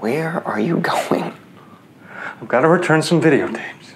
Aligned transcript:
Where 0.00 0.46
are 0.46 0.60
you 0.60 0.78
going? 1.10 1.32
I've 2.40 2.48
got 2.48 2.60
to 2.60 2.68
return 2.68 3.02
some 3.02 3.20
videotapes. 3.20 3.95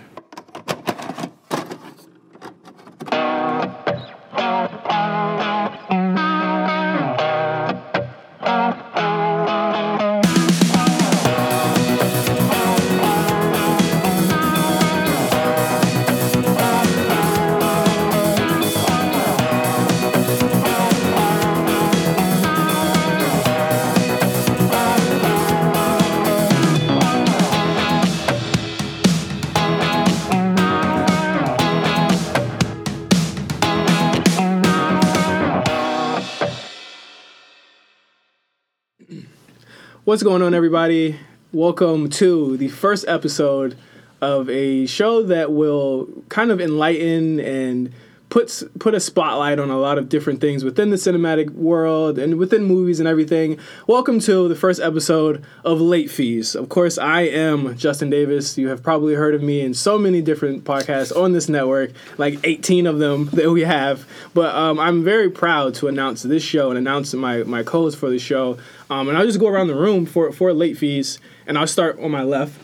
What's 40.21 40.29
going 40.29 40.43
on, 40.43 40.53
everybody? 40.53 41.19
Welcome 41.51 42.11
to 42.11 42.59
the 42.59 42.69
first 42.69 43.07
episode 43.09 43.79
of 44.21 44.51
a 44.51 44.85
show 44.85 45.23
that 45.23 45.51
will 45.51 46.11
kind 46.29 46.51
of 46.51 46.61
enlighten 46.61 47.41
and 47.41 47.91
puts 48.31 48.63
put 48.79 48.95
a 48.95 49.01
spotlight 49.01 49.59
on 49.59 49.71
a 49.71 49.79
lot 49.79 49.99
of 49.99 50.09
different 50.09 50.41
things 50.41 50.63
within 50.63 50.91
the 50.91 50.97
cinematic 50.97 51.51
world 51.51 52.17
and 52.17 52.39
within 52.39 52.65
movies 52.65 53.01
and 53.01 53.09
everything. 53.09 53.59
Welcome 53.89 54.21
to 54.21 54.49
the 54.49 54.55
first 54.55 54.81
episode 54.81 55.45
of 55.65 55.81
Late 55.81 56.11
Fees. 56.11 56.55
Of 56.55 56.69
course, 56.69 56.97
I 56.97 57.23
am 57.23 57.77
Justin 57.77 58.09
Davis. 58.09 58.57
You 58.57 58.69
have 58.69 58.85
probably 58.85 59.15
heard 59.15 59.35
of 59.35 59.43
me 59.43 59.61
in 59.61 59.75
so 59.75 59.99
many 59.99 60.23
different 60.23 60.63
podcasts 60.63 61.15
on 61.15 61.33
this 61.33 61.49
network, 61.49 61.91
like 62.19 62.39
18 62.45 62.87
of 62.87 63.01
them 63.01 63.25
that 63.33 63.51
we 63.51 63.63
have. 63.63 64.07
But 64.33 64.55
um, 64.55 64.79
I'm 64.79 65.03
very 65.03 65.29
proud 65.29 65.75
to 65.77 65.89
announce 65.89 66.23
this 66.23 66.45
show 66.45 66.71
and 66.71 66.79
announce 66.79 67.13
my 67.13 67.43
my 67.43 67.65
co-host 67.65 67.99
for 67.99 68.11
the 68.11 68.21
show. 68.21 68.59
Um, 68.89 69.09
and 69.09 69.19
I'll 69.19 69.27
just 69.27 69.41
go 69.41 69.49
around 69.49 69.67
the 69.67 69.75
room 69.75 70.07
for 70.07 70.31
for 70.31 70.53
Late 70.53 70.79
Fees, 70.79 71.19
and 71.49 71.59
I'll 71.59 71.67
start 71.67 71.99
on 71.99 72.13
my 72.13 72.23
left 72.23 72.59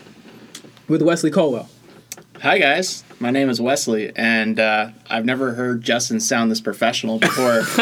with 0.87 1.01
Wesley 1.01 1.29
Colwell. 1.29 1.69
Hi 2.41 2.59
guys, 2.59 3.03
my 3.19 3.31
name 3.31 3.49
is 3.49 3.59
Wesley, 3.59 4.11
and 4.15 4.59
uh, 4.59 4.89
I've 5.09 5.25
never 5.25 5.53
heard 5.53 5.81
Justin 5.81 6.19
sound 6.19 6.51
this 6.51 6.61
professional 6.61 7.17
before. 7.17 7.59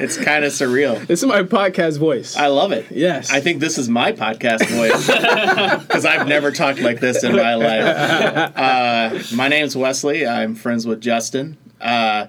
it's 0.00 0.16
kind 0.16 0.44
of 0.44 0.52
surreal. 0.52 1.04
This 1.08 1.24
is 1.24 1.26
my 1.28 1.42
podcast 1.42 1.98
voice. 1.98 2.36
I 2.36 2.46
love 2.46 2.70
it. 2.70 2.86
Yes. 2.88 3.32
I 3.32 3.40
think 3.40 3.58
this 3.58 3.78
is 3.78 3.88
my 3.88 4.12
podcast 4.12 4.64
voice 4.68 5.06
because 5.86 6.04
I've 6.04 6.28
never 6.28 6.52
talked 6.52 6.78
like 6.78 7.00
this 7.00 7.24
in 7.24 7.34
my 7.34 7.56
life. 7.56 8.52
Uh, 8.56 9.18
my 9.34 9.48
name's 9.48 9.76
Wesley. 9.76 10.24
I'm 10.24 10.54
friends 10.54 10.86
with 10.86 11.00
Justin. 11.00 11.56
Uh, 11.80 12.28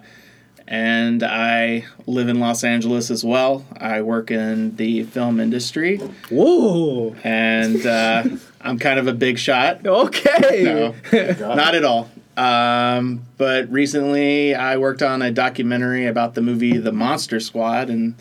and 0.67 1.23
I 1.23 1.85
live 2.07 2.27
in 2.27 2.39
Los 2.39 2.63
Angeles 2.63 3.09
as 3.09 3.23
well. 3.23 3.65
I 3.77 4.01
work 4.01 4.31
in 4.31 4.75
the 4.75 5.03
film 5.03 5.39
industry, 5.39 5.97
Whoa. 6.29 7.15
and 7.23 7.85
uh, 7.85 8.23
I'm 8.67 8.79
kind 8.79 8.99
of 8.99 9.07
a 9.07 9.13
big 9.13 9.39
shot. 9.39 9.85
Okay. 9.85 10.63
No, 10.63 10.93
not 11.55 11.75
at 11.75 11.83
all. 11.83 12.09
Um, 12.35 13.23
but 13.37 13.71
recently, 13.71 14.53
I 14.53 14.77
worked 14.77 15.01
on 15.01 15.21
a 15.21 15.31
documentary 15.31 16.05
about 16.05 16.35
the 16.35 16.41
movie 16.41 16.77
The 16.77 16.91
Monster 16.91 17.39
Squad, 17.39 17.89
and 17.89 18.13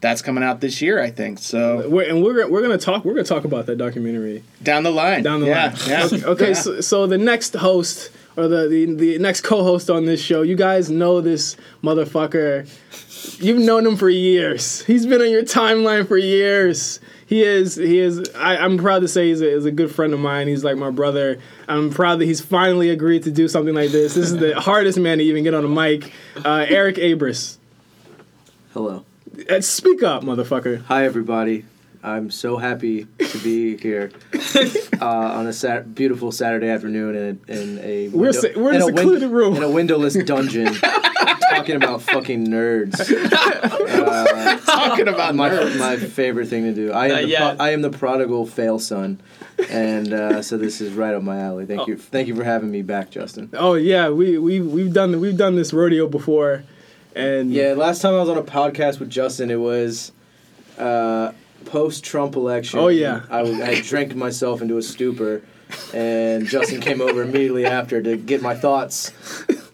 that's 0.00 0.22
coming 0.22 0.44
out 0.44 0.60
this 0.60 0.80
year, 0.80 1.02
I 1.02 1.10
think. 1.10 1.40
So 1.40 1.88
We're, 1.88 2.08
and 2.08 2.22
we're 2.22 2.48
we're 2.48 2.62
gonna 2.62 2.78
talk 2.78 3.04
we're 3.04 3.14
gonna 3.14 3.24
talk 3.24 3.44
about 3.44 3.66
that 3.66 3.76
documentary 3.76 4.44
down 4.62 4.84
the 4.84 4.92
line, 4.92 5.24
down 5.24 5.40
the 5.40 5.46
yeah, 5.46 5.66
line. 5.66 5.76
Yeah. 5.88 6.04
Okay, 6.04 6.24
okay, 6.24 6.48
Yeah. 6.48 6.54
So, 6.54 6.80
so 6.80 7.06
the 7.06 7.18
next 7.18 7.54
host 7.54 8.10
or 8.36 8.46
the, 8.46 8.68
the 8.68 8.94
the 8.94 9.18
next 9.18 9.40
co-host 9.40 9.90
on 9.90 10.04
this 10.04 10.20
show, 10.20 10.42
you 10.42 10.54
guys 10.56 10.90
know 10.90 11.20
this 11.20 11.56
motherfucker. 11.82 12.68
You've 13.42 13.60
known 13.60 13.84
him 13.84 13.96
for 13.96 14.08
years. 14.08 14.84
He's 14.84 15.06
been 15.06 15.20
on 15.20 15.30
your 15.30 15.42
timeline 15.42 16.06
for 16.06 16.16
years. 16.16 17.00
He 17.26 17.42
is 17.42 17.74
he 17.74 17.98
is. 17.98 18.30
I, 18.36 18.56
I'm 18.56 18.78
proud 18.78 19.00
to 19.00 19.08
say 19.08 19.28
he's 19.28 19.42
a, 19.42 19.52
he's 19.54 19.64
a 19.64 19.72
good 19.72 19.92
friend 19.92 20.12
of 20.14 20.20
mine. 20.20 20.46
He's 20.46 20.62
like 20.62 20.76
my 20.76 20.90
brother. 20.90 21.40
I'm 21.66 21.90
proud 21.90 22.20
that 22.20 22.26
he's 22.26 22.40
finally 22.40 22.88
agreed 22.90 23.24
to 23.24 23.30
do 23.32 23.48
something 23.48 23.74
like 23.74 23.90
this. 23.90 24.14
This 24.14 24.30
is 24.30 24.36
the 24.38 24.60
hardest 24.60 24.98
man 24.98 25.18
to 25.18 25.24
even 25.24 25.42
get 25.42 25.52
on 25.54 25.64
a 25.64 25.68
mic. 25.68 26.12
Uh, 26.44 26.66
Eric 26.68 26.96
Abris. 26.96 27.56
Hello. 28.72 29.04
Uh, 29.50 29.60
Speak 29.60 30.02
up, 30.04 30.22
motherfucker. 30.22 30.82
Hi, 30.84 31.04
everybody. 31.04 31.64
I'm 32.02 32.30
so 32.30 32.56
happy 32.58 33.06
to 33.18 33.38
be 33.38 33.76
here 33.76 34.12
uh, 35.00 35.04
on 35.04 35.48
a 35.48 35.52
sat- 35.52 35.92
beautiful 35.96 36.30
Saturday 36.30 36.68
afternoon 36.68 37.16
in 37.16 37.40
a, 37.48 37.52
in 37.60 37.78
a 37.80 38.08
We're 38.10 38.32
se- 38.32 38.54
we're 38.54 38.74
in 38.74 38.82
a 38.82 38.86
win- 38.86 39.32
room. 39.32 39.56
in 39.56 39.64
a 39.64 39.70
windowless 39.70 40.14
dungeon 40.14 40.72
talking 41.50 41.74
about 41.74 42.02
fucking 42.02 42.46
nerds. 42.46 42.96
Uh, 44.16 44.58
Talking 44.66 45.08
about 45.08 45.34
my 45.34 45.50
nerds. 45.50 45.78
my 45.78 45.96
favorite 45.96 46.48
thing 46.48 46.64
to 46.64 46.72
do. 46.74 46.92
I 46.92 47.06
am 47.06 47.10
Not 47.12 47.22
the 47.22 47.28
yet. 47.28 47.56
pro- 47.56 47.66
I 47.66 47.70
am 47.70 47.82
the 47.82 47.90
prodigal 47.90 48.46
fail 48.46 48.78
son, 48.78 49.20
and 49.70 50.12
uh, 50.12 50.42
so 50.42 50.56
this 50.56 50.80
is 50.80 50.92
right 50.92 51.14
up 51.14 51.22
my 51.22 51.38
alley. 51.40 51.66
Thank 51.66 51.86
you 51.88 51.96
thank 51.96 52.28
you 52.28 52.34
for 52.34 52.44
having 52.44 52.70
me 52.70 52.82
back, 52.82 53.10
Justin. 53.10 53.50
Oh 53.54 53.74
yeah, 53.74 54.08
we 54.10 54.38
we 54.38 54.60
we've 54.60 54.92
done 54.92 55.20
we've 55.20 55.36
done 55.36 55.56
this 55.56 55.72
rodeo 55.72 56.06
before, 56.08 56.64
and 57.14 57.52
Yeah, 57.52 57.74
last 57.76 58.00
time 58.02 58.14
I 58.14 58.18
was 58.18 58.28
on 58.28 58.38
a 58.38 58.42
podcast 58.42 58.98
with 59.00 59.10
Justin, 59.10 59.50
it 59.50 59.60
was 59.60 60.12
uh, 60.78 61.32
post 61.64 62.04
Trump 62.04 62.36
election. 62.36 62.78
Oh, 62.78 62.88
yeah. 62.88 63.22
I, 63.30 63.42
was, 63.42 63.60
I 63.60 63.80
drank 63.80 64.14
myself 64.14 64.60
into 64.62 64.76
a 64.76 64.82
stupor, 64.82 65.42
and 65.94 66.46
Justin 66.46 66.80
came 66.80 67.00
over 67.00 67.22
immediately 67.22 67.64
after 67.66 68.00
to 68.02 68.16
get 68.16 68.42
my 68.42 68.54
thoughts. 68.54 69.10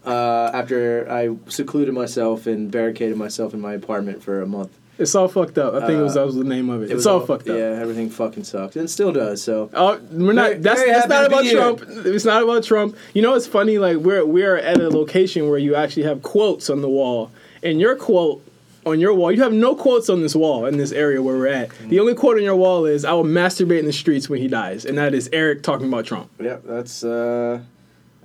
Uh, 0.04 0.50
after 0.52 1.06
I 1.10 1.30
secluded 1.48 1.94
myself 1.94 2.46
and 2.46 2.70
barricaded 2.70 3.16
myself 3.16 3.54
in 3.54 3.60
my 3.60 3.74
apartment 3.74 4.22
for 4.22 4.42
a 4.42 4.46
month, 4.46 4.76
it's 4.98 5.14
all 5.14 5.28
fucked 5.28 5.58
up. 5.58 5.74
I 5.74 5.86
think 5.86 5.98
it 5.98 6.02
was 6.02 6.14
that 6.14 6.26
was 6.26 6.34
the 6.36 6.44
name 6.44 6.70
of 6.70 6.82
it. 6.82 6.86
it 6.86 6.90
it's 6.90 6.94
was 6.96 7.06
all, 7.06 7.20
fucked 7.20 7.48
up. 7.48 7.56
Yeah, 7.56 7.78
everything 7.80 8.10
fucking 8.10 8.44
sucked, 8.44 8.76
and 8.76 8.90
still 8.90 9.12
does. 9.12 9.42
So 9.42 9.70
Oh, 9.72 10.00
we're 10.10 10.32
not. 10.32 10.50
Very- 10.50 10.60
that's 10.60 10.80
very 10.80 10.92
that's 10.92 11.08
not 11.08 11.26
about 11.26 11.42
be 11.42 11.48
here. 11.48 11.56
Trump. 11.58 11.82
It's 12.06 12.24
not 12.24 12.42
about 12.42 12.64
Trump. 12.64 12.96
You 13.14 13.22
know, 13.22 13.34
it's 13.34 13.46
funny. 13.46 13.78
Like 13.78 13.96
we're 13.98 14.24
we're 14.26 14.56
at 14.56 14.80
a 14.80 14.88
location 14.90 15.48
where 15.48 15.58
you 15.58 15.74
actually 15.74 16.02
have 16.04 16.22
quotes 16.22 16.68
on 16.68 16.82
the 16.82 16.88
wall, 16.90 17.30
and 17.62 17.80
your 17.80 17.94
quote 17.96 18.44
on 18.84 18.98
your 18.98 19.14
wall, 19.14 19.30
you 19.30 19.40
have 19.42 19.52
no 19.52 19.76
quotes 19.76 20.10
on 20.10 20.22
this 20.22 20.34
wall 20.34 20.66
in 20.66 20.76
this 20.76 20.90
area 20.90 21.22
where 21.22 21.36
we're 21.36 21.46
at. 21.46 21.70
The 21.88 22.00
only 22.00 22.14
quote 22.14 22.36
on 22.36 22.42
your 22.42 22.56
wall 22.56 22.84
is 22.84 23.04
"I 23.04 23.12
will 23.12 23.22
masturbate 23.24 23.78
in 23.78 23.86
the 23.86 23.92
streets 23.92 24.28
when 24.28 24.40
he 24.40 24.48
dies," 24.48 24.84
and 24.84 24.98
that 24.98 25.14
is 25.14 25.30
Eric 25.32 25.62
talking 25.62 25.86
about 25.86 26.04
Trump. 26.06 26.28
yeah, 26.40 26.56
that's 26.64 27.04
uh, 27.04 27.60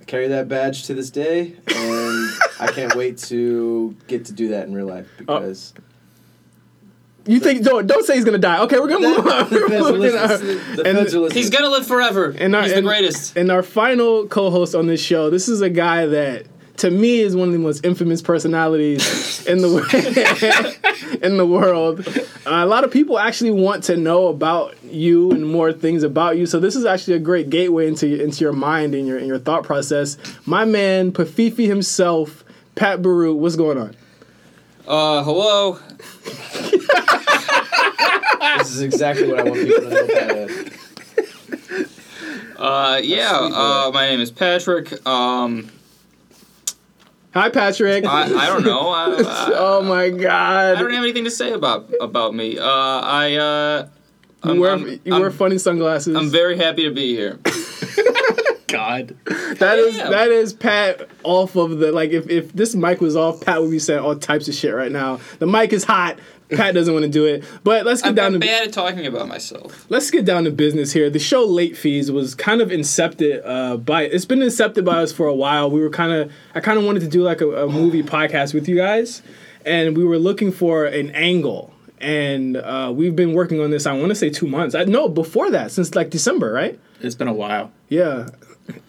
carry 0.08 0.26
that 0.28 0.48
badge 0.48 0.84
to 0.86 0.94
this 0.94 1.10
day, 1.10 1.54
and 1.68 2.30
I 2.58 2.72
can't 2.72 2.96
wait 2.96 3.18
to 3.18 3.94
get 4.08 4.24
to 4.24 4.32
do 4.32 4.48
that 4.48 4.66
in 4.66 4.74
real 4.74 4.86
life 4.86 5.06
oh. 5.28 5.38
because. 5.38 5.74
You 7.26 7.40
think? 7.40 7.62
Don't 7.62 7.86
don't 7.86 8.06
say 8.06 8.14
he's 8.16 8.24
gonna 8.24 8.38
die. 8.38 8.62
Okay, 8.62 8.80
we're 8.80 8.88
gonna 8.88 9.06
move 9.06 9.18
on. 9.26 9.50
The 9.50 9.56
We're 9.56 9.68
feds 9.68 9.86
are 9.86 9.92
moving 9.92 10.16
on. 10.16 10.28
listening- 10.28 10.76
the 10.76 10.82
And- 10.86 10.98
feds 10.98 11.14
are 11.14 11.20
listening. 11.20 11.42
He's 11.42 11.50
gonna 11.50 11.68
live 11.68 11.86
forever. 11.86 12.34
And 12.38 12.56
our- 12.56 12.62
He's 12.62 12.72
the 12.74 12.80
greatest. 12.82 13.36
And 13.36 13.52
our 13.52 13.62
final 13.62 14.26
co-host 14.26 14.74
on 14.74 14.86
this 14.86 15.00
show, 15.02 15.28
this 15.28 15.46
is 15.46 15.60
a 15.60 15.68
guy 15.68 16.06
that 16.06 16.46
to 16.78 16.90
me 16.90 17.20
is 17.20 17.36
one 17.36 17.48
of 17.48 17.52
the 17.52 17.58
most 17.58 17.84
infamous 17.84 18.22
personalities 18.22 19.46
in 19.46 19.58
the 19.58 21.18
in 21.22 21.36
the 21.36 21.46
world. 21.46 22.06
Uh, 22.46 22.64
a 22.64 22.66
lot 22.66 22.84
of 22.84 22.90
people 22.90 23.18
actually 23.18 23.50
want 23.50 23.84
to 23.84 23.96
know 23.96 24.28
about 24.28 24.76
you 24.84 25.30
and 25.32 25.46
more 25.46 25.72
things 25.72 26.02
about 26.02 26.36
you. 26.36 26.46
So 26.46 26.60
this 26.60 26.76
is 26.76 26.84
actually 26.84 27.14
a 27.14 27.20
great 27.20 27.50
gateway 27.50 27.88
into 27.88 28.22
into 28.22 28.44
your 28.44 28.52
mind 28.52 28.94
and 28.94 29.06
your 29.06 29.18
and 29.18 29.26
your 29.26 29.38
thought 29.38 29.64
process. 29.64 30.16
My 30.46 30.64
man, 30.64 31.12
Pafifi 31.12 31.66
himself, 31.66 32.44
Pat 32.74 33.02
Baru, 33.02 33.34
what's 33.34 33.56
going 33.56 33.78
on? 33.78 33.96
Uh, 34.86 35.22
hello. 35.22 35.78
This 38.58 38.70
is 38.70 38.80
exactly 38.80 39.28
what 39.28 39.38
I 39.38 39.42
want 39.44 39.54
people 39.54 39.82
to 39.82 39.90
know 39.90 40.04
about 40.04 40.50
it. 40.50 40.72
Uh, 42.56 43.00
yeah. 43.02 43.30
Uh, 43.30 43.90
my 43.94 44.08
name 44.08 44.20
is 44.20 44.32
Patrick. 44.32 45.06
Um, 45.06 45.70
Hi, 47.34 47.50
Patrick. 47.50 48.04
I, 48.04 48.22
I 48.22 48.46
don't 48.46 48.64
know. 48.64 48.88
I, 48.88 49.04
I, 49.22 49.50
oh 49.54 49.82
my 49.82 50.08
god. 50.10 50.76
I 50.76 50.80
don't 50.80 50.92
have 50.92 51.02
anything 51.02 51.24
to 51.24 51.30
say 51.30 51.52
about 51.52 51.92
about 52.00 52.34
me. 52.34 52.58
Uh, 52.58 52.64
I 52.64 53.34
uh, 53.36 53.88
You 54.44 54.50
I'm, 54.52 54.58
wear 54.60 54.72
I'm, 54.72 54.88
you 54.88 55.14
I'm, 55.14 55.20
wear 55.20 55.30
funny 55.30 55.58
sunglasses. 55.58 56.16
I'm 56.16 56.30
very 56.30 56.56
happy 56.56 56.84
to 56.84 56.90
be 56.90 57.14
here. 57.14 57.38
God. 58.68 59.16
That 59.58 59.78
is 59.78 59.96
Yeah. 59.96 60.10
that 60.10 60.28
is 60.28 60.52
Pat 60.52 61.08
off 61.22 61.56
of 61.56 61.78
the 61.78 61.90
like 61.92 62.10
if, 62.10 62.28
if 62.28 62.52
this 62.52 62.74
mic 62.74 63.00
was 63.00 63.16
off, 63.16 63.40
Pat 63.42 63.60
would 63.62 63.70
be 63.70 63.78
saying 63.78 64.00
all 64.00 64.16
types 64.16 64.48
of 64.48 64.54
shit 64.54 64.74
right 64.74 64.92
now. 64.92 65.20
The 65.38 65.46
mic 65.46 65.72
is 65.72 65.84
hot. 65.84 66.18
Pat 66.50 66.74
doesn't 66.74 66.92
want 66.92 67.04
to 67.04 67.10
do 67.10 67.26
it. 67.26 67.44
But 67.64 67.84
let's 67.84 68.02
get 68.02 68.10
I'm, 68.10 68.14
down 68.14 68.26
I'm 68.34 68.40
to 68.40 68.46
bad 68.46 68.68
at 68.68 68.72
talking 68.72 69.06
about 69.06 69.28
myself. 69.28 69.86
let's 69.88 70.10
get 70.10 70.24
down 70.24 70.44
to 70.44 70.50
business 70.50 70.92
here. 70.92 71.10
The 71.10 71.18
show 71.18 71.44
Late 71.44 71.76
Fees 71.76 72.10
was 72.10 72.34
kind 72.34 72.60
of 72.60 72.70
incepted 72.70 73.42
uh, 73.44 73.76
by 73.76 74.02
it's 74.02 74.24
been 74.24 74.40
incepted 74.40 74.84
by 74.84 75.02
us 75.02 75.12
for 75.12 75.26
a 75.26 75.34
while. 75.34 75.70
We 75.70 75.80
were 75.80 75.90
kind 75.90 76.12
of 76.12 76.32
I 76.54 76.60
kind 76.60 76.78
of 76.78 76.84
wanted 76.84 77.00
to 77.00 77.08
do 77.08 77.22
like 77.22 77.40
a, 77.40 77.64
a 77.64 77.68
movie 77.68 78.02
podcast 78.02 78.54
with 78.54 78.68
you 78.68 78.76
guys, 78.76 79.22
and 79.64 79.96
we 79.96 80.04
were 80.04 80.18
looking 80.18 80.52
for 80.52 80.84
an 80.84 81.10
angle 81.10 81.74
and 82.00 82.56
uh, 82.56 82.92
we've 82.94 83.16
been 83.16 83.32
working 83.32 83.60
on 83.60 83.70
this. 83.70 83.86
I 83.86 83.92
want 83.92 84.10
to 84.10 84.14
say 84.14 84.30
two 84.30 84.46
months. 84.46 84.74
I 84.74 84.84
no 84.84 85.08
before 85.08 85.50
that, 85.50 85.70
since 85.72 85.94
like 85.94 86.10
December, 86.10 86.52
right? 86.52 86.78
It's 87.00 87.14
been 87.14 87.28
a 87.28 87.32
while. 87.32 87.72
Yeah, 87.88 88.28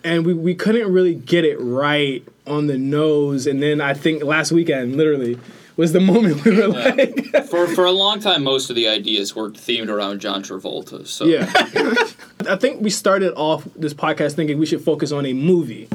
and 0.04 0.26
we 0.26 0.34
we 0.34 0.56
couldn't 0.56 0.92
really 0.92 1.16
get 1.16 1.46
it 1.46 1.58
right 1.58 2.26
on 2.48 2.68
the 2.68 2.78
nose, 2.78 3.48
and 3.48 3.62
then 3.62 3.82
I 3.82 3.94
think 3.94 4.24
last 4.24 4.52
weekend, 4.52 4.96
literally, 4.96 5.40
was 5.80 5.94
the 5.94 6.00
moment 6.00 6.44
we 6.46 6.52
were 6.58 6.68
like, 6.68 7.26
For 7.50 7.66
for 7.68 7.86
a 7.86 7.92
long 7.92 8.20
time, 8.20 8.44
most 8.44 8.70
of 8.70 8.76
the 8.76 8.88
ideas 8.88 9.36
were 9.36 9.50
themed 9.50 9.90
around 9.90 10.20
John 10.20 10.44
Travolta. 10.44 11.08
So 11.08 11.26
yeah. 11.26 11.46
I 12.54 12.56
think 12.58 12.82
we 12.82 12.90
started 12.90 13.34
off 13.36 13.68
this 13.76 13.94
podcast 13.94 14.34
thinking 14.36 14.58
we 14.60 14.66
should 14.66 14.82
focus 14.84 15.12
on 15.12 15.26
a 15.26 15.34
movie. 15.34 15.88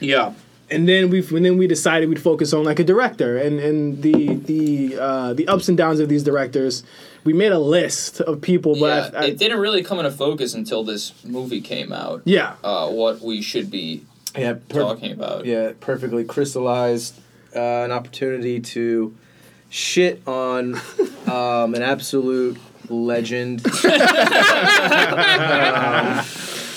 yeah. 0.00 0.34
and 0.70 0.88
then 0.88 1.10
we 1.10 1.18
and 1.36 1.44
then 1.44 1.56
we 1.58 1.66
decided 1.66 2.08
we'd 2.08 2.20
focus 2.32 2.52
on 2.52 2.62
like 2.64 2.78
a 2.78 2.84
director 2.84 3.36
and 3.44 3.60
and 3.68 4.02
the 4.02 4.16
the 4.50 4.96
uh, 5.06 5.32
the 5.34 5.46
ups 5.48 5.68
and 5.68 5.76
downs 5.76 5.98
of 6.00 6.08
these 6.08 6.22
directors. 6.30 6.82
We 7.24 7.32
made 7.32 7.52
a 7.52 7.58
list 7.78 8.20
of 8.20 8.40
people, 8.40 8.72
Yeah, 8.76 9.10
but 9.10 9.14
I, 9.14 9.18
I, 9.18 9.24
it 9.28 9.38
didn't 9.38 9.60
really 9.60 9.82
come 9.84 9.98
into 10.00 10.10
focus 10.10 10.54
until 10.54 10.82
this 10.82 11.12
movie 11.24 11.60
came 11.60 11.92
out. 11.92 12.22
yeah, 12.24 12.54
Uh, 12.64 12.88
what 12.90 13.20
we 13.20 13.42
should 13.42 13.70
be 13.70 14.04
Yeah, 14.36 14.54
per- 14.68 14.80
talking 14.80 15.12
about. 15.12 15.46
yeah, 15.46 15.72
perfectly 15.78 16.24
crystallized 16.24 17.14
uh, 17.54 17.60
an 17.86 17.92
opportunity 17.92 18.58
to 18.74 19.14
shit 19.72 20.22
on 20.28 20.74
um, 21.26 21.74
an 21.74 21.82
absolute 21.82 22.58
legend. 22.90 23.64
Um, 23.66 23.72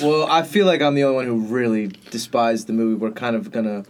well, 0.01 0.27
I 0.29 0.43
feel 0.47 0.65
like 0.65 0.81
I'm 0.81 0.95
the 0.95 1.03
only 1.03 1.15
one 1.15 1.25
who 1.25 1.39
really 1.53 1.87
despised 2.09 2.67
the 2.67 2.73
movie. 2.73 2.95
We're 2.95 3.11
kind 3.11 3.35
of 3.35 3.51
gonna 3.51 3.83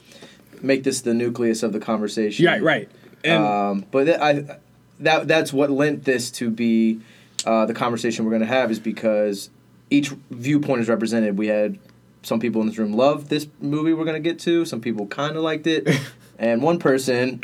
make 0.62 0.84
this 0.84 1.02
the 1.02 1.14
nucleus 1.14 1.64
of 1.64 1.72
the 1.72 1.80
conversation. 1.80 2.44
yeah, 2.46 2.58
right. 2.58 2.90
And 3.24 3.44
Um, 3.44 3.86
but 3.92 4.06
th- 4.06 4.20
I, 4.20 4.58
that 5.00 5.28
that's 5.28 5.54
what 5.54 5.70
lent 5.70 6.06
this 6.06 6.32
to 6.32 6.50
be 6.50 7.00
uh, 7.46 7.66
the 7.66 7.74
conversation 7.74 8.26
we're 8.26 8.32
going 8.32 8.42
to 8.42 8.48
have 8.48 8.72
is 8.72 8.80
because 8.80 9.50
each 9.90 10.10
viewpoint 10.32 10.82
is 10.82 10.90
represented. 10.90 11.38
We 11.38 11.48
had 11.48 11.78
some 12.24 12.40
people 12.40 12.62
in 12.62 12.68
this 12.68 12.78
room 12.80 12.94
loved 12.94 13.30
this 13.30 13.48
movie 13.62 13.94
we're 13.94 14.06
going 14.06 14.22
to 14.22 14.30
get 14.30 14.40
to. 14.40 14.66
Some 14.66 14.82
people 14.82 15.06
kind 15.06 15.36
of 15.36 15.44
liked 15.44 15.68
it, 15.68 15.88
and 16.40 16.64
one 16.64 16.80
person 16.80 17.40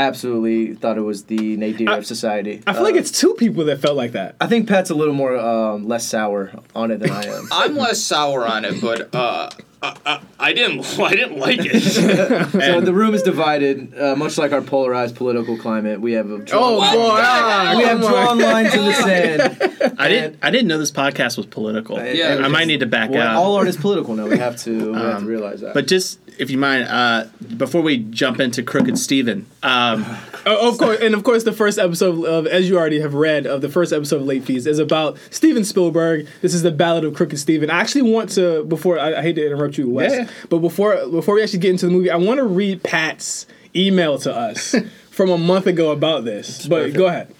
absolutely 0.00 0.74
thought 0.74 0.96
it 0.98 1.02
was 1.02 1.24
the 1.24 1.56
nadir 1.56 1.90
of 1.90 2.06
society. 2.06 2.62
I 2.66 2.72
feel 2.72 2.82
like 2.82 2.94
Uh, 2.94 2.98
it's 2.98 3.10
two 3.12 3.34
people 3.34 3.64
that 3.66 3.80
felt 3.80 3.96
like 3.96 4.12
that. 4.12 4.36
I 4.40 4.46
think 4.46 4.68
Pat's 4.68 4.90
a 4.90 4.94
little 4.94 5.14
more 5.14 5.36
um, 5.36 5.86
less 5.86 6.06
sour 6.06 6.52
on 6.74 6.90
it 6.90 7.00
than 7.00 7.10
I 7.10 7.24
am. 7.24 7.48
I'm 7.52 7.76
less 7.76 8.00
sour 8.00 8.46
on 8.46 8.64
it, 8.64 8.80
but 8.80 9.14
uh, 9.14 9.50
I, 9.82 9.96
I, 10.06 10.20
I 10.38 10.52
didn't 10.52 10.98
I 11.00 11.10
didn't 11.14 11.38
like 11.38 11.60
it. 11.62 11.80
so 12.50 12.80
the 12.80 12.92
room 12.94 13.14
is 13.14 13.22
divided, 13.22 13.92
uh, 13.98 14.16
much 14.16 14.38
like 14.38 14.52
our 14.52 14.62
polarized 14.62 15.16
political 15.16 15.56
climate. 15.58 16.00
We 16.00 16.12
have 16.12 16.30
a 16.30 16.38
drawn, 16.38 16.62
Oh 16.62 16.78
What 16.78 16.92
boy, 16.94 17.16
the 17.16 17.22
ah, 17.22 17.74
we 17.76 17.84
have 17.84 18.00
come 18.00 18.14
on. 18.14 18.38
drawn 18.38 18.38
lines 18.38 18.74
in 18.74 18.84
the 18.84 18.92
sand. 18.94 19.94
I 19.98 20.08
didn't. 20.08 20.38
I 20.42 20.50
didn't 20.50 20.68
know 20.68 20.78
this 20.78 20.92
podcast 20.92 21.36
was 21.36 21.46
political. 21.46 22.02
Yeah, 22.02 22.40
I 22.42 22.48
might 22.48 22.66
need 22.66 22.80
to 22.80 22.86
back 22.86 23.10
Well, 23.10 23.20
out. 23.26 23.36
all 23.36 23.56
art 23.56 23.68
is 23.68 23.76
political 23.76 24.14
now. 24.14 24.26
We 24.26 24.38
have 24.38 24.56
to, 24.64 24.92
we 24.92 24.98
have 24.98 25.10
to 25.12 25.16
Um, 25.18 25.26
realize 25.26 25.60
that. 25.60 25.74
but 25.74 25.86
just 25.86 26.18
if 26.38 26.50
you 26.50 26.58
mind, 26.58 26.84
uh, 26.84 27.24
before 27.56 27.80
we 27.82 27.98
jump 27.98 28.40
into 28.40 28.62
Crooked 28.62 28.98
Steven, 28.98 29.46
um, 29.62 30.04
Oh, 30.46 30.70
of 30.70 30.78
course, 30.78 30.98
and 31.00 31.14
of 31.14 31.22
course, 31.22 31.44
the 31.44 31.52
first 31.52 31.78
episode 31.78 32.24
of, 32.24 32.46
as 32.46 32.66
you 32.68 32.78
already 32.78 33.00
have 33.00 33.12
read, 33.12 33.46
of 33.46 33.60
the 33.60 33.68
first 33.68 33.92
episode 33.92 34.16
of 34.22 34.26
Late 34.26 34.42
Fees 34.44 34.66
is 34.66 34.78
about 34.78 35.18
Steven 35.30 35.64
Spielberg. 35.64 36.26
This 36.40 36.54
is 36.54 36.62
the 36.62 36.70
Ballad 36.70 37.04
of 37.04 37.14
Crooked 37.14 37.38
Steven. 37.38 37.68
I 37.70 37.78
actually 37.80 38.10
want 38.10 38.30
to 38.30 38.64
before 38.64 38.98
I, 38.98 39.16
I 39.16 39.22
hate 39.22 39.34
to 39.34 39.44
interrupt 39.46 39.76
you, 39.76 39.88
Wes, 39.90 40.12
Yeah. 40.12 40.28
but 40.48 40.58
before 40.60 40.96
before 41.08 41.34
we 41.34 41.42
actually 41.42 41.58
get 41.58 41.72
into 41.72 41.86
the 41.86 41.92
movie, 41.92 42.10
I 42.10 42.16
want 42.16 42.38
to 42.38 42.44
read 42.46 42.82
Pat's 42.82 43.46
email 43.76 44.18
to 44.20 44.34
us 44.34 44.74
from 45.10 45.28
a 45.30 45.36
month 45.38 45.66
ago 45.66 45.90
about 45.90 46.24
this. 46.24 46.66
But 46.66 46.76
perfect. 46.78 46.96
go 46.96 47.06
ahead. 47.08 47.34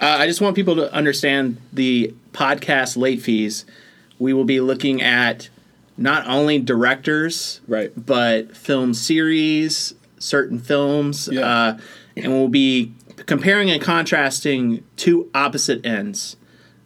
Uh, 0.00 0.16
I 0.20 0.26
just 0.26 0.40
want 0.40 0.56
people 0.56 0.76
to 0.76 0.92
understand 0.94 1.58
the 1.72 2.14
podcast 2.32 2.96
late 2.96 3.20
fees. 3.20 3.66
We 4.18 4.32
will 4.32 4.44
be 4.44 4.60
looking 4.60 5.02
at 5.02 5.50
not 5.98 6.26
only 6.28 6.58
directors, 6.58 7.60
Right. 7.66 7.90
but 7.96 8.56
film 8.56 8.92
series, 8.94 9.94
certain 10.18 10.58
films, 10.58 11.28
Yeah. 11.32 11.40
uh, 11.48 11.78
and 12.16 12.32
we'll 12.32 12.48
be 12.48 12.92
comparing 13.26 13.70
and 13.70 13.80
contrasting 13.82 14.82
two 14.96 15.28
opposite 15.34 15.84
ends. 15.86 16.36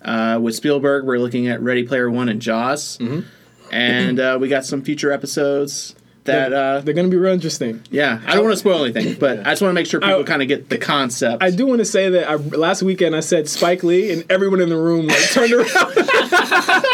Uh, 0.03 0.39
with 0.41 0.55
Spielberg, 0.55 1.05
we're 1.05 1.19
looking 1.19 1.47
at 1.49 1.61
Ready 1.61 1.83
Player 1.83 2.11
One 2.11 2.29
and 2.29 2.41
Jaws, 2.41 2.97
Mm-hmm. 2.99 3.21
and 3.75 4.19
uh, 4.19 4.39
we 4.41 4.49
got 4.49 4.65
some 4.65 4.83
future 4.83 5.13
episodes 5.13 5.95
that. 6.25 6.53
Uh, 6.53 6.81
They're 6.81 6.95
going 6.95 7.07
to 7.07 7.11
be 7.11 7.17
real 7.21 7.33
interesting. 7.35 7.83
yeah, 7.91 8.21
I 8.27 8.35
don't 8.35 8.45
want 8.45 8.53
to 8.55 8.59
spoil 8.59 8.85
anything, 8.85 9.17
but 9.19 9.41
I 9.41 9.51
just 9.51 9.61
want 9.63 9.71
to 9.71 9.75
make 9.75 9.87
sure 9.87 10.01
people 10.01 10.25
kind 10.25 10.41
of 10.43 10.49
get 10.49 10.69
the 10.71 10.79
concept. 10.79 11.43
I 11.43 11.51
do 11.51 11.67
want 11.67 11.81
to 11.81 11.85
say 11.85 12.09
that 12.11 12.29
I, 12.31 12.35
last 12.37 12.83
weekend 12.83 13.15
I 13.17 13.21
said 13.21 13.49
Spike 13.49 13.83
Lee, 13.85 14.11
and 14.13 14.25
everyone 14.31 14.61
in 14.61 14.69
the 14.71 14.77
room 14.77 15.07
like 15.09 15.19
turned 15.31 15.53
around. 15.53 15.67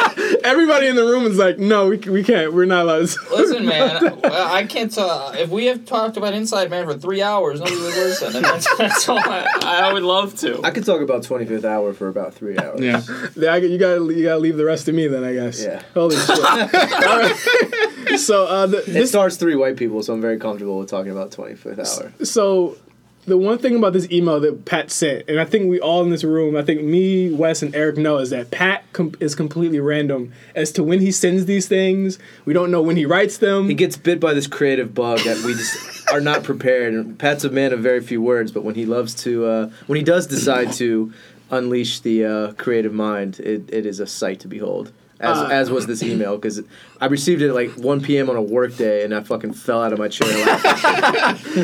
Everybody 0.45 0.87
in 0.89 0.97
the 0.97 1.05
room 1.05 1.25
is 1.27 1.37
like, 1.39 1.59
"No, 1.59 1.89
we, 1.89 1.97
we 1.99 2.23
can't. 2.25 2.53
We're 2.53 2.65
not 2.67 2.85
allowed." 2.85 3.09
to-" 3.09 3.19
Listen, 3.35 3.67
man, 3.67 4.21
I 4.25 4.55
I 4.57 4.65
can't. 4.67 4.97
Uh, 4.97 5.33
if 5.37 5.51
we 5.51 5.67
have 5.67 5.85
talked 5.85 6.17
about 6.17 6.35
Inside 6.35 6.71
Man 6.71 6.87
for 6.87 6.95
three 6.95 7.23
hours, 7.23 7.59
nobody 7.61 7.77
would 7.77 7.95
listen, 7.95 8.37
and 8.37 8.45
that's, 8.45 8.77
that's 8.77 9.09
all 9.09 9.19
I, 9.19 9.47
I 9.89 9.93
would 9.93 10.03
love 10.03 10.35
to. 10.41 10.61
I 10.65 10.71
could 10.71 10.85
talk 10.87 11.01
about 11.01 11.23
25th 11.23 11.65
Hour 11.65 11.93
for 11.93 12.09
about 12.09 12.35
three 12.35 12.57
hours. 12.59 12.81
yeah. 12.81 13.03
Yeah, 13.37 13.53
I- 13.55 13.57
you 13.59 13.79
got 13.79 13.95
you 14.01 14.23
got 14.23 14.35
to 14.35 14.39
leave 14.41 14.57
the 14.57 14.65
rest 14.65 14.87
to 14.87 14.93
me 14.93 15.07
then, 15.09 15.25
I 15.25 15.35
guess. 15.35 15.63
Yeah. 15.63 15.83
Holy 15.95 16.17
shit. 16.17 16.31
All 16.31 17.19
right. 17.19 17.37
So 18.19 18.47
uh, 18.47 18.67
the, 18.67 18.79
It 18.79 18.87
this 18.87 19.11
stars 19.11 19.37
three 19.37 19.57
white 19.57 19.77
people, 19.77 20.03
so 20.03 20.15
I'm 20.15 20.21
very 20.21 20.39
comfortable 20.39 20.79
with 20.79 20.89
talking 20.89 21.13
about 21.13 21.31
25th 21.33 22.01
Hour. 22.03 22.25
so 22.25 22.77
the 23.27 23.37
one 23.37 23.59
thing 23.59 23.75
about 23.75 23.93
this 23.93 24.09
email 24.11 24.39
that 24.41 24.65
Pat 24.65 24.91
sent, 24.91 25.29
and 25.29 25.41
I 25.41 25.45
think 25.45 25.69
we 25.69 25.81
all 25.81 26.03
in 26.03 26.11
this 26.11 26.23
room, 26.23 26.57
I 26.57 26.63
think 26.63 26.83
me, 26.83 27.33
Wes, 27.33 27.61
and 27.61 27.75
Eric 27.75 27.97
know, 27.97 28.19
is 28.19 28.31
that 28.31 28.53
Pat 28.53 28.85
com- 28.93 29.15
is 29.19 29.35
completely 29.35 29.81
random 29.81 30.33
as 30.55 30.71
to 30.73 30.85
when 30.85 31.01
he 31.01 31.11
sends 31.11 31.47
these 31.47 31.67
things. 31.67 32.19
We 32.45 32.53
don't 32.53 32.71
know 32.71 32.81
when 32.81 32.97
he 32.97 33.05
writes 33.05 33.39
them. 33.39 33.69
He 33.69 33.75
gets 33.75 33.97
bit 33.97 34.21
by 34.21 34.33
this 34.33 34.47
creative 34.47 34.95
bug 34.95 35.19
that 35.21 35.45
we 35.45 35.55
just 35.55 36.09
are 36.13 36.21
not 36.21 36.45
prepared. 36.45 36.95
And 36.95 37.19
Pat's 37.19 37.43
a 37.43 37.51
man 37.51 37.73
of 37.73 37.81
very 37.81 38.01
few 38.01 38.23
words, 38.23 38.53
but 38.53 38.63
when 38.63 38.77
he 38.77 38.87
loves 38.87 39.15
to, 39.25 39.45
uh, 39.45 39.71
when 39.87 39.97
he 39.97 40.05
does 40.05 40.29
decide 40.29 40.73
to 40.75 41.13
unleash 41.51 42.01
the 42.01 42.25
uh, 42.25 42.53
creative 42.53 42.93
mind, 42.93 43.41
it, 43.41 43.69
it 43.73 43.87
is 43.87 43.99
a 43.99 44.07
sight 44.07 44.41
to 44.41 44.49
behold. 44.49 44.93
As, 45.19 45.39
Uh, 45.39 45.47
as 45.47 45.71
was 45.71 45.87
this 45.87 46.03
email 46.03 46.37
because 46.37 46.63
I 47.01 47.07
received 47.07 47.41
it 47.41 47.49
at 47.49 47.55
like 47.55 47.71
1 47.73 48.03
p.m. 48.03 48.29
on 48.29 48.37
a 48.37 48.43
work 48.43 48.77
day 48.77 49.03
and 49.03 49.15
I 49.15 49.23
fucking 49.23 49.55
fell 49.55 49.83
out 49.83 49.93
of 49.95 49.99
my 49.99 50.09
chair. 50.09 50.29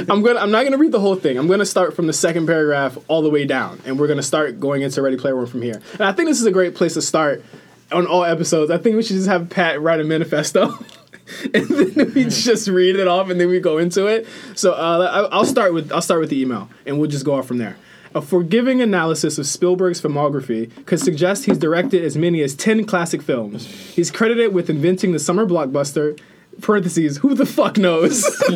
I'm 0.08 0.22
gonna 0.22 0.40
I'm 0.40 0.50
not 0.50 0.64
gonna 0.64 0.78
read 0.78 0.92
the 0.92 1.00
whole 1.00 1.16
thing. 1.16 1.36
I'm 1.38 1.48
gonna 1.48 1.66
start 1.66 1.94
from 1.94 2.06
the 2.06 2.12
second 2.12 2.46
paragraph 2.46 2.96
all 3.08 3.20
the 3.22 3.30
way 3.30 3.44
down, 3.44 3.80
and 3.84 3.98
we're 3.98 4.08
gonna 4.08 4.22
start 4.22 4.58
going 4.58 4.82
into 4.82 5.02
Ready 5.02 5.16
Player 5.16 5.36
One 5.36 5.46
from 5.46 5.62
here. 5.62 5.80
And 5.92 6.02
I 6.02 6.12
think 6.12 6.28
this 6.28 6.40
is 6.40 6.46
a 6.46 6.50
great 6.50 6.74
place 6.74 6.94
to 6.94 7.02
start 7.02 7.44
on 7.90 8.06
all 8.06 8.24
episodes. 8.24 8.70
I 8.70 8.78
think 8.78 8.96
we 8.96 9.02
should 9.02 9.16
just 9.16 9.28
have 9.28 9.50
Pat 9.50 9.80
write 9.82 10.00
a 10.00 10.04
manifesto. 10.04 10.74
and 11.54 11.66
then 11.68 12.12
we 12.14 12.24
just 12.24 12.68
read 12.68 12.96
it 12.96 13.06
off, 13.08 13.28
and 13.30 13.40
then 13.40 13.48
we 13.48 13.60
go 13.60 13.78
into 13.78 14.06
it. 14.06 14.26
So 14.54 14.72
uh, 14.72 15.28
I- 15.30 15.36
I'll 15.36 15.44
start 15.44 15.72
with 15.74 15.92
I'll 15.92 16.02
start 16.02 16.20
with 16.20 16.30
the 16.30 16.40
email, 16.40 16.68
and 16.86 16.98
we'll 16.98 17.10
just 17.10 17.24
go 17.24 17.34
off 17.34 17.46
from 17.46 17.58
there. 17.58 17.76
A 18.14 18.20
forgiving 18.20 18.82
analysis 18.82 19.38
of 19.38 19.46
Spielberg's 19.46 20.00
filmography 20.00 20.70
could 20.86 21.00
suggest 21.00 21.46
he's 21.46 21.58
directed 21.58 22.04
as 22.04 22.16
many 22.16 22.42
as 22.42 22.54
10 22.54 22.84
classic 22.84 23.22
films. 23.22 23.66
He's 23.66 24.10
credited 24.10 24.52
with 24.52 24.68
inventing 24.68 25.12
the 25.12 25.18
summer 25.18 25.46
blockbuster, 25.46 26.18
parentheses, 26.60 27.18
who 27.18 27.34
the 27.34 27.46
fuck 27.46 27.78
knows? 27.78 28.24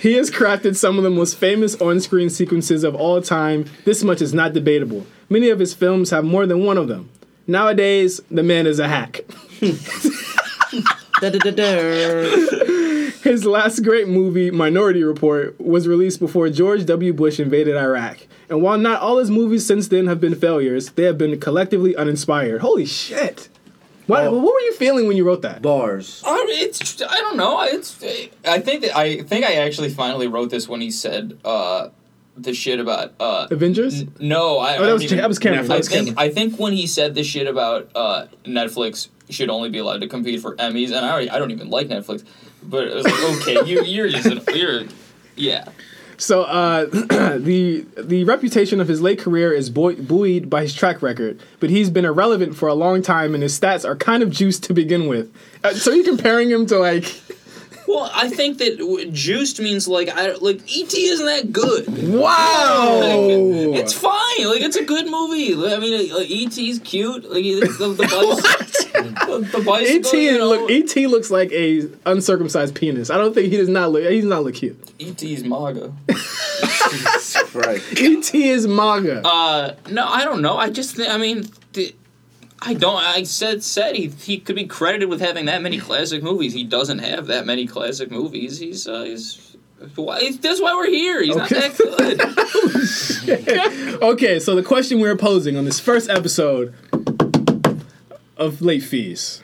He 0.00 0.14
has 0.14 0.30
crafted 0.30 0.76
some 0.76 0.98
of 0.98 1.04
the 1.04 1.10
most 1.10 1.36
famous 1.36 1.80
on 1.80 2.00
screen 2.00 2.30
sequences 2.30 2.84
of 2.84 2.94
all 2.94 3.20
time. 3.20 3.66
This 3.84 4.02
much 4.02 4.22
is 4.22 4.32
not 4.32 4.52
debatable. 4.52 5.06
Many 5.28 5.50
of 5.50 5.58
his 5.58 5.74
films 5.74 6.10
have 6.10 6.24
more 6.24 6.46
than 6.46 6.64
one 6.64 6.78
of 6.78 6.88
them. 6.88 7.10
Nowadays, 7.46 8.20
the 8.30 8.42
man 8.42 8.66
is 8.66 8.78
a 8.78 8.88
hack. 8.88 9.20
His 13.22 13.44
last 13.44 13.82
great 13.84 14.08
movie, 14.08 14.50
Minority 14.50 15.02
Report, 15.04 15.58
was 15.60 15.86
released 15.86 16.18
before 16.18 16.48
George 16.50 16.84
W. 16.86 17.12
Bush 17.12 17.38
invaded 17.38 17.76
Iraq. 17.76 18.18
And 18.48 18.62
while 18.62 18.76
not 18.78 19.00
all 19.00 19.18
his 19.18 19.30
movies 19.30 19.64
since 19.64 19.88
then 19.88 20.06
have 20.08 20.20
been 20.20 20.34
failures, 20.34 20.90
they 20.92 21.04
have 21.04 21.18
been 21.18 21.38
collectively 21.38 21.94
uninspired. 21.94 22.60
Holy 22.62 22.84
shit. 22.84 23.48
What, 24.08 24.24
Oh. 24.26 24.32
what 24.34 24.54
were 24.54 24.60
you 24.60 24.72
feeling 24.74 25.06
when 25.06 25.16
you 25.16 25.24
wrote 25.24 25.42
that? 25.42 25.62
Bars. 25.62 26.22
I, 26.26 26.44
it's 26.48 27.00
I 27.00 27.16
don't 27.20 27.36
know. 27.36 27.62
It's 27.62 28.02
I 28.44 28.58
think 28.58 28.82
that 28.82 28.96
I 28.96 29.22
think 29.22 29.44
I 29.46 29.54
actually 29.54 29.90
finally 29.90 30.26
wrote 30.26 30.50
this 30.50 30.68
when 30.68 30.80
he 30.80 30.90
said 30.90 31.38
uh, 31.44 31.90
the 32.36 32.52
shit 32.52 32.80
about 32.80 33.14
uh, 33.20 33.46
Avengers? 33.52 34.00
n- 34.00 34.12
no. 34.18 34.58
I, 34.58 34.72
I 34.72 34.76
Oh, 34.76 34.80
that 34.80 34.86
don't 34.86 34.92
was, 34.94 35.04
even- 35.04 35.18
that 35.18 35.28
was 35.28 35.38
Cameron. 35.38 35.70
I 35.70 35.76
was 35.76 35.88
think 35.88 36.08
Cameron. 36.08 36.18
I 36.18 36.28
think 36.34 36.58
when 36.58 36.72
he 36.72 36.88
said 36.88 37.14
the 37.14 37.22
shit 37.22 37.46
about 37.46 37.90
uh, 37.94 38.26
Netflix 38.44 39.08
should 39.30 39.50
only 39.50 39.70
be 39.70 39.78
allowed 39.78 40.00
to 40.00 40.08
compete 40.08 40.40
for 40.40 40.56
Emmys, 40.56 40.86
and 40.86 41.04
I 41.04 41.10
already, 41.10 41.30
I 41.30 41.38
don't 41.38 41.50
even 41.50 41.70
like 41.70 41.88
Netflix, 41.88 42.24
but 42.62 42.86
it 42.86 42.94
was 42.94 43.04
like 43.04 43.40
okay, 43.40 43.70
you 43.70 43.84
you're 43.84 44.08
just 44.08 44.26
an, 44.26 44.42
you're 44.54 44.84
yeah. 45.36 45.68
So 46.18 46.42
uh, 46.42 46.84
the 47.38 47.84
the 47.96 48.24
reputation 48.24 48.80
of 48.80 48.88
his 48.88 49.00
late 49.00 49.18
career 49.18 49.52
is 49.52 49.70
buoy- 49.70 49.96
buoyed 49.96 50.48
by 50.48 50.62
his 50.62 50.74
track 50.74 51.02
record, 51.02 51.40
but 51.60 51.70
he's 51.70 51.90
been 51.90 52.04
irrelevant 52.04 52.56
for 52.56 52.68
a 52.68 52.74
long 52.74 53.02
time, 53.02 53.34
and 53.34 53.42
his 53.42 53.58
stats 53.58 53.84
are 53.84 53.96
kind 53.96 54.22
of 54.22 54.30
juiced 54.30 54.62
to 54.64 54.74
begin 54.74 55.08
with. 55.08 55.34
Uh, 55.64 55.74
so 55.74 55.92
you're 55.92 56.04
comparing 56.04 56.50
him 56.50 56.66
to 56.66 56.78
like 56.78 57.04
Well, 57.92 58.10
I 58.14 58.28
think 58.28 58.58
that 58.58 58.78
w- 58.78 59.10
juiced 59.10 59.60
means 59.60 59.88
like 59.88 60.08
I 60.08 60.32
like 60.36 60.62
ET 60.62 60.94
isn't 60.94 61.26
that 61.26 61.52
good. 61.52 61.86
Wow. 62.14 62.90
It's 63.74 63.92
fine. 63.92 64.48
Like 64.48 64.62
it's 64.62 64.76
a 64.76 64.84
good 64.84 65.10
movie. 65.10 65.52
I 65.54 65.78
mean, 65.78 66.14
like, 66.14 66.30
ET's 66.30 66.78
cute. 66.78 67.24
Like 67.30 67.42
the, 67.42 67.60
the, 67.78 67.88
the, 67.88 68.06
the, 68.92 69.48
the 69.52 69.62
bicycle. 69.64 70.10
ET 70.10 70.12
you 70.14 70.38
know, 70.38 70.48
look. 70.48 70.70
ET 70.70 70.96
looks 71.08 71.30
like 71.30 71.50
a 71.52 71.88
uncircumcised 72.06 72.74
penis. 72.74 73.10
I 73.10 73.16
don't 73.16 73.34
think 73.34 73.50
he 73.50 73.56
does 73.56 73.68
not 73.68 73.90
look. 73.92 74.04
He's 74.10 74.24
not 74.24 74.44
look 74.44 74.54
cute. 74.54 74.78
ET's 75.00 75.42
MAGA. 75.44 75.92
Right. 77.54 77.80
ET 77.98 78.34
is 78.34 78.66
MAGA. 78.66 79.22
Uh, 79.26 79.74
no, 79.90 80.06
I 80.06 80.24
don't 80.24 80.42
know. 80.42 80.56
I 80.56 80.70
just, 80.70 80.96
thi- 80.96 81.06
I 81.08 81.16
mean, 81.18 81.48
the, 81.72 81.94
I 82.60 82.74
don't. 82.74 82.96
I 82.96 83.22
said 83.24 83.62
said 83.62 83.94
he 83.96 84.08
he 84.08 84.38
could 84.38 84.56
be 84.56 84.66
credited 84.66 85.08
with 85.08 85.20
having 85.20 85.46
that 85.46 85.62
many 85.62 85.78
classic 85.78 86.22
movies. 86.22 86.52
He 86.52 86.64
doesn't 86.64 86.98
have 87.00 87.26
that 87.26 87.44
many 87.46 87.66
classic 87.66 88.10
movies. 88.10 88.58
He's 88.58 88.86
uh, 88.86 89.02
he's. 89.02 89.56
Why, 89.96 90.30
that's 90.40 90.60
why 90.60 90.74
we're 90.74 90.86
here. 90.90 91.22
He's 91.22 91.36
Okay. 91.36 91.54
not 91.54 91.76
that 91.76 93.22
good. 93.26 94.02
Okay, 94.02 94.38
so 94.38 94.54
the 94.54 94.62
question 94.62 95.00
we're 95.00 95.16
posing 95.16 95.56
on 95.56 95.64
this 95.64 95.80
first 95.80 96.08
episode 96.08 96.74
of 98.42 98.60
Late 98.60 98.82
Fees: 98.82 99.40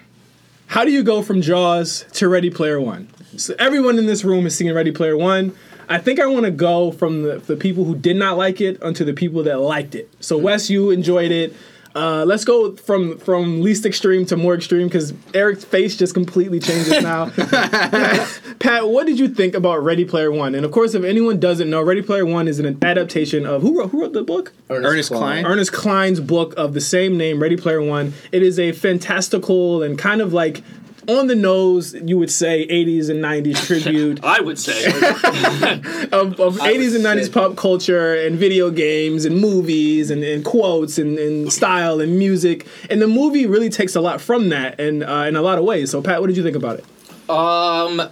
How 0.66 0.84
do 0.84 0.90
you 0.90 1.04
go 1.04 1.22
from 1.22 1.40
Jaws 1.40 2.04
to 2.14 2.28
Ready 2.28 2.50
Player 2.50 2.80
One? 2.80 3.08
So 3.36 3.54
everyone 3.56 3.96
in 3.96 4.06
this 4.06 4.24
room 4.24 4.42
has 4.42 4.56
seen 4.56 4.72
Ready 4.72 4.90
Player 4.90 5.16
One. 5.16 5.54
I 5.88 5.98
think 5.98 6.18
I 6.18 6.26
want 6.26 6.46
to 6.46 6.50
go 6.50 6.90
from 6.90 7.22
the, 7.22 7.38
the 7.38 7.56
people 7.56 7.84
who 7.84 7.94
did 7.94 8.16
not 8.16 8.36
like 8.36 8.60
it 8.60 8.82
onto 8.82 9.04
the 9.04 9.14
people 9.14 9.44
that 9.44 9.60
liked 9.60 9.94
it. 9.94 10.12
So 10.18 10.36
Wes, 10.36 10.68
you 10.68 10.90
enjoyed 10.90 11.30
it. 11.30 11.54
Uh, 11.94 12.24
let's 12.24 12.44
go 12.44 12.76
from 12.76 13.18
from 13.18 13.62
least 13.62 13.86
extreme 13.86 14.26
to 14.26 14.36
more 14.36 14.54
extreme 14.54 14.86
because 14.86 15.14
Eric's 15.34 15.64
face 15.64 15.96
just 15.96 16.14
completely 16.14 16.60
changes 16.60 17.02
now. 17.02 17.26
Pat, 18.58 18.88
what 18.88 19.06
did 19.06 19.18
you 19.18 19.28
think 19.28 19.54
about 19.54 19.82
Ready 19.82 20.04
Player 20.04 20.30
One? 20.30 20.54
And 20.54 20.64
of 20.64 20.70
course, 20.70 20.94
if 20.94 21.04
anyone 21.04 21.40
doesn't 21.40 21.68
know, 21.68 21.82
Ready 21.82 22.02
Player 22.02 22.26
One 22.26 22.46
is 22.48 22.58
an 22.58 22.78
adaptation 22.82 23.46
of 23.46 23.62
who 23.62 23.78
wrote 23.78 23.90
who 23.90 24.02
wrote 24.02 24.12
the 24.12 24.22
book? 24.22 24.52
Ernest 24.70 25.10
Cline. 25.10 25.46
Ernest 25.46 25.72
Cline's 25.72 26.20
book 26.20 26.54
of 26.56 26.74
the 26.74 26.80
same 26.80 27.16
name, 27.16 27.40
Ready 27.40 27.56
Player 27.56 27.82
One. 27.82 28.12
It 28.32 28.42
is 28.42 28.58
a 28.58 28.72
fantastical 28.72 29.82
and 29.82 29.98
kind 29.98 30.20
of 30.20 30.32
like 30.32 30.62
on 31.08 31.26
the 31.26 31.34
nose, 31.34 31.94
you 31.94 32.18
would 32.18 32.30
say, 32.30 32.66
80s 32.66 33.08
and 33.08 33.24
90s 33.24 33.66
tribute 33.82 34.20
I 34.22 34.40
would 34.40 34.58
say. 34.58 34.84
of, 36.12 36.38
of 36.38 36.60
I 36.60 36.74
80s 36.74 36.94
and 36.94 37.04
90s 37.04 37.24
say- 37.24 37.32
pop 37.32 37.56
culture 37.56 38.14
and 38.14 38.36
video 38.36 38.70
games 38.70 39.24
and 39.24 39.40
movies 39.40 40.10
and, 40.10 40.22
and 40.22 40.44
quotes 40.44 40.98
and, 40.98 41.18
and 41.18 41.50
style 41.52 42.00
and 42.00 42.18
music. 42.18 42.66
And 42.90 43.00
the 43.00 43.08
movie 43.08 43.46
really 43.46 43.70
takes 43.70 43.96
a 43.96 44.00
lot 44.00 44.20
from 44.20 44.50
that 44.50 44.78
and 44.78 45.02
uh, 45.02 45.24
in 45.26 45.36
a 45.36 45.42
lot 45.42 45.58
of 45.58 45.64
ways. 45.64 45.90
So, 45.90 46.02
Pat, 46.02 46.20
what 46.20 46.26
did 46.26 46.36
you 46.36 46.42
think 46.42 46.56
about 46.56 46.78
it? 46.78 46.84
Um, 47.30 48.02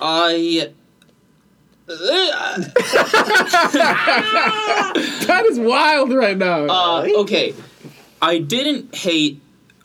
I. 0.00 0.72
that 1.88 2.74
is 5.48 5.58
wild 5.58 6.12
right 6.12 6.36
now. 6.36 6.66
Uh, 6.66 7.08
okay, 7.20 7.54
I 8.20 8.38
didn't 8.40 8.94
hate 8.94 9.40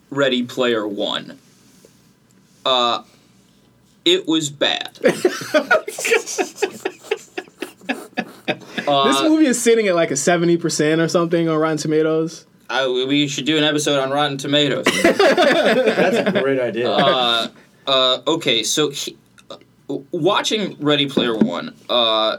Ready 0.10 0.44
Player 0.44 0.86
One. 0.86 1.39
Uh, 2.65 3.03
it 4.05 4.27
was 4.27 4.50
bad. 4.50 5.00
Uh, 8.86 9.08
this 9.08 9.22
movie 9.22 9.46
is 9.46 9.62
sitting 9.62 9.88
at 9.88 9.96
like 9.96 10.12
a 10.12 10.15
70% 10.15 11.00
or 11.00 11.08
something 11.08 11.48
on 11.48 11.58
Rotten 11.58 11.77
Tomatoes. 11.77 12.46
I, 12.70 12.86
we 12.88 13.27
should 13.29 13.46
do 13.46 13.58
an 13.58 13.63
episode 13.63 13.98
on 14.00 14.12
Rotten 14.12 14.38
Tomatoes. 14.38 14.86
That's 15.03 16.36
a 16.36 16.41
great 16.41 16.60
idea. 16.60 16.89
uh, 16.91 17.48
uh, 17.88 18.20
okay, 18.27 18.62
so 18.63 18.89
he, 18.89 19.15
uh, 19.50 19.58
watching 20.12 20.75
Ready 20.82 21.08
Player 21.08 21.38
One, 21.38 21.74
uh, 21.89 22.38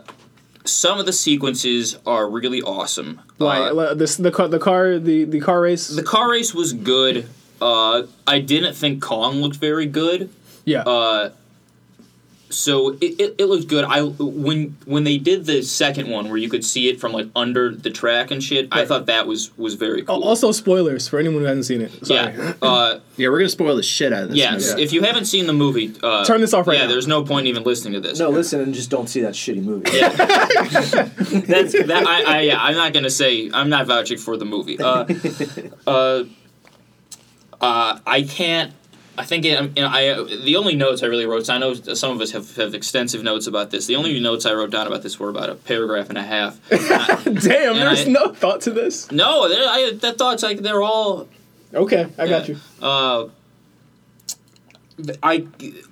some 0.65 0.99
of 0.99 1.07
the 1.07 1.13
sequences 1.15 1.97
are 2.05 2.29
really 2.29 2.61
awesome. 2.61 3.21
Like 3.39 3.73
Uh, 3.73 3.77
uh, 3.77 3.95
the 3.95 4.31
car, 4.33 4.49
the 4.49 4.59
car, 4.59 4.99
the, 4.99 5.25
the 5.25 5.41
car 5.41 5.63
race. 5.63 5.89
the 5.89 6.03
car 6.03 6.31
race 6.31 6.53
was 6.55 6.75
good. 6.75 7.27
Uh, 7.61 8.03
I 8.27 8.41
didn't 8.41 8.75
think 8.75 9.03
Kong 9.03 9.37
looked 9.37 9.57
very 9.57 9.87
good. 9.87 10.31
yeah. 10.65 10.81
Uh, 10.83 11.31
so 12.51 12.91
it, 13.01 13.19
it, 13.21 13.35
it 13.39 13.47
looked 13.47 13.67
good. 13.67 13.85
I 13.85 14.03
when 14.03 14.77
when 14.85 15.03
they 15.03 15.19
did 15.19 15.45
the 15.47 15.61
second 15.63 16.09
one 16.09 16.29
where 16.29 16.37
you 16.37 16.49
could 16.49 16.65
see 16.65 16.89
it 16.89 17.01
from 17.01 17.11
like 17.13 17.27
under 17.35 17.71
the 17.75 17.91
track 17.91 18.31
and 18.31 18.41
shit, 18.41 18.69
I 18.71 18.85
thought 18.85 19.07
that 19.07 19.27
was 19.27 19.57
was 19.59 19.75
very 19.75 20.03
Oh, 20.03 20.05
cool. 20.05 20.23
also, 20.23 20.53
spoilers 20.53 21.09
for 21.09 21.19
anyone 21.19 21.41
who 21.41 21.47
hasn't 21.47 21.65
seen 21.65 21.81
it. 21.81 22.07
Sorry. 22.07 22.33
yeah. 22.33 22.53
Uh, 22.63 23.01
Yeah, 23.17 23.31
we're 23.31 23.39
gonna 23.39 23.49
spoil 23.49 23.75
the 23.75 23.83
shit 23.83 24.13
out 24.13 24.25
of 24.25 24.29
this. 24.29 24.39
yes. 24.39 24.71
movie. 24.71 24.83
If 24.85 24.93
you 24.93 25.03
haven't 25.03 25.25
seen 25.25 25.49
the 25.49 25.53
movie, 25.53 25.95
uh, 26.01 26.25
Turn 26.27 26.41
this 26.41 26.55
off 26.55 26.69
right 26.69 26.75
yeah, 26.75 26.83
now. 26.83 26.87
Yeah, 26.89 26.93
there's 26.93 27.09
no 27.09 27.25
point 27.25 27.47
even 27.49 27.65
listening 27.65 27.95
to 27.95 28.01
this. 28.01 28.21
no, 28.21 28.31
listen 28.31 28.61
and 28.61 28.73
just 28.73 28.89
don't 28.91 29.09
see 29.09 29.23
that 29.23 29.35
shitty 29.35 29.63
movie. 29.65 29.91
Yeah. 29.93 30.09
That's 31.49 31.73
that. 31.73 32.05
I, 32.07 32.23
I 32.37 32.41
yeah. 32.43 32.63
I'm 32.63 32.77
not 32.77 32.93
gonna 32.93 33.11
say. 33.11 33.51
I'm 33.53 33.69
not 33.69 33.87
vouching 33.89 34.19
for 34.19 34.37
the 34.37 34.45
movie. 34.45 34.79
Uh, 34.79 35.07
uh, 35.89 36.25
uh, 37.65 37.99
I 38.07 38.23
can't. 38.23 38.73
I 39.17 39.25
think 39.25 39.45
it, 39.45 39.53
you 39.77 39.83
know, 39.85 39.89
I 39.89 40.03
the 40.45 40.57
only 40.57 40.75
notes 40.75 41.03
I 41.05 41.07
really 41.07 41.25
wrote. 41.25 41.47
So 41.47 41.55
I 41.55 41.59
know 41.59 41.73
some 41.75 42.11
of 42.11 42.21
us 42.21 42.33
have, 42.33 42.57
have 42.57 42.75
extensive 42.75 43.23
notes 43.23 43.47
about 43.47 43.71
this. 43.71 43.87
The 43.87 43.95
only 43.97 44.19
notes 44.19 44.45
I 44.45 44.53
wrote 44.55 44.71
down 44.73 44.87
about 44.89 45.03
this 45.03 45.21
were 45.21 45.29
about 45.31 45.51
a 45.51 45.55
paragraph 45.55 46.09
and 46.09 46.19
a 46.19 46.23
half. 46.23 46.59
Damn, 46.69 47.77
there's 47.77 48.07
I- 48.09 48.11
no 48.11 48.33
thought 48.35 48.61
to 48.63 48.71
this. 48.73 49.11
no, 49.13 49.45
I, 49.45 49.93
that 50.01 50.19
thoughts 50.19 50.43
like 50.43 50.59
they're 50.59 50.83
all 50.83 51.29
Okay, 51.73 52.07
I 52.19 52.27
got 52.29 52.49
you. 52.49 52.57
uh, 52.83 53.29
I 55.23 55.39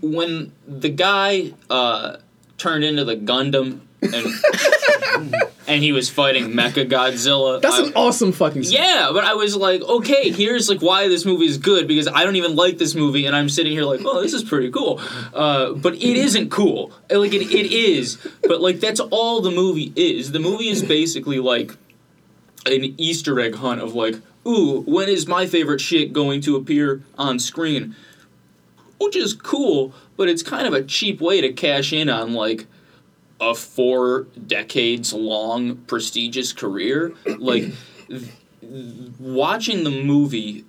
when 0.01 0.53
the 0.67 0.89
guy 0.89 1.53
uh, 1.71 2.17
turned 2.59 2.83
into 2.85 3.05
the 3.05 3.17
Gundam 3.17 3.81
and 4.03 5.35
and 5.73 5.83
he 5.83 5.91
was 5.93 6.11
fighting 6.11 6.51
Mecha 6.51 6.89
Godzilla. 6.89 7.61
That's 7.61 7.79
I- 7.79 7.85
an 7.87 7.93
awesome 7.97 8.33
fucking 8.33 8.65
scene. 8.65 8.75
yeah, 8.81 9.11
but 9.13 9.25
I 9.25 9.35
was 9.35 9.57
like, 9.57 9.81
okay, 9.83 10.31
here's 10.31 10.69
like 10.69 10.81
why 10.83 11.09
this 11.09 11.25
movie 11.25 11.47
is 11.47 11.59
good 11.59 11.89
because 11.89 12.07
I 12.09 12.25
don't 12.25 12.37
even 12.37 12.55
like 12.57 12.79
this 12.79 12.95
movie, 12.95 13.27
and 13.27 13.35
I'm 13.35 13.49
sitting 13.49 13.73
here 13.73 13.85
like, 13.85 14.01
oh, 14.05 14.21
this 14.23 14.35
is 14.35 14.45
pretty 14.45 14.71
cool, 14.71 15.01
uh, 15.35 15.73
but 15.73 15.95
it 15.95 16.03
isn't 16.17 16.51
cool. 16.51 16.93
Like 17.11 17.33
it, 17.33 17.43
it 17.51 17.73
is, 17.73 18.19
but 18.43 18.61
like 18.61 18.81
that's 18.81 19.01
all 19.01 19.41
the 19.41 19.51
movie 19.51 19.93
is. 19.97 20.33
The 20.33 20.41
movie 20.41 20.69
is 20.69 20.83
basically 20.83 21.39
like 21.41 21.73
an 22.67 22.95
Easter 22.99 23.41
egg 23.41 23.55
hunt 23.57 23.81
of 23.81 23.95
like, 23.95 24.17
ooh, 24.47 24.83
when 24.83 25.09
is 25.09 25.27
my 25.27 25.47
favorite 25.47 25.81
shit 25.81 26.13
going 26.13 26.41
to 26.43 26.57
appear 26.57 27.03
on 27.19 27.39
screen? 27.39 27.97
Which 28.99 29.17
is 29.17 29.35
cool, 29.35 29.93
but 30.17 30.29
it's 30.29 30.43
kind 30.45 30.67
of 30.67 30.73
a 30.75 30.83
cheap 30.83 31.21
way 31.21 31.41
to 31.41 31.53
cash 31.53 31.93
in 31.93 32.09
on 32.09 32.35
like 32.35 32.67
a 33.43 33.55
four 33.55 34.29
decades 34.47 35.13
long 35.13 35.77
prestigious 35.87 36.53
career. 36.53 37.13
Like 37.39 37.65
th- 38.09 38.29
watching 39.19 39.85
the 39.85 39.91
movie 39.91 40.65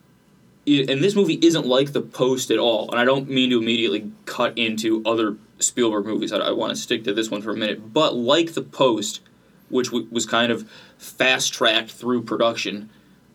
and 0.65 1.03
this 1.03 1.13
movie 1.15 1.37
isn't 1.41 1.65
like 1.67 1.91
the 1.93 2.01
post 2.01 2.49
at 2.49 2.57
all 2.57 2.89
and 2.89 2.99
i 2.99 3.05
don't 3.05 3.29
mean 3.29 3.49
to 3.51 3.59
immediately 3.59 4.11
cut 4.25 4.57
into 4.57 5.03
other 5.05 5.35
spielberg 5.59 6.05
movies 6.05 6.33
i, 6.33 6.37
I 6.37 6.51
want 6.51 6.71
to 6.71 6.75
stick 6.75 7.03
to 7.03 7.13
this 7.13 7.29
one 7.29 7.41
for 7.41 7.51
a 7.51 7.55
minute 7.55 7.93
but 7.93 8.15
like 8.15 8.53
the 8.53 8.61
post 8.61 9.21
which 9.69 9.87
w- 9.87 10.07
was 10.09 10.25
kind 10.25 10.51
of 10.51 10.67
fast 10.97 11.53
tracked 11.53 11.91
through 11.91 12.23
production 12.23 12.89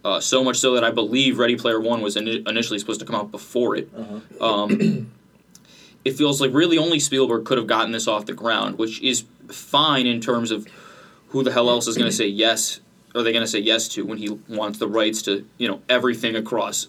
uh, 0.04 0.20
so 0.20 0.42
much 0.42 0.56
so 0.56 0.74
that 0.74 0.84
i 0.84 0.90
believe 0.90 1.38
ready 1.38 1.54
player 1.56 1.78
one 1.80 2.00
was 2.00 2.16
ini 2.16 2.46
initially 2.48 2.78
supposed 2.78 3.00
to 3.00 3.06
come 3.06 3.14
out 3.14 3.30
before 3.30 3.76
it 3.76 3.88
um, 4.40 5.12
it 6.08 6.16
feels 6.16 6.40
like 6.40 6.52
really 6.52 6.78
only 6.78 6.98
spielberg 6.98 7.44
could 7.44 7.58
have 7.58 7.66
gotten 7.66 7.92
this 7.92 8.08
off 8.08 8.26
the 8.26 8.32
ground 8.32 8.78
which 8.78 9.00
is 9.02 9.24
fine 9.48 10.06
in 10.06 10.20
terms 10.20 10.50
of 10.50 10.66
who 11.28 11.42
the 11.42 11.52
hell 11.52 11.68
else 11.68 11.86
is 11.86 11.96
going 11.96 12.10
to 12.10 12.16
say 12.16 12.26
yes 12.26 12.80
are 13.14 13.22
they 13.22 13.32
going 13.32 13.44
to 13.44 13.50
say 13.50 13.58
yes 13.58 13.88
to 13.88 14.04
when 14.04 14.18
he 14.18 14.28
wants 14.48 14.78
the 14.78 14.88
rights 14.88 15.22
to 15.22 15.44
you 15.58 15.68
know 15.68 15.80
everything 15.88 16.36
across 16.36 16.88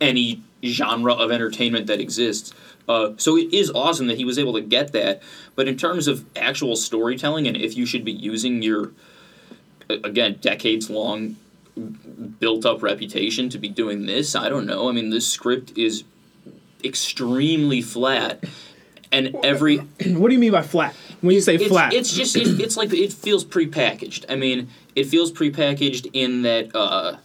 any 0.00 0.42
genre 0.64 1.14
of 1.14 1.30
entertainment 1.30 1.86
that 1.86 2.00
exists. 2.00 2.52
Uh, 2.88 3.12
so 3.16 3.36
it 3.36 3.52
is 3.54 3.70
awesome 3.70 4.08
that 4.08 4.16
he 4.16 4.24
was 4.24 4.38
able 4.38 4.52
to 4.52 4.60
get 4.60 4.92
that 4.92 5.22
but 5.54 5.68
in 5.68 5.76
terms 5.76 6.08
of 6.08 6.24
actual 6.34 6.74
storytelling 6.74 7.46
and 7.46 7.56
if 7.56 7.76
you 7.76 7.86
should 7.86 8.04
be 8.04 8.12
using 8.12 8.62
your 8.62 8.92
again 9.88 10.36
decades 10.40 10.90
long 10.90 11.36
built 12.40 12.66
up 12.66 12.82
reputation 12.82 13.48
to 13.48 13.58
be 13.58 13.68
doing 13.68 14.06
this 14.06 14.34
i 14.34 14.48
don't 14.48 14.66
know. 14.66 14.88
I 14.88 14.92
mean 14.92 15.10
this 15.10 15.28
script 15.28 15.76
is 15.78 16.04
extremely 16.84 17.82
flat 17.82 18.44
and 19.12 19.36
every 19.42 19.78
What 20.06 20.28
do 20.28 20.34
you 20.34 20.38
mean 20.38 20.52
by 20.52 20.62
flat? 20.62 20.94
When 21.20 21.34
you 21.34 21.40
say 21.40 21.56
it's, 21.56 21.68
flat, 21.68 21.92
It's 21.92 22.12
just 22.12 22.36
it, 22.36 22.60
it's 22.60 22.76
like 22.76 22.92
it 22.92 23.12
feels 23.12 23.44
prepackaged. 23.44 24.24
I 24.28 24.36
mean, 24.36 24.68
it 24.94 25.04
feels 25.04 25.30
prepackaged 25.30 26.10
in 26.12 26.42
that 26.42 26.74
uh, 26.74 27.16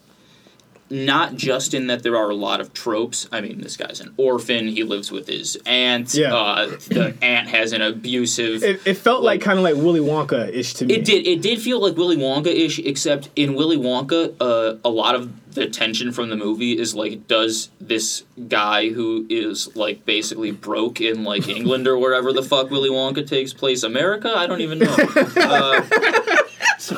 not 0.89 1.35
just 1.35 1.73
in 1.73 1.87
that 1.87 2.03
there 2.03 2.15
are 2.15 2.29
a 2.29 2.35
lot 2.35 2.61
of 2.61 2.73
tropes. 2.73 3.27
I 3.31 3.41
mean, 3.41 3.61
this 3.61 3.77
guy's 3.77 4.01
an 4.01 4.13
orphan. 4.17 4.67
He 4.67 4.83
lives 4.83 5.11
with 5.11 5.27
his 5.27 5.57
aunt. 5.65 6.13
Yeah. 6.13 6.35
Uh, 6.35 6.65
the 6.87 7.15
aunt 7.21 7.47
has 7.47 7.73
an 7.73 7.81
abusive. 7.81 8.63
It, 8.63 8.85
it 8.85 8.93
felt 8.95 9.23
like, 9.23 9.41
kind 9.41 9.57
of 9.57 9.63
like 9.63 9.75
Willy 9.75 9.99
Wonka 9.99 10.49
ish 10.53 10.73
to 10.75 10.85
me. 10.85 10.95
It 10.95 11.05
did. 11.05 11.25
It 11.25 11.41
did 11.41 11.61
feel 11.61 11.81
like 11.81 11.95
Willy 11.95 12.17
Wonka 12.17 12.47
ish, 12.47 12.79
except 12.79 13.29
in 13.35 13.55
Willy 13.55 13.77
Wonka, 13.77 14.35
uh, 14.39 14.77
a 14.83 14.89
lot 14.89 15.15
of 15.15 15.31
the 15.55 15.67
tension 15.67 16.11
from 16.11 16.29
the 16.29 16.35
movie 16.35 16.77
is 16.77 16.93
like, 16.93 17.27
does 17.27 17.69
this 17.81 18.23
guy 18.47 18.89
who 18.89 19.25
is 19.29 19.75
like 19.75 20.05
basically 20.05 20.51
broke 20.51 21.01
in 21.01 21.23
like 21.23 21.47
England 21.47 21.87
or 21.87 21.97
wherever 21.97 22.31
the 22.31 22.43
fuck 22.43 22.69
Willy 22.69 22.89
Wonka 22.89 23.27
takes 23.27 23.53
place, 23.53 23.81
America? 23.83 24.31
I 24.35 24.45
don't 24.47 24.61
even 24.61 24.79
know. 24.79 24.95
Uh, 24.95 25.81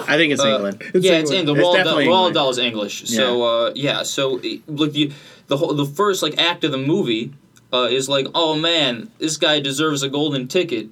I 0.07 0.17
think 0.17 0.33
it's 0.33 0.43
Uh, 0.43 0.47
England. 0.55 0.81
It's 0.93 1.05
yeah, 1.05 1.13
it's 1.13 1.31
England. 1.31 1.59
England. 1.59 1.79
It's 1.79 1.89
Roald 1.89 2.05
Dahl, 2.05 2.13
Roald 2.29 2.33
Dahl 2.33 2.49
is 2.49 2.57
English. 2.57 3.07
So 3.07 3.43
uh, 3.43 3.71
yeah, 3.75 4.03
so 4.03 4.31
like 4.67 4.91
the 4.91 5.11
the 5.47 5.57
whole 5.57 5.73
the 5.73 5.85
first 5.85 6.21
like 6.23 6.37
act 6.39 6.63
of 6.63 6.71
the 6.71 6.77
movie 6.77 7.33
uh, 7.71 7.87
is 7.89 8.09
like, 8.09 8.27
oh 8.33 8.55
man, 8.55 9.11
this 9.19 9.37
guy 9.37 9.59
deserves 9.59 10.03
a 10.03 10.09
golden 10.09 10.47
ticket. 10.47 10.89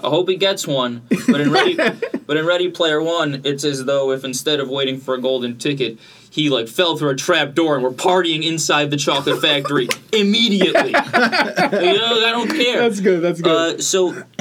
I 0.00 0.08
hope 0.08 0.28
he 0.28 0.36
gets 0.36 0.66
one. 0.66 1.02
But 1.26 1.40
in 1.40 1.50
Ready, 1.50 1.74
but 2.26 2.36
in 2.36 2.46
Ready 2.46 2.70
Player 2.70 3.02
One, 3.02 3.40
it's 3.44 3.64
as 3.64 3.84
though 3.84 4.12
if 4.12 4.24
instead 4.24 4.60
of 4.60 4.68
waiting 4.70 4.98
for 5.00 5.14
a 5.14 5.20
golden 5.20 5.58
ticket. 5.58 5.98
He 6.30 6.50
like 6.50 6.68
fell 6.68 6.96
through 6.96 7.10
a 7.10 7.16
trap 7.16 7.54
door 7.54 7.74
and 7.74 7.82
we're 7.84 7.90
partying 7.90 8.44
inside 8.44 8.90
the 8.90 8.96
chocolate 8.96 9.40
factory 9.40 9.88
immediately. 10.12 10.88
you 10.88 10.92
know, 10.92 12.22
I 12.26 12.30
don't 12.32 12.48
care. 12.50 12.80
That's 12.80 13.00
good. 13.00 13.20
That's 13.22 13.40
good. 13.40 13.76
Uh, 13.78 13.82
so 13.82 14.22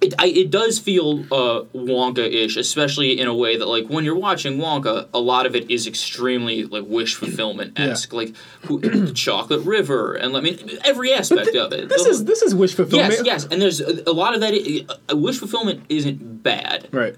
it, 0.00 0.14
I, 0.18 0.26
it 0.28 0.50
does 0.50 0.78
feel 0.78 1.20
uh, 1.32 1.64
Wonka-ish, 1.74 2.56
especially 2.56 3.18
in 3.20 3.26
a 3.26 3.34
way 3.34 3.56
that 3.56 3.66
like 3.66 3.88
when 3.88 4.04
you're 4.04 4.16
watching 4.18 4.58
Wonka, 4.58 5.08
a 5.12 5.18
lot 5.18 5.44
of 5.46 5.54
it 5.56 5.70
is 5.70 5.86
extremely 5.86 6.64
like 6.64 6.84
wish 6.86 7.14
fulfillment 7.14 7.78
esque, 7.78 8.12
like 8.12 8.34
who, 8.62 8.80
the 9.06 9.12
Chocolate 9.12 9.64
River, 9.66 10.14
and 10.14 10.36
I 10.36 10.40
mean 10.40 10.78
every 10.84 11.12
aspect 11.12 11.54
of 11.56 11.72
it. 11.72 11.88
this 11.88 12.04
The 12.04 12.10
is 12.10 12.24
this 12.24 12.42
is 12.42 12.54
wish 12.54 12.74
fulfillment. 12.74 13.12
yes, 13.12 13.22
yes, 13.24 13.44
and 13.50 13.60
there's 13.60 13.80
a, 13.80 14.02
a 14.08 14.12
lot 14.12 14.34
of 14.34 14.40
that. 14.40 14.96
uh, 15.12 15.16
wish 15.16 15.38
fulfillment 15.38 15.84
isn't 15.88 16.42
bad, 16.42 16.88
Right. 16.92 17.16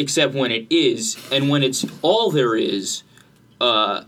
Except 0.00 0.34
when 0.34 0.50
it 0.50 0.66
is, 0.70 1.16
and 1.30 1.48
when 1.50 1.62
it's 1.62 1.84
all 2.02 2.30
there 2.30 2.56
is. 2.56 3.02
Uh, 3.60 4.04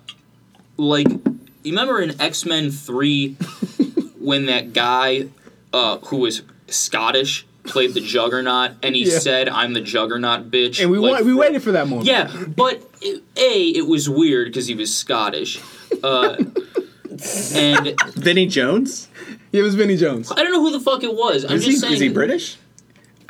like, 0.78 1.06
you 1.08 1.72
remember 1.72 2.00
in 2.00 2.18
X 2.20 2.46
Men 2.46 2.70
Three 2.70 3.32
when 4.18 4.46
that 4.46 4.72
guy 4.72 5.26
uh, 5.72 5.99
who 5.99 6.16
was 6.18 6.42
Scottish 6.68 7.46
played 7.64 7.92
the 7.94 8.00
Juggernaut, 8.00 8.72
and 8.82 8.96
he 8.96 9.04
Yeah. 9.04 9.18
said, 9.18 9.49
"I'm 9.49 9.75
the 9.75 9.80
Juggernaut, 9.82 10.50
bitch." 10.50 10.80
And 10.80 10.90
we 10.90 10.99
like, 10.99 11.20
wa- 11.20 11.26
we 11.26 11.34
waited 11.34 11.62
for 11.62 11.72
that 11.72 11.87
moment. 11.88 12.06
Yeah, 12.08 12.32
but 12.56 12.82
it, 13.02 13.22
a 13.37 13.68
it 13.68 13.87
was 13.87 14.08
weird 14.08 14.46
because 14.49 14.66
he 14.66 14.75
was 14.75 14.94
Scottish, 14.96 15.61
uh, 16.02 16.37
and 17.54 17.94
Vinnie 18.14 18.46
Jones? 18.46 19.08
It 19.52 19.61
was 19.61 19.75
Vinnie 19.75 19.99
Jones. 19.99 20.32
I 20.32 20.37
don't 20.37 20.52
know 20.52 20.62
who 20.62 20.72
the 20.72 20.80
fuck 20.80 21.04
it 21.04 21.14
was. 21.14 21.44
I'm 21.44 21.52
Is 21.56 21.66
he, 21.66 21.72
saying. 21.76 21.92
is 21.92 22.00
he 22.00 22.08
British? 22.08 22.56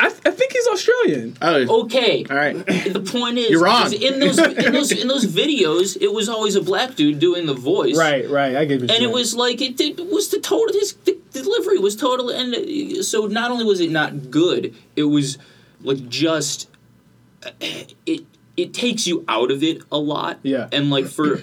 I, 0.03 0.07
I 0.07 0.31
think 0.33 0.53
he's 0.53 0.67
Australian. 0.67 1.37
Oh, 1.41 1.83
Okay. 1.85 2.25
all 2.29 2.37
right. 2.37 2.55
The 2.67 3.01
point 3.07 3.39
is, 3.39 3.51
You're 3.51 3.63
wrong. 3.63 3.87
is 3.87 3.93
in 3.93 4.19
those 4.21 4.39
in 4.39 4.73
those 4.73 4.91
in 4.93 5.07
those 5.09 5.25
videos, 5.27 5.97
it 6.01 6.13
was 6.13 6.29
always 6.29 6.57
a 6.57 6.61
black 6.61 6.97
dude 6.97 7.19
doing 7.21 7.47
the 7.47 7.55
voice, 7.55 7.97
Right, 7.97 8.29
right. 8.29 8.57
I 8.57 8.65
get 8.65 8.81
what 8.81 8.91
And 8.91 9.03
it 9.03 9.11
was 9.11 9.35
like 9.35 9.61
it, 9.63 9.81
it 9.81 9.99
was 10.11 10.29
the 10.31 10.41
total 10.41 10.75
his 10.75 10.95
the 11.05 11.19
delivery 11.33 11.79
was 11.79 11.95
total, 11.97 12.31
and 12.31 12.55
uh, 12.55 13.03
so 13.03 13.27
not 13.27 13.51
only 13.51 13.65
was 13.65 13.81
it 13.81 13.91
not 13.91 14.31
good, 14.31 14.75
it 14.97 15.05
was 15.05 15.39
like 15.83 16.09
just 16.09 16.69
it 17.61 18.25
it 18.57 18.75
takes 18.75 19.07
you 19.07 19.25
out 19.29 19.51
of 19.51 19.63
it 19.63 19.83
a 19.91 19.99
lot. 19.99 20.39
Yeah. 20.43 20.69
and 20.73 20.91
like 20.91 21.07
for 21.07 21.43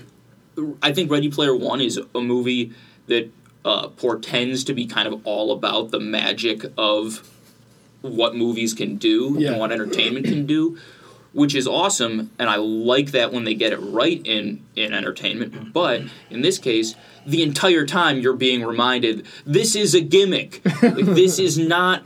I 0.83 0.91
think 0.93 1.09
Ready 1.09 1.29
Player 1.31 1.55
One 1.55 1.81
is 1.81 1.97
a 2.13 2.19
movie 2.21 2.73
that 3.07 3.31
uh, 3.65 3.87
portends 3.89 4.63
to 4.65 4.73
be 4.73 4.85
kind 4.85 5.07
of 5.07 5.25
all 5.25 5.51
about 5.51 5.91
the 5.91 5.99
magic 5.99 6.63
of 6.77 7.27
what 8.01 8.35
movies 8.35 8.73
can 8.73 8.95
do 8.97 9.35
Yeah. 9.37 9.51
and 9.51 9.59
what 9.59 9.71
entertainment 9.71 10.25
can 10.25 10.45
do, 10.45 10.77
which 11.33 11.53
is 11.55 11.67
awesome. 11.67 12.31
And 12.39 12.49
I 12.49 12.55
like 12.55 13.11
that 13.11 13.33
when 13.33 13.43
they 13.43 13.53
get 13.53 13.73
it 13.73 13.77
right 13.77 14.21
in 14.25 14.61
in 14.75 14.93
entertainment. 14.93 15.73
But 15.73 16.03
in 16.29 16.41
this 16.41 16.57
case, 16.57 16.95
the 17.25 17.43
entire 17.43 17.85
time 17.85 18.19
you're 18.19 18.33
being 18.33 18.63
reminded 18.63 19.25
this 19.45 19.75
is 19.75 19.93
a 19.93 20.01
gimmick. 20.01 20.61
like, 20.81 20.95
this 21.05 21.39
is 21.39 21.57
not. 21.57 22.05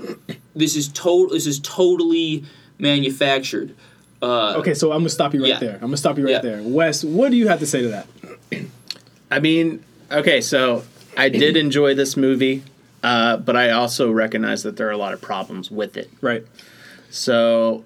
This 0.55 0.75
is 0.75 0.87
total. 0.89 1.29
This 1.35 1.47
is 1.47 1.59
totally 1.59 2.43
manufactured. 2.79 3.75
Uh, 4.21 4.53
okay, 4.57 4.73
so 4.73 4.91
I'm 4.91 4.99
gonna 4.99 5.09
stop 5.09 5.33
you 5.33 5.41
right 5.41 5.49
Yeah. 5.49 5.59
there. 5.59 5.73
I'm 5.75 5.81
gonna 5.81 5.97
stop 5.97 6.17
you 6.17 6.23
right 6.25 6.31
Yeah. 6.31 6.39
there. 6.41 6.61
Wes, 6.63 7.03
what 7.03 7.29
do 7.31 7.37
you 7.37 7.47
have 7.49 7.59
to 7.59 7.65
say 7.65 7.81
to 7.81 7.87
that? 7.89 8.07
I 9.29 9.39
mean, 9.39 9.83
okay, 10.11 10.41
so 10.41 10.83
I 11.17 11.29
did 11.29 11.57
enjoy 11.57 11.93
this 11.95 12.15
movie, 12.15 12.63
uh, 13.03 13.37
but 13.37 13.55
I 13.55 13.69
also 13.71 14.11
recognize 14.11 14.63
that 14.63 14.77
there 14.77 14.87
are 14.87 14.91
a 14.91 14.97
lot 14.97 15.13
of 15.13 15.21
problems 15.21 15.69
with 15.69 15.97
it. 15.97 16.09
Right. 16.21 16.45
So, 17.09 17.83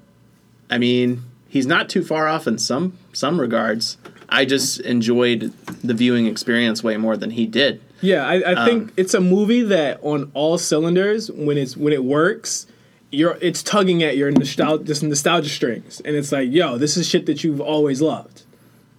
I 0.69 0.77
mean, 0.77 1.23
he's 1.49 1.65
not 1.65 1.89
too 1.89 2.03
far 2.03 2.27
off 2.27 2.47
in 2.47 2.57
some 2.57 2.97
some 3.11 3.41
regards. 3.41 3.97
I 4.29 4.45
just 4.45 4.79
enjoyed 4.81 5.53
the 5.83 5.93
viewing 5.93 6.27
experience 6.27 6.83
way 6.83 6.97
more 6.97 7.17
than 7.17 7.31
he 7.31 7.45
did. 7.45 7.81
Yeah, 8.01 8.27
I, 8.27 8.51
I 8.51 8.65
think 8.65 8.83
Um, 8.83 8.93
it's 8.95 9.13
a 9.13 9.21
movie 9.21 9.63
that 9.63 9.99
on 10.03 10.29
all 10.33 10.57
cylinders, 10.57 11.31
when 11.31 11.57
it's 11.57 11.75
when 11.75 11.93
it 11.93 12.03
works, 12.03 12.67
you're 13.09 13.37
it's 13.41 13.63
tugging 13.63 14.03
at 14.03 14.17
your 14.17 14.29
nostalgia 14.31 15.05
nostalgia 15.05 15.49
strings, 15.49 16.01
and 16.05 16.15
it's 16.15 16.31
like, 16.31 16.51
yo, 16.51 16.77
this 16.77 16.95
is 16.95 17.07
shit 17.07 17.25
that 17.25 17.43
you've 17.43 17.61
always 17.61 18.01
loved. 18.01 18.43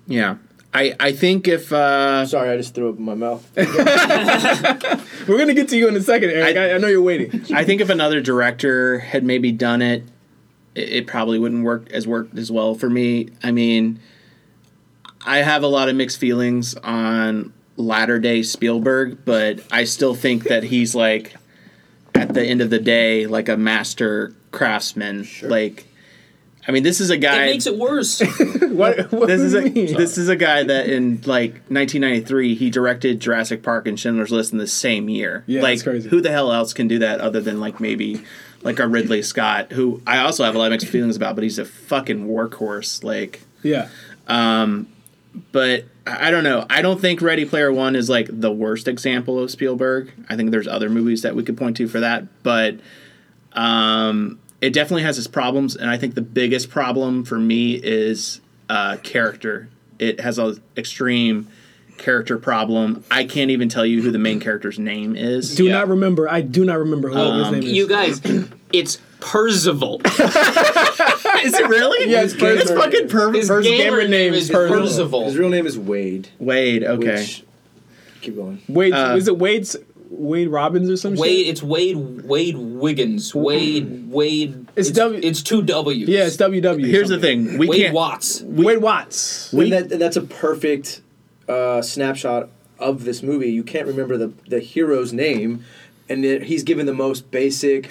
Yeah. 0.06 0.36
I, 0.74 0.94
I 1.00 1.12
think 1.12 1.48
if 1.48 1.72
uh, 1.72 2.26
Sorry, 2.26 2.50
I 2.50 2.56
just 2.56 2.74
threw 2.74 2.90
up 2.90 2.98
in 2.98 3.04
my 3.04 3.14
mouth. 3.14 3.48
We're 3.56 5.38
gonna 5.38 5.54
get 5.54 5.68
to 5.70 5.76
you 5.78 5.88
in 5.88 5.96
a 5.96 6.00
second, 6.00 6.30
Eric. 6.30 6.56
I, 6.56 6.70
I- 6.70 6.74
I, 6.74 6.78
know 6.78 6.88
you're 6.88 7.02
waiting. 7.02 7.44
I 7.54 7.64
think 7.64 7.80
if 7.80 7.88
another 7.88 8.20
director 8.20 8.98
had 8.98 9.24
maybe 9.24 9.50
done 9.50 9.80
it, 9.82 10.04
it, 10.74 10.88
it 10.90 11.06
probably 11.06 11.38
wouldn't 11.38 11.64
work 11.64 11.90
as 11.90 12.06
worked 12.06 12.36
as 12.38 12.52
well 12.52 12.74
for 12.74 12.90
me. 12.90 13.30
I 13.42 13.50
mean, 13.50 13.98
I 15.24 15.38
have 15.38 15.62
a 15.62 15.68
lot 15.68 15.88
of 15.88 15.96
mixed 15.96 16.18
feelings 16.18 16.74
on 16.76 17.52
latter 17.76 18.18
day 18.18 18.42
Spielberg, 18.42 19.24
but 19.24 19.60
I 19.72 19.84
still 19.84 20.14
think 20.14 20.44
that 20.44 20.64
he's 20.64 20.94
like 20.94 21.34
at 22.14 22.34
the 22.34 22.44
end 22.44 22.60
of 22.60 22.68
the 22.70 22.78
day 22.78 23.26
like 23.26 23.48
a 23.48 23.56
master 23.56 24.34
craftsman. 24.52 25.26
Like 25.42 25.86
I 26.68 26.70
mean, 26.70 26.82
this 26.82 27.00
is 27.00 27.08
a 27.08 27.16
guy. 27.16 27.34
it 27.34 27.38
guy 27.38 27.46
makes 27.46 27.66
it 27.66 27.78
worse. 27.78 28.22
What, 28.78 29.10
what 29.10 29.26
this 29.26 29.40
do 29.40 29.46
is 29.46 29.52
you 29.54 29.58
a 29.58 29.62
mean? 29.62 29.96
this 29.96 30.18
is 30.18 30.28
a 30.28 30.36
guy 30.36 30.62
that 30.62 30.88
in 30.88 31.22
like 31.24 31.52
1993 31.68 32.54
he 32.54 32.70
directed 32.70 33.18
Jurassic 33.18 33.62
Park 33.62 33.88
and 33.88 33.98
Schindler's 33.98 34.30
List 34.30 34.52
in 34.52 34.58
the 34.58 34.68
same 34.68 35.08
year. 35.08 35.42
Yeah, 35.46 35.62
like 35.62 35.78
that's 35.78 35.82
crazy. 35.82 36.08
who 36.10 36.20
the 36.20 36.30
hell 36.30 36.52
else 36.52 36.72
can 36.72 36.86
do 36.86 37.00
that 37.00 37.20
other 37.20 37.40
than 37.40 37.58
like 37.58 37.80
maybe 37.80 38.22
like 38.62 38.78
a 38.78 38.86
Ridley 38.86 39.22
Scott, 39.22 39.72
who 39.72 40.00
I 40.06 40.18
also 40.18 40.44
have 40.44 40.54
a 40.54 40.58
lot 40.58 40.66
of 40.66 40.72
mixed 40.72 40.86
feelings 40.86 41.16
about, 41.16 41.34
but 41.34 41.42
he's 41.42 41.58
a 41.58 41.64
fucking 41.64 42.28
workhorse. 42.28 43.02
Like, 43.02 43.40
yeah. 43.62 43.88
Um, 44.28 44.86
but 45.50 45.86
I 46.06 46.28
I 46.28 46.30
don't 46.30 46.44
know. 46.44 46.66
I 46.70 46.82
don't 46.82 47.00
think 47.00 47.20
Ready 47.20 47.44
Player 47.44 47.72
One 47.72 47.96
is 47.96 48.08
like 48.08 48.28
the 48.30 48.52
worst 48.52 48.86
example 48.86 49.38
of 49.38 49.50
Spielberg. 49.50 50.12
I 50.28 50.36
think 50.36 50.50
there's 50.50 50.68
other 50.68 50.88
movies 50.90 51.22
that 51.22 51.34
we 51.34 51.42
could 51.42 51.56
point 51.56 51.76
to 51.78 51.88
for 51.88 52.00
that, 52.00 52.42
but 52.42 52.76
um, 53.52 54.38
it 54.60 54.72
definitely 54.72 55.02
has 55.04 55.18
its 55.18 55.26
problems, 55.28 55.76
and 55.76 55.88
I 55.90 55.96
think 55.98 56.14
the 56.14 56.22
biggest 56.22 56.70
problem 56.70 57.24
for 57.24 57.38
me 57.38 57.74
is 57.74 58.40
uh, 58.68 58.96
character. 59.02 59.68
It 59.98 60.20
has 60.20 60.38
an 60.38 60.62
extreme 60.76 61.48
character 61.96 62.38
problem. 62.38 63.02
I 63.10 63.24
can't 63.24 63.50
even 63.50 63.68
tell 63.68 63.84
you 63.84 64.02
who 64.02 64.10
the 64.12 64.18
main 64.18 64.38
character's 64.40 64.78
name 64.78 65.16
is. 65.16 65.54
Do 65.56 65.64
Yeah. 65.64 65.72
not 65.72 65.88
remember. 65.88 66.28
I 66.28 66.40
do 66.42 66.64
not 66.64 66.78
remember 66.78 67.08
who 67.08 67.16
Um, 67.18 67.38
his 67.40 67.52
name 67.52 67.62
is. 67.64 67.72
you 67.76 67.88
guys, 67.88 68.20
it's 68.72 68.98
Percival. 69.20 70.00
is 70.04 71.54
it 71.54 71.68
really? 71.68 72.10
Yeah, 72.10 72.22
it's 72.22 72.34
it's 72.34 72.40
Percival. 72.40 72.76
fucking 72.82 73.08
per- 73.08 73.32
His 73.32 73.48
Percival. 73.48 73.76
gamer 73.78 74.06
name 74.06 74.32
is 74.34 74.48
Percival. 74.48 74.82
Percival. 74.82 75.24
His 75.24 75.36
real 75.36 75.48
name 75.48 75.66
is 75.66 75.76
Wade. 75.78 76.28
Wade. 76.38 76.84
Okay. 76.84 77.16
Which, 77.16 77.44
keep 78.20 78.36
going. 78.36 78.60
Wade, 78.68 78.92
uh, 78.92 79.14
is 79.16 79.26
it 79.26 79.36
Wade's 79.38 79.76
Wade 80.10 80.48
Robbins 80.48 80.88
or 80.90 80.96
some 80.96 81.14
Wade, 81.16 81.38
shit? 81.46 81.48
it's 81.48 81.62
Wade 81.62 81.96
Wade 82.24 82.56
Wiggins. 82.56 83.34
Wade 83.34 84.10
Wade. 84.10 84.66
It's 84.76 84.90
W- 84.90 85.20
It's 85.22 85.42
two 85.42 85.62
W's. 85.62 86.08
Yeah, 86.08 86.24
it's 86.26 86.36
WW. 86.36 86.86
Here's 86.86 87.08
the 87.10 87.18
thing. 87.18 87.58
We 87.58 87.68
Wade 87.68 87.82
can't. 87.82 87.94
Watts. 87.94 88.40
Wade 88.42 88.78
Watts. 88.78 89.52
And, 89.52 89.72
that, 89.72 89.92
and 89.92 90.00
that's 90.00 90.16
a 90.16 90.22
perfect 90.22 91.02
uh, 91.48 91.82
snapshot 91.82 92.48
of 92.78 93.04
this 93.04 93.22
movie. 93.22 93.50
You 93.50 93.62
can't 93.62 93.86
remember 93.86 94.16
the 94.16 94.32
the 94.48 94.60
hero's 94.60 95.12
name, 95.12 95.64
and 96.08 96.24
it, 96.24 96.44
he's 96.44 96.62
given 96.62 96.86
the 96.86 96.94
most 96.94 97.30
basic. 97.30 97.90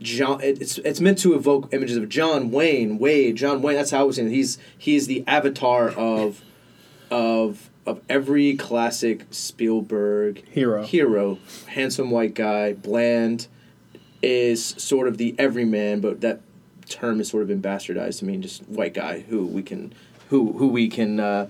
John, 0.00 0.40
it's 0.42 0.78
it's 0.78 1.00
meant 1.00 1.18
to 1.18 1.34
evoke 1.34 1.72
images 1.72 1.96
of 1.96 2.08
John 2.08 2.50
Wayne, 2.50 2.98
Wade, 2.98 3.36
John 3.36 3.62
Wayne. 3.62 3.76
That's 3.76 3.90
how 3.90 4.00
I 4.00 4.02
was 4.04 4.16
saying. 4.16 4.30
He's 4.30 4.58
he's 4.76 5.06
the 5.06 5.24
avatar 5.26 5.88
of 5.90 6.42
of 7.10 7.70
of 7.86 8.00
every 8.08 8.56
classic 8.56 9.26
Spielberg 9.30 10.46
Hero. 10.48 10.84
Hero, 10.84 11.38
handsome 11.66 12.10
white 12.10 12.34
guy, 12.34 12.72
bland, 12.72 13.48
is 14.22 14.64
sort 14.64 15.08
of 15.08 15.18
the 15.18 15.34
everyman, 15.38 16.00
but 16.00 16.20
that 16.22 16.40
term 16.88 17.18
has 17.18 17.28
sort 17.28 17.42
of 17.42 17.48
been 17.48 17.62
bastardized 17.62 18.18
to 18.18 18.24
mean 18.24 18.42
just 18.42 18.62
white 18.68 18.94
guy 18.94 19.20
who 19.20 19.46
we 19.46 19.62
can 19.62 19.92
who 20.28 20.52
who 20.52 20.68
we 20.68 20.88
can 20.88 21.20
uh, 21.20 21.48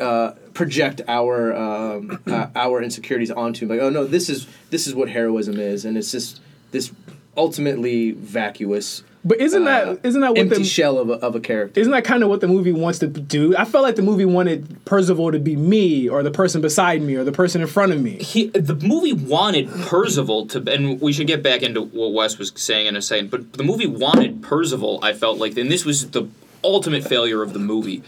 uh, 0.00 0.32
project 0.52 1.00
our 1.08 1.54
um, 1.54 2.20
uh, 2.26 2.48
our 2.54 2.82
insecurities 2.82 3.30
onto. 3.30 3.66
Like, 3.66 3.80
oh 3.80 3.90
no, 3.90 4.04
this 4.04 4.28
is 4.28 4.46
this 4.70 4.86
is 4.86 4.94
what 4.94 5.08
heroism 5.08 5.58
is, 5.58 5.84
and 5.84 5.96
it's 5.96 6.12
just 6.12 6.40
this 6.70 6.92
ultimately 7.36 8.12
vacuous, 8.12 9.02
But 9.24 9.40
isn't 9.40 9.62
uh, 9.62 9.64
that 9.64 10.00
isn't 10.02 10.20
that 10.20 10.32
what 10.32 10.38
empty 10.38 10.58
the 10.58 10.64
shell 10.64 10.98
of 10.98 11.08
a, 11.08 11.14
of 11.14 11.34
a 11.34 11.40
character. 11.40 11.80
isn't 11.80 11.90
that 11.92 12.04
kind 12.04 12.22
of 12.22 12.28
what 12.28 12.42
the 12.42 12.48
movie 12.48 12.72
wants 12.72 12.98
to 12.98 13.06
do? 13.06 13.56
I 13.56 13.64
felt 13.64 13.82
like 13.82 13.96
the 13.96 14.02
movie 14.02 14.26
wanted 14.26 14.84
Percival 14.84 15.32
to 15.32 15.38
be 15.38 15.56
me, 15.56 16.08
or 16.08 16.22
the 16.22 16.30
person 16.30 16.60
beside 16.60 17.00
me, 17.00 17.14
or 17.14 17.24
the 17.24 17.32
person 17.32 17.62
in 17.62 17.66
front 17.66 17.92
of 17.92 18.02
me. 18.02 18.22
he, 18.22 18.48
the 18.48 18.74
movie 18.74 19.14
wanted 19.14 19.70
Percival 19.70 20.46
to, 20.48 20.58
and 20.70 21.00
we 21.00 21.12
should 21.12 21.26
get 21.26 21.42
back 21.42 21.62
into 21.62 21.80
what 21.80 22.12
Wes 22.12 22.38
was 22.38 22.52
saying 22.54 22.86
in 22.86 22.96
a 22.96 23.02
second. 23.02 23.30
But 23.30 23.54
the 23.54 23.64
movie 23.64 23.86
wanted 23.86 24.42
Percival. 24.42 25.00
I 25.02 25.14
felt 25.14 25.38
like, 25.38 25.56
and 25.56 25.70
this 25.70 25.86
was 25.86 26.10
the 26.10 26.28
ultimate 26.62 27.04
failure 27.04 27.42
of 27.42 27.54
the 27.54 27.58
movie. 27.58 28.02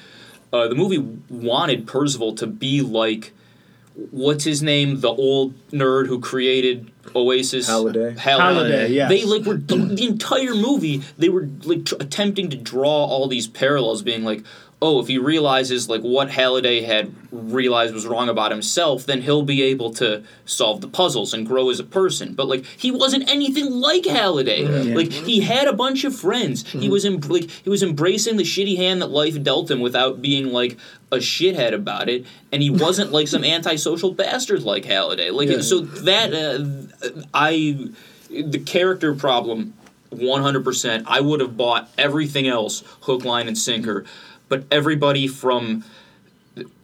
Uh, 0.52 0.68
the 0.68 0.74
movie 0.74 0.98
wanted 1.30 1.86
Percival 1.86 2.34
to 2.34 2.46
be 2.46 2.82
like, 2.82 3.32
what's 4.10 4.44
his 4.44 4.62
name, 4.62 5.00
the 5.00 5.08
old 5.08 5.54
nerd 5.70 6.06
who 6.06 6.20
created 6.20 6.90
Oasis, 7.14 7.66
Halliday. 7.66 8.14
Halliday, 8.16 8.88
yes. 8.88 9.08
They 9.08 9.24
like 9.24 9.44
were 9.44 9.56
the, 9.56 9.76
the 9.76 10.06
entire 10.06 10.54
movie. 10.54 11.02
They 11.16 11.28
were 11.28 11.48
like 11.64 11.86
tr- 11.86 11.94
attempting 12.00 12.50
to 12.50 12.56
draw 12.56 13.04
all 13.04 13.26
these 13.28 13.46
parallels, 13.48 14.02
being 14.02 14.24
like, 14.24 14.44
oh, 14.86 15.00
if 15.00 15.08
he 15.08 15.18
realizes 15.18 15.88
like 15.88 16.02
what 16.02 16.30
Halliday 16.30 16.82
had 16.82 17.12
realized 17.32 17.92
was 17.92 18.06
wrong 18.06 18.28
about 18.28 18.50
himself, 18.50 19.04
then 19.04 19.22
he'll 19.22 19.42
be 19.42 19.62
able 19.62 19.90
to 19.94 20.22
solve 20.44 20.80
the 20.80 20.88
puzzles 20.88 21.34
and 21.34 21.46
grow 21.46 21.70
as 21.70 21.80
a 21.80 21.84
person. 21.84 22.34
But 22.34 22.46
like 22.46 22.64
he 22.64 22.90
wasn't 22.90 23.28
anything 23.28 23.70
like 23.70 24.06
Halliday. 24.06 24.62
Like 24.94 25.10
he 25.12 25.40
had 25.40 25.66
a 25.66 25.72
bunch 25.72 26.04
of 26.04 26.14
friends. 26.14 26.56
He 26.70 26.88
was 26.88 27.04
em- 27.04 27.20
like 27.20 27.50
he 27.50 27.68
was 27.70 27.82
embracing 27.82 28.36
the 28.36 28.44
shitty 28.44 28.76
hand 28.76 29.02
that 29.02 29.10
life 29.10 29.42
dealt 29.42 29.70
him 29.70 29.80
without 29.80 30.22
being 30.22 30.52
like 30.52 30.78
a 31.12 31.16
shithead 31.16 31.72
about 31.72 32.08
it, 32.08 32.24
and 32.52 32.62
he 32.62 32.70
wasn't 32.70 33.12
like 33.12 33.28
some 33.28 33.44
antisocial 33.56 34.12
bastard 34.14 34.62
like 34.62 34.84
Halliday. 34.84 35.30
Like 35.30 35.48
Yeah. 35.48 35.60
so 35.60 35.80
that 35.80 36.32
uh, 36.32 37.22
I 37.34 37.88
the 38.30 38.58
character 38.58 39.14
problem 39.14 39.72
100% 40.12 41.04
i 41.06 41.20
would 41.20 41.40
have 41.40 41.56
bought 41.56 41.88
everything 41.98 42.46
else 42.48 42.82
hook 43.02 43.24
line 43.24 43.48
and 43.48 43.58
sinker 43.58 44.04
but 44.48 44.64
everybody 44.70 45.26
from 45.26 45.84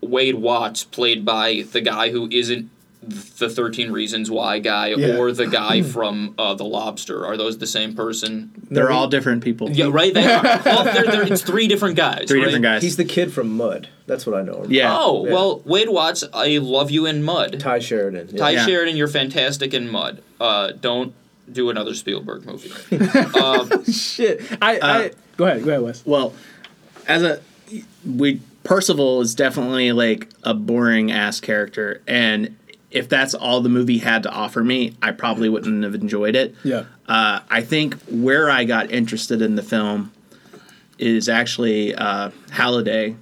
wade 0.01 0.35
watts 0.35 0.85
played 0.85 1.25
by 1.25 1.65
the 1.73 1.81
guy 1.81 2.11
who 2.11 2.29
isn't 2.31 2.69
the 3.05 3.49
13 3.51 3.91
reasons 3.91 4.31
why 4.31 4.61
guy 4.61 4.89
Yeah. 4.89 5.17
or 5.17 5.33
the 5.33 5.47
guy 5.47 5.83
from 5.95 6.35
uh, 6.39 6.55
the 6.55 6.65
lobster 6.65 7.27
are 7.27 7.37
those 7.37 7.59
the 7.59 7.67
same 7.67 7.95
person 7.97 8.53
They're 8.71 8.91
No, 8.91 8.95
all 8.95 9.09
different 9.09 9.43
people. 9.43 9.71
yeah 9.73 9.89
right 9.91 10.15
they 10.15 10.25
are. 10.31 10.43
well, 10.65 10.85
they're, 10.85 11.05
they're, 11.05 11.33
it's 11.33 11.43
three 11.43 11.67
different 11.67 11.97
guys 11.97 12.27
Three 12.29 12.39
right? 12.39 12.45
different 12.45 12.63
guys. 12.63 12.83
He's 12.83 12.97
the 12.97 13.05
kid 13.05 13.33
from 13.33 13.57
Mud. 13.57 13.89
That's 14.07 14.25
what 14.27 14.37
I 14.39 14.43
know 14.43 14.67
yeah. 14.69 14.95
oh 14.97 15.25
Yeah. 15.27 15.33
well 15.33 15.61
wade 15.65 15.89
watts 15.89 16.23
i 16.35 16.59
love 16.59 16.91
you 16.93 17.07
in 17.07 17.23
mud 17.25 17.59
Tye 17.59 17.79
Sheridan. 17.81 18.29
Yeah. 18.31 18.39
tye 18.39 18.51
Yeah. 18.51 18.67
sheridan 18.67 18.97
you're 18.97 19.09
fantastic 19.09 19.73
in 19.75 19.91
mud 19.91 20.23
uh, 20.41 20.73
don't 20.73 21.13
do 21.51 21.71
another 21.71 21.95
spielberg 21.95 22.45
movie 22.45 22.71
um, 23.41 23.85
Shit, 23.91 24.43
I, 24.63 24.79
I 24.81 25.11
go 25.37 25.47
ahead, 25.47 25.65
go 25.65 25.71
ahead, 25.71 25.83
Wes. 25.83 26.05
Well, 26.07 26.35
as 27.09 27.23
a 27.25 27.41
we 28.05 28.41
Percival 28.65 29.21
is 29.21 29.35
definitely 29.35 29.93
like 29.93 30.29
a 30.45 30.55
boring 30.55 31.11
ass 31.11 31.41
character, 31.41 32.03
and 32.07 32.57
if 32.93 33.09
that's 33.09 33.35
all 33.35 33.61
the 33.61 33.69
movie 33.69 33.99
had 33.99 34.23
to 34.25 34.31
offer 34.31 34.63
me, 34.63 34.95
I 35.03 35.13
probably 35.13 35.49
wouldn't 35.49 35.83
have 35.83 35.95
enjoyed 35.95 36.37
it. 36.37 36.55
Yeah. 36.63 36.85
Uh, 37.09 37.41
I 37.49 37.63
think 37.63 37.97
where 38.05 38.51
I 38.51 38.65
got 38.65 38.91
interested 38.91 39.43
in 39.43 39.57
the 39.57 39.63
film 39.63 40.13
is 40.99 41.29
actually 41.29 41.95
uh, 41.95 42.31
Halliday. 42.51 43.17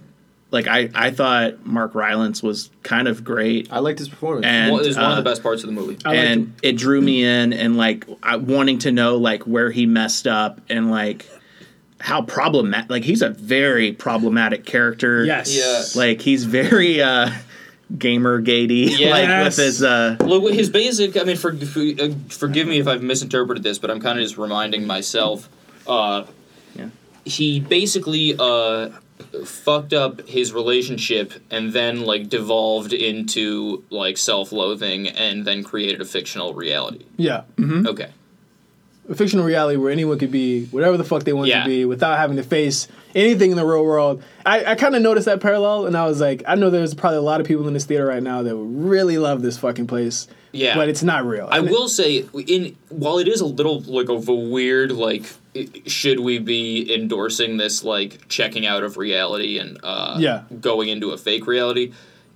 Like 0.51 0.67
I, 0.67 0.91
I 0.95 1.13
thought 1.13 1.65
Mark 1.65 1.95
Rylance 1.95 2.43
was 2.43 2.71
kind 2.83 3.07
of 3.07 3.23
great, 3.23 3.73
I 3.73 3.79
liked 3.79 4.01
his 4.01 4.09
performance. 4.09 4.47
and 4.47 4.73
well, 4.73 4.83
it 4.83 4.89
was 4.89 4.97
one 4.97 5.07
of 5.07 5.13
uh, 5.13 5.17
the 5.17 5.23
best 5.23 5.45
parts 5.45 5.63
of 5.63 5.69
the 5.69 5.73
movie 5.73 5.97
I 6.05 6.17
and 6.17 6.41
him. 6.41 6.57
it 6.61 6.77
drew 6.77 7.01
me 7.01 7.25
in 7.25 7.53
and 7.53 7.77
like 7.77 8.05
I, 8.21 8.35
wanting 8.35 8.81
to 8.81 8.91
know 8.91 9.17
like 9.17 9.45
where 9.45 9.71
he 9.71 9.87
messed 9.87 10.27
up 10.27 10.61
and 10.69 10.91
like 10.91 11.31
how 12.01 12.23
problematic 12.23 12.91
like 12.91 13.05
he's 13.05 13.23
a 13.23 13.29
very 13.31 13.93
problematic 13.93 14.65
character 14.65 15.25
Yes. 15.25 15.55
Yeah. 15.55 16.01
like 16.01 16.21
he's 16.23 16.45
very 16.45 17.01
uh 17.03 17.31
gamer 17.99 18.41
gatey 18.41 18.89
Yeah. 18.97 19.11
like 19.29 19.45
with 19.45 19.57
his 19.57 19.83
uh 19.83 20.17
Look, 20.21 20.53
his 20.53 20.71
basic. 20.71 21.17
I 21.21 21.25
mean, 21.25 21.37
for, 21.37 21.55
for, 21.57 21.81
uh, 21.81 22.11
forgive 22.29 22.67
me 22.69 22.79
if 22.79 22.87
I've 22.87 23.03
misinterpreted 23.03 23.63
this, 23.63 23.79
but 23.79 23.91
I'm 23.91 24.01
kind 24.01 24.19
of 24.19 24.23
just 24.25 24.39
reminding 24.39 24.87
myself. 24.87 25.49
Uh, 25.87 26.25
Yeah. 26.75 26.89
He 27.25 27.61
basically 27.61 28.35
uh, 28.39 28.91
fucked 29.45 29.93
up 29.93 30.27
his 30.29 30.53
relationship 30.53 31.35
and 31.51 31.73
then 31.73 32.03
like 32.03 32.29
devolved 32.29 32.93
into 32.93 33.85
like 33.91 34.17
self-loathing 34.17 35.09
and 35.09 35.45
then 35.45 35.63
created 35.65 36.01
a 36.01 36.05
fictional 36.05 36.55
reality. 36.55 37.05
Yeah. 37.17 37.43
Okay. 37.61 38.11
A 39.11 39.15
fictional 39.15 39.45
reality 39.45 39.77
where 39.77 39.91
anyone 39.91 40.19
could 40.19 40.31
be 40.31 40.67
whatever 40.67 40.97
the 40.97 41.05
fuck 41.05 41.25
they 41.25 41.33
want 41.33 41.49
Yeah. 41.49 41.65
to 41.65 41.69
be 41.69 41.85
without 41.85 42.17
having 42.17 42.37
to 42.37 42.43
face 42.43 42.87
anything 43.15 43.51
in 43.51 43.57
the 43.57 43.67
real 43.67 43.85
world. 43.85 44.23
I, 44.47 44.65
I 44.65 44.75
kind 44.77 44.95
of 44.95 45.03
noticed 45.03 45.27
that 45.27 45.41
parallel, 45.41 45.87
and 45.87 45.97
I 45.97 46.07
was 46.07 46.21
like, 46.21 46.43
I 46.47 46.55
know 46.55 46.71
there's 46.71 46.95
probably 46.95 47.19
a 47.19 47.23
lot 47.23 47.41
of 47.41 47.47
people 47.47 47.67
in 47.69 47.75
this 47.75 47.85
theater 47.85 48.07
right 48.07 48.23
now 48.23 48.43
that 48.43 48.57
would 48.57 48.85
really 48.89 49.19
love 49.19 49.43
this 49.43 49.59
fucking 49.59 49.89
place. 49.89 50.29
Yeah. 50.53 50.75
But 50.75 50.89
it's 50.89 51.03
not 51.03 51.25
real. 51.27 51.49
I 51.51 51.59
And 51.59 51.69
it- 51.69 51.71
will 51.73 51.89
say, 51.89 52.25
in 52.47 52.77
while 52.89 53.19
it 53.19 53.29
is 53.29 53.41
a 53.41 53.47
little 53.47 53.81
like 53.83 54.09
of 54.09 54.29
a 54.29 54.35
weird 54.35 54.91
like, 54.93 55.25
should 55.87 56.21
we 56.21 56.39
be 56.39 56.93
endorsing 56.95 57.57
this 57.57 57.83
like 57.85 58.27
checking 58.29 58.65
out 58.67 58.83
of 58.85 58.97
reality 58.97 59.59
and 59.59 59.79
uh, 59.83 60.17
Yeah. 60.19 60.43
going 60.61 60.89
into 60.89 61.11
a 61.11 61.17
fake 61.17 61.47
reality? 61.47 61.93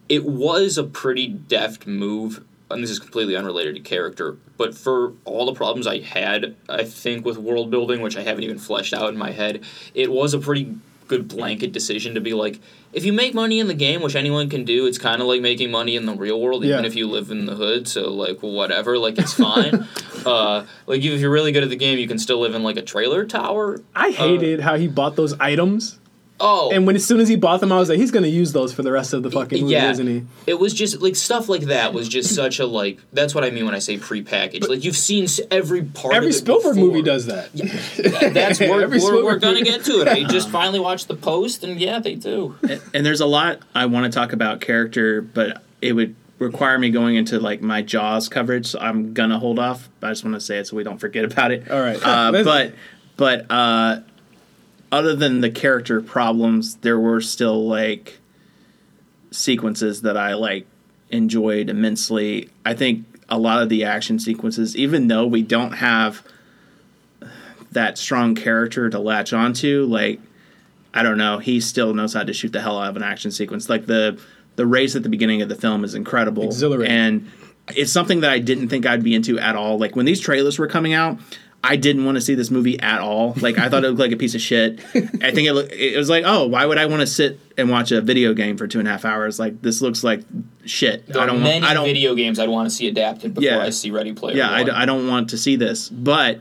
It 0.09 0.25
was 0.25 0.77
a 0.79 0.85
pretty 0.85 1.27
deft 1.29 1.87
move, 1.87 2.45
and 2.71 2.83
this 2.83 2.91
is 2.91 2.99
completely 2.99 3.37
unrelated 3.37 3.75
to 3.75 3.81
character. 3.81 4.37
But 4.57 4.75
for 4.77 5.13
all 5.25 5.47
the 5.47 5.55
problems 5.55 5.87
I 5.87 6.01
had, 6.01 6.55
I 6.69 6.85
think 6.85 7.25
with 7.25 7.37
world 7.39 7.71
building, 7.71 8.01
which 8.01 8.17
I 8.17 8.23
haven't 8.23 8.45
even 8.45 8.59
fleshed 8.59 8.95
out 8.95 9.11
in 9.11 9.19
my 9.19 9.33
head, 9.33 9.63
it 9.95 10.11
was 10.11 10.35
a 10.35 10.39
pretty 10.39 10.77
good 11.07 11.29
blanket 11.29 11.71
decision 11.71 12.15
to 12.15 12.21
be 12.21 12.33
like, 12.33 12.59
if 12.95 13.05
you 13.05 13.13
make 13.13 13.35
money 13.35 13.61
in 13.61 13.67
the 13.67 13.75
game, 13.75 14.01
which 14.01 14.17
anyone 14.17 14.49
can 14.49 14.65
do, 14.65 14.87
it's 14.87 14.97
kind 14.97 15.21
of 15.21 15.29
like 15.29 15.43
making 15.43 15.71
money 15.71 15.97
in 15.97 16.07
the 16.07 16.15
real 16.15 16.41
world, 16.41 16.65
even 16.65 16.81
Yeah. 16.81 16.87
if 16.87 16.97
you 16.97 17.07
live 17.09 17.31
in 17.31 17.45
the 17.45 17.55
hood. 17.55 17.87
So 17.87 18.11
like 18.11 18.39
whatever, 18.41 18.97
like 18.99 19.19
it's 19.19 19.35
fine. 19.35 19.87
uh, 20.27 20.65
like 20.87 21.03
if 21.03 21.21
you're 21.21 21.31
really 21.31 21.53
good 21.53 21.63
at 21.63 21.69
the 21.69 21.77
game, 21.77 21.99
you 21.99 22.09
can 22.09 22.19
still 22.19 22.39
live 22.41 22.55
in 22.55 22.63
like 22.63 22.79
a 22.79 22.83
trailer 22.83 23.27
tower. 23.27 23.83
I 23.95 24.11
hated 24.13 24.61
how 24.61 24.77
he 24.77 24.89
bought 24.89 25.17
those 25.17 25.39
items, 25.39 25.99
Oh, 26.47 26.71
and 26.71 26.87
when 26.87 26.95
as 26.95 27.07
soon 27.07 27.21
as 27.21 27.29
he 27.29 27.37
bought 27.37 27.61
them, 27.61 27.73
I 27.73 27.79
was 27.79 27.89
like, 27.89 27.99
he's 27.99 28.11
gonna 28.11 28.27
use 28.27 28.53
those 28.53 28.75
for 28.75 28.83
the 28.83 28.93
rest 28.93 29.15
of 29.15 29.23
the 29.23 29.31
fucking 29.31 29.63
movie, 29.63 29.73
yeah. 29.73 29.91
isn't 29.91 30.07
he? 30.07 30.27
It 30.47 30.59
was 30.59 30.75
just 30.75 31.01
like 31.01 31.17
stuff 31.17 31.49
like 31.49 31.63
that 31.63 31.95
was 31.95 32.07
just 32.07 32.35
such 32.35 32.59
a 32.59 32.67
like. 32.67 32.99
That's 33.15 33.35
what 33.35 33.45
I 33.45 33.51
mean 33.51 33.65
when 33.65 33.75
I 33.75 33.79
say 33.79 33.97
prepackaged. 33.97 34.69
Like 34.69 34.85
you've 34.85 34.97
seen 34.97 35.27
every 35.51 35.83
part. 35.83 36.15
Every 36.15 36.29
of 36.29 36.35
it 36.35 36.39
Spielberg 36.39 36.75
before. 36.75 36.89
movie 36.89 37.01
does 37.01 37.25
that. 37.27 37.51
That's 38.35 38.61
we're, 38.61 38.87
we're, 38.89 39.25
we're 39.25 39.39
gonna 39.39 39.63
get 39.63 39.85
to 39.87 40.03
it. 40.03 40.09
I 40.09 40.25
just 40.29 40.51
finally 40.51 40.81
watched 40.81 41.09
the 41.09 41.17
post, 41.17 41.65
and 41.65 41.81
yeah, 41.81 41.99
they 41.99 42.15
do. 42.15 42.57
and 42.93 43.07
there's 43.07 43.23
a 43.23 43.27
lot 43.27 43.61
I 43.75 43.87
want 43.87 44.13
to 44.13 44.15
talk 44.15 44.35
about 44.35 44.61
character, 44.61 45.23
but 45.23 45.63
it 45.81 45.95
would 45.95 46.15
require 46.39 46.79
me 46.79 46.91
going 46.91 47.17
into 47.17 47.39
like 47.41 47.63
my 47.63 47.83
Jaws 47.83 48.29
coverage. 48.29 48.67
So 48.67 48.79
I'm 48.81 49.15
gonna 49.15 49.39
hold 49.39 49.59
off. 49.59 49.89
I 50.03 50.11
just 50.11 50.25
want 50.25 50.35
to 50.35 50.41
say 50.41 50.59
it 50.59 50.67
so 50.67 50.77
we 50.77 50.85
don't 50.85 50.99
forget 50.99 51.25
about 51.25 51.53
it. 51.53 51.71
All 51.71 51.81
right. 51.81 52.01
Uh, 52.03 52.33
but 52.45 52.75
but 53.17 53.47
uh, 53.51 54.01
other 54.95 55.15
than 55.15 55.41
the 55.41 55.51
character 55.51 56.01
problems, 56.01 56.77
there 56.77 56.99
were 56.99 57.21
still 57.21 57.67
like 57.67 58.19
sequences 59.31 60.03
that 60.03 60.17
I 60.17 60.35
like 60.35 60.67
enjoyed 61.11 61.69
immensely. 61.69 62.49
I 62.65 62.75
think 62.75 63.05
a 63.29 63.39
lot 63.39 63.63
of 63.63 63.69
the 63.69 63.85
action 63.85 64.19
sequences, 64.19 64.77
even 64.77 65.09
though 65.09 65.27
we 65.27 65.43
don't 65.43 65.73
have 65.73 66.23
that 67.73 67.99
strong 67.99 68.35
character 68.35 68.89
to 68.89 68.99
latch 68.99 69.33
onto, 69.33 69.85
like 69.87 70.21
I 70.93 71.03
don't 71.03 71.19
know, 71.19 71.39
he 71.39 71.61
still 71.61 71.93
knows 71.93 72.15
how 72.15 72.23
to 72.23 72.33
shoot 72.33 72.53
the 72.53 72.61
hell 72.61 72.79
out 72.79 72.91
of 72.91 72.97
an 72.97 73.03
action 73.03 73.31
sequence. 73.31 73.69
Like 73.69 73.87
the 73.87 74.21
the 74.57 74.67
race 74.67 74.95
at 74.95 75.03
the 75.03 75.09
beginning 75.09 75.43
of 75.43 75.49
the 75.49 75.57
film 75.57 75.83
is 75.85 75.95
incredible, 75.97 76.45
Exhilarating. 76.45 76.95
and 76.97 77.31
it's 77.75 77.91
something 77.91 78.21
that 78.21 78.31
I 78.31 78.39
didn't 78.39 78.69
think 78.69 78.87
I'd 78.87 79.03
be 79.03 79.15
into 79.15 79.39
at 79.39 79.57
all. 79.57 79.79
Like 79.79 79.97
when 79.97 80.07
these 80.07 80.21
trailers 80.21 80.59
were 80.59 80.69
coming 80.69 80.93
out. 80.93 81.19
I 81.67 81.77
didn't 81.77 82.05
want 82.05 82.17
to 82.17 82.21
see 82.21 82.35
this 82.35 82.51
movie 82.51 82.79
at 82.79 83.01
all. 83.01 83.33
Like 83.41 83.57
I 83.59 83.71
thought 83.71 83.85
it 83.85 83.89
looked 83.89 84.01
like 84.01 84.13
a 84.13 84.17
piece 84.19 84.35
of 84.35 84.43
shit. 84.43 84.81
I 84.95 85.31
think 85.31 85.49
it, 85.49 85.55
look- 85.55 85.73
it 85.73 85.97
was 85.97 86.11
like, 86.11 86.25
oh, 86.27 86.47
why 86.47 86.67
would 86.67 86.77
I 86.77 86.85
want 86.85 87.01
to 87.01 87.07
sit 87.07 87.41
and 87.57 87.71
watch 87.71 87.91
a 87.91 88.03
video 88.03 88.35
game 88.35 88.59
for 88.59 88.67
two 88.67 88.81
and 88.81 88.87
a 88.87 88.91
half 88.91 89.07
hours? 89.07 89.39
Like 89.39 89.63
this 89.63 89.81
looks 89.81 90.05
like 90.05 90.21
shit. 90.67 91.07
There 91.07 91.23
I 91.23 91.27
don't. 91.27 91.43
many 91.43 91.61
Want, 91.61 91.65
I 91.71 91.75
don't. 91.75 91.87
video 91.87 92.15
games 92.15 92.39
I'd 92.39 92.51
want 92.51 92.69
to 92.69 92.75
see 92.75 92.87
adapted 92.87 93.33
before 93.35 93.49
Yeah. 93.51 93.59
I 93.61 93.71
see 93.71 93.91
Ready 93.91 94.13
Player 94.13 94.37
yeah, 94.37 94.51
I, 94.51 94.85
don't 94.85 95.09
want 95.09 95.31
to 95.31 95.39
see 95.39 95.57
this. 95.57 95.89
But 95.89 96.41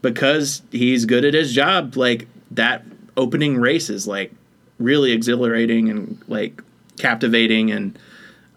because 0.00 0.62
he's 0.70 1.06
good 1.06 1.24
at 1.24 1.34
his 1.34 1.52
job, 1.52 1.96
like 1.96 2.28
that 2.52 2.84
opening 3.16 3.56
race 3.58 3.90
is 3.90 4.06
like 4.06 4.32
really 4.78 5.10
exhilarating 5.10 5.88
and 5.90 6.22
like 6.28 6.62
captivating 6.98 7.70
and 7.72 7.98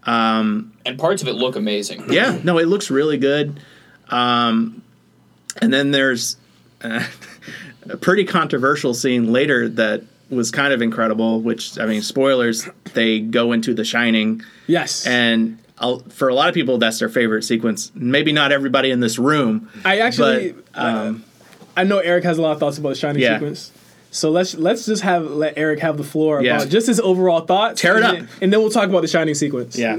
um 0.04 0.72
and 0.84 0.98
parts 0.98 1.20
of 1.22 1.26
it 1.26 1.32
look 1.34 1.56
amazing. 1.56 2.12
yeah, 2.12 2.38
no, 2.44 2.58
it 2.58 2.68
looks 2.68 2.90
really 2.92 3.18
good. 3.18 3.58
Um, 4.08 4.82
and 5.62 5.72
then 5.72 5.90
there's 5.90 6.36
uh, 6.82 7.04
a 7.88 7.96
pretty 7.96 8.24
controversial 8.24 8.94
scene 8.94 9.32
later 9.32 9.68
that 9.70 10.02
was 10.30 10.50
kind 10.50 10.72
of 10.72 10.82
incredible. 10.82 11.40
Which 11.40 11.78
I 11.78 11.86
mean, 11.86 12.02
spoilers. 12.02 12.68
They 12.94 13.20
go 13.20 13.52
into 13.52 13.74
The 13.74 13.84
Shining, 13.84 14.42
Yes. 14.66 15.06
and 15.06 15.58
I'll, 15.78 15.98
for 16.00 16.28
a 16.28 16.34
lot 16.34 16.48
of 16.48 16.54
people, 16.54 16.78
that's 16.78 16.98
their 16.98 17.10
favorite 17.10 17.42
sequence. 17.42 17.92
Maybe 17.94 18.32
not 18.32 18.50
everybody 18.52 18.90
in 18.90 19.00
this 19.00 19.18
room. 19.18 19.68
I 19.84 19.98
actually, 19.98 20.52
but, 20.52 20.64
um, 20.74 21.24
I 21.76 21.84
know 21.84 21.98
Eric 21.98 22.24
has 22.24 22.38
a 22.38 22.42
lot 22.42 22.52
of 22.52 22.58
thoughts 22.60 22.78
about 22.78 22.88
the 22.90 22.94
Shining 22.94 23.20
Yeah. 23.22 23.34
sequence. 23.38 23.72
So 24.10 24.30
let's 24.30 24.54
let's 24.54 24.86
just 24.86 25.02
have 25.02 25.30
let 25.30 25.54
Eric 25.58 25.80
have 25.80 25.98
the 25.98 26.04
floor 26.04 26.42
Yeah. 26.42 26.56
about 26.56 26.70
just 26.70 26.86
his 26.86 26.98
overall 27.00 27.40
thoughts. 27.42 27.82
Tear 27.82 27.94
it 27.94 27.96
and 27.98 28.04
up. 28.06 28.12
then- 28.14 28.28
and 28.40 28.52
then 28.52 28.60
we'll 28.60 28.70
talk 28.70 28.88
about 28.88 29.02
the 29.02 29.08
Shining 29.08 29.34
sequence. 29.34 29.76
Yeah, 29.78 29.98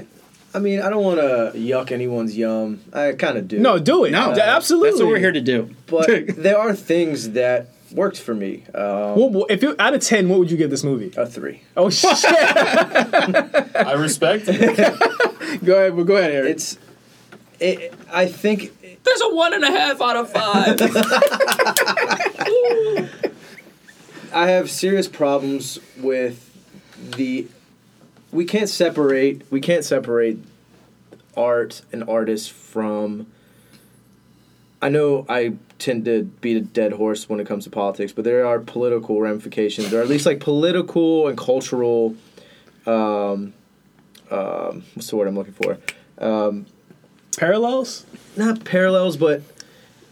I 0.54 0.60
mean, 0.60 0.82
I 0.82 0.90
don't 0.90 1.04
want 1.04 1.20
to 1.20 1.52
yuck 1.58 1.92
anyone's 1.92 2.36
yum. 2.38 2.82
I 2.94 3.12
kind 3.14 3.38
of 3.38 3.48
do. 3.48 3.60
No, 3.60 3.78
do 3.80 4.06
it. 4.06 4.12
No. 4.12 4.34
D- 4.34 4.42
absolutely. 4.42 4.90
that's 4.92 5.02
what 5.02 5.10
we're 5.10 5.20
here 5.20 5.32
to 5.34 5.42
do. 5.42 5.76
but 5.88 6.08
there 6.38 6.58
are 6.58 6.74
things 6.74 7.32
that 7.32 7.70
worked 7.92 8.20
for 8.20 8.34
me. 8.34 8.64
Um, 8.74 8.82
Well, 9.16 9.30
well, 9.30 9.46
if 9.50 9.62
you 9.62 9.76
out 9.78 9.94
of 9.94 10.02
ten, 10.02 10.30
what 10.30 10.40
would 10.40 10.50
you 10.50 10.58
give 10.58 10.70
this 10.70 10.84
movie? 10.84 11.14
a 11.18 11.26
three. 11.26 11.62
Oh 11.76 11.90
shit! 11.92 12.10
I 12.26 13.94
respect 13.98 14.46
it. 14.48 14.78
go 15.66 15.76
ahead, 15.76 15.96
well, 15.96 16.06
go 16.06 16.16
ahead, 16.18 16.32
Eric. 16.32 16.52
It's. 16.52 16.78
It, 17.60 17.92
I 18.12 18.28
think 18.28 18.72
There's 19.04 19.22
a 19.22 19.34
one 19.34 19.54
and 19.54 19.64
a 19.64 19.72
half 19.72 20.00
out 20.00 20.16
of 20.16 20.32
five. 20.32 20.78
I 24.34 24.48
have 24.50 24.70
serious 24.70 25.08
problems 25.08 25.80
with 25.98 26.44
the. 27.16 27.48
We 28.38 28.46
can't 28.46 28.70
separate. 28.70 29.52
We 29.52 29.60
can't 29.62 29.84
separate 29.84 30.38
art 31.36 31.82
and 31.92 32.04
artists 32.08 32.48
from. 32.48 33.26
I 34.80 34.90
know 34.90 35.26
I 35.28 35.54
tend 35.80 36.06
to 36.06 36.22
beat 36.40 36.56
a 36.56 36.62
dead 36.62 36.94
horse 36.94 37.28
when 37.28 37.40
it 37.40 37.48
comes 37.48 37.64
to 37.64 37.72
politics, 37.72 38.12
but 38.14 38.26
there 38.26 38.46
are 38.46 38.60
political 38.60 39.20
ramifications, 39.20 39.92
or 39.92 40.02
at 40.02 40.08
least 40.08 40.28
like 40.28 40.40
political 40.40 41.28
and 41.28 41.36
cultural. 41.36 42.16
Um, 42.86 43.54
um, 44.30 44.84
what's 44.94 45.10
the 45.10 45.16
word 45.16 45.28
I'm 45.28 45.36
looking 45.36 45.54
for? 45.56 45.80
Um, 46.20 46.68
Parallels. 47.38 48.06
not 48.36 48.64
parallels, 48.66 49.18
but 49.18 49.42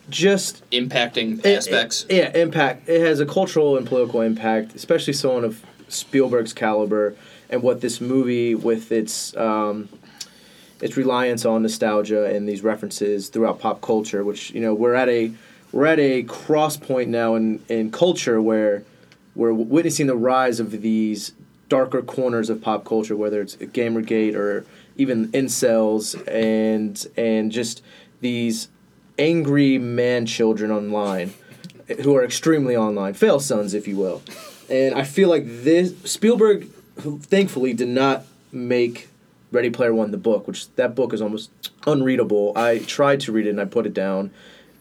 just 0.10 0.68
Impacting 0.72 1.46
it- 1.46 1.58
aspects. 1.58 2.08
it- 2.10 2.16
yeah, 2.16 2.36
impact. 2.42 2.90
It 2.90 3.02
has 3.02 3.20
a 3.20 3.26
cultural 3.28 3.78
and 3.78 3.86
political 3.86 4.22
impact, 4.22 4.74
especially 4.74 5.14
someone 5.14 5.44
of 5.44 5.62
Spielberg's 5.90 6.54
caliber, 6.54 7.14
and 7.50 7.62
what 7.62 7.82
this 7.82 8.02
movie, 8.02 8.56
with 8.56 8.92
its 8.92 9.36
um, 9.36 9.90
its 10.82 10.98
reliance 10.98 11.46
on 11.46 11.62
nostalgia 11.62 12.26
and 12.26 12.48
these 12.48 12.62
references 12.64 13.30
throughout 13.30 13.60
pop 13.60 13.82
culture, 13.82 14.24
which 14.24 14.52
you 14.52 14.62
know 14.62 14.74
we're 14.74 14.96
at 14.96 15.10
a 15.10 15.32
we're 15.72 15.86
at 15.86 16.00
a 16.00 16.24
cross 16.24 16.78
point 16.78 17.10
now 17.10 17.36
in 17.36 17.64
in 17.70 17.92
culture 17.92 18.42
where 18.42 18.84
we're 19.36 19.54
witnessing 19.54 20.08
the 20.08 20.16
rise 20.16 20.60
of 20.60 20.72
these 20.82 21.34
darker 21.68 22.02
corners 22.02 22.50
of 22.50 22.62
pop 22.62 22.86
culture, 22.86 23.16
whether 23.16 23.42
it's 23.42 23.56
Gamergate 23.58 24.36
or 24.36 24.66
even 24.98 25.30
incels 25.30 26.16
and 26.28 27.06
and 27.18 27.52
just 27.52 27.82
these 28.22 28.70
angry 29.18 29.78
man 29.78 30.26
children 30.26 30.72
online 30.72 31.34
who 32.04 32.16
are 32.16 32.24
extremely 32.24 32.76
online, 32.76 33.14
fail 33.14 33.40
sons, 33.40 33.74
if 33.74 33.88
you 33.88 33.96
will. 33.96 34.22
And 34.70 34.96
I 34.96 35.04
feel 35.04 35.30
like 35.30 35.44
this 35.46 35.94
Spielberg, 36.04 36.68
who 37.02 37.20
thankfully 37.20 37.74
did 37.74 37.90
not 37.90 38.26
make 38.52 39.10
Ready 39.52 39.70
Player 39.70 39.94
One 39.94 40.12
the 40.12 40.18
book, 40.18 40.48
which 40.48 40.74
that 40.76 40.96
book 40.96 41.14
is 41.14 41.22
almost 41.22 41.52
unreadable. 41.86 42.54
I 42.56 42.80
tried 42.80 43.20
to 43.22 43.32
read 43.32 43.48
it 43.48 43.52
and 43.52 43.62
I 43.62 43.66
put 43.66 43.86
it 43.86 43.94
down. 43.94 44.32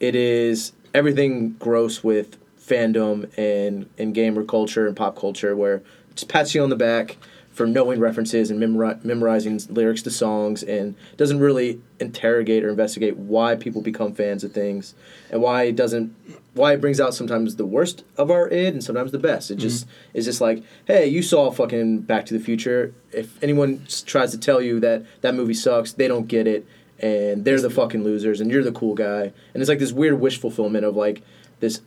It 0.00 0.14
is 0.14 0.72
everything 0.92 1.52
gross 1.58 2.02
with 2.02 2.36
fandom 2.58 3.30
and 3.36 3.88
and 3.98 4.14
gamer 4.14 4.44
culture 4.44 4.86
and 4.86 4.96
pop 4.96 5.16
culture, 5.16 5.54
where 5.54 5.82
just 6.14 6.28
pats 6.28 6.54
you 6.54 6.62
on 6.62 6.70
the 6.70 6.76
back 6.76 7.16
for 7.54 7.66
knowing 7.66 8.00
references 8.00 8.50
and 8.50 8.60
memori- 8.60 9.02
memorizing 9.04 9.60
lyrics 9.68 10.02
to 10.02 10.10
songs 10.10 10.62
and 10.62 10.96
doesn't 11.16 11.38
really 11.38 11.80
interrogate 12.00 12.64
or 12.64 12.68
investigate 12.68 13.16
why 13.16 13.54
people 13.54 13.80
become 13.80 14.12
fans 14.12 14.42
of 14.42 14.52
things 14.52 14.94
and 15.30 15.40
why 15.40 15.62
it 15.62 15.76
doesn't 15.76 16.14
why 16.54 16.72
it 16.72 16.80
brings 16.80 17.00
out 17.00 17.14
sometimes 17.14 17.56
the 17.56 17.64
worst 17.64 18.04
of 18.16 18.30
our 18.30 18.48
id 18.48 18.74
and 18.74 18.82
sometimes 18.82 19.12
the 19.12 19.18
best. 19.18 19.50
It 19.50 19.56
just 19.56 19.86
mm-hmm. 19.86 20.18
is 20.18 20.24
just 20.24 20.40
like 20.40 20.64
hey 20.86 21.06
you 21.06 21.22
saw 21.22 21.50
fucking 21.52 22.00
back 22.00 22.26
to 22.26 22.34
the 22.34 22.44
future. 22.44 22.92
If 23.12 23.40
anyone 23.42 23.86
tries 24.04 24.32
to 24.32 24.38
tell 24.38 24.60
you 24.60 24.80
that 24.80 25.04
that 25.20 25.34
movie 25.34 25.54
sucks 25.54 25.92
they 25.92 26.08
don't 26.08 26.26
get 26.26 26.48
it 26.48 26.66
and 26.98 27.44
they're 27.44 27.60
the 27.60 27.70
fucking 27.70 28.02
losers 28.02 28.40
and 28.40 28.50
you're 28.50 28.64
the 28.64 28.72
cool 28.72 28.94
guy. 28.94 29.32
And 29.52 29.62
it's 29.62 29.68
like 29.68 29.78
this 29.78 29.92
weird 29.92 30.20
wish 30.20 30.40
fulfillment 30.40 30.84
of 30.84 30.96
like 30.96 31.22
this 31.60 31.80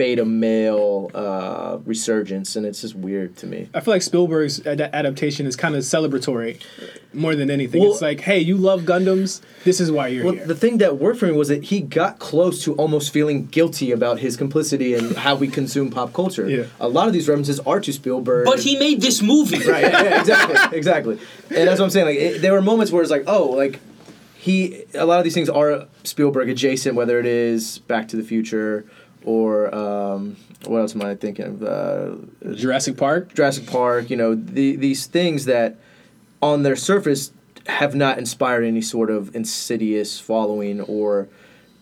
beta 0.00 0.24
male 0.24 1.10
uh, 1.14 1.76
resurgence 1.84 2.56
and 2.56 2.64
it's 2.64 2.80
just 2.80 2.94
weird 2.94 3.36
to 3.36 3.46
me 3.46 3.68
I 3.74 3.80
feel 3.80 3.92
like 3.92 4.00
Spielberg's 4.02 4.56
ad- 4.66 4.80
adaptation 4.80 5.44
is 5.46 5.56
kind 5.56 5.74
of 5.74 5.82
celebratory 5.82 6.52
more 7.12 7.34
than 7.34 7.50
anything. 7.50 7.80
Well- 7.82 7.92
it's 7.92 8.00
like, 8.00 8.20
hey, 8.20 8.38
you 8.38 8.56
love 8.56 8.82
Gundams. 8.82 9.40
This 9.64 9.78
is 9.80 9.90
why 9.90 10.06
you're 10.08 10.24
Well, 10.24 10.34
here. 10.34 10.46
the 10.46 10.54
thing 10.54 10.78
that 10.78 10.96
worked 10.98 11.18
for 11.18 11.26
me 11.26 11.32
was 11.32 11.48
that 11.48 11.64
he 11.64 11.80
got 11.80 12.18
close 12.20 12.62
to 12.64 12.74
almost 12.76 13.12
feeling 13.12 13.46
guilty 13.46 13.90
about 13.90 14.20
his 14.20 14.36
complicity 14.36 14.94
and 14.94 15.16
how 15.16 15.34
we 15.34 15.48
consume 15.48 15.90
pop 15.90 16.12
culture. 16.14 16.48
Yeah. 16.48 16.64
A 16.78 16.88
lot 16.88 17.08
of 17.08 17.12
these 17.12 17.28
references 17.28 17.58
are 17.60 17.80
to 17.80 17.92
Spielberg. 17.92 18.46
But 18.46 18.60
he 18.60 18.78
made 18.78 19.00
this 19.02 19.20
movie. 19.22 19.58
right, 19.68 19.82
yeah, 19.92 20.02
yeah, 20.02 20.20
exactly, 20.20 20.78
exactly. 20.78 21.14
And 21.50 21.68
that's 21.68 21.78
what 21.80 21.86
I'm 21.86 21.90
saying. 21.90 22.06
Like, 22.06 22.18
it, 22.18 22.42
there 22.42 22.52
were 22.52 22.62
moments 22.62 22.90
where 22.92 23.02
it's 23.02 23.10
like, 23.10 23.24
oh, 23.26 23.46
like 23.62 23.80
he. 24.34 24.84
A 24.94 25.04
lot 25.04 25.18
of 25.18 25.24
these 25.24 25.34
things 25.34 25.48
are 25.50 25.86
Spielberg 26.04 26.48
adjacent, 26.48 26.94
whether 26.94 27.18
it 27.18 27.26
is 27.26 27.78
Back 27.80 28.06
to 28.08 28.16
the 28.16 28.22
Future 28.22 28.84
or 29.24 29.74
um, 29.74 30.36
what 30.66 30.78
else 30.78 30.94
am 30.94 31.02
I 31.02 31.14
thinking 31.14 31.46
of? 31.46 31.62
Uh, 31.62 32.54
Jurassic 32.54 32.96
Park. 32.96 33.34
Jurassic 33.34 33.66
Park, 33.66 34.10
you 34.10 34.16
know, 34.16 34.34
the, 34.34 34.76
these 34.76 35.06
things 35.06 35.44
that 35.46 35.76
on 36.42 36.62
their 36.62 36.76
surface 36.76 37.32
have 37.66 37.94
not 37.94 38.18
inspired 38.18 38.64
any 38.64 38.80
sort 38.80 39.10
of 39.10 39.34
insidious 39.34 40.18
following 40.18 40.80
or 40.80 41.28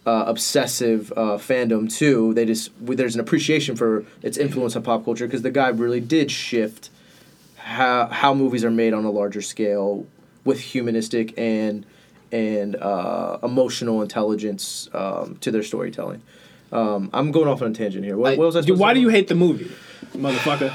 uh, 0.07 0.25
obsessive 0.27 1.13
uh, 1.17 1.37
fandom 1.37 1.93
too. 1.93 2.35
They 2.35 2.45
just 2.45 2.71
there's 2.81 3.15
an 3.15 3.21
appreciation 3.21 3.77
for 3.77 4.05
its 4.23 4.39
influence 4.39 4.75
on 4.75 4.83
pop 4.83 5.05
culture 5.05 5.27
because 5.27 5.43
the 5.43 5.51
guy 5.51 5.69
really 5.69 6.01
did 6.01 6.31
shift 6.31 6.91
how 7.57 8.07
how 8.07 8.35
movies 8.35 8.65
are 8.65 8.71
made 8.71 8.95
on 8.95 9.05
a 9.05 9.11
larger 9.11 9.43
scale 9.43 10.07
with 10.45 10.61
humanistic 10.61 11.39
and 11.39 11.85
and 12.33 12.77
uh, 12.77 13.39
emotional 13.43 14.03
intelligence 14.03 14.89
um, 14.93 15.37
to 15.41 15.51
their 15.51 15.63
storytelling. 15.63 16.23
Um, 16.71 17.11
I'm 17.13 17.31
going 17.33 17.49
off 17.49 17.63
on 17.63 17.71
a 17.71 17.75
tangent 17.75 18.05
here. 18.05 18.17
What, 18.17 18.35
I- 18.35 18.37
what 18.37 18.47
was 18.47 18.57
I 18.57 18.61
Dude, 18.61 18.67
supposed 18.67 18.81
why 18.81 18.89
to 18.93 18.95
do 18.95 19.01
you 19.01 19.09
hate 19.09 19.29
the 19.29 19.35
movie, 19.35 19.71
motherfucker? 20.15 20.75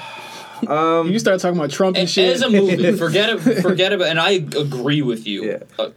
Um, 0.70 1.12
you 1.12 1.20
start 1.20 1.40
talking 1.42 1.58
about 1.58 1.72
Trump 1.72 1.98
and 1.98 2.10
shit. 2.10 2.34
As 2.34 2.42
a 2.42 2.50
movie, 2.50 2.92
forget 2.98 3.30
it. 3.30 3.62
Forget 3.62 3.92
about. 3.94 4.08
It. 4.08 4.12
And 4.12 4.20
I 4.20 4.32
agree 4.32 5.02
with 5.02 5.28
you 5.28 5.44
Yeah. 5.46 5.58
uh, 5.78 5.90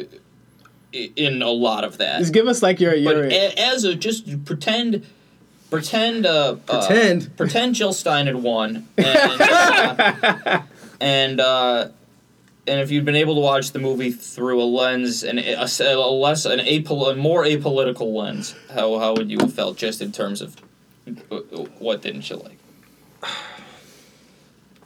in 0.92 1.40
a 1.42 1.50
lot 1.50 1.84
of 1.84 1.98
that. 1.98 2.18
Just 2.18 2.32
give 2.34 2.48
us 2.48 2.62
like 2.62 2.80
your 2.80 2.94
your. 2.94 3.22
But 3.22 3.32
a, 3.32 3.58
as 3.60 3.84
a 3.84 3.94
just 3.94 4.44
pretend, 4.44 5.06
pretend, 5.70 6.26
uh, 6.26 6.54
Pretend. 6.66 7.22
uh, 7.22 7.26
pretend 7.36 7.74
Jill 7.76 7.92
Stein 7.92 8.26
had 8.26 8.36
won, 8.36 8.88
and 8.98 9.40
uh, 9.40 10.62
and 11.00 11.40
uh, 11.40 11.88
and 12.68 12.80
if 12.80 12.90
you'd 12.90 13.04
been 13.04 13.16
able 13.16 13.34
to 13.36 13.40
watch 13.40 13.72
the 13.72 13.78
movie 13.78 14.10
through 14.10 14.62
a 14.62 14.64
lens 14.64 15.22
and 15.22 15.38
a, 15.38 15.62
a 15.62 16.10
less 16.10 16.44
an 16.44 16.60
apol- 16.60 17.08
a 17.08 17.16
more 17.16 17.44
apolitical 17.44 18.14
lens, 18.14 18.54
how 18.72 18.98
how 18.98 19.14
would 19.14 19.30
you 19.30 19.38
have 19.40 19.54
felt 19.54 19.76
just 19.76 20.00
in 20.00 20.12
terms 20.12 20.42
of 20.42 20.56
uh, 21.30 21.36
what 21.78 22.02
didn't 22.02 22.28
you 22.28 22.36
like? 22.36 22.58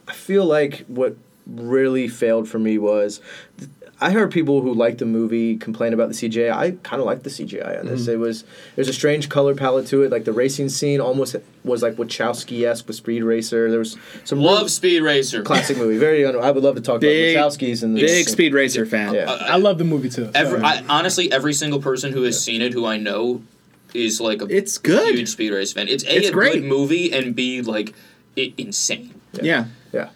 I 0.07 0.13
feel 0.13 0.45
like 0.45 0.85
what 0.87 1.15
really 1.47 2.07
failed 2.07 2.47
for 2.47 2.59
me 2.59 2.77
was 2.77 3.19
I 4.01 4.11
heard 4.11 4.31
people 4.31 4.61
who 4.61 4.73
liked 4.73 4.97
the 4.97 5.05
movie 5.05 5.55
complain 5.57 5.93
about 5.93 6.09
the 6.09 6.15
CGI. 6.15 6.51
I 6.51 6.71
kind 6.83 6.99
of 6.99 7.05
liked 7.05 7.23
the 7.23 7.29
CGI 7.29 7.79
on 7.79 7.85
this. 7.85 8.01
Mm-hmm. 8.01 8.11
It 8.11 8.19
was 8.19 8.43
there's 8.75 8.87
a 8.89 8.93
strange 8.93 9.29
color 9.29 9.53
palette 9.55 9.85
to 9.87 10.01
it. 10.03 10.11
Like 10.11 10.25
the 10.25 10.33
racing 10.33 10.69
scene 10.69 10.99
almost 10.99 11.35
was 11.63 11.83
like 11.83 11.95
Wachowski 11.95 12.67
esque 12.67 12.87
with 12.87 12.95
Speed 12.95 13.23
Racer. 13.23 13.69
There 13.69 13.79
was 13.79 13.95
some 14.23 14.39
real 14.39 14.47
Love 14.47 14.71
Speed 14.71 15.01
Racer. 15.01 15.43
classic 15.43 15.77
movie. 15.77 15.97
Very. 15.97 16.25
un- 16.25 16.35
I 16.35 16.49
would 16.51 16.63
love 16.63 16.75
to 16.75 16.81
talk 16.81 16.99
Big- 17.01 17.35
about 17.37 17.51
Wachowskis 17.51 17.83
and 17.83 17.95
the 17.95 18.01
Big 18.01 18.27
Speed 18.27 18.53
Racer 18.55 18.85
fan. 18.87 19.13
Yeah. 19.13 19.29
Uh, 19.29 19.45
I 19.49 19.57
love 19.57 19.77
the 19.77 19.83
movie 19.83 20.09
too. 20.09 20.31
Every, 20.33 20.61
I, 20.61 20.83
honestly, 20.89 21.31
every 21.31 21.53
single 21.53 21.79
person 21.81 22.11
who 22.11 22.23
has 22.23 22.43
seen 22.43 22.61
it, 22.61 22.73
who 22.73 22.85
I 22.87 22.97
know, 22.97 23.43
is 23.93 24.19
like 24.19 24.41
a 24.41 24.45
It's 24.45 24.77
good. 24.79 25.13
huge 25.15 25.29
Speed 25.29 25.51
Racer 25.51 25.75
fan. 25.75 25.87
It's 25.87 26.03
a, 26.05 26.15
It's 26.17 26.29
a 26.29 26.31
great. 26.31 26.53
good 26.53 26.63
movie 26.63 27.13
and 27.13 27.35
b 27.35 27.61
like 27.61 27.93
i 28.37 28.51
insane. 28.57 29.13
Yeah. 29.33 29.65
Yeah. 29.93 30.09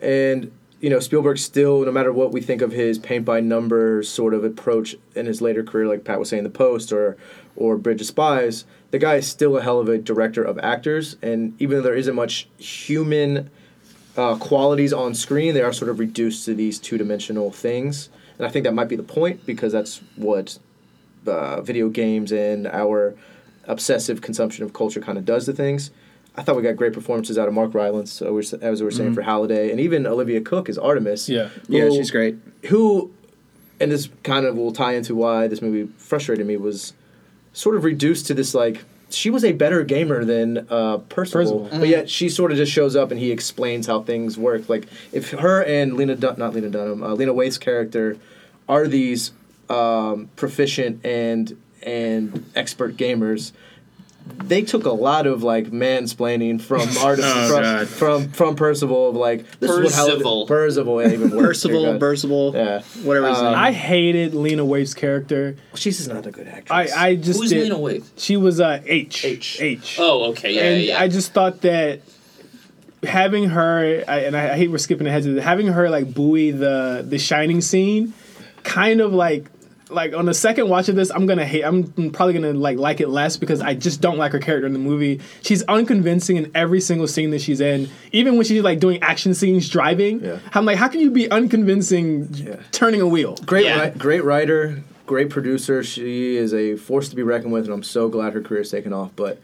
And, 0.00 0.52
you 0.84 0.90
know, 0.90 1.00
Spielberg 1.00 1.38
still, 1.38 1.82
no 1.86 1.90
matter 1.90 2.12
what 2.12 2.30
we 2.30 2.42
think 2.42 2.60
of 2.60 2.70
his 2.70 2.98
paint 2.98 3.24
by 3.24 3.40
numbers 3.40 4.06
sort 4.06 4.34
of 4.34 4.44
approach 4.44 4.94
in 5.14 5.24
his 5.24 5.40
later 5.40 5.64
career, 5.64 5.88
like 5.88 6.04
Pat 6.04 6.18
was 6.18 6.28
saying, 6.28 6.42
The 6.42 6.50
Post 6.50 6.92
or, 6.92 7.16
or 7.56 7.78
Bridge 7.78 8.02
of 8.02 8.06
Spies, 8.06 8.66
the 8.90 8.98
guy 8.98 9.14
is 9.14 9.26
still 9.26 9.56
a 9.56 9.62
hell 9.62 9.80
of 9.80 9.88
a 9.88 9.96
director 9.96 10.44
of 10.44 10.58
actors. 10.58 11.16
And 11.22 11.58
even 11.58 11.78
though 11.78 11.84
there 11.84 11.94
isn't 11.94 12.14
much 12.14 12.48
human 12.58 13.48
uh, 14.18 14.36
qualities 14.36 14.92
on 14.92 15.14
screen, 15.14 15.54
they 15.54 15.62
are 15.62 15.72
sort 15.72 15.90
of 15.90 15.98
reduced 15.98 16.44
to 16.44 16.54
these 16.54 16.78
two 16.78 16.98
dimensional 16.98 17.50
things. 17.50 18.10
And 18.36 18.46
I 18.46 18.50
think 18.50 18.64
that 18.64 18.74
might 18.74 18.90
be 18.90 18.96
the 18.96 19.02
point 19.02 19.46
because 19.46 19.72
that's 19.72 20.02
what 20.16 20.58
uh, 21.26 21.62
video 21.62 21.88
games 21.88 22.30
and 22.30 22.66
our 22.66 23.14
obsessive 23.66 24.20
consumption 24.20 24.62
of 24.62 24.74
culture 24.74 25.00
kind 25.00 25.16
of 25.16 25.24
does 25.24 25.46
to 25.46 25.54
things. 25.54 25.92
I 26.36 26.42
thought 26.42 26.56
we 26.56 26.62
got 26.62 26.76
great 26.76 26.92
performances 26.92 27.38
out 27.38 27.46
of 27.46 27.54
Mark 27.54 27.74
Rylance, 27.74 28.10
so 28.12 28.32
we're, 28.32 28.42
as 28.60 28.80
we 28.80 28.84
were 28.84 28.90
saying 28.90 29.14
for 29.14 29.22
Halliday, 29.22 29.70
and 29.70 29.78
even 29.78 30.06
Olivia 30.06 30.40
Cooke 30.40 30.68
as 30.68 30.76
Artemis. 30.76 31.28
Yeah. 31.28 31.50
Yeah, 31.68 31.88
she's 31.90 32.10
great. 32.10 32.36
Who, 32.66 33.12
and 33.78 33.92
this 33.92 34.08
kind 34.24 34.44
of 34.44 34.56
will 34.56 34.72
tie 34.72 34.94
into 34.94 35.14
why 35.14 35.46
this 35.46 35.62
movie 35.62 35.90
frustrated 35.96 36.46
me 36.46 36.56
was 36.56 36.92
sort 37.52 37.76
of 37.76 37.84
reduced 37.84 38.26
to 38.26 38.34
this 38.34 38.52
like 38.54 38.84
she 39.10 39.30
was 39.30 39.44
a 39.44 39.52
better 39.52 39.84
gamer 39.84 40.24
than 40.24 40.66
uh, 40.70 40.98
Percival, 41.08 41.60
Percival. 41.60 41.78
but 41.78 41.88
yet 41.88 42.10
she 42.10 42.28
sort 42.28 42.50
of 42.50 42.56
just 42.56 42.72
shows 42.72 42.96
up 42.96 43.12
and 43.12 43.20
he 43.20 43.30
explains 43.30 43.86
how 43.86 44.02
things 44.02 44.36
work. 44.36 44.68
Like 44.68 44.86
if 45.12 45.30
her 45.30 45.62
and 45.62 45.94
Lena 45.96 46.16
Dun- 46.16 46.36
not 46.38 46.52
Lena 46.52 46.68
Dunham, 46.70 47.02
uh, 47.02 47.14
Lena 47.14 47.32
Waithe's 47.32 47.58
character 47.58 48.16
are 48.68 48.88
these 48.88 49.30
um, 49.70 50.30
proficient 50.36 51.04
and 51.06 51.56
and 51.84 52.44
expert 52.56 52.96
gamers. 52.96 53.52
They 54.38 54.62
took 54.62 54.84
a 54.84 54.92
lot 54.92 55.26
of 55.26 55.42
like 55.42 55.66
mansplaining 55.70 56.60
from 56.60 56.80
artists 57.02 57.30
Oh, 57.34 57.48
from, 57.48 57.62
God. 57.62 57.88
from 57.88 58.28
from 58.30 58.56
Percival 58.56 59.08
of 59.10 59.16
like 59.16 59.44
this 59.60 59.70
is 59.70 59.76
what 59.76 59.84
Percival. 59.92 60.40
how 60.44 60.48
Percival 60.48 61.02
yeah, 61.02 61.12
even. 61.12 61.30
Percival, 61.30 61.84
Dear 61.84 61.98
Percival, 61.98 62.52
Yeah. 62.54 62.82
whatever 63.02 63.28
his 63.28 63.38
Um, 63.38 63.44
name. 63.46 63.54
I 63.54 63.72
hated 63.72 64.34
Lena 64.34 64.64
Waithe's 64.64 64.94
character. 64.94 65.56
She's 65.74 65.96
just 65.98 66.08
not 66.08 66.26
a 66.26 66.30
good 66.30 66.48
actress. 66.48 66.92
I 66.94 67.16
just 67.16 67.40
Who's 67.40 67.50
did, 67.50 67.62
Lena 67.64 67.76
Waithe? 67.76 68.04
She 68.16 68.36
was 68.36 68.60
uh, 68.60 68.80
H. 68.86 69.24
H. 69.24 69.60
H. 69.60 69.96
Oh, 70.00 70.30
okay, 70.30 70.54
yeah, 70.54 70.62
and 70.62 70.82
yeah. 70.82 71.00
I 71.00 71.08
just 71.08 71.32
thought 71.32 71.60
that 71.62 72.00
having 73.02 73.50
her, 73.50 74.02
I, 74.08 74.18
and 74.20 74.36
I, 74.36 74.52
I 74.54 74.56
hate 74.56 74.70
we're 74.70 74.78
skipping 74.78 75.06
ahead 75.06 75.22
to 75.24 75.34
this, 75.34 75.44
having 75.44 75.66
her 75.68 75.90
like 75.90 76.12
buoy 76.14 76.50
the 76.50 77.04
the 77.06 77.18
shining 77.18 77.60
scene, 77.60 78.14
kind 78.62 79.00
of 79.00 79.12
like 79.12 79.46
like 79.90 80.14
on 80.14 80.24
the 80.26 80.34
second 80.34 80.68
watch 80.68 80.88
of 80.88 80.96
this, 80.96 81.10
I'm 81.10 81.26
gonna 81.26 81.44
hate. 81.44 81.62
I'm 81.62 81.84
probably 82.10 82.32
gonna 82.34 82.52
like 82.54 82.78
like 82.78 83.00
it 83.00 83.08
less 83.08 83.36
because 83.36 83.60
I 83.60 83.74
just 83.74 84.00
don't 84.00 84.16
like 84.18 84.32
her 84.32 84.38
character 84.38 84.66
in 84.66 84.72
the 84.72 84.78
movie. 84.78 85.20
She's 85.42 85.62
unconvincing 85.64 86.36
in 86.36 86.50
every 86.54 86.80
single 86.80 87.06
scene 87.06 87.30
that 87.30 87.40
she's 87.42 87.60
in, 87.60 87.88
even 88.12 88.36
when 88.36 88.44
she's 88.46 88.62
like 88.62 88.80
doing 88.80 89.02
action 89.02 89.34
scenes 89.34 89.68
driving. 89.68 90.24
Yeah. 90.24 90.38
I'm 90.54 90.64
like, 90.64 90.76
how 90.78 90.88
can 90.88 91.00
you 91.00 91.10
be 91.10 91.30
unconvincing 91.30 92.28
Yeah. 92.34 92.56
turning 92.72 93.00
a 93.00 93.06
wheel? 93.06 93.36
great, 93.46 93.64
Yeah. 93.66 93.84
ri- 93.90 93.98
great 93.98 94.24
writer, 94.24 94.82
great 95.06 95.30
producer. 95.30 95.82
She 95.82 96.36
is 96.36 96.52
a 96.54 96.76
force 96.76 97.08
to 97.10 97.16
be 97.16 97.22
reckoned 97.22 97.52
with, 97.52 97.64
and 97.64 97.72
I'm 97.74 97.82
so 97.82 98.08
glad 98.08 98.32
her 98.32 98.40
career's 98.40 98.70
taken 98.70 98.92
off. 98.92 99.10
But 99.16 99.38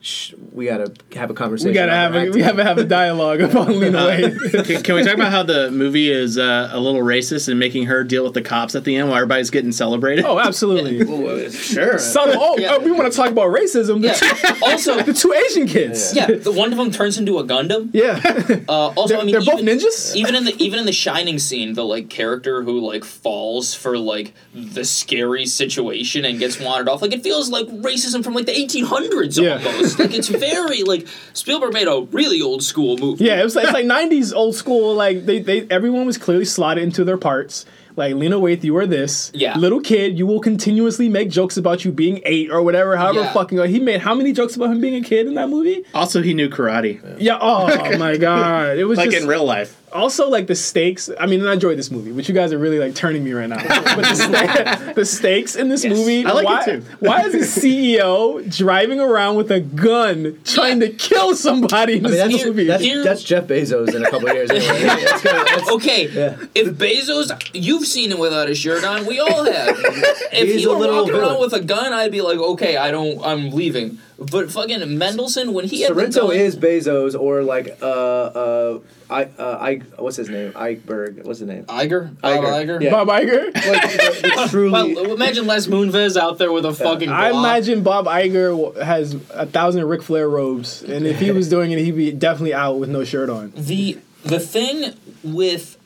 sh- 0.00 0.34
we 0.52 0.66
gotta 0.66 0.92
have 1.14 1.30
a 1.30 1.34
conversation. 1.34 1.68
We 1.70 1.74
gotta 1.74 1.92
have 1.92 2.14
a, 2.14 2.20
we 2.20 2.26
acting. 2.28 2.42
have 2.44 2.56
to 2.56 2.64
have 2.64 2.78
a 2.78 2.84
dialogue 2.84 3.40
about 3.40 3.68
Lena 3.70 3.98
Waithe. 3.98 4.64
can, 4.66 4.82
can 4.82 4.94
we 4.94 5.04
talk 5.04 5.14
about 5.14 5.30
how 5.30 5.42
the 5.42 5.70
movie 5.70 6.10
is 6.10 6.38
uh, 6.38 6.70
a 6.72 6.80
little 6.80 7.00
racist 7.00 7.48
and 7.48 7.58
making 7.58 7.86
her 7.86 8.02
deal 8.04 8.24
with 8.24 8.34
the 8.34 8.42
cops 8.42 8.74
at 8.74 8.84
the 8.84 8.96
end 8.96 9.08
while 9.08 9.16
everybody's 9.18 9.50
getting 9.50 9.72
celebrated? 9.72 10.24
oh, 10.24 10.38
absolutely. 10.38 11.50
sure. 11.50 11.98
Subtle. 11.98 12.34
Oh, 12.38 12.56
Yeah. 12.58 12.74
uh, 12.74 12.78
we 12.80 12.92
want 12.92 13.10
to 13.10 13.16
talk 13.16 13.30
about 13.30 13.48
racism. 13.54 14.00
The, 14.00 14.08
yeah. 14.08 14.14
two, 14.14 14.64
also, 14.64 15.02
the 15.02 15.12
two 15.12 15.32
Asian 15.32 15.66
kids. 15.66 16.14
yeah, 16.14 16.26
the 16.26 16.52
one 16.52 16.72
of 16.72 16.78
them 16.78 16.90
turns 16.90 17.18
into 17.18 17.38
a 17.38 17.44
Gundam. 17.44 17.90
Yeah. 17.92 18.20
Uh, 18.68 18.88
also, 18.88 19.08
they're 19.14 19.18
I 19.20 19.24
mean, 19.24 19.32
they're 19.32 19.40
both 19.44 19.60
ninjas. 19.60 20.14
even 20.16 20.34
in 20.34 20.44
the 20.44 20.54
even 20.62 20.78
in 20.78 20.86
the 20.86 20.92
Shining 20.92 21.38
scene, 21.38 21.74
the 21.74 21.84
like 21.84 22.08
character 22.08 22.62
who 22.62 22.80
like 22.80 23.04
falls 23.04 23.74
for 23.74 23.96
like 23.98 24.34
the 24.54 24.84
scary 24.84 25.46
situation 25.46 26.24
and 26.24 26.38
gets 26.38 26.58
wandered 26.60 26.88
off, 26.88 27.02
like 27.02 27.12
it 27.12 27.22
feels 27.22 27.50
like 27.50 27.66
racism 27.68 28.22
from 28.24 28.34
like 28.34 28.46
the 28.46 28.52
1800s 28.52 29.40
Yeah. 29.40 29.58
Almost. 29.98 29.98
like 30.12 30.18
it's 30.18 30.28
very 30.28 30.82
like 30.82 31.06
Spielberg 31.32 31.72
made 31.72 31.88
a 31.88 32.00
really 32.12 32.40
old 32.42 32.62
school 32.62 32.96
movie. 32.98 33.24
Yeah, 33.24 33.40
it 33.40 33.44
was 33.44 33.56
like, 33.56 33.64
it's 33.64 33.72
like 33.74 33.86
'90s 33.86 34.34
old 34.34 34.54
school. 34.54 34.94
Like 34.94 35.26
they, 35.26 35.38
they, 35.40 35.66
everyone 35.70 36.06
was 36.06 36.18
clearly 36.18 36.44
slotted 36.44 36.82
into 36.84 37.04
their 37.04 37.18
parts. 37.18 37.66
Like 37.96 38.14
Lena 38.14 38.38
Waithe, 38.38 38.62
you 38.62 38.76
are 38.76 38.86
this. 38.86 39.30
Yeah. 39.34 39.58
Little 39.58 39.80
kid, 39.80 40.16
you 40.16 40.24
will 40.24 40.40
continuously 40.40 41.08
make 41.08 41.28
jokes 41.28 41.56
about 41.56 41.84
you 41.84 41.90
being 41.92 42.20
eight 42.24 42.48
or 42.50 42.62
whatever. 42.62 42.96
However, 42.96 43.20
Yeah. 43.20 43.32
fucking. 43.32 43.58
He 43.68 43.80
made 43.80 44.00
how 44.00 44.14
many 44.14 44.32
jokes 44.32 44.54
about 44.56 44.70
him 44.70 44.80
being 44.80 44.94
a 44.94 45.06
kid 45.06 45.26
in 45.26 45.34
that 45.34 45.48
movie? 45.48 45.84
Also, 45.92 46.22
he 46.22 46.32
knew 46.32 46.48
karate, 46.48 47.00
Yeah. 47.18 47.38
Oh 47.40 47.66
my 47.98 48.16
god, 48.16 48.78
it 48.78 48.84
was 48.84 48.96
like 48.96 49.10
just 49.10 49.22
in 49.22 49.28
real 49.28 49.44
life. 49.44 49.76
Also 49.92 50.28
like 50.28 50.46
the 50.46 50.54
stakes. 50.54 51.10
I 51.18 51.26
mean, 51.26 51.40
and 51.40 51.48
I 51.48 51.54
enjoy 51.54 51.74
this 51.76 51.90
movie, 51.90 52.12
but 52.12 52.28
you 52.28 52.34
guys 52.34 52.52
are 52.52 52.58
really 52.58 52.78
like 52.78 52.94
turning 52.94 53.24
me 53.24 53.32
right 53.32 53.48
now. 53.48 53.56
but 53.96 54.02
the, 54.04 54.14
sta- 54.14 54.92
the 54.94 55.04
stakes 55.04 55.56
in 55.56 55.68
this 55.68 55.84
movie. 55.84 56.24
I 56.24 56.32
like 56.32 56.44
it 56.44 56.46
why, 56.46 56.64
too. 56.64 56.82
why 57.00 57.20
is 57.22 57.32
the 57.54 57.60
CEO 57.60 58.56
driving 58.56 59.00
around 59.00 59.36
with 59.36 59.50
a 59.50 59.60
gun 59.60 60.38
trying 60.44 60.80
to 60.80 60.88
kill 60.90 61.34
somebody 61.34 61.94
in 61.98 62.06
I 62.06 62.08
mean, 62.08 62.18
this 62.18 62.32
that's, 62.32 62.44
movie? 62.44 62.64
that's, 62.64 63.04
that's 63.04 63.22
Jeff 63.22 63.44
Bezos 63.44 63.94
in 63.94 64.04
a 64.04 64.10
couple 64.10 64.28
of 64.28 64.34
years. 64.34 64.50
Anyway. 64.50 64.64
That's 65.04 65.22
gonna- 65.22 65.44
that's- 65.44 65.70
Okay, 65.70 66.08
Yeah. 66.08 66.36
if 66.54 66.68
Bezos, 66.76 67.50
you've 67.52 67.86
seen 67.86 68.10
him 68.12 68.18
without 68.18 68.48
a 68.50 68.54
shirt 68.54 68.84
on. 68.84 69.06
We 69.06 69.18
all 69.20 69.44
have. 69.44 69.68
if 70.32 70.48
He's 70.48 70.60
he 70.62 70.66
were 70.66 70.74
little 70.74 70.96
walking 71.02 71.14
around 71.14 71.40
with 71.40 71.52
a 71.52 71.60
gun, 71.60 71.92
I'd 71.92 72.10
be 72.12 72.20
like, 72.20 72.38
okay, 72.38 72.76
I 72.76 72.90
don't, 72.90 73.24
I'm 73.24 73.50
leaving. 73.50 73.98
But 74.20 74.52
fucking 74.52 74.98
Mendelsohn, 74.98 75.54
when 75.54 75.64
he 75.64 75.80
had 75.80 75.92
the 75.92 75.94
Sorrento 75.94 76.28
gun, 76.28 76.36
is 76.36 76.54
Bezos 76.54 77.18
or 77.18 77.42
like 77.42 77.78
uh 77.80 77.86
uh 77.86 78.78
I 79.08 79.24
uh 79.24 79.58
I 79.60 79.76
what's 79.96 80.16
his 80.16 80.28
name 80.28 80.52
Eichberg 80.52 81.24
what's 81.24 81.38
his 81.38 81.48
name 81.48 81.64
Iger, 81.64 82.20
Bob 82.20 82.44
Iger. 82.44 82.64
Iger. 82.66 82.82
Yeah. 82.82 82.90
Bob 82.90 83.08
Iger. 83.08 83.44
like 83.54 83.82
the, 83.92 84.20
the 84.22 84.46
truly 84.50 84.72
Well, 84.94 85.12
imagine 85.14 85.46
Les 85.46 85.66
Moonves 85.68 86.18
out 86.18 86.36
there 86.36 86.52
with 86.52 86.66
a 86.66 86.74
fucking. 86.74 87.08
I 87.08 87.30
imagine 87.30 87.82
Bob 87.82 88.04
Iger 88.06 88.80
has 88.82 89.14
a 89.30 89.46
thousand 89.46 89.84
Ric 89.88 90.02
Flair 90.02 90.28
robes, 90.28 90.82
and 90.82 91.06
if 91.06 91.18
he 91.18 91.30
was 91.30 91.48
doing 91.56 91.70
it, 91.72 91.78
he'd 91.78 91.92
be 91.96 92.12
definitely 92.12 92.52
out 92.54 92.74
with 92.78 92.90
no 92.90 93.04
shirt 93.04 93.30
on. 93.30 93.52
the 93.56 93.98
the 94.22 94.38
thing 94.38 94.92
with 95.24 95.78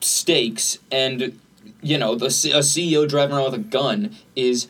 stakes 0.00 0.78
and 0.90 1.38
you 1.80 1.98
know 1.98 2.14
the 2.14 2.30
C- 2.30 2.52
a 2.52 2.58
CEO 2.58 3.08
driving 3.08 3.36
around 3.36 3.44
with 3.52 3.54
a 3.54 3.58
gun 3.58 4.14
is 4.36 4.68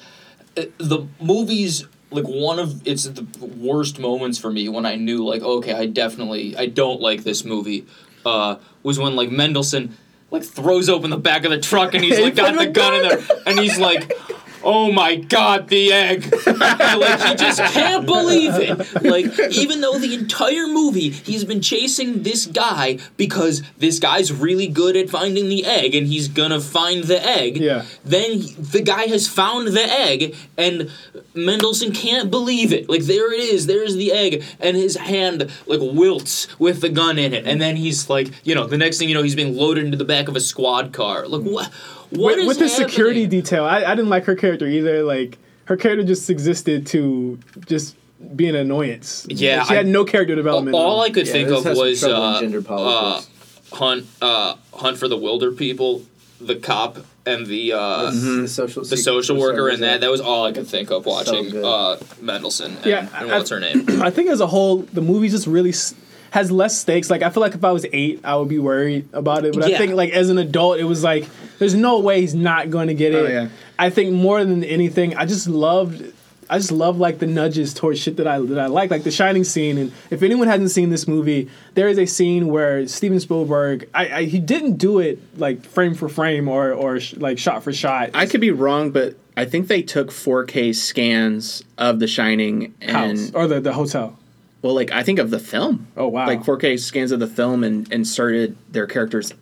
uh, 0.57 0.65
the 0.79 1.07
movies 1.21 1.87
like 2.13 2.27
one 2.27 2.59
of 2.59 2.87
it's 2.87 3.05
the 3.05 3.27
worst 3.45 3.99
moments 3.99 4.39
for 4.39 4.51
me 4.51 4.69
when 4.69 4.87
I 4.87 4.97
knew 4.97 5.25
like 5.25 5.43
okay 5.43 5.73
I 5.73 5.87
definitely 5.87 6.57
I 6.57 6.67
don't 6.67 7.01
like 7.01 7.25
this 7.25 7.45
movie. 7.45 7.87
Uh 8.25 8.57
was 8.83 8.99
when 8.99 9.17
like 9.17 9.31
Mendelsohn 9.31 9.97
like 10.31 10.43
throws 10.43 10.89
open 10.89 11.11
the 11.11 11.17
back 11.17 11.45
of 11.45 11.51
the 11.51 11.61
truck 11.61 11.95
and 11.95 12.03
he's 12.03 12.19
like 12.19 12.35
got 12.37 12.53
the 12.53 12.67
the 12.67 12.71
gun 12.71 12.95
in 12.95 13.03
there 13.03 13.21
and 13.47 13.59
he's 13.59 13.79
like 13.79 14.13
Oh 14.65 14.93
my 14.93 15.17
god, 15.17 15.69
the 15.69 15.93
egg. 15.93 16.33
like 16.47 17.21
he 17.21 17.35
just 17.35 17.61
can't 17.73 18.07
believe 18.07 18.53
it. 18.55 19.03
Like 19.03 19.27
even 19.53 19.81
though 19.81 19.99
the 19.99 20.15
entire 20.15 20.67
movie 20.67 21.11
he's 21.11 21.45
been 21.45 21.61
chasing 21.61 22.23
this 22.23 22.47
guy 22.47 22.99
because 23.17 23.63
this 23.79 23.99
guy's 23.99 24.33
really 24.33 24.67
good 24.67 24.97
at 24.97 25.11
finding 25.11 25.49
the 25.49 25.65
egg 25.65 25.95
and 25.95 26.07
he's 26.07 26.29
gonna 26.29 26.61
find 26.61 27.05
the 27.05 27.25
egg. 27.27 27.57
Yeah. 27.57 27.85
Then 28.05 28.39
he- 28.41 28.55
the 28.55 28.83
guy 28.83 29.07
has 29.07 29.29
found 29.29 29.69
the 29.69 29.83
egg 29.85 30.35
and 30.57 30.91
Mendelsohn 31.35 31.93
can't 31.93 32.31
believe 32.31 32.73
it. 32.73 32.89
Like 32.89 33.03
there 33.03 33.33
it 33.33 33.41
is, 33.41 33.67
there's 33.67 33.97
the 33.97 34.13
egg 34.13 34.45
and 34.61 34.77
his 34.77 34.97
hand 34.97 35.51
like 35.67 35.81
wilts 35.81 36.47
with 36.59 36.81
the 36.81 36.89
gun 36.89 37.19
in 37.19 37.33
it 37.33 37.47
and 37.47 37.61
then 37.61 37.77
he's 37.77 38.09
like, 38.11 38.29
you 38.45 38.55
know, 38.55 38.67
the 38.67 38.79
next 38.79 38.99
thing 38.99 39.09
you 39.09 39.15
know 39.15 39.23
he's 39.23 39.35
being 39.35 39.57
loaded 39.57 39.85
into 39.85 39.97
the 39.97 40.05
back 40.05 40.29
of 40.29 40.37
a 40.37 40.41
squad 40.41 40.93
car. 40.93 41.27
Like 41.27 41.43
what 41.43 41.63
what 41.63 42.02
with, 42.13 42.39
is 42.39 42.47
with 42.47 42.59
the 42.59 42.69
security 42.69 43.27
detail, 43.27 43.65
I, 43.65 43.85
I 43.85 43.95
didn't 43.95 44.11
like 44.11 44.25
her 44.25 44.35
character 44.35 44.67
either. 44.67 45.03
Like 45.03 45.39
her 45.67 45.77
character 45.77 46.05
just 46.05 46.29
existed 46.31 46.87
to 46.89 47.39
just 47.67 47.97
be 48.37 48.49
an 48.49 48.55
annoyance. 48.55 49.27
Yeah, 49.29 49.65
she 49.65 49.75
had 49.75 49.87
no 49.87 50.05
character 50.05 50.35
development. 50.35 50.77
All 50.77 51.01
I 51.01 51.11
could 51.11 51.27
Yeah, 51.27 51.33
think 51.33 51.49
of 51.51 51.65
was 51.65 52.05
uh, 52.05 52.41
gender 52.41 52.63
uh, 52.69 53.21
hunt 53.73 54.07
uh, 54.21 54.57
hunt 54.75 54.99
for 54.99 55.09
the 55.09 55.17
wilder 55.17 55.53
people, 55.53 56.03
the 56.41 56.57
cop 56.57 56.99
and 57.25 57.47
the 57.47 57.73
uh, 57.73 58.11
the 58.11 58.49
social 58.49 58.83
the 58.85 58.97
social 58.97 59.37
worker 59.39 59.69
and 59.69 59.83
that. 59.83 59.87
that 59.95 60.01
That 60.03 60.11
was 60.11 60.21
all 60.21 60.45
I 60.45 60.53
could 60.53 60.67
think 60.67 60.91
of 60.91 61.07
watching 61.07 61.51
good. 61.51 61.65
uh, 61.65 61.97
Mendelsohn. 62.21 62.77
And, 62.79 62.87
Yeah, 62.87 63.09
and 63.17 63.31
I- 63.31 63.39
what's 63.39 63.51
her 63.51 63.61
name? 63.61 64.03
I 64.03 64.11
think 64.11 64.29
as 64.31 64.41
a 64.41 64.47
whole, 64.47 64.79
the 64.79 65.01
movie 65.03 65.29
just 65.29 65.47
really 65.47 65.71
s- 65.71 65.95
has 66.31 66.51
less 66.51 66.79
stakes. 66.81 67.11
Like 67.11 67.23
I 67.23 67.31
feel 67.31 67.41
like 67.41 67.55
if 67.55 67.65
I 67.65 67.71
was 67.73 67.87
eight, 67.93 68.21
I 68.25 68.37
would 68.37 68.49
be 68.49 68.59
worried 68.59 69.09
about 69.13 69.45
it. 69.45 69.55
But 69.55 69.65
I 69.65 69.79
think 69.79 69.95
like 69.95 70.11
as 70.11 70.31
an 70.31 70.39
adult, 70.39 70.79
it 70.79 70.85
was 70.85 71.03
like 71.05 71.29
there's 71.63 71.77
no 71.77 72.01
way 72.01 72.21
he's 72.21 72.35
not 72.35 72.71
going 72.71 72.89
to 72.89 72.95
get 72.95 73.15
oh, 73.15 73.25
it. 73.25 73.31
Oh, 73.31 73.33
yeah. 73.33 73.49
I 73.79 73.89
think 73.89 74.13
more 74.13 74.45
than 74.45 74.65
anything, 74.65 75.17
I 75.17 75.27
just 75.27 75.47
loved. 75.47 76.13
I 76.51 76.59
just 76.59 76.73
love 76.73 76.99
like 76.99 77.21
the 77.21 77.27
nudges 77.29 77.73
towards 77.73 78.01
shit 78.01 78.17
that 78.17 78.27
I 78.27 78.41
that 78.41 78.59
I 78.59 78.67
like, 78.67 78.91
like 78.91 79.05
the 79.05 79.13
Shining 79.13 79.45
scene. 79.45 79.79
And 79.79 79.93
if 80.11 80.25
anyone 80.25 80.49
hasn't 80.49 80.73
seen 80.73 80.91
this 80.91 81.07
movie, 81.07 81.49
there 81.75 81.87
is 81.89 81.99
a 81.99 82.05
scene 82.05 82.49
where 82.49 82.87
Steven 82.89 83.21
Spielberg, 83.21 83.89
I, 83.95 84.13
I 84.13 84.25
he 84.25 84.41
didn't 84.41 84.77
do 84.77 84.99
it 84.99 85.21
like 85.39 85.65
frame 85.65 85.95
for 85.95 86.09
frame 86.09 86.49
or 86.49 86.73
or 86.73 86.99
sh- 86.99 87.15
like 87.15 87.39
shot 87.39 87.63
for 87.63 87.73
shot. 87.73 88.11
I 88.13 88.27
could 88.27 88.41
be 88.41 88.51
wrong, 88.51 88.91
but 88.91 89.15
I 89.37 89.45
think 89.45 89.69
they 89.69 89.83
took 89.83 90.09
4K 90.09 90.75
scans 90.75 91.63
of 91.79 92.01
The 92.01 92.09
Shining 92.09 92.75
and 92.81 93.19
house 93.19 93.31
or 93.35 93.47
the 93.47 93.61
the 93.61 93.73
hotel. 93.73 94.19
well, 94.63 94.75
like 94.75 94.91
I 94.91 95.05
think 95.05 95.21
of 95.21 95.31
the 95.31 95.39
film. 95.39 95.87
Oh, 95.97 96.09
wow. 96.09 96.27
Like 96.27 96.43
4K 96.43 96.81
scans 96.81 97.13
of 97.13 97.21
the 97.21 97.29
film 97.29 97.63
and 97.63 97.91
inserted 97.93 98.57
their 98.69 98.89
characters 98.89 99.33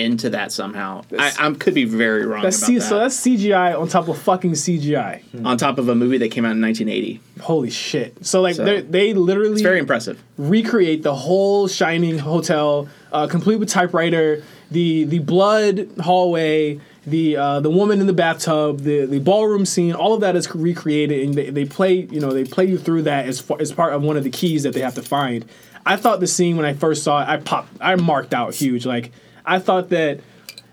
into 0.00 0.30
that 0.30 0.50
somehow. 0.52 1.02
I, 1.02 1.04
That's- 1.10 1.38
I 1.38 1.52
could 1.52 1.74
be 1.74 1.84
very 1.84 2.24
wrong 2.26 2.42
That's 2.42 2.58
about 2.58 2.66
C- 2.66 2.74
that. 2.78 2.80
so 2.82 2.98
that's 2.98 3.16
CGI 3.20 3.78
on 3.80 3.86
top 3.88 4.08
of 4.08 4.18
fucking 4.18 4.52
CGI. 4.52 5.44
on 5.44 5.56
top 5.58 5.78
of 5.78 5.88
a 5.88 5.94
movie 5.94 6.18
that 6.18 6.30
came 6.30 6.44
out 6.44 6.52
in 6.52 6.60
1980. 6.60 7.20
Holy 7.42 7.70
shit! 7.70 8.24
So 8.26 8.40
like 8.40 8.54
So, 8.56 8.64
they 8.64 8.80
they 8.80 9.14
literally 9.14 9.52
It's 9.52 9.62
very 9.62 9.78
impressive. 9.78 10.22
recreate 10.38 11.02
the 11.02 11.14
whole 11.14 11.68
Shining 11.68 12.18
hotel, 12.18 12.88
uh, 13.12 13.26
complete 13.26 13.56
with 13.56 13.68
typewriter, 13.68 14.42
the 14.70 15.04
the 15.04 15.18
blood 15.20 15.88
hallway, 16.00 16.80
the 17.06 17.36
uh, 17.36 17.60
the 17.60 17.70
woman 17.70 18.00
in 18.00 18.06
the 18.06 18.12
bathtub, 18.12 18.80
the 18.80 19.06
the 19.06 19.18
ballroom 19.20 19.64
scene, 19.66 19.94
all 19.94 20.14
of 20.14 20.20
that 20.20 20.36
is 20.36 20.52
recreated, 20.54 21.26
and 21.26 21.34
they, 21.34 21.50
they 21.50 21.64
play 21.64 21.94
you 22.10 22.20
know 22.20 22.32
they 22.32 22.44
play 22.44 22.66
you 22.66 22.78
through 22.78 23.02
that 23.02 23.26
as 23.26 23.40
far, 23.40 23.60
as 23.60 23.72
part 23.72 23.92
of 23.94 24.02
one 24.02 24.16
of 24.16 24.24
the 24.24 24.30
keys 24.30 24.62
that 24.64 24.72
they 24.74 24.80
have 24.80 24.94
to 24.96 25.02
find. 25.02 25.44
I 25.86 25.96
thought 25.96 26.20
the 26.20 26.26
scene 26.26 26.56
when 26.58 26.66
I 26.66 26.74
first 26.74 27.02
saw 27.02 27.22
it, 27.22 27.28
I 27.28 27.38
popped, 27.38 27.70
I 27.80 27.94
marked 27.96 28.34
out 28.34 28.54
huge. 28.54 28.84
Like 28.84 29.12
I 29.44 29.58
thought 29.58 29.90
that, 29.90 30.20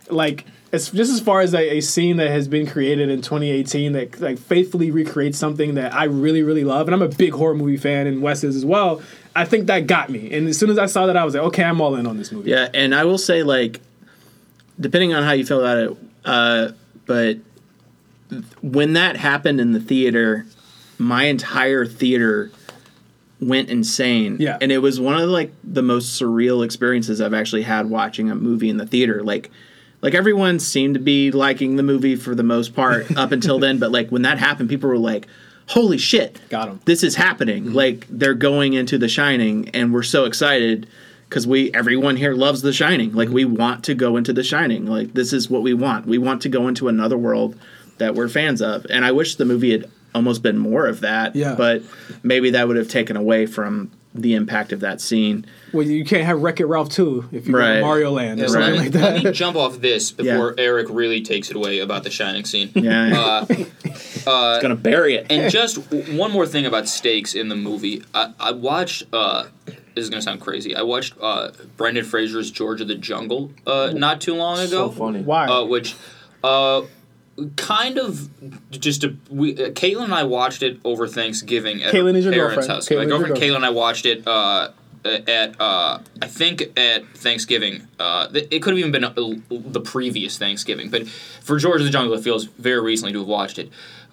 like 0.10 0.46
as 0.72 0.90
just 0.90 1.12
as 1.12 1.20
far 1.20 1.42
as 1.42 1.54
a, 1.54 1.78
a 1.78 1.82
scene 1.82 2.18
that 2.18 2.30
has 2.30 2.48
been 2.48 2.68
created 2.68 3.10
in 3.10 3.22
2018 3.22 3.94
that 3.94 4.20
like 4.20 4.38
faithfully 4.38 4.92
recreates 4.92 5.38
something 5.38 5.76
that 5.76 5.94
I 5.94 6.06
really 6.06 6.44
really 6.44 6.64
love, 6.64 6.88
and 6.88 6.96
I'm 6.96 7.02
a 7.02 7.08
big 7.08 7.34
horror 7.34 7.56
movie 7.56 7.78
fan, 7.78 8.08
and 8.08 8.22
Wes 8.22 8.44
is 8.44 8.56
as 8.56 8.66
well. 8.66 9.02
I 9.36 9.46
think 9.46 9.68
that 9.68 9.88
got 9.88 10.10
me, 10.10 10.34
and 10.34 10.48
as 10.48 10.58
soon 10.58 10.70
as 10.70 10.78
I 10.78 10.88
saw 10.88 11.06
that, 11.06 11.16
I 11.16 11.24
was 11.24 11.36
like, 11.36 11.44
okay, 11.44 11.64
I'm 11.64 11.80
all 11.80 11.96
in 11.96 12.08
on 12.08 12.18
this 12.18 12.32
movie. 12.32 12.50
Yeah, 12.50 12.70
and 12.74 12.94
I 12.94 13.06
will 13.06 13.20
say, 13.20 13.44
like, 13.44 13.82
depending 14.80 15.14
on 15.14 15.24
how 15.24 15.32
you 15.32 15.46
feel 15.46 15.60
about 15.60 15.78
it, 15.78 15.98
uh, 16.26 16.72
but 17.06 17.38
when 18.62 18.94
that 18.94 19.16
happened 19.16 19.62
in 19.62 19.72
the 19.72 19.80
theater, 19.80 20.46
my 20.98 21.26
entire 21.26 21.86
theater 21.86 22.52
went 23.40 23.70
insane. 23.70 24.38
Yeah. 24.40 24.58
and 24.62 24.72
it 24.72 24.80
was 24.80 25.00
one 25.00 25.20
of 25.20 25.30
like 25.30 25.54
the 25.64 25.84
most 25.84 26.20
surreal 26.20 26.64
experiences 26.66 27.22
I've 27.22 27.34
actually 27.34 27.64
had 27.64 27.90
watching 27.90 28.30
a 28.30 28.36
movie 28.36 28.70
in 28.70 28.78
the 28.78 28.86
theater. 28.86 29.24
Like, 29.24 29.52
like 30.02 30.14
everyone 30.14 30.60
seemed 30.60 30.96
to 30.96 31.00
be 31.00 31.32
liking 31.32 31.76
the 31.76 31.84
movie 31.84 32.16
for 32.16 32.36
the 32.36 32.44
most 32.44 32.76
part 32.76 33.12
up 33.18 33.32
until 33.32 33.60
then, 33.60 33.80
but 33.80 33.92
like 33.92 34.10
when 34.10 34.24
that 34.24 34.38
happened, 34.38 34.70
people 34.70 34.90
were 34.90 34.98
like. 34.98 35.28
Holy 35.72 35.98
shit! 35.98 36.40
Got 36.48 36.70
'em. 36.70 36.80
This 36.86 37.04
is 37.04 37.18
happening. 37.18 37.66
Mm-hmm. 37.66 37.74
Like 37.74 38.08
they're 38.10 38.34
going 38.34 38.72
into 38.72 38.98
The 38.98 39.10
Shining, 39.10 39.68
and 39.72 39.94
we're 39.94 40.02
so 40.02 40.24
excited 40.24 40.88
because 41.28 41.46
we 41.46 41.74
everyone 41.74 42.16
here 42.16 42.34
loves 42.34 42.62
The 42.62 42.72
Shining. 42.72 43.12
Like 43.12 43.28
mm-hmm. 43.28 43.36
we 43.36 43.44
want 43.44 43.84
to 43.84 43.94
go 43.94 44.16
into 44.16 44.32
The 44.32 44.44
Shining. 44.44 44.86
Like 44.86 45.14
this 45.14 45.34
is 45.34 45.50
what 45.50 45.64
we 45.64 45.74
want. 45.74 46.06
We 46.06 46.20
want 46.20 46.42
to 46.44 46.50
go 46.50 46.70
into 46.70 46.88
another 46.88 47.18
world 47.18 47.58
that 47.98 48.16
we're 48.16 48.30
fans 48.30 48.62
of. 48.62 48.86
And 48.90 49.04
I 49.04 49.12
wish 49.12 49.36
the 49.36 49.46
movie 49.46 49.72
had 49.72 49.90
almost 50.18 50.44
been 50.44 50.58
more 50.58 50.86
of 50.86 51.00
that. 51.02 51.36
Yeah. 51.36 51.56
But 51.56 51.84
maybe 52.24 52.50
that 52.52 52.68
would 52.68 52.76
have 52.78 52.90
taken 52.90 53.16
away 53.16 53.46
from 53.46 53.92
the 54.14 54.34
impact 54.34 54.72
of 54.74 54.80
that 54.80 55.00
scene. 55.00 55.46
Well, 55.74 55.86
you 55.86 56.04
can't 56.04 56.24
have 56.26 56.42
Wreck 56.42 56.60
It 56.60 56.66
Ralph 56.66 56.90
2 56.90 57.30
if 57.32 57.46
you 57.46 57.54
go 57.54 57.60
Right. 57.60 57.76
to 57.76 57.82
Mario 57.82 58.10
Land 58.12 58.40
or 58.40 58.44
Yeah, 58.44 58.48
something 58.50 58.72
let, 58.72 58.78
like 58.80 58.94
me, 58.94 59.00
that. 59.00 59.14
let 59.14 59.24
me 59.26 59.32
jump 59.32 59.56
off 59.56 59.80
this 59.80 60.12
before 60.12 60.56
Yeah. 60.58 60.64
Eric 60.64 60.88
really 60.90 61.22
takes 61.22 61.52
it 61.52 61.56
away 61.56 61.80
about 61.80 62.04
the 62.04 62.10
Shining 62.10 62.44
scene. 62.44 62.72
Yeah. 62.74 63.20
Uh, 63.20 63.46
it's 63.86 64.24
gonna 64.62 64.76
bury 64.76 65.16
it. 65.16 65.28
and 65.30 65.52
just 65.52 65.78
one 66.12 66.32
more 66.32 66.48
thing 66.48 66.66
about 66.66 66.88
stakes 66.88 67.36
in 67.36 67.50
the 67.50 67.56
movie. 67.56 68.04
I, 68.14 68.34
I 68.40 68.52
watched. 68.52 69.04
Uh, 69.14 69.46
this 69.66 70.04
is 70.04 70.10
gonna 70.10 70.22
sound 70.24 70.42
crazy. 70.42 70.76
I 70.76 70.82
watched 70.82 71.14
uh, 71.22 71.52
Brendan 71.76 72.04
Fraser's 72.06 72.50
George 72.50 72.82
of 72.82 72.88
the 72.88 72.96
Jungle 72.96 73.52
uh, 73.68 73.92
not 73.96 74.20
too 74.20 74.34
long 74.34 74.58
ago. 74.58 74.90
So 74.90 74.92
funny. 74.92 75.22
Why? 75.22 75.46
Uh, 75.48 75.64
which, 75.66 75.96
uh, 76.44 76.82
kind 77.56 77.98
of 77.98 78.30
just 78.72 79.04
a, 79.04 79.16
we, 79.30 79.54
uh, 79.54 79.70
Caitlin 79.70 80.06
and 80.06 80.14
I 80.14 80.24
watched 80.24 80.64
it 80.64 80.80
over 80.84 81.08
Thanksgiving 81.08 81.84
at 81.84 81.94
Caitlin 81.94 82.16
is 82.16 82.26
your 82.26 82.34
parents' 82.34 82.56
girlfriend. 82.56 82.70
house. 82.70 82.90
My 82.90 82.96
your 82.96 83.06
girlfriend 83.06 83.34
girlfriend. 83.36 83.52
Caitlin 83.54 83.56
and 83.58 83.66
I 83.66 83.70
watched 83.70 84.06
it 84.06 84.28
uh, 84.28 84.70
at 85.06 85.60
uh, 85.62 86.00
I 86.22 86.28
think 86.28 86.64
at 86.78 87.08
Thanksgiving. 87.16 87.88
Uh, 88.00 88.28
th- 88.28 88.48
it 88.52 88.62
could 88.62 88.72
have 88.74 88.80
even 88.80 88.92
been 88.92 89.04
uh, 89.04 89.14
the 89.50 89.82
previous 89.82 90.38
Thanksgiving, 90.38 90.90
but 90.90 91.08
for 91.08 91.58
George 91.58 91.82
of 91.82 91.86
the 91.86 91.92
Jungle, 91.92 92.14
it 92.18 92.24
feels 92.24 92.46
very 92.46 92.82
recently 92.82 93.14
to 93.14 93.20
have 93.20 93.28
watched 93.28 93.60
it. 93.60 93.70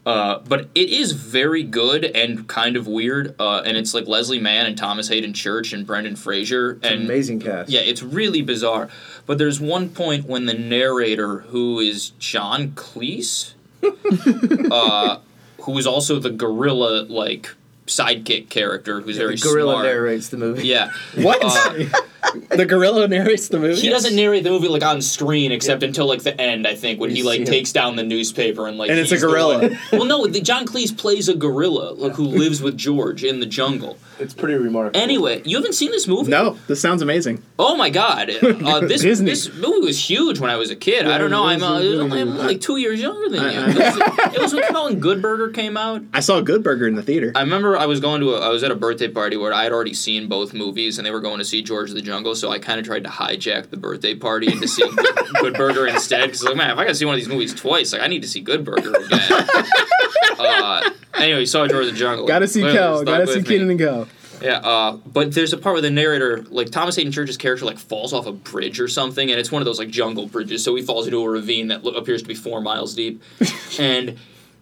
Uh, 0.06 0.38
but 0.40 0.68
it 0.74 0.90
is 0.90 1.12
very 1.12 1.62
good 1.62 2.04
and 2.04 2.46
kind 2.46 2.76
of 2.76 2.86
weird, 2.86 3.34
uh, 3.40 3.62
and 3.64 3.76
it's 3.76 3.94
like 3.94 4.06
Leslie 4.06 4.38
Mann 4.38 4.66
and 4.66 4.76
Thomas 4.76 5.08
Haden 5.08 5.32
Church 5.32 5.72
and 5.72 5.86
Brendan 5.86 6.14
Fraser 6.16 6.72
It's 6.72 6.86
and 6.86 7.04
Amazing 7.04 7.40
cast. 7.40 7.70
yeah, 7.70 7.80
it's 7.80 8.02
really 8.02 8.42
bizarre. 8.42 8.90
But 9.26 9.38
there's 9.38 9.60
one 9.60 9.88
point 9.88 10.26
when 10.26 10.44
the 10.44 10.52
narrator, 10.54 11.38
who 11.40 11.80
is 11.80 12.10
John 12.18 12.72
Cleese, 12.72 13.54
uh, 14.70 15.18
who 15.62 15.78
is 15.78 15.86
also 15.86 16.18
the 16.18 16.30
gorilla 16.30 17.04
like 17.08 17.54
sidekick 17.86 18.48
character, 18.50 19.00
who's 19.00 19.16
very 19.16 19.36
The 19.36 19.42
gorilla 19.42 19.72
smart. 19.74 19.86
narrates 19.86 20.28
the 20.28 20.36
movie. 20.36 20.66
Yeah, 20.66 20.90
What? 21.16 21.40
The 22.50 22.64
gorilla 22.66 23.06
narrates 23.08 23.48
the 23.48 23.58
movie. 23.58 23.80
he 23.80 23.88
doesn't 23.88 24.14
narrate 24.16 24.44
the 24.44 24.50
movie 24.50 24.68
like 24.68 24.82
on 24.82 25.00
screen 25.02 25.52
except 25.52 25.82
until 25.82 26.06
like 26.06 26.22
the 26.22 26.38
end. 26.40 26.66
I 26.66 26.74
think 26.74 27.00
when 27.00 27.10
You 27.10 27.16
he 27.16 27.22
like 27.22 27.36
see 27.38 27.42
him. 27.42 27.46
takes 27.48 27.72
down 27.72 27.96
the 27.96 28.02
newspaper 28.02 28.66
and 28.66 28.78
like 28.78 28.90
And 28.90 28.98
it's 28.98 29.12
a 29.12 29.18
gorilla. 29.18 29.70
Well, 29.92 30.04
no, 30.04 30.26
the, 30.26 30.40
John 30.40 30.66
Cleese 30.66 30.96
plays 30.96 31.28
a 31.28 31.34
gorilla 31.34 31.92
like 31.94 32.12
who 32.14 32.24
lives 32.24 32.60
with 32.62 32.76
George 32.76 33.22
in 33.24 33.40
the 33.40 33.46
jungle. 33.46 33.98
It's 34.18 34.32
pretty 34.34 34.54
remarkable. 34.54 35.00
Anyway, 35.00 35.42
you 35.44 35.56
haven't 35.56 35.72
seen 35.74 35.90
this 35.90 36.06
movie? 36.06 36.30
No, 36.30 36.56
this 36.68 36.80
sounds 36.80 37.02
amazing. 37.02 37.42
Oh 37.58 37.76
my 37.76 37.90
god! 37.90 38.30
Uh, 38.64 38.80
this 38.80 39.02
Disney. 39.02 39.30
this 39.30 39.52
movie 39.54 39.80
was 39.84 40.08
huge 40.08 40.38
when 40.38 40.48
I 40.50 40.56
was 40.56 40.70
a 40.70 40.76
kid. 40.76 41.06
I 41.06 41.18
don't 41.18 41.30
know. 41.30 41.44
I'm, 41.44 41.60
was 41.60 41.70
uh, 41.70 41.78
really 41.82 42.20
I'm 42.20 42.36
like 42.38 42.60
two 42.60 42.76
years 42.78 43.00
younger 43.00 43.28
than 43.28 43.42
you. 43.42 43.48
I- 43.60 43.70
It 43.70 43.76
was, 43.76 44.34
it 44.36 44.40
was 44.40 44.54
when 44.54 44.62
came 44.62 44.76
out 44.76 44.84
when 44.86 45.00
Good 45.00 45.20
Burger 45.20 45.50
came 45.50 45.76
out. 45.76 46.02
I 46.14 46.20
saw 46.20 46.40
Good 46.40 46.62
Burger 46.62 46.86
in 46.86 46.94
the 46.94 47.02
theater. 47.02 47.32
I 47.34 47.40
remember 47.40 47.76
I 47.76 47.86
was 47.86 48.00
going 48.00 48.20
to 48.22 48.34
a, 48.34 48.40
I 48.40 48.48
was 48.48 48.62
at 48.62 48.70
a 48.70 48.74
birthday 48.74 49.08
party 49.08 49.36
where 49.36 49.52
I 49.52 49.64
had 49.64 49.72
already 49.72 49.92
seen 49.94 50.28
both 50.28 50.54
movies 50.54 50.98
and 50.98 51.04
they 51.06 51.10
were 51.10 51.20
going 51.20 51.38
to 51.38 51.44
see 51.44 51.62
George 51.62 51.90
the 51.90 52.00
Jungle, 52.00 52.13
so 52.34 52.50
I 52.50 52.58
kind 52.58 52.78
of 52.78 52.86
tried 52.86 53.04
to 53.04 53.10
hijack 53.10 53.70
the 53.70 53.76
birthday 53.76 54.14
party 54.14 54.52
into 54.52 54.68
seeing 54.68 54.94
Good, 54.94 55.16
Good 55.40 55.54
Burger 55.54 55.86
instead. 55.86 56.26
Because 56.26 56.44
like, 56.44 56.56
man, 56.56 56.70
if 56.70 56.78
I 56.78 56.84
got 56.84 56.90
to 56.90 56.94
see 56.94 57.04
one 57.04 57.14
of 57.14 57.20
these 57.20 57.28
movies 57.28 57.54
twice, 57.54 57.92
like 57.92 58.02
I 58.02 58.06
need 58.06 58.22
to 58.22 58.28
see 58.28 58.40
Good 58.40 58.64
Burger 58.64 58.92
again. 58.94 59.20
uh, 60.38 60.90
anyway, 61.14 61.44
saw 61.44 61.66
George 61.66 61.86
of 61.86 61.92
the 61.92 61.98
Jungle. 61.98 62.26
Gotta 62.26 62.46
see 62.46 62.60
Clearly, 62.60 62.76
Kel. 62.78 63.04
Gotta 63.04 63.26
see 63.26 63.40
me. 63.40 63.44
Kenan 63.44 63.70
and 63.70 63.78
Kel. 63.78 64.08
Yeah, 64.42 64.58
uh, 64.58 64.96
but 65.06 65.32
there's 65.32 65.52
a 65.52 65.56
part 65.56 65.74
where 65.74 65.82
the 65.82 65.90
narrator, 65.90 66.42
like 66.50 66.70
Thomas 66.70 66.96
Haden 66.96 67.12
Church's 67.12 67.36
character, 67.36 67.64
like 67.64 67.78
falls 67.78 68.12
off 68.12 68.26
a 68.26 68.32
bridge 68.32 68.78
or 68.80 68.88
something, 68.88 69.30
and 69.30 69.40
it's 69.40 69.50
one 69.50 69.62
of 69.62 69.66
those 69.66 69.78
like 69.78 69.88
jungle 69.88 70.26
bridges. 70.26 70.62
So 70.62 70.74
he 70.74 70.82
falls 70.82 71.06
into 71.06 71.22
a 71.22 71.28
ravine 71.28 71.68
that 71.68 71.84
lo- 71.84 71.92
appears 71.92 72.22
to 72.22 72.28
be 72.28 72.34
four 72.34 72.60
miles 72.60 72.94
deep, 72.94 73.22
and 73.78 74.18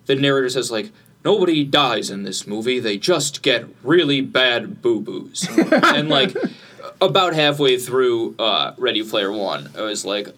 the 0.07 0.14
narrator 0.14 0.48
says 0.50 0.70
like, 0.70 0.92
"Nobody 1.24 1.64
dies 1.64 2.11
in 2.11 2.22
this 2.22 2.46
movie. 2.46 2.78
They 2.78 2.96
just 2.96 3.42
get 3.42 3.66
really 3.82 4.20
bad 4.20 4.82
boo 4.82 5.00
boos." 5.00 5.48
and 5.57 6.09
like, 6.09 6.36
about 7.07 7.34
halfway 7.34 7.78
through 7.78 8.34
uh, 8.38 8.72
Ready 8.78 9.03
Player 9.03 9.30
One, 9.32 9.70
I 9.76 9.82
was 9.82 10.05
like. 10.05 10.28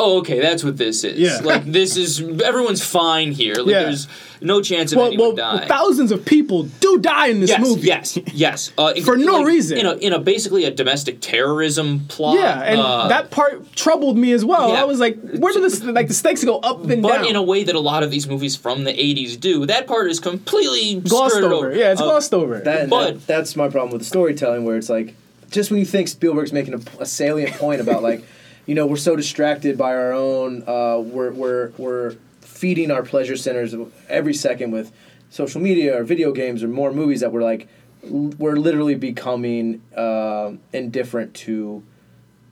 Oh, 0.00 0.18
okay, 0.20 0.38
that's 0.38 0.62
what 0.62 0.76
this 0.76 1.02
is. 1.02 1.18
Yeah. 1.18 1.40
Like 1.42 1.64
this 1.64 1.96
is 1.96 2.20
everyone's 2.20 2.84
fine 2.86 3.32
here. 3.32 3.56
Like 3.56 3.66
Yeah. 3.66 3.82
there's 3.82 4.06
no 4.40 4.62
chance 4.62 4.92
of 4.92 4.98
Well, 4.98 5.06
anyone 5.08 5.34
well, 5.34 5.56
dying. 5.56 5.66
thousands 5.68 6.12
of 6.12 6.24
people 6.24 6.62
do 6.78 6.98
die 7.00 7.26
in 7.26 7.40
this 7.40 7.50
yes, 7.50 7.60
movie. 7.60 7.88
Yes, 7.88 8.16
yes, 8.32 8.70
uh, 8.78 8.94
For 9.04 9.16
no 9.16 9.42
reason. 9.42 9.76
In 9.76 9.86
a, 9.86 9.94
in 9.94 10.12
a 10.12 10.20
basically 10.20 10.62
a 10.66 10.70
domestic 10.70 11.20
terrorism 11.20 12.04
plot. 12.06 12.36
Yeah, 12.38 12.62
and 12.62 12.78
uh, 12.80 13.08
that 13.08 13.32
part 13.32 13.72
troubled 13.74 14.16
me 14.16 14.30
as 14.30 14.44
well. 14.44 14.68
Yeah. 14.68 14.82
I 14.82 14.84
was 14.84 15.00
like, 15.00 15.18
where 15.20 15.52
do 15.52 15.68
the 15.68 15.90
like 15.92 16.06
the 16.06 16.14
stakes 16.14 16.44
go 16.44 16.60
up 16.60 16.78
and 16.88 17.02
but 17.02 17.08
down? 17.14 17.20
But 17.22 17.30
in 17.30 17.34
a 17.34 17.42
way 17.42 17.64
that 17.64 17.74
a 17.74 17.80
lot 17.80 18.04
of 18.04 18.12
these 18.12 18.28
movies 18.28 18.54
from 18.54 18.84
the 18.84 18.92
'80s 18.92 19.40
do. 19.40 19.66
That 19.66 19.88
part 19.88 20.08
is 20.12 20.20
completely 20.20 21.00
glossed 21.00 21.34
skirted 21.34 21.50
over. 21.52 21.74
Yeah, 21.74 21.90
it's 21.90 22.00
Uh, 22.00 22.04
glossed 22.04 22.32
over. 22.32 22.60
That, 22.60 22.88
But- 22.88 23.14
that 23.14 23.26
that's 23.26 23.56
my 23.56 23.68
problem 23.68 23.90
with 23.94 24.02
the 24.02 24.06
storytelling, 24.06 24.64
where 24.64 24.76
it's 24.76 24.88
like 24.88 25.16
just 25.50 25.70
when 25.70 25.80
you 25.80 25.86
think 25.86 26.08
Spielberg's 26.08 26.52
making 26.52 26.74
a, 26.74 26.80
a 27.00 27.06
salient 27.06 27.54
point 27.54 27.80
about 27.80 28.02
like, 28.02 28.24
you 28.66 28.74
know, 28.74 28.86
we're 28.86 28.96
so 28.96 29.16
distracted 29.16 29.78
by 29.78 29.94
our 29.94 30.12
own, 30.12 30.62
uh, 30.66 30.98
we're 30.98 31.32
we're 31.32 31.72
we're 31.78 32.16
feeding 32.40 32.90
our 32.90 33.02
pleasure 33.02 33.36
centers 33.36 33.74
every 34.08 34.34
second 34.34 34.72
with 34.72 34.92
social 35.30 35.60
media 35.60 35.98
or 35.98 36.04
video 36.04 36.32
games 36.32 36.62
or 36.62 36.68
more 36.68 36.92
movies 36.92 37.20
that 37.20 37.32
we're 37.32 37.42
like, 37.42 37.68
we're 38.02 38.56
literally 38.56 38.94
becoming 38.94 39.82
uh, 39.96 40.52
indifferent 40.72 41.34
to 41.34 41.82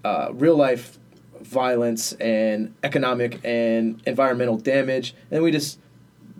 uh, 0.04 0.28
real 0.32 0.56
life 0.56 0.98
violence 1.40 2.12
and 2.14 2.74
economic 2.82 3.40
and 3.44 4.00
environmental 4.06 4.56
damage, 4.56 5.14
and 5.30 5.42
we 5.42 5.50
just 5.50 5.78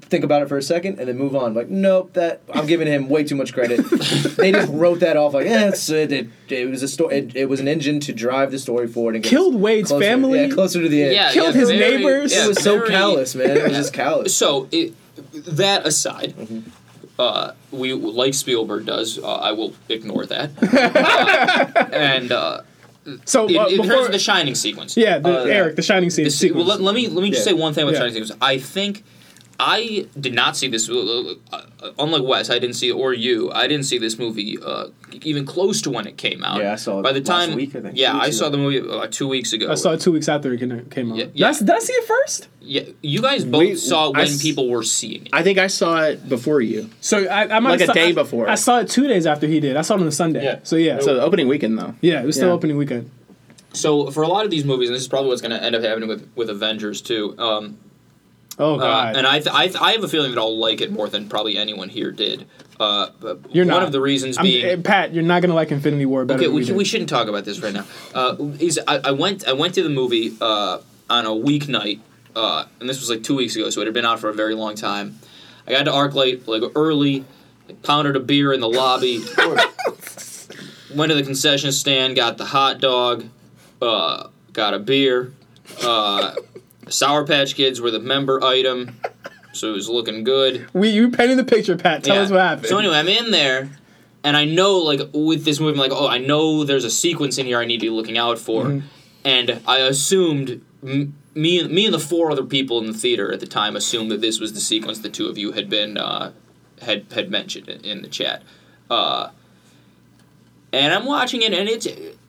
think 0.09 0.25
about 0.25 0.43
it 0.43 0.49
for 0.49 0.57
a 0.57 0.63
second 0.63 0.99
and 0.99 1.09
then 1.09 1.19
move 1.19 1.35
on. 1.35 1.53
Like, 1.55 1.69
nope, 1.69 2.13
that 2.15 2.41
I'm 2.55 2.67
giving 2.67 2.87
him 2.87 3.09
way 3.09 3.25
too 3.25 3.35
much 3.35 3.53
credit. 3.53 3.79
they 4.37 4.53
just 4.53 4.73
wrote 4.73 5.01
that 5.01 5.17
off 5.17 5.35
like, 5.35 5.47
eh, 5.47 5.69
it's, 5.69 5.89
it, 5.91 6.13
it, 6.13 6.29
it 6.49 6.71
was 6.71 6.83
a 6.83 6.89
story. 6.89 7.17
It, 7.19 7.37
it 7.37 7.49
was 7.49 7.61
an 7.61 7.69
engine 7.69 8.01
to 8.01 8.13
drive 8.13 8.51
the 8.53 8.59
story 8.59 8.87
forward 8.87 9.17
and 9.17 9.25
get 9.25 9.31
Killed 9.31 9.55
us 9.57 9.61
Wade's 9.61 9.89
closer, 9.91 10.05
family? 10.05 10.41
Yeah, 10.47 10.55
closer 10.55 10.81
to 10.83 10.89
the 10.89 11.03
end. 11.03 11.13
Yeah, 11.15 11.33
Killed 11.33 11.55
yeah, 11.55 11.61
his 11.61 11.71
very- 11.71 11.97
neighbors? 11.99 12.35
yeah, 12.35 12.45
it 12.45 12.49
was 12.49 12.63
so 12.63 12.79
very- 12.79 12.91
callous, 12.91 13.35
man. 13.35 13.51
It 13.57 13.63
was 13.65 13.73
just 13.73 13.93
callous. 13.93 14.37
So 14.37 14.69
it, 14.71 14.95
that 15.33 15.87
aside. 15.87 16.35
Mm-hmm. 16.37 16.61
Uh, 17.19 17.53
we 17.71 17.95
like 17.95 18.35
Spielberg 18.35 18.85
does. 18.85 19.19
Uh, 19.19 19.37
I 19.37 19.53
will 19.53 19.73
ignore 19.89 20.27
that. 20.27 20.51
Uh, 21.77 21.89
and 21.93 22.31
uh, 22.31 22.61
so 23.25 23.47
in, 23.47 23.57
uh, 23.57 23.65
in 23.67 23.77
terms 23.79 23.89
before, 23.89 24.07
of 24.07 24.13
the 24.13 24.19
Shining 24.19 24.55
sequence, 24.55 24.97
yeah, 24.97 25.19
the, 25.19 25.41
Uh, 25.43 25.45
Eric, 25.45 25.77
the 25.77 25.83
Shining 25.83 26.11
scene. 26.11 26.25
This- 26.25 26.35
well, 26.43 26.49
sequence. 26.51 26.69
let, 26.69 26.81
let 26.81 26.95
me 26.95 27.09
let 27.09 27.23
me 27.23 27.31
just 27.31 27.47
Yeah. 27.47 27.53
say 27.53 27.59
one 27.59 27.73
thing 27.73 27.85
about 27.85 27.95
Yeah. 27.95 28.01
Shining 28.01 28.15
sequence. 28.15 28.33
I 28.43 28.59
think 28.59 29.03
I 29.59 30.07
did 30.19 30.35
not 30.35 30.57
see 30.57 30.69
this. 30.69 30.89
Uh, 30.91 31.35
uh, 31.53 31.63
unlike 31.99 32.23
Wes, 32.25 32.51
I 32.51 32.59
didn't 32.59 32.77
see 32.77 32.91
or 32.93 33.15
you. 33.15 33.51
I 33.53 33.67
didn't 33.67 33.87
see 33.87 33.97
this 33.99 34.19
movie 34.19 34.59
uh, 34.63 34.89
even 35.23 35.47
close 35.47 35.81
to 35.83 35.91
when 35.91 36.07
it 36.07 36.17
came 36.19 36.45
out. 36.45 36.61
Yeah, 36.61 36.73
I 36.73 36.77
saw 36.77 37.01
it 37.01 37.03
By 37.03 37.13
the 37.13 37.21
last 37.21 37.27
time, 37.49 37.57
week, 37.57 37.75
I 37.75 37.81
think. 37.81 37.97
yeah, 37.97 38.17
I 38.17 38.31
saw 38.31 38.47
ago. 38.47 38.57
the 38.57 38.59
movie 38.59 38.81
uh, 38.89 39.07
two 39.11 39.27
weeks 39.29 39.53
ago. 39.53 39.71
I 39.71 39.75
saw 39.75 39.93
it 39.93 40.01
two 40.01 40.13
weeks 40.13 40.29
after 40.29 40.53
it 40.53 40.59
came- 40.61 40.85
came 40.91 41.13
out. 41.13 41.17
Yeah, 41.19 41.25
Did, 41.25 41.37
yeah. 41.37 41.49
I, 41.49 41.53
did 41.59 41.71
I 41.71 41.79
see 41.79 41.93
it 41.95 42.05
first? 42.07 42.49
Yeah, 42.61 42.83
you 43.01 43.23
guys 43.23 43.45
both 43.45 43.61
We- 43.61 43.75
saw 43.77 44.07
I 44.09 44.19
when 44.19 44.27
s- 44.27 44.43
people 44.43 44.69
were 44.69 44.83
seeing 44.83 45.27
it. 45.27 45.31
I 45.33 45.43
think 45.43 45.59
I 45.59 45.69
saw 45.69 46.03
it 46.03 46.29
before 46.29 46.61
you. 46.61 46.91
So 47.01 47.25
I, 47.27 47.57
I 47.57 47.61
might 47.61 47.71
Like 47.71 47.81
have 47.81 47.89
a 47.89 47.93
saw- 47.93 47.93
day 47.95 48.09
I- 48.09 48.13
before. 48.13 48.49
I 48.49 48.57
saw 48.57 48.81
it 48.81 48.89
two 48.91 49.07
days 49.09 49.27
after 49.27 49.47
he 49.47 49.61
did. 49.61 49.77
I 49.77 49.83
saw 49.83 49.95
it 49.95 50.01
on 50.03 50.07
a 50.09 50.13
Sunday. 50.13 50.45
Yeah. 50.45 50.59
So 50.65 50.77
yeah, 50.77 50.99
So 51.01 51.15
the 51.15 51.23
opening 51.23 51.49
weekend 51.49 51.79
though. 51.79 51.95
yeah, 52.03 52.23
it 52.23 52.27
was 52.27 52.37
still 52.37 52.49
Yeah. 52.49 52.55
opening 52.55 52.77
weekend. 52.77 53.11
so 53.73 54.11
for 54.11 54.23
a 54.23 54.29
lot 54.29 54.45
of 54.45 54.51
these 54.51 54.65
movies, 54.65 54.89
and 54.89 54.95
this 54.97 55.03
is 55.03 55.09
probably 55.09 55.29
what's 55.29 55.43
going 55.43 55.51
to 55.59 55.63
end 55.63 55.75
up 55.77 55.83
happening 55.83 56.09
with 56.09 56.29
with 56.35 56.51
Avengers 56.51 57.01
too. 57.01 57.35
Um, 57.39 57.79
Oh 58.59 58.77
uh, 58.77 58.79
god. 58.79 59.17
and 59.17 59.27
I, 59.27 59.41
th- 59.41 59.55
I, 59.55 59.67
th- 59.67 59.81
I 59.81 59.93
have 59.93 60.03
a 60.05 60.09
feeling 60.09 60.33
that 60.35 60.41
I'll 60.41 60.57
like 60.59 60.81
it 60.81 60.91
more 60.91 61.09
than 61.09 61.29
probably 61.29 61.57
anyone 61.59 61.89
here 61.89 62.11
did. 62.11 62.47
Uh, 62.81 63.09
but 63.21 63.41
You're 63.55 63.65
one 63.67 63.75
not. 63.75 63.83
of 63.85 63.93
the 63.93 64.01
reasons 64.01 64.37
I'm- 64.39 64.45
being 64.45 64.65
eh, 64.65 64.77
Pat, 64.83 65.13
you're 65.15 65.23
not 65.25 65.43
gonna 65.43 65.55
like 65.55 65.71
Infinity 65.71 66.07
War 66.07 66.25
better. 66.25 66.41
okay. 66.45 66.49
We, 66.49 66.65
we, 66.65 66.73
we 66.73 66.85
shouldn't 66.85 67.09
talk 67.11 67.29
about 67.29 67.45
this 67.45 67.61
right 67.61 67.73
now. 67.73 67.85
Uh, 68.15 68.37
is 68.59 68.79
I, 68.87 68.99
I 69.05 69.11
went 69.13 69.47
I 69.47 69.53
went 69.53 69.75
to 69.75 69.83
the 69.83 69.89
movie 69.91 70.35
uh, 70.41 70.79
on 71.11 71.27
a 71.27 71.31
weeknight, 71.31 72.01
uh, 72.35 72.65
and 72.81 72.89
this 72.89 73.01
was 73.01 73.11
like 73.11 73.23
two 73.23 73.37
weeks 73.37 73.57
ago, 73.57 73.71
so 73.71 73.81
it 73.81 73.87
had 73.87 73.95
been 73.95 74.05
out 74.07 74.21
for 74.21 74.29
a 74.29 74.35
very 74.35 74.55
long 74.55 74.75
time. 74.75 75.19
I 75.67 75.73
got 75.73 75.85
to 75.85 75.91
ArcLight 75.91 76.47
like 76.47 76.63
early, 76.77 77.25
like, 77.69 77.83
pounded 77.83 78.15
a 78.17 78.21
beer 78.21 78.53
in 78.53 78.61
the 78.61 78.69
lobby, 78.69 79.19
went 80.95 81.11
to 81.11 81.15
the 81.17 81.23
concession 81.25 81.73
stand, 81.73 82.17
got 82.17 82.39
the 82.39 82.45
hot 82.45 82.81
dog, 82.81 83.25
uh, 83.83 84.29
got 84.53 84.75
a 84.75 84.79
beer. 84.79 85.33
Uh, 85.83 86.35
Sour 86.89 87.27
Patch 87.27 87.55
Kids 87.55 87.81
were 87.81 87.91
the 87.91 87.99
member 87.99 88.43
item, 88.43 88.97
so 89.53 89.71
it 89.71 89.75
was 89.75 89.89
looking 89.89 90.25
good. 90.25 90.69
We 90.73 90.91
you 90.91 91.11
painted 91.11 91.39
the 91.39 91.45
picture, 91.45 91.77
Pat. 91.77 92.05
Tell 92.05 92.17
Yeah. 92.17 92.23
us 92.23 92.31
what 92.31 92.41
happened. 92.41 92.69
So 92.69 92.79
anyway, 92.79 92.97
I'm 92.97 93.09
in 93.09 93.31
there, 93.31 93.71
and 94.23 94.37
I 94.37 94.45
know 94.45 94.79
like 94.79 95.01
with 95.13 95.45
this 95.45 95.59
movie, 95.61 95.73
I'm 95.73 95.79
like, 95.79 95.93
oh, 95.93 96.07
I 96.09 96.19
know 96.19 96.65
there's 96.65 96.85
a 96.85 96.91
sequence 96.91 97.39
in 97.39 97.47
here 97.47 97.59
I 97.59 97.65
need 97.65 97.79
to 97.81 97.87
be 97.87 97.91
looking 97.91 98.19
out 98.19 98.39
for, 98.39 98.65
Mm-hmm. 98.65 98.87
and 99.25 99.61
I 99.67 99.79
assumed. 99.79 100.61
M- 100.87 101.15
me, 101.35 101.59
and- 101.61 101.71
me 101.71 101.85
and 101.85 101.93
the 101.93 101.99
four 101.99 102.31
other 102.31 102.45
people 102.45 102.79
in 102.79 102.87
the 102.87 102.95
theater 102.95 103.31
at 103.31 103.41
the 103.41 103.47
time 103.47 103.77
assumed 103.77 104.11
that 104.11 104.23
this 104.23 104.41
was 104.41 104.55
the 104.55 104.61
sequence 104.61 105.01
the 105.01 105.11
two 105.11 105.27
of 105.27 105.37
you 105.37 105.53
had 105.53 105.69
been 105.69 105.99
uh, 105.99 106.33
had 106.81 107.05
had 107.13 107.31
mentioned 107.31 107.69
in, 107.69 107.81
in 107.85 108.01
the 108.03 108.09
chat, 108.09 108.43
uh, 108.89 109.29
and 110.73 110.95
I'm 110.95 111.05
watching 111.05 111.43
it 111.43 111.53
and 111.53 111.69
it's 111.69 111.87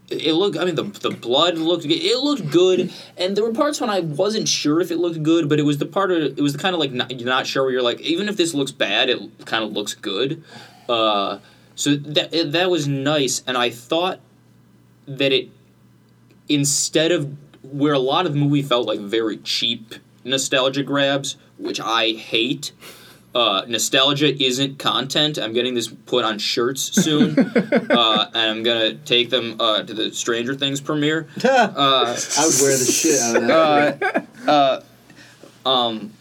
it 0.10 0.34
looked 0.34 0.58
I 0.58 0.66
mean 0.66 0.76
the 0.76 0.84
the 0.84 1.10
blood 1.12 1.58
looked 1.58 1.86
it 1.86 2.18
looked 2.20 2.50
good. 2.50 2.92
And 3.18 3.36
there 3.36 3.44
were 3.44 3.54
parts 3.54 3.82
when 3.82 3.90
I 3.90 4.00
wasn't 4.00 4.48
sure 4.48 4.80
if 4.82 4.90
it 4.92 4.98
looked 4.98 5.22
good 5.24 5.50
but 5.50 5.60
it 5.60 5.64
was 5.64 5.78
the 5.80 5.86
part 5.86 6.12
of 6.12 6.38
it 6.38 6.42
was 6.42 6.54
the 6.54 6.60
kind 6.60 6.74
of 6.74 6.80
like 6.80 6.92
not, 6.92 7.12
you're 7.20 7.28
not 7.30 7.46
sure 7.48 7.64
where 7.64 7.72
you're 7.74 7.82
like 7.82 8.00
even 8.02 8.30
if 8.30 8.38
this 8.38 8.54
looks 8.54 8.72
bad 8.72 9.10
it 9.10 9.20
kind 9.46 9.64
of 9.64 9.72
looks 9.74 9.94
good. 9.94 10.44
Uh, 10.88 11.40
so 11.76 11.96
that 11.96 12.34
it- 12.34 12.52
that 12.54 12.70
was 12.70 12.88
nice. 12.88 13.44
And 13.46 13.58
I 13.58 13.70
thought 13.70 14.20
that 15.08 15.32
it 15.34 15.50
instead 16.50 17.12
of 17.12 17.36
where 17.64 17.94
a 17.94 18.00
lot 18.00 18.26
of 18.26 18.34
the 18.34 18.40
movie 18.40 18.62
felt 18.62 18.88
like 18.88 19.00
very 19.00 19.38
cheap 19.38 19.96
nostalgia 20.24 20.84
grabs 20.84 21.36
which 21.58 21.80
I 21.80 22.12
hate 22.12 22.72
uh, 23.38 23.66
nostalgia 23.68 24.34
isn't 24.44 24.80
content. 24.80 25.38
I'm 25.38 25.54
getting 25.54 25.76
this 25.76 25.88
put 25.88 26.26
on 26.26 26.40
shirts 26.40 26.82
soon, 26.82 27.38
uh, 27.92 28.32
and 28.34 28.52
I'm 28.52 28.64
gonna 28.64 28.96
take 28.96 29.30
them 29.30 29.58
uh, 29.62 29.84
to 29.84 29.94
the 29.94 30.12
Stranger 30.12 30.56
Things 30.56 30.82
premiere. 30.82 31.28
Uh, 31.44 32.18
I 32.38 32.46
would 32.48 32.62
wear 32.62 32.76
the 32.76 32.92
shit 32.92 33.22
out 33.22 33.36
of 33.36 33.48
that. 33.48 34.28
uh, 34.48 34.82
um, 35.70 36.14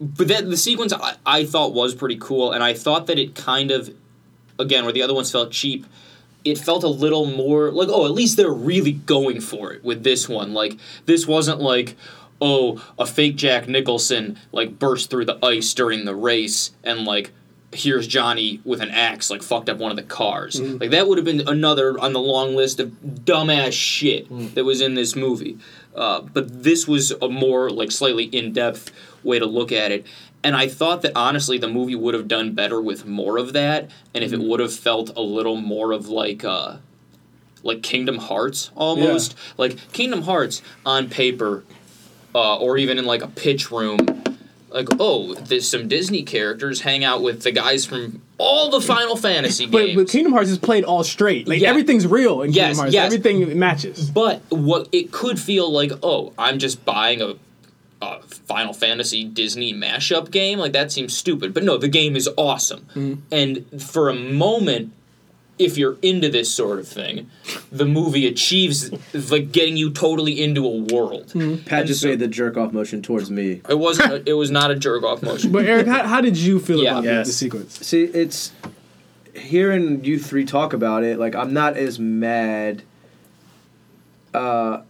but 0.00 0.26
that 0.26 0.50
the 0.50 0.56
sequence 0.56 0.92
I, 0.92 1.14
I 1.24 1.44
thought 1.44 1.74
was 1.74 1.94
pretty 1.94 2.16
cool, 2.16 2.50
and 2.50 2.64
I 2.64 2.74
thought 2.74 3.06
that 3.06 3.20
it 3.20 3.36
kind 3.36 3.70
of, 3.70 3.94
again, 4.58 4.82
where 4.82 4.92
the 4.92 5.02
other 5.02 5.14
ones 5.14 5.30
felt 5.30 5.52
cheap, 5.52 5.86
it 6.44 6.58
felt 6.58 6.82
a 6.82 6.88
little 6.88 7.24
more 7.24 7.70
like 7.70 7.88
oh, 7.88 8.04
at 8.04 8.10
least 8.10 8.36
they're 8.36 8.50
really 8.50 8.92
going 8.92 9.40
for 9.40 9.72
it 9.72 9.84
with 9.84 10.02
this 10.02 10.28
one. 10.28 10.54
Like 10.54 10.76
this 11.06 11.24
wasn't 11.24 11.60
like. 11.60 11.94
Oh, 12.40 12.82
a 12.98 13.04
fake 13.06 13.36
Jack 13.36 13.68
Nicholson 13.68 14.38
like 14.52 14.78
burst 14.78 15.10
through 15.10 15.24
the 15.24 15.44
ice 15.44 15.74
during 15.74 16.04
the 16.04 16.14
race, 16.14 16.70
and 16.84 17.04
like 17.04 17.32
here's 17.72 18.06
Johnny 18.06 18.60
with 18.64 18.80
an 18.80 18.90
axe 18.90 19.28
like 19.28 19.42
fucked 19.42 19.68
up 19.68 19.78
one 19.78 19.90
of 19.90 19.96
the 19.96 20.02
cars. 20.02 20.58
Like 20.60 20.90
that 20.90 21.06
would 21.08 21.18
have 21.18 21.24
been 21.24 21.46
another 21.48 21.98
on 21.98 22.12
the 22.12 22.20
long 22.20 22.54
list 22.56 22.80
of 22.80 22.90
dumbass 23.02 23.72
shit 23.72 24.26
that 24.54 24.64
was 24.64 24.80
in 24.80 24.94
this 24.94 25.14
movie. 25.16 25.58
Uh, 25.94 26.20
but 26.22 26.62
this 26.62 26.86
was 26.88 27.10
a 27.20 27.28
more 27.28 27.68
like 27.70 27.90
slightly 27.90 28.24
in 28.24 28.52
depth 28.52 28.92
way 29.24 29.38
to 29.38 29.46
look 29.46 29.72
at 29.72 29.90
it. 29.92 30.06
And 30.44 30.54
I 30.54 30.68
thought 30.68 31.02
that 31.02 31.12
honestly 31.16 31.58
the 31.58 31.66
movie 31.68 31.96
would 31.96 32.14
have 32.14 32.28
done 32.28 32.54
better 32.54 32.80
with 32.80 33.04
more 33.04 33.36
of 33.36 33.52
that, 33.54 33.90
and 34.14 34.22
if 34.22 34.32
it 34.32 34.38
would 34.40 34.60
have 34.60 34.72
felt 34.72 35.10
a 35.16 35.20
little 35.20 35.56
more 35.56 35.90
of 35.90 36.08
like 36.08 36.44
uh, 36.44 36.76
like 37.64 37.82
Kingdom 37.82 38.18
Hearts 38.18 38.70
almost. 38.76 39.34
Like 39.58 39.92
Kingdom 39.92 40.22
Hearts 40.22 40.62
on 40.86 41.10
paper, 41.10 41.64
uh, 42.34 42.56
or 42.58 42.76
even 42.78 42.98
in 42.98 43.04
like 43.04 43.22
a 43.22 43.28
pitch 43.28 43.70
room, 43.70 43.98
like 44.70 44.88
oh, 45.00 45.34
there's 45.34 45.68
some 45.68 45.88
Disney 45.88 46.22
characters 46.22 46.82
hang 46.82 47.04
out 47.04 47.22
with 47.22 47.42
the 47.42 47.50
guys 47.52 47.84
from 47.86 48.20
all 48.36 48.70
the 48.70 48.80
Final 48.80 49.16
Fantasy 49.16 49.66
but, 49.66 49.78
games. 49.86 49.96
but 49.96 50.08
Kingdom 50.08 50.32
Hearts 50.32 50.50
is 50.50 50.58
played 50.58 50.84
all 50.84 51.02
straight. 51.02 51.48
Like 51.48 51.60
Yeah. 51.60 51.70
everything's 51.70 52.06
real 52.06 52.42
in 52.42 52.52
Yes, 52.52 52.66
Kingdom 52.66 52.78
Hearts. 52.78 52.92
yes. 52.94 53.06
Everything 53.06 53.58
matches. 53.58 54.10
But 54.10 54.42
what 54.50 54.88
it 54.92 55.10
could 55.10 55.40
feel 55.40 55.70
like, 55.72 55.90
oh, 56.02 56.32
I'm 56.38 56.58
just 56.58 56.84
buying 56.84 57.20
a, 57.20 57.34
a 58.00 58.20
Final 58.22 58.72
Fantasy 58.72 59.24
Disney 59.24 59.74
mashup 59.74 60.30
game. 60.30 60.58
Like 60.60 60.72
that 60.72 60.92
seems 60.92 61.16
stupid. 61.16 61.52
But 61.52 61.64
no, 61.64 61.78
the 61.78 61.88
game 61.88 62.14
is 62.14 62.28
awesome. 62.36 62.86
Mm-hmm. 62.94 63.14
And 63.32 63.82
for 63.82 64.08
a 64.08 64.14
moment, 64.14 64.92
if 65.58 65.76
you're 65.76 65.96
into 66.02 66.28
this 66.28 66.50
sort 66.52 66.78
of 66.78 66.86
thing, 66.86 67.28
the 67.72 67.84
movie 67.84 68.26
achieves 68.26 68.90
like 69.30 69.50
getting 69.52 69.76
you 69.76 69.90
totally 69.90 70.42
into 70.42 70.64
a 70.64 70.76
world. 70.94 71.28
Mm-hmm. 71.28 71.64
Pat 71.64 71.80
And 71.80 71.88
just 71.88 72.00
so- 72.02 72.08
made 72.08 72.18
the 72.20 72.28
jerk 72.28 72.56
off 72.56 72.72
motion 72.72 73.02
towards 73.02 73.30
me. 73.30 73.60
It 73.68 73.78
wasn't. 73.78 74.12
A, 74.12 74.30
it 74.30 74.34
was 74.34 74.50
not 74.50 74.70
a 74.70 74.76
jerk 74.76 75.02
off 75.02 75.22
motion. 75.22 75.50
But 75.52 75.66
Eric, 75.66 75.86
how, 75.86 76.06
how 76.06 76.20
did 76.20 76.36
you 76.36 76.60
feel 76.60 76.82
Yeah. 76.82 76.90
about 76.92 77.04
the- 77.04 77.10
Yes. 77.10 77.26
the 77.26 77.32
sequence? 77.32 77.86
See, 77.86 78.04
it's 78.04 78.52
hearing 79.34 80.04
you 80.04 80.18
three 80.18 80.44
talk 80.44 80.72
about 80.72 81.02
it. 81.04 81.18
Like, 81.18 81.34
I'm 81.34 81.52
not 81.52 81.76
as 81.76 81.98
mad 81.98 82.82
uh, 84.34 84.82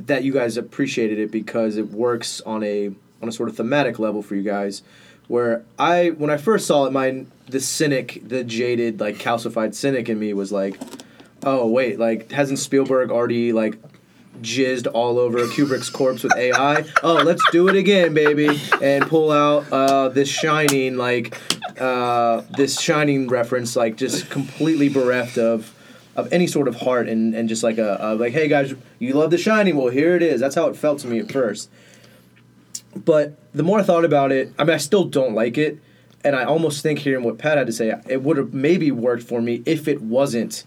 that 0.00 0.24
you 0.24 0.32
guys 0.32 0.56
appreciated 0.56 1.18
it 1.18 1.30
because 1.30 1.76
it 1.76 1.90
works 1.90 2.40
on 2.42 2.62
a 2.62 2.88
on 3.22 3.28
a 3.28 3.32
sort 3.32 3.48
of 3.48 3.56
thematic 3.56 3.98
level 3.98 4.22
for 4.22 4.34
you 4.34 4.42
guys. 4.42 4.82
Where 5.28 5.64
I, 5.78 6.10
when 6.10 6.30
I 6.30 6.36
first 6.36 6.66
saw 6.66 6.84
it, 6.84 6.92
my 6.92 7.26
the 7.48 7.60
cynic, 7.60 8.22
the 8.26 8.44
jaded, 8.44 9.00
like 9.00 9.16
calcified 9.16 9.74
cynic 9.74 10.08
in 10.08 10.18
me 10.18 10.32
was 10.32 10.52
like, 10.52 10.78
oh 11.44 11.66
wait, 11.66 11.98
like 11.98 12.30
hasn't 12.30 12.58
Spielberg 12.58 13.10
already 13.10 13.52
like 13.52 13.76
jizzed 14.42 14.86
all 14.92 15.18
over 15.18 15.38
Kubrick's 15.38 15.90
corpse 15.90 16.22
with 16.22 16.36
AI. 16.36 16.84
Oh, 17.02 17.14
let's 17.14 17.42
do 17.50 17.68
it 17.68 17.76
again, 17.76 18.14
baby, 18.14 18.60
and 18.82 19.06
pull 19.06 19.30
out 19.30 19.70
uh, 19.72 20.08
this 20.08 20.28
shining 20.28 20.96
like 20.96 21.36
uh, 21.80 22.42
this 22.56 22.80
shining 22.80 23.28
reference, 23.28 23.76
like 23.76 23.96
just 23.96 24.30
completely 24.30 24.88
bereft 24.88 25.38
of 25.38 25.72
of 26.16 26.32
any 26.32 26.46
sort 26.46 26.66
of 26.66 26.76
heart 26.76 27.08
and, 27.08 27.34
and 27.34 27.48
just 27.48 27.62
like 27.62 27.78
a, 27.78 27.98
a 28.00 28.14
like, 28.14 28.32
hey 28.32 28.48
guys, 28.48 28.74
you 28.98 29.12
love 29.12 29.30
The 29.30 29.38
Shining? 29.38 29.76
Well, 29.76 29.88
here 29.88 30.16
it 30.16 30.22
is. 30.22 30.40
That's 30.40 30.54
how 30.54 30.66
it 30.68 30.76
felt 30.76 31.00
to 31.00 31.06
me 31.06 31.18
at 31.18 31.30
first. 31.30 31.70
But 33.04 33.36
the 33.52 33.62
more 33.62 33.80
I 33.80 33.82
thought 33.82 34.04
about 34.04 34.32
it, 34.32 34.52
I 34.58 34.64
mean, 34.64 34.74
I 34.74 34.78
still 34.78 35.04
don't 35.04 35.34
like 35.34 35.58
it, 35.58 35.78
and 36.24 36.34
I 36.34 36.44
almost 36.44 36.82
think 36.82 36.98
hearing 36.98 37.24
what 37.24 37.38
Pat 37.38 37.58
had 37.58 37.66
to 37.66 37.72
say, 37.72 37.94
it 38.08 38.22
would 38.22 38.36
have 38.36 38.54
maybe 38.54 38.90
worked 38.90 39.22
for 39.22 39.40
me 39.40 39.62
if 39.66 39.86
it 39.86 40.00
wasn't 40.02 40.64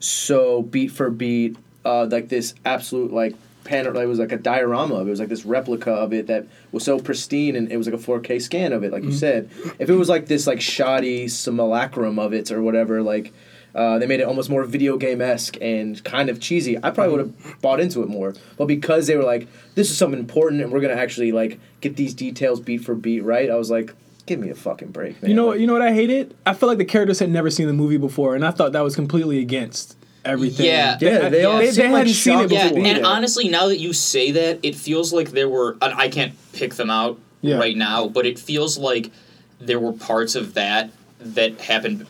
so 0.00 0.62
beat 0.62 0.88
for 0.88 1.10
beat, 1.10 1.56
uh, 1.84 2.06
like 2.10 2.28
this 2.28 2.54
absolute 2.64 3.12
like 3.12 3.34
pan. 3.64 3.86
It 3.86 4.06
was 4.06 4.18
like 4.18 4.32
a 4.32 4.36
diorama 4.36 4.96
of 4.96 5.06
it. 5.06 5.08
It 5.08 5.10
was 5.10 5.20
like 5.20 5.28
this 5.28 5.44
replica 5.44 5.92
of 5.92 6.12
it 6.12 6.26
that 6.26 6.46
was 6.72 6.84
so 6.84 6.98
pristine, 6.98 7.56
and 7.56 7.70
it 7.70 7.76
was 7.76 7.86
like 7.86 7.94
a 7.94 8.02
4K 8.02 8.40
scan 8.42 8.72
of 8.72 8.82
it, 8.84 8.92
like 8.92 9.04
you 9.04 9.12
said. 9.12 9.50
If 9.78 9.88
it 9.88 9.94
was 9.94 10.08
like 10.08 10.26
this 10.26 10.46
like 10.46 10.60
shoddy 10.60 11.28
simulacrum 11.28 12.18
of 12.18 12.32
it 12.32 12.50
or 12.50 12.62
whatever, 12.62 13.02
like. 13.02 13.32
Uh, 13.78 13.96
they 13.98 14.06
made 14.06 14.18
it 14.18 14.24
almost 14.24 14.50
more 14.50 14.64
video 14.64 14.96
game 14.96 15.20
esque 15.20 15.56
and 15.60 16.02
kind 16.02 16.28
of 16.28 16.40
cheesy. 16.40 16.76
I 16.82 16.90
probably 16.90 17.12
would 17.16 17.20
have 17.26 17.60
bought 17.62 17.78
into 17.78 18.02
it 18.02 18.08
more, 18.08 18.34
but 18.56 18.64
because 18.66 19.06
they 19.06 19.14
were 19.16 19.22
like, 19.22 19.46
"This 19.76 19.88
is 19.88 19.96
something 19.96 20.18
important, 20.18 20.60
and 20.62 20.72
we're 20.72 20.80
gonna 20.80 20.94
actually 20.94 21.30
like 21.30 21.60
get 21.80 21.94
these 21.94 22.12
details 22.12 22.58
beat 22.58 22.78
for 22.78 22.96
beat 22.96 23.20
right," 23.22 23.48
I 23.48 23.54
was 23.54 23.70
like, 23.70 23.94
"Give 24.26 24.40
me 24.40 24.50
a 24.50 24.54
fucking 24.56 24.88
break, 24.88 25.22
man!" 25.22 25.30
You 25.30 25.36
know, 25.36 25.48
Like, 25.50 25.60
you 25.60 25.66
know 25.68 25.74
what 25.74 25.82
I 25.82 25.92
hated? 25.92 26.34
I 26.44 26.54
felt 26.54 26.68
like 26.70 26.78
the 26.78 26.84
characters 26.84 27.20
had 27.20 27.30
never 27.30 27.50
seen 27.50 27.68
the 27.68 27.72
movie 27.72 27.98
before, 27.98 28.34
and 28.34 28.44
I 28.44 28.50
thought 28.50 28.72
that 28.72 28.82
was 28.82 28.96
completely 28.96 29.38
against 29.38 29.96
everything. 30.24 30.66
Yeah. 30.66 30.98
Yeah, 31.00 31.28
they 31.28 31.44
all 31.44 31.58
they, 31.58 31.70
seem 31.70 31.92
like 31.92 31.98
hadn't 32.00 32.14
seen 32.14 32.34
it 32.34 32.40
shocked 32.40 32.52
Yeah, 32.52 32.68
before. 32.70 32.84
and 32.84 33.06
honestly, 33.06 33.48
now 33.48 33.68
that 33.68 33.78
you 33.78 33.92
say 33.92 34.32
that, 34.32 34.58
it 34.64 34.74
feels 34.74 35.12
like 35.12 35.30
there 35.30 35.48
were. 35.48 35.76
and 35.80 35.94
I 35.94 36.08
can't 36.08 36.32
pick 36.52 36.74
them 36.74 36.90
out 36.90 37.18
Yeah. 37.42 37.58
right 37.58 37.76
now, 37.76 38.08
but 38.08 38.26
it 38.26 38.40
feels 38.40 38.76
like 38.76 39.12
there 39.60 39.78
were 39.78 39.92
parts 39.92 40.34
of 40.34 40.54
that 40.54 40.90
that 41.20 41.60
happened, 41.60 42.06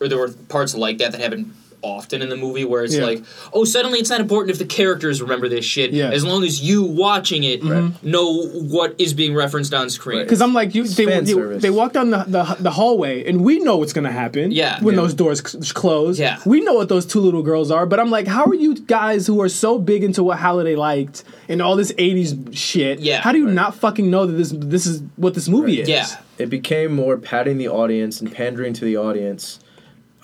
or 0.00 0.08
there 0.08 0.18
were 0.18 0.28
parts 0.48 0.74
like 0.74 0.98
that 0.98 1.12
that 1.12 1.20
happened 1.20 1.52
often 1.80 2.22
in 2.22 2.28
the 2.28 2.36
movie 2.36 2.64
where 2.64 2.82
it's 2.82 2.96
Yeah. 2.96 3.04
like, 3.04 3.22
oh, 3.52 3.62
suddenly 3.64 4.00
it's 4.00 4.10
not 4.10 4.20
important 4.20 4.50
if 4.50 4.58
the 4.58 4.64
characters 4.64 5.22
remember 5.22 5.48
this 5.48 5.64
shit, 5.64 5.92
Yeah. 5.92 6.10
as 6.10 6.24
long 6.24 6.42
as 6.42 6.60
you 6.60 6.82
watching 6.82 7.44
it 7.44 7.62
know 8.02 8.46
what 8.48 8.96
is 8.98 9.14
being 9.14 9.32
referenced 9.32 9.72
on 9.72 9.88
screen. 9.88 10.18
Because 10.24 10.40
I'm 10.42 10.52
like, 10.52 10.74
you, 10.74 10.82
they, 10.82 11.06
fan 11.06 11.24
they, 11.24 11.34
they 11.58 11.70
walk 11.70 11.92
down 11.92 12.10
the, 12.10 12.24
the 12.26 12.56
the 12.58 12.70
hallway, 12.72 13.24
and 13.28 13.44
we 13.44 13.60
know 13.60 13.76
what's 13.76 13.92
gonna 13.92 14.10
happen. 14.10 14.50
Yeah. 14.50 14.82
When 14.82 14.96
Yeah. 14.96 15.02
those 15.02 15.14
doors 15.14 15.40
c- 15.48 15.72
close. 15.72 16.18
Yeah. 16.18 16.40
We 16.44 16.60
know 16.62 16.74
what 16.74 16.88
those 16.88 17.06
two 17.06 17.20
little 17.20 17.42
girls 17.44 17.70
are, 17.70 17.86
but 17.86 18.00
I'm 18.00 18.10
like, 18.10 18.26
how 18.26 18.44
are 18.46 18.54
you 18.56 18.74
guys 18.74 19.28
who 19.28 19.40
are 19.40 19.48
so 19.48 19.78
big 19.78 20.02
into 20.02 20.24
what 20.24 20.40
Halliday 20.40 20.74
liked 20.74 21.22
and 21.48 21.62
all 21.62 21.76
this 21.76 21.92
'80s 21.92 22.56
shit? 22.56 22.98
Yeah. 22.98 23.20
How 23.20 23.30
do 23.30 23.38
you 23.38 23.46
not 23.46 23.76
fucking 23.76 24.10
know 24.10 24.26
that 24.26 24.32
this 24.32 24.50
this 24.52 24.84
is 24.84 25.00
what 25.14 25.34
this 25.34 25.48
movie 25.48 25.80
is? 25.80 25.88
Yeah. 25.88 26.06
it 26.38 26.50
became 26.50 26.92
more 26.92 27.16
patting 27.18 27.56
the 27.56 27.68
audience 27.68 28.20
and 28.20 28.32
pandering 28.32 28.72
to 28.72 28.84
the 28.84 28.96
audience 28.96 29.60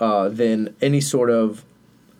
uh, 0.00 0.28
than 0.28 0.74
any 0.80 1.00
sort 1.00 1.30
of 1.30 1.64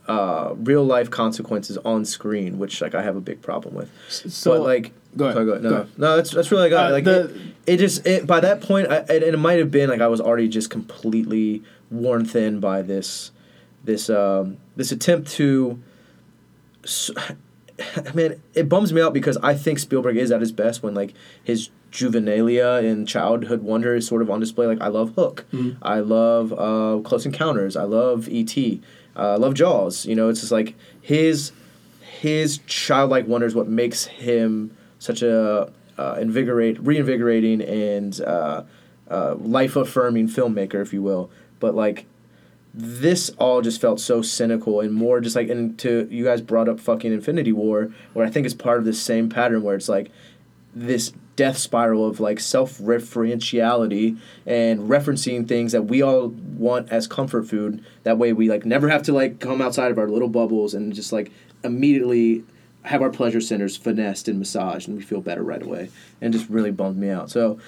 uh, 0.06 0.54
real 0.58 0.84
life 0.84 1.10
consequences 1.10 1.76
on 1.78 2.04
screen, 2.04 2.58
which 2.58 2.80
like 2.80 2.94
I 2.94 3.02
have 3.02 3.16
a 3.16 3.20
big 3.20 3.40
problem 3.42 3.74
with. 3.74 3.90
So 4.08 4.52
but 4.58 4.60
like, 4.64 4.92
go 5.16 5.24
ahead. 5.24 5.34
sorry, 5.36 5.46
go 5.46 5.52
ahead. 5.52 5.62
No, 5.62 5.70
Go 5.70 5.74
no, 5.76 5.82
ahead. 5.82 5.98
no, 5.98 6.16
that's 6.16 6.30
that's 6.30 6.50
really 6.52 6.66
I 6.66 6.68
got 6.70 6.86
Uh, 6.90 6.92
like 6.92 7.04
the- 7.04 7.24
it, 7.34 7.40
it 7.66 7.76
just 7.78 8.06
it, 8.06 8.26
by 8.26 8.40
that 8.40 8.60
point, 8.60 8.88
I, 8.90 8.96
and 8.98 9.22
it 9.22 9.38
might 9.38 9.58
have 9.58 9.70
been 9.70 9.88
like 9.90 10.00
I 10.00 10.08
was 10.08 10.20
already 10.20 10.48
just 10.48 10.68
completely 10.70 11.62
worn 11.90 12.24
thin 12.26 12.60
by 12.60 12.82
this 12.82 13.30
this 13.84 14.08
um, 14.10 14.58
this 14.76 14.92
attempt 14.92 15.30
to. 15.32 15.80
I 17.16 18.12
mean, 18.14 18.40
it 18.54 18.68
bums 18.68 18.92
me 18.92 19.00
out 19.00 19.12
because 19.14 19.36
I 19.38 19.54
think 19.54 19.78
Spielberg 19.78 20.16
is 20.16 20.30
at 20.30 20.40
his 20.40 20.52
best 20.52 20.82
when 20.82 20.94
like 20.94 21.14
his 21.42 21.70
juvenilia 21.94 22.84
and 22.84 23.06
childhood 23.06 23.62
wonder 23.62 23.94
is 23.94 24.06
sort 24.06 24.20
of 24.20 24.28
on 24.30 24.40
display. 24.40 24.66
Like 24.66 24.80
I 24.80 24.88
love 24.88 25.14
Hook, 25.14 25.46
I 25.80 26.00
love 26.00 26.52
uh, 26.52 27.00
Close 27.08 27.24
Encounters, 27.24 27.76
I 27.76 27.84
love 27.84 28.28
E.T., 28.28 28.82
uh, 29.16 29.32
I 29.32 29.36
love 29.36 29.54
Jaws. 29.54 30.04
You 30.04 30.16
know, 30.16 30.28
it's 30.28 30.40
just 30.40 30.52
like 30.52 30.74
his 31.00 31.52
his 32.20 32.58
childlike 32.66 33.26
wonder 33.28 33.46
is 33.46 33.54
what 33.54 33.68
makes 33.68 34.06
him 34.06 34.76
such 34.98 35.22
a 35.22 35.70
uh, 35.96 36.16
invigorate, 36.20 36.80
reinvigorating, 36.80 37.62
and 37.62 38.20
uh, 38.22 38.64
uh, 39.08 39.34
life 39.36 39.76
affirming 39.76 40.28
filmmaker, 40.28 40.82
if 40.82 40.92
you 40.92 41.02
will. 41.02 41.30
But 41.60 41.74
like 41.74 42.06
this 42.76 43.30
all 43.38 43.62
just 43.62 43.80
felt 43.80 44.00
so 44.00 44.20
cynical 44.20 44.80
and 44.80 44.92
more 44.92 45.20
just 45.20 45.36
like 45.36 45.48
and 45.48 45.78
to 45.78 46.08
you 46.10 46.24
guys 46.24 46.40
brought 46.40 46.68
up 46.68 46.80
fucking 46.80 47.12
Infinity 47.12 47.52
War, 47.52 47.92
where 48.14 48.26
I 48.26 48.30
think 48.30 48.46
it's 48.46 48.54
part 48.54 48.78
of 48.78 48.84
this 48.84 49.00
same 49.00 49.28
pattern 49.28 49.62
where 49.62 49.76
it's 49.76 49.88
like 49.88 50.10
this 50.74 51.12
death 51.36 51.58
spiral 51.58 52.06
of 52.06 52.20
like 52.20 52.40
self 52.40 52.78
referentiality 52.78 54.18
and 54.46 54.88
referencing 54.88 55.46
things 55.46 55.72
that 55.72 55.82
we 55.82 56.02
all 56.02 56.28
want 56.28 56.90
as 56.90 57.06
comfort 57.06 57.46
food. 57.46 57.84
That 58.04 58.18
way 58.18 58.32
we 58.32 58.48
like 58.48 58.64
never 58.64 58.88
have 58.88 59.02
to 59.04 59.12
like 59.12 59.40
come 59.40 59.60
outside 59.60 59.90
of 59.90 59.98
our 59.98 60.08
little 60.08 60.28
bubbles 60.28 60.74
and 60.74 60.92
just 60.92 61.12
like 61.12 61.32
immediately 61.62 62.44
have 62.82 63.00
our 63.00 63.10
pleasure 63.10 63.40
centers 63.40 63.76
finessed 63.76 64.28
and 64.28 64.38
massaged 64.38 64.88
and 64.88 64.96
we 64.96 65.02
feel 65.02 65.20
better 65.20 65.42
right 65.42 65.62
away. 65.62 65.90
And 66.20 66.32
just 66.32 66.48
really 66.48 66.70
bummed 66.70 66.98
me 66.98 67.10
out. 67.10 67.30
So 67.30 67.58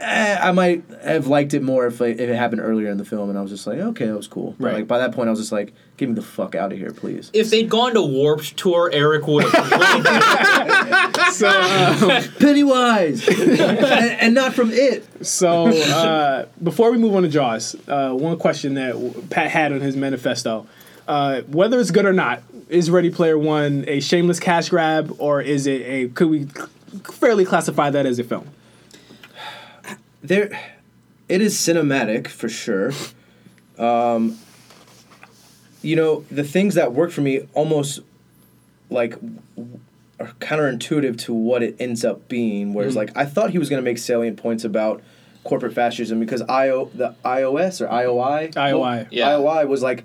eh, 0.00 0.38
I 0.40 0.50
might 0.52 0.82
have 1.02 1.26
liked 1.26 1.54
it 1.54 1.62
more 1.62 1.86
if, 1.86 2.00
like, 2.00 2.14
if 2.18 2.28
it 2.28 2.34
happened 2.36 2.60
earlier 2.62 2.88
in 2.90 2.96
the 2.98 3.04
film 3.04 3.28
and 3.30 3.38
I 3.38 3.42
was 3.42 3.50
just 3.50 3.66
like, 3.66 3.78
okay, 3.78 4.06
that 4.06 4.16
was 4.16 4.26
cool. 4.26 4.54
But 4.58 4.64
Right. 4.66 4.74
like 4.76 4.88
by 4.88 4.98
that 4.98 5.12
point 5.12 5.28
I 5.28 5.30
was 5.30 5.38
just 5.40 5.52
like, 5.52 5.72
get 5.96 6.08
me 6.08 6.14
the 6.14 6.22
fuck 6.22 6.54
out 6.54 6.72
of 6.72 6.78
here, 6.78 6.90
please. 6.92 7.30
If 7.32 7.50
they'd 7.50 7.68
gone 7.68 7.94
to 7.94 8.02
Warped 8.02 8.56
Tour, 8.56 8.90
Eric 8.92 9.26
would 9.26 9.44
have. 9.44 11.10
So, 11.30 11.48
uh, 11.48 12.22
Pennywise! 12.40 13.26
and, 13.28 13.60
and 13.60 14.34
not 14.34 14.52
from 14.52 14.70
it. 14.72 15.06
so 15.24 15.68
uh, 15.68 16.46
before 16.62 16.90
we 16.90 16.98
move 16.98 17.14
on 17.14 17.22
to 17.22 17.28
Jaws, 17.28 17.76
uh, 17.88 18.12
one 18.12 18.36
question 18.38 18.74
that 18.74 19.30
Pat 19.30 19.50
had 19.50 19.72
on 19.72 19.80
his 19.80 19.96
manifesto: 19.96 20.66
uh, 21.06 21.42
whether 21.42 21.78
it's 21.80 21.92
good 21.92 22.04
or 22.04 22.12
not, 22.12 22.42
is 22.68 22.90
Ready 22.90 23.10
Player 23.10 23.38
One 23.38 23.84
a 23.86 24.00
shameless 24.00 24.40
cash 24.40 24.68
grab, 24.70 25.14
or 25.18 25.40
is 25.40 25.66
it 25.66 25.82
a? 25.82 26.08
Could 26.08 26.28
we 26.30 26.46
fairly 27.12 27.44
classify 27.44 27.90
that 27.90 28.04
as 28.06 28.18
a 28.18 28.24
film? 28.24 28.48
There 30.22 30.50
it 31.28 31.40
is 31.40 31.54
cinematic 31.56 32.28
for 32.28 32.48
sure 32.48 32.92
um 33.78 34.36
you 35.82 35.96
know 35.96 36.24
the 36.30 36.44
things 36.44 36.74
that 36.74 36.92
work 36.92 37.10
for 37.10 37.20
me 37.22 37.40
almost 37.54 38.00
like 38.90 39.14
are 40.18 40.32
counterintuitive 40.40 41.16
to 41.18 41.32
what 41.32 41.62
it 41.62 41.74
ends 41.80 42.04
up 42.04 42.28
being 42.28 42.74
whereas 42.74 42.94
like 42.96 43.16
i 43.16 43.24
thought 43.24 43.50
he 43.50 43.58
was 43.58 43.70
going 43.70 43.82
to 43.82 43.88
make 43.88 43.96
salient 43.98 44.36
points 44.36 44.64
about 44.64 45.02
corporate 45.44 45.72
fascism 45.72 46.20
because 46.20 46.42
io 46.42 46.90
the 46.94 47.14
ios 47.24 47.80
or 47.80 47.86
ioi 47.88 48.52
IOI. 48.52 49.08
Yeah. 49.10 49.28
ioi 49.30 49.66
was 49.66 49.82
like 49.82 50.04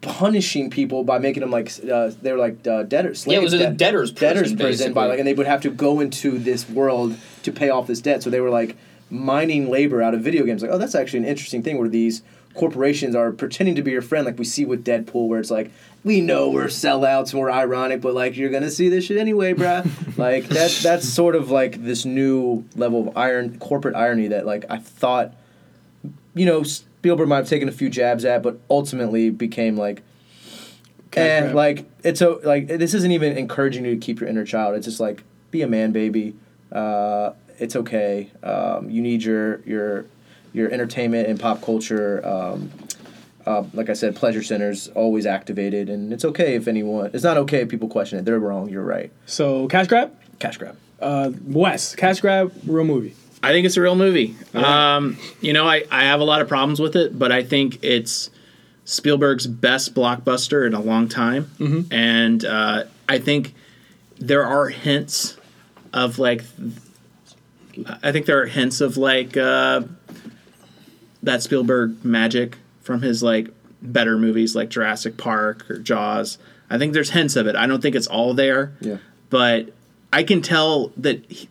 punishing 0.00 0.70
people 0.70 1.02
by 1.04 1.18
making 1.18 1.40
them 1.40 1.50
like 1.50 1.72
uh, 1.90 2.10
they 2.22 2.30
were 2.32 2.38
like 2.38 2.64
uh, 2.66 2.84
debtors 2.84 3.26
Yeah, 3.26 3.38
it 3.38 3.42
was 3.42 3.50
slaves, 3.52 3.64
a 3.64 3.70
debtor's 3.72 4.12
prison, 4.12 4.36
debtors 4.36 4.54
prison 4.54 4.92
by 4.92 5.02
basically. 5.02 5.08
like 5.08 5.18
and 5.18 5.26
they 5.28 5.34
would 5.34 5.46
have 5.46 5.60
to 5.62 5.70
go 5.70 6.00
into 6.00 6.38
this 6.38 6.68
world 6.68 7.16
to 7.42 7.52
pay 7.52 7.70
off 7.70 7.86
this 7.88 8.00
debt 8.00 8.22
so 8.22 8.30
they 8.30 8.40
were 8.40 8.50
like 8.50 8.76
mining 9.10 9.70
labor 9.70 10.02
out 10.02 10.14
of 10.14 10.20
video 10.20 10.44
games 10.44 10.62
like 10.62 10.70
oh 10.70 10.78
that's 10.78 10.94
actually 10.94 11.18
an 11.18 11.24
interesting 11.24 11.62
thing 11.62 11.78
where 11.78 11.88
these 11.88 12.22
corporations 12.54 13.14
are 13.14 13.30
pretending 13.30 13.74
to 13.74 13.82
be 13.82 13.90
your 13.90 14.02
friend 14.02 14.26
like 14.26 14.38
we 14.38 14.44
see 14.44 14.64
with 14.64 14.84
deadpool 14.84 15.28
where 15.28 15.38
it's 15.38 15.50
like 15.50 15.70
we 16.04 16.20
know 16.20 16.50
we're 16.50 16.64
sellouts 16.64 17.32
and 17.32 17.40
we're 17.40 17.50
ironic 17.50 18.00
but 18.00 18.14
like 18.14 18.36
you're 18.36 18.50
gonna 18.50 18.70
see 18.70 18.88
this 18.88 19.04
shit 19.04 19.16
anyway 19.16 19.52
bruh 19.52 19.84
like 20.18 20.44
that 20.48 20.70
that's 20.82 21.08
sort 21.08 21.34
of 21.34 21.50
like 21.50 21.82
this 21.84 22.04
new 22.04 22.64
level 22.74 23.08
of 23.08 23.16
iron 23.16 23.58
corporate 23.58 23.94
irony 23.94 24.28
that 24.28 24.44
like 24.44 24.64
i 24.68 24.76
thought 24.76 25.34
you 26.34 26.44
know 26.44 26.62
spielberg 26.62 27.28
might 27.28 27.36
have 27.36 27.48
taken 27.48 27.68
a 27.68 27.72
few 27.72 27.88
jabs 27.88 28.24
at 28.24 28.42
but 28.42 28.58
ultimately 28.68 29.30
became 29.30 29.76
like 29.76 30.02
Cash 31.10 31.50
eh, 31.50 31.52
like 31.52 31.86
it's 32.02 32.18
so 32.18 32.40
like 32.44 32.68
this 32.68 32.94
isn't 32.94 33.10
even 33.10 33.36
encouraging 33.36 33.84
you 33.84 33.94
to 33.94 34.00
keep 34.00 34.20
your 34.20 34.28
inner 34.28 34.44
child. 34.44 34.76
It's 34.76 34.86
just 34.86 35.00
like 35.00 35.22
be 35.50 35.62
a 35.62 35.66
man, 35.66 35.92
baby. 35.92 36.34
Uh, 36.70 37.32
it's 37.58 37.76
okay. 37.76 38.30
Um, 38.42 38.90
you 38.90 39.02
need 39.02 39.22
your 39.22 39.60
your 39.62 40.06
your 40.52 40.70
entertainment 40.72 41.28
and 41.28 41.38
pop 41.38 41.62
culture. 41.62 42.26
Um, 42.26 42.70
uh, 43.46 43.64
like 43.72 43.88
I 43.88 43.94
said, 43.94 44.14
pleasure 44.14 44.42
centers 44.42 44.88
always 44.88 45.24
activated, 45.24 45.88
and 45.88 46.12
it's 46.12 46.24
okay 46.24 46.54
if 46.54 46.68
anyone. 46.68 47.10
It's 47.14 47.24
not 47.24 47.36
okay 47.38 47.60
if 47.62 47.68
people 47.68 47.88
question 47.88 48.18
it. 48.18 48.24
They're 48.24 48.38
wrong. 48.38 48.68
You're 48.68 48.84
right. 48.84 49.10
So 49.26 49.68
cash 49.68 49.86
grab, 49.86 50.14
Cash 50.38 50.58
grab. 50.58 50.76
uh, 51.00 51.30
Wes, 51.46 51.94
cash 51.94 52.20
grab, 52.20 52.52
real 52.66 52.84
movie. 52.84 53.14
I 53.42 53.52
think 53.52 53.64
it's 53.66 53.76
a 53.76 53.80
real 53.80 53.94
movie. 53.94 54.34
Um, 54.52 55.16
you 55.40 55.52
know, 55.52 55.66
I, 55.66 55.84
I 55.92 56.02
have 56.04 56.20
a 56.20 56.24
lot 56.24 56.42
of 56.42 56.48
problems 56.48 56.80
with 56.80 56.96
it, 56.96 57.16
but 57.18 57.30
I 57.30 57.44
think 57.44 57.78
it's 57.82 58.30
Spielberg's 58.84 59.46
best 59.46 59.94
blockbuster 59.94 60.66
in 60.66 60.74
a 60.74 60.80
long 60.80 61.08
time. 61.08 61.86
And 61.92 62.44
uh, 62.44 62.84
I 63.08 63.18
think 63.20 63.54
there 64.18 64.44
are 64.44 64.66
hints 64.68 65.36
of 65.92 66.18
like, 66.18 66.42
I 68.02 68.12
think 68.12 68.26
there 68.26 68.40
are 68.42 68.46
hints 68.46 68.80
of 68.80 68.96
like 68.96 69.36
uh, 69.36 69.82
that 71.22 71.42
Spielberg 71.42 72.04
magic 72.04 72.56
from 72.82 73.02
his 73.02 73.22
like 73.22 73.48
better 73.82 74.18
movies 74.18 74.56
like 74.56 74.68
Jurassic 74.70 75.16
Park 75.16 75.70
or 75.70 75.78
Jaws. 75.78 76.38
I 76.70 76.78
think 76.78 76.92
there's 76.92 77.10
hints 77.10 77.36
of 77.36 77.46
it. 77.46 77.56
I 77.56 77.66
don't 77.66 77.80
think 77.80 77.94
it's 77.96 78.06
all 78.06 78.34
there 78.34 78.72
Yeah. 78.80 78.98
but 79.30 79.70
I 80.12 80.22
can 80.22 80.42
tell 80.42 80.92
that 80.96 81.24
he, 81.30 81.48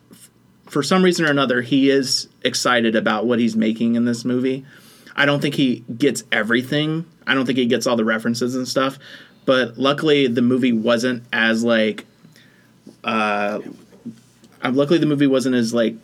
for 0.66 0.82
some 0.82 1.02
reason 1.02 1.24
or 1.26 1.30
another 1.30 1.62
he 1.62 1.88
is 1.90 2.28
excited 2.42 2.94
about 2.96 3.24
what 3.26 3.38
he's 3.38 3.56
making 3.56 3.94
in 3.94 4.04
this 4.04 4.24
movie. 4.24 4.64
I 5.16 5.24
don't 5.26 5.40
think 5.40 5.54
he 5.54 5.84
gets 5.96 6.22
everything. 6.30 7.06
I 7.26 7.34
don't 7.34 7.46
think 7.46 7.58
he 7.58 7.66
gets 7.66 7.86
all 7.86 7.96
the 7.96 8.04
references 8.04 8.54
and 8.54 8.66
stuff. 8.68 8.98
But 9.46 9.78
luckily 9.78 10.26
the 10.26 10.42
movie 10.42 10.72
wasn't 10.72 11.24
as 11.32 11.64
like 11.64 12.04
uh 13.04 13.60
luckily 14.64 14.98
the 14.98 15.06
movie 15.06 15.26
wasn't 15.26 15.54
as 15.54 15.72
like 15.72 15.94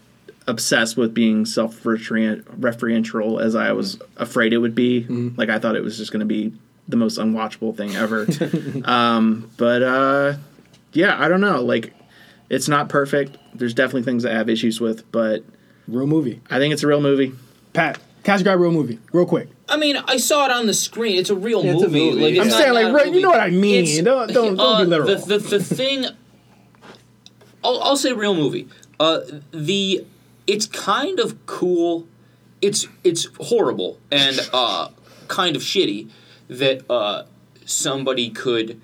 obsessed 0.47 0.97
with 0.97 1.15
being 1.15 1.45
self-referential 1.47 3.41
as 3.43 3.55
I 3.55 3.73
was 3.73 3.99
afraid 4.17 4.53
it 4.53 4.59
would 4.59 4.75
be. 4.75 5.05
Like 5.37 5.49
I 5.49 5.59
thought 5.59 5.77
it 5.77 5.83
was 5.83 5.97
just 5.97 6.13
going 6.13 6.21
to 6.21 6.27
be 6.27 6.53
the 6.89 6.97
most 6.97 7.19
unwatchable 7.19 7.77
thing 7.77 7.95
ever. 7.97 8.27
um, 8.91 9.51
but 9.57 9.83
uh, 9.83 10.35
yeah, 10.93 11.17
I 11.23 11.29
don't 11.29 11.41
know. 11.41 11.63
Like 11.63 11.95
it's 12.51 12.69
not 12.69 12.89
perfect. 12.89 13.39
There's 13.55 13.75
definitely 13.75 14.03
things 14.03 14.25
I 14.27 14.33
have 14.33 14.49
issues 14.49 14.81
with, 14.81 15.11
but 15.13 15.45
Real 15.87 16.07
movie. 16.07 16.41
I 16.51 16.59
think 16.59 16.73
it's 16.73 16.83
a 16.83 16.87
real 16.87 17.03
movie. 17.03 17.35
Pat, 17.75 17.99
cash 18.23 18.43
grab, 18.43 18.59
real 18.59 18.71
movie, 18.73 18.99
real 19.13 19.27
quick. 19.27 19.49
I 19.69 19.77
mean, 19.77 19.97
I 19.99 20.17
saw 20.17 20.47
it 20.47 20.51
on 20.51 20.67
the 20.67 20.73
screen. 20.73 21.19
It's 21.19 21.29
a 21.29 21.35
real 21.37 21.63
Yeah, 21.63 21.73
it's 21.75 21.83
a 21.83 21.89
movie. 21.89 22.11
movie. 22.11 22.23
Like, 22.23 22.33
it's 22.33 22.41
I'm 22.41 22.49
not- 22.49 22.59
saying, 22.59 22.73
like, 22.73 22.83
not 22.87 22.91
a 22.93 22.95
right, 22.95 23.13
you 23.15 23.21
know 23.21 23.29
what 23.31 23.41
I 23.41 23.51
mean. 23.51 23.85
It's- 23.85 24.03
Don't- 24.03 24.33
don't- 24.33 24.57
don't 24.57 24.79
be 24.79 24.83
uh, 24.85 24.85
literal. 24.87 25.09
The, 25.09 25.39
the, 25.39 25.59
the 25.59 25.63
thing, 25.63 26.07
I'll, 27.63 27.83
I'll 27.83 27.97
say 27.99 28.13
real 28.15 28.35
movie. 28.35 28.67
Uh, 28.99 29.21
the 29.53 30.05
it's 30.47 30.67
kind 30.67 31.21
of 31.21 31.45
cool. 31.47 32.07
It's 32.61 32.87
it's 33.03 33.27
horrible 33.41 33.99
and 34.11 34.41
uh, 34.53 34.89
kind 35.29 35.57
of 35.57 35.63
shitty 35.63 36.11
that 36.49 36.91
uh, 36.91 37.25
somebody 37.65 38.31
could 38.31 38.81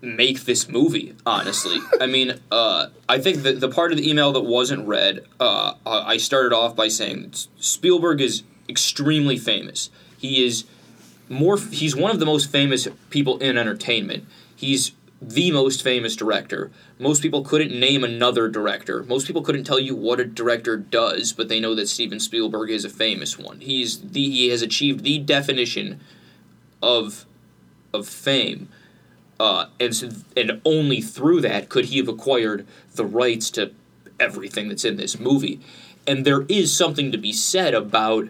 make 0.00 0.40
this 0.40 0.68
movie 0.68 1.14
honestly. 1.24 1.78
I 2.00 2.06
mean 2.06 2.40
uh, 2.50 2.88
i 3.08 3.20
think 3.20 3.44
that 3.44 3.60
the 3.60 3.68
part 3.68 3.92
of 3.92 3.98
the 3.98 4.10
email 4.10 4.32
that 4.32 4.40
wasn't 4.40 4.88
read 4.88 5.24
uh, 5.38 5.74
i 5.86 6.16
started 6.16 6.52
off 6.52 6.74
by 6.74 6.88
saying 6.88 7.32
spielberg 7.60 8.20
is 8.20 8.42
extremely 8.68 9.36
famous. 9.36 9.90
He 10.18 10.44
is 10.44 10.64
more 11.28 11.58
he's 11.58 11.94
one 11.96 12.10
of 12.10 12.18
the 12.20 12.26
most 12.26 12.50
famous 12.50 12.88
people 13.10 13.38
in 13.38 13.56
entertainment. 13.56 14.26
He's 14.54 14.92
the 15.22 15.52
most 15.52 15.82
famous 15.84 16.16
director. 16.16 16.72
Most 16.98 17.22
people 17.22 17.44
couldn't 17.44 17.78
name 17.78 18.02
another 18.02 18.48
director. 18.48 19.04
Most 19.04 19.26
people 19.28 19.42
couldn't 19.42 19.62
tell 19.62 19.78
you 19.78 19.94
what 19.94 20.18
a 20.18 20.24
director 20.24 20.76
does 20.76 21.32
but 21.32 21.48
they 21.48 21.60
know 21.60 21.76
that 21.76 21.88
steven 21.88 22.18
spielberg 22.18 22.70
is 22.70 22.84
a 22.84 22.90
famous 22.90 23.38
one. 23.38 23.60
He's 23.60 24.00
the 24.00 24.30
he 24.30 24.48
has 24.48 24.62
achieved 24.62 25.04
the 25.04 25.18
definition 25.18 26.00
of 26.82 27.24
of 27.94 28.08
fame. 28.08 28.68
Uh, 29.38 29.66
and 29.78 29.94
so, 29.94 30.08
and 30.36 30.60
only 30.64 31.00
through 31.00 31.40
that 31.40 31.68
could 31.68 31.86
he 31.86 31.98
have 31.98 32.08
acquired 32.08 32.66
the 32.94 33.04
rights 33.04 33.50
to 33.50 33.72
everything 34.18 34.68
that's 34.68 34.84
in 34.84 34.96
this 34.96 35.18
movie. 35.18 35.60
And 36.06 36.24
there 36.24 36.42
is 36.48 36.76
something 36.76 37.12
to 37.12 37.18
be 37.18 37.32
said 37.32 37.74
about 37.74 38.28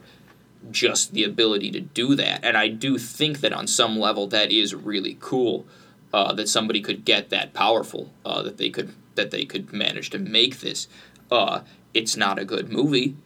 just 0.71 1.13
the 1.13 1.25
ability 1.25 1.71
to 1.71 1.81
do 1.81 2.15
that. 2.15 2.45
And 2.45 2.57
I 2.57 2.69
do 2.69 2.99
think 2.99 3.41
that 3.41 3.53
on 3.53 3.67
some 3.67 3.99
level 3.99 4.27
that 4.29 4.53
is 4.53 4.75
really 4.75 5.17
cool 5.21 5.67
uh, 6.13 6.33
that 6.35 6.49
somebody 6.49 6.81
could 6.81 7.05
get 7.05 7.31
that 7.31 7.55
powerful 7.55 8.11
uh, 8.25 8.43
that 8.43 8.59
they 8.59 8.71
could 8.71 8.95
that 9.15 9.31
they 9.31 9.45
could 9.45 9.73
manage 9.73 10.11
to 10.11 10.19
make 10.19 10.61
this. 10.61 10.89
Uh, 11.31 11.61
it's 11.95 12.17
not 12.17 12.39
a 12.39 12.45
good 12.45 12.73
movie. 12.73 13.17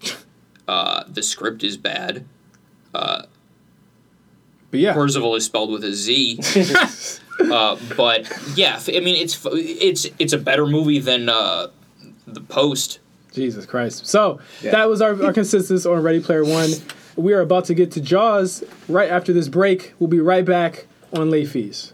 Uh, 0.69 1.05
the 1.07 1.23
script 1.23 1.63
is 1.63 1.77
bad. 1.77 2.25
But 4.71 4.81
yeah, 4.81 4.95
Percival 4.95 5.35
is 5.37 5.45
spelled 5.45 5.71
with 5.71 5.85
a 5.85 5.93
Z. 5.93 6.41
uh, 7.53 7.77
but 7.97 8.31
yeah, 8.57 8.81
I 8.89 9.01
mean 9.01 9.17
it's 9.17 9.39
it's 9.53 10.07
it's 10.19 10.33
a 10.33 10.39
better 10.39 10.67
movie 10.67 10.99
than 10.99 11.29
uh, 11.29 11.69
the 12.27 12.41
Post. 12.41 13.01
Jesus 13.33 13.67
Christ. 13.67 14.07
So 14.07 14.41
that 14.63 14.89
was 14.89 15.03
our, 15.03 15.23
our 15.23 15.33
consensus 15.33 15.85
on 15.85 16.03
Ready 16.03 16.21
Player 16.21 16.45
One. 16.45 16.71
We 17.17 17.35
are 17.35 17.41
about 17.41 17.67
to 17.67 17.75
get 17.75 17.93
to 17.93 18.01
Jaws 18.01 18.65
right 18.89 19.11
after 19.11 19.33
this 19.33 19.49
break. 19.49 19.93
We'll 19.99 20.09
be 20.09 20.21
right 20.21 20.45
back 20.45 20.87
on 21.13 21.31
late 21.31 21.49
fees. 21.49 21.93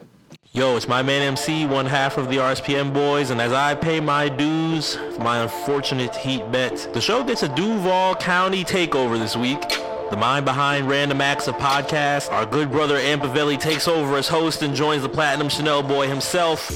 Yo, 0.55 0.77
it's 0.77 0.87
my 0.87 1.01
man 1.01 1.23
MC, 1.23 1.65
one 1.65 1.87
half 1.87 2.19
of 2.19 2.29
the 2.29 2.37
RSPM 2.37 2.93
boys, 2.93 3.31
and 3.31 3.41
as 3.41 3.55
I 3.55 3.75
pay 3.75 4.01
my 4.01 4.29
dues 4.29 4.97
for 4.97 5.21
my 5.21 5.39
unfortunate 5.39 6.15
heat 6.15 6.43
bet, 6.53 6.91
the 6.93 7.01
show 7.01 7.25
gets 7.25 7.43
a 7.43 7.49
Duval 7.49 8.17
County 8.17 8.63
takeover 8.63 9.19
this 9.19 9.35
week. 9.35 9.63
The 10.11 10.17
mind 10.19 10.45
behind 10.45 10.91
Random 10.91 11.23
Acts 11.23 11.49
of 11.49 11.55
Podcast, 11.55 12.31
our 12.31 12.45
good 12.45 12.71
brother 12.71 12.99
Ampavelli 12.99 13.59
takes 13.59 13.89
over 13.89 14.19
as 14.19 14.29
host 14.29 14.61
and 14.61 14.75
joins 14.75 15.01
the 15.01 15.09
Platinum 15.09 15.49
Chanel 15.49 15.83
boy 15.83 16.07
himself. 16.07 16.69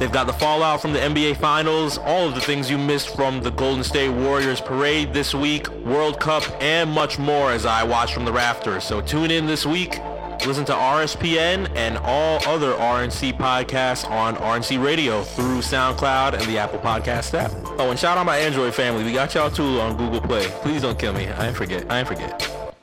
They've 0.00 0.10
got 0.10 0.26
the 0.26 0.32
fallout 0.32 0.82
from 0.82 0.92
the 0.92 0.98
NBA 0.98 1.36
Finals, 1.36 1.98
all 1.98 2.26
of 2.26 2.34
the 2.34 2.40
things 2.40 2.68
you 2.68 2.76
missed 2.76 3.14
from 3.14 3.40
the 3.40 3.52
Golden 3.52 3.84
State 3.84 4.10
Warriors 4.10 4.60
parade 4.60 5.14
this 5.14 5.32
week, 5.32 5.68
World 5.84 6.18
Cup, 6.18 6.42
and 6.60 6.90
much 6.90 7.20
more 7.20 7.52
as 7.52 7.66
I 7.66 7.84
watch 7.84 8.12
from 8.12 8.24
the 8.24 8.32
rafters. 8.32 8.82
So 8.82 9.00
tune 9.00 9.30
in 9.30 9.46
this 9.46 9.64
week. 9.64 10.00
Listen 10.44 10.64
to 10.64 10.72
RSPN 10.72 11.70
and 11.76 11.96
all 11.98 12.40
other 12.48 12.72
RNC 12.72 13.38
podcasts 13.38 14.08
on 14.10 14.34
RNC 14.34 14.84
Radio 14.84 15.22
through 15.22 15.60
SoundCloud 15.60 16.32
and 16.32 16.42
the 16.42 16.58
Apple 16.58 16.80
Podcast 16.80 17.32
app. 17.34 17.52
Oh, 17.78 17.90
and 17.90 17.98
shout 17.98 18.18
out 18.18 18.26
my 18.26 18.36
Android 18.38 18.74
family. 18.74 19.04
We 19.04 19.12
got 19.12 19.32
y'all 19.36 19.52
too 19.52 19.78
on 19.78 19.96
Google 19.96 20.20
Play. 20.20 20.48
Please 20.62 20.82
don't 20.82 20.98
kill 20.98 21.12
me. 21.12 21.28
I 21.28 21.46
ain't 21.46 21.56
forget. 21.56 21.88
I 21.88 22.00
ain't 22.00 22.08
forget. 22.08 22.50
All 22.50 22.74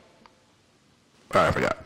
right, 1.33 1.47
I 1.47 1.51
forgot. 1.51 1.77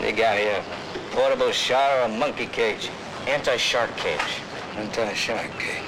They 0.00 0.12
got 0.12 0.38
here. 0.38 0.64
Portable 1.10 1.52
shower 1.52 2.00
or 2.00 2.04
a 2.04 2.08
monkey 2.08 2.46
cage? 2.46 2.88
Anti-shark 3.26 3.94
cage. 3.98 4.40
Anti-shark 4.76 5.50
cage. 5.58 5.82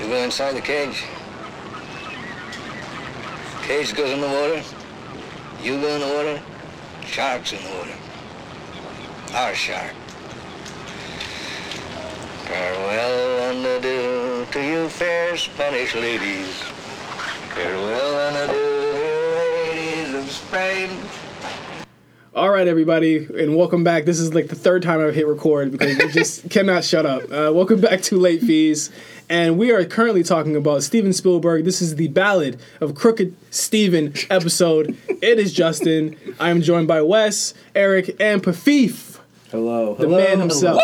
You 0.00 0.08
go 0.08 0.16
inside 0.16 0.52
the 0.56 0.62
cage. 0.62 1.04
Cage 3.64 3.94
goes 3.94 4.10
in 4.10 4.22
the 4.22 4.26
water. 4.26 4.62
You 5.64 5.80
go 5.80 5.96
in 5.96 6.02
order. 6.02 6.42
Shark's 7.06 7.54
in 7.54 7.64
order. 7.78 7.96
Our 9.32 9.54
shark. 9.54 9.94
Farewell 12.44 13.50
and 13.50 13.64
adieu 13.64 14.46
to 14.52 14.60
you 14.62 14.90
fair 14.90 15.38
Spanish 15.38 15.94
ladies. 15.94 16.52
Farewell 17.54 18.18
and 18.28 18.50
adieu, 18.50 18.74
ladies 19.40 20.14
of 20.14 20.30
Spain. 20.30 20.90
All 22.34 22.50
right, 22.50 22.66
everybody, 22.66 23.16
and 23.38 23.54
welcome 23.56 23.84
back. 23.84 24.06
This 24.06 24.18
is 24.18 24.34
like 24.34 24.48
the 24.48 24.56
third 24.56 24.82
time 24.82 24.98
I've 25.00 25.14
hit 25.14 25.24
record 25.28 25.70
because 25.70 25.96
we 25.96 26.08
just 26.10 26.50
cannot 26.50 26.82
shut 26.82 27.06
up. 27.06 27.22
Uh, 27.24 27.52
welcome 27.54 27.80
back 27.80 28.02
to 28.02 28.18
Late 28.18 28.40
Fees, 28.40 28.90
and 29.30 29.56
we 29.56 29.70
are 29.70 29.84
currently 29.84 30.24
talking 30.24 30.56
about 30.56 30.82
Steven 30.82 31.12
Spielberg. 31.12 31.64
This 31.64 31.80
is 31.80 31.94
the 31.94 32.08
Ballad 32.08 32.58
of 32.80 32.96
Crooked 32.96 33.36
Steven 33.50 34.12
episode. 34.30 34.96
it 35.08 35.38
is 35.38 35.52
Justin. 35.52 36.16
I 36.40 36.50
am 36.50 36.60
joined 36.60 36.88
by 36.88 37.02
Wes, 37.02 37.54
Eric, 37.72 38.16
and 38.18 38.42
Pafif, 38.42 39.20
Hello. 39.52 39.94
the 39.94 40.08
Hello. 40.08 40.18
man 40.18 40.40
himself. 40.40 40.82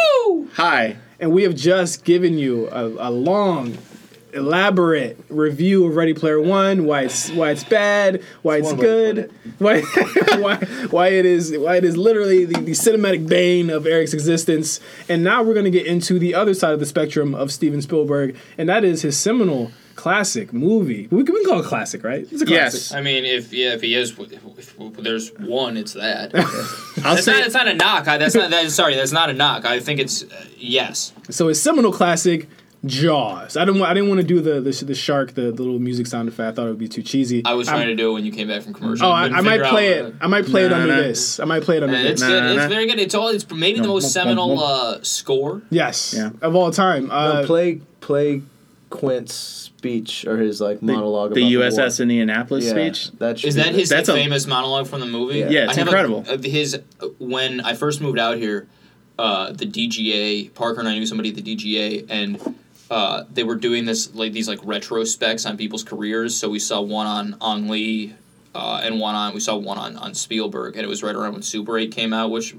Hi. 0.52 0.98
And 1.18 1.32
we 1.32 1.42
have 1.42 1.56
just 1.56 2.04
given 2.04 2.38
you 2.38 2.68
a, 2.68 3.08
a 3.08 3.10
long, 3.10 3.76
elaborate 4.32 5.18
review 5.28 5.86
of 5.86 5.96
Ready 5.96 6.14
Player 6.14 6.40
One. 6.40 6.84
Why 6.84 7.02
it's 7.02 7.30
why 7.30 7.50
it's 7.50 7.64
bad. 7.64 8.22
Why 8.42 8.58
it's 8.58 8.66
one 8.66 8.78
way 8.78 8.82
to 8.82 9.14
good. 9.14 9.32
Why 9.58 9.80
why 10.38 10.56
why 10.90 11.08
it 11.08 11.26
is 11.26 11.56
why 11.56 11.76
it 11.76 11.84
is 11.84 11.96
literally 11.96 12.44
the, 12.44 12.60
the 12.60 12.72
cinematic 12.72 13.28
bane 13.28 13.70
of 13.70 13.86
Eric's 13.86 14.14
existence. 14.14 14.80
And 15.08 15.22
now 15.22 15.42
we're 15.42 15.54
gonna 15.54 15.70
get 15.70 15.86
into 15.86 16.18
the 16.18 16.34
other 16.34 16.54
side 16.54 16.72
of 16.72 16.80
the 16.80 16.86
spectrum 16.86 17.34
of 17.34 17.52
Steven 17.52 17.82
Spielberg, 17.82 18.36
and 18.58 18.68
that 18.68 18.84
is 18.84 19.02
his 19.02 19.18
seminal 19.18 19.72
classic 20.00 20.50
movie. 20.54 21.08
We 21.10 21.24
can, 21.24 21.34
we 21.34 21.42
can 21.42 21.50
call 21.50 21.60
it 21.60 21.66
classic, 21.66 22.02
right? 22.02 22.20
It's 22.20 22.40
a 22.40 22.46
classic. 22.46 22.80
Yes. 22.80 22.94
I 22.94 23.02
mean, 23.02 23.26
if 23.26 23.52
yeah, 23.52 23.74
if 23.74 23.82
he 23.82 23.94
is, 23.94 24.18
if, 24.18 24.80
if 24.80 24.96
there's 24.96 25.30
one, 25.34 25.76
it's 25.76 25.92
that. 25.92 26.34
I'll 27.04 27.14
That's 27.14 27.24
say 27.24 27.32
not. 27.32 27.44
It's 27.44 27.54
not 27.54 27.68
a 27.68 27.74
knock. 27.74 28.08
I, 28.08 28.16
that's 28.16 28.34
not. 28.34 28.50
That, 28.50 28.70
sorry, 28.70 28.94
that's 28.94 29.12
not 29.12 29.28
a 29.28 29.34
knock. 29.34 29.66
I 29.66 29.78
think 29.78 30.00
it's 30.00 30.22
uh, 30.22 30.46
yes. 30.56 31.12
So 31.28 31.48
his 31.48 31.62
seminal 31.62 31.92
classic, 31.92 32.48
Jaws. 32.86 33.58
I 33.58 33.66
don't. 33.66 33.80
I 33.82 33.92
didn't 33.92 34.08
want 34.08 34.22
to 34.22 34.26
do 34.26 34.40
the, 34.40 34.60
the 34.60 34.84
the 34.86 34.94
shark, 34.94 35.34
the, 35.34 35.42
the 35.42 35.62
little 35.62 35.78
music 35.78 36.06
sound 36.06 36.28
effect. 36.28 36.52
I 36.52 36.52
thought 36.56 36.66
it 36.66 36.70
would 36.70 36.78
be 36.78 36.88
too 36.88 37.02
cheesy. 37.02 37.42
I 37.44 37.52
was 37.52 37.68
I'm- 37.68 37.76
trying 37.76 37.88
to 37.88 37.94
do 37.94 38.10
it 38.10 38.12
when 38.14 38.24
you 38.24 38.32
came 38.32 38.48
back 38.48 38.62
from 38.62 38.72
commercial. 38.72 39.06
Oh, 39.06 39.12
I, 39.12 39.24
Couldn't 39.24 39.36
I 39.38 39.40
might 39.42 39.50
figure 39.52 39.64
out 39.66 39.70
play 39.70 40.02
what- 40.02 40.10
it. 40.12 40.14
I 40.22 40.26
might 40.28 40.44
play 40.46 40.64
it 40.64 40.68
Nah, 40.70 40.76
under 40.76 40.86
nah. 40.94 41.00
this. 41.02 41.40
I 41.40 41.44
might 41.44 41.62
play 41.62 41.76
it 41.76 41.82
under 41.82 41.94
And 41.94 42.04
this. 42.06 42.12
it's 42.12 42.22
Nah, 42.22 42.28
good. 42.28 42.56
nah, 42.56 42.62
It's 42.64 42.72
very 42.72 42.86
good. 42.86 42.98
It's 42.98 43.14
all. 43.14 43.28
It's 43.28 43.50
maybe 43.50 43.80
the 43.80 43.88
most 43.88 44.12
seminal 44.12 44.58
uh, 44.62 44.98
score. 45.02 45.60
Yes, 45.70 46.14
Yeah. 46.16 46.30
of 46.40 46.54
all 46.56 46.70
time. 46.70 47.08
No, 47.08 47.12
Uh, 47.14 47.46
play 47.46 47.82
play 48.00 48.40
Quint's 48.88 49.34
speech 49.34 50.26
or 50.26 50.38
his 50.38 50.60
like 50.62 50.80
monologue. 50.82 51.34
the 51.34 51.42
about 51.42 51.72
USS 51.72 51.98
war. 51.98 52.02
Indianapolis 52.04 52.64
Yeah, 52.64 52.70
speech. 52.70 53.10
That 53.18 53.38
should 53.38 53.48
Is 53.48 53.54
that 53.56 53.72
the- 53.72 53.78
his 53.78 53.90
like, 53.90 53.98
That's 53.98 54.08
a- 54.08 54.14
famous 54.14 54.46
monologue 54.46 54.86
from 54.86 55.00
the 55.00 55.06
movie? 55.06 55.40
Yeah. 55.40 55.50
Yeah, 55.50 55.64
it's 55.64 55.74
I 55.74 55.80
have 55.80 55.86
incredible. 55.88 56.24
A, 56.26 56.34
uh, 56.34 56.38
his 56.42 56.80
when 57.18 57.60
I 57.60 57.74
first 57.74 58.00
moved 58.00 58.18
out 58.18 58.38
here, 58.38 58.66
uh, 59.18 59.52
the 59.52 59.66
DGA 59.66 60.48
Parker 60.54 60.80
and 60.80 60.88
I 60.88 60.94
knew 60.98 61.04
somebody 61.04 61.28
at 61.28 61.34
the 61.36 61.42
DGA, 61.42 62.06
and 62.08 62.38
uh, 62.90 63.24
they 63.32 63.44
were 63.44 63.54
doing 63.54 63.84
this 63.84 64.14
like 64.14 64.32
these 64.32 64.48
like 64.48 64.58
retrospects 64.60 65.48
on 65.48 65.56
people's 65.56 65.84
careers. 65.84 66.36
So 66.36 66.48
we 66.50 66.58
saw 66.58 66.80
one 66.80 67.06
on 67.06 67.36
on 67.40 67.68
Lee, 67.68 68.14
uh, 68.54 68.80
and 68.82 68.98
one 69.00 69.14
on 69.14 69.32
we 69.34 69.40
saw 69.40 69.56
one 69.56 69.78
on 69.78 69.96
on 69.96 70.14
Spielberg, 70.14 70.74
and 70.76 70.84
it 70.84 70.88
was 70.88 71.02
right 71.02 71.14
around 71.14 71.32
when 71.34 71.42
Super 71.42 71.78
Eight 71.78 71.92
came 71.92 72.12
out, 72.12 72.30
which 72.30 72.54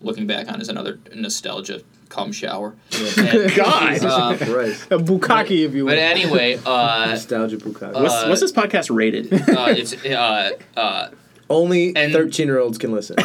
looking 0.00 0.26
back 0.26 0.48
on 0.48 0.60
is 0.60 0.68
another 0.68 0.98
nostalgia 1.14 1.82
cum 2.08 2.32
shower. 2.32 2.74
And, 3.18 3.54
God. 3.56 4.04
uh, 4.04 4.36
right. 4.54 4.72
a 4.90 4.98
bukkake, 4.98 5.64
if 5.66 5.74
you 5.74 5.84
will. 5.84 5.92
but 5.92 5.98
anyway, 5.98 6.58
uh, 6.64 7.06
Nostalgia 7.10 7.58
Bukkake. 7.58 7.94
Uh, 7.94 8.00
What's, 8.00 8.26
what's 8.26 8.40
this 8.40 8.52
podcast 8.52 8.94
rated? 8.94 9.32
uh, 9.32 9.66
it's 9.76 9.92
uh, 10.06 10.50
uh, 10.76 11.10
Only 11.50 11.94
and- 11.96 12.12
thirteen 12.12 12.46
year 12.46 12.58
olds 12.58 12.76
can 12.78 12.92
listen. 12.92 13.16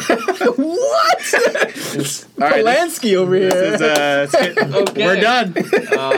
right, 1.60 1.74
this, 1.74 2.24
Polanski 2.38 3.14
over 3.16 3.34
here. 3.34 3.50
this 3.50 3.80
is, 3.80 3.82
uh, 3.82 4.26
it's 4.32 4.54
good. 4.54 4.74
Okay. 4.88 5.06
we're 5.06 5.20
done. 5.20 5.52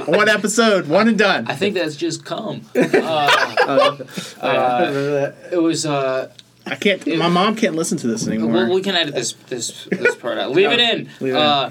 one 0.06 0.28
episode, 0.28 0.86
one 0.88 1.08
and 1.08 1.18
done. 1.18 1.46
I 1.48 1.54
think 1.56 1.74
that's 1.74 1.96
just 1.96 2.24
come. 2.24 2.62
Uh, 2.74 3.96
Remember 4.42 5.10
that? 5.20 5.34
it 5.52 5.58
was. 5.62 5.84
Uh, 5.86 6.32
I 6.66 6.74
can't. 6.76 7.04
My 7.18 7.28
mom 7.28 7.56
can't 7.56 7.74
listen 7.74 7.98
to 7.98 8.06
this 8.06 8.26
anymore. 8.26 8.52
well, 8.52 8.74
we 8.74 8.82
can 8.82 8.94
edit 8.96 9.14
this 9.14 9.32
this 9.48 9.86
this 9.90 10.14
part 10.16 10.38
out. 10.38 10.50
Leave 10.52 10.70
it 10.70 10.80
in. 10.80 11.08
Leave 11.20 11.34
it 11.34 11.36
in. 11.38 11.42
uh, 11.42 11.70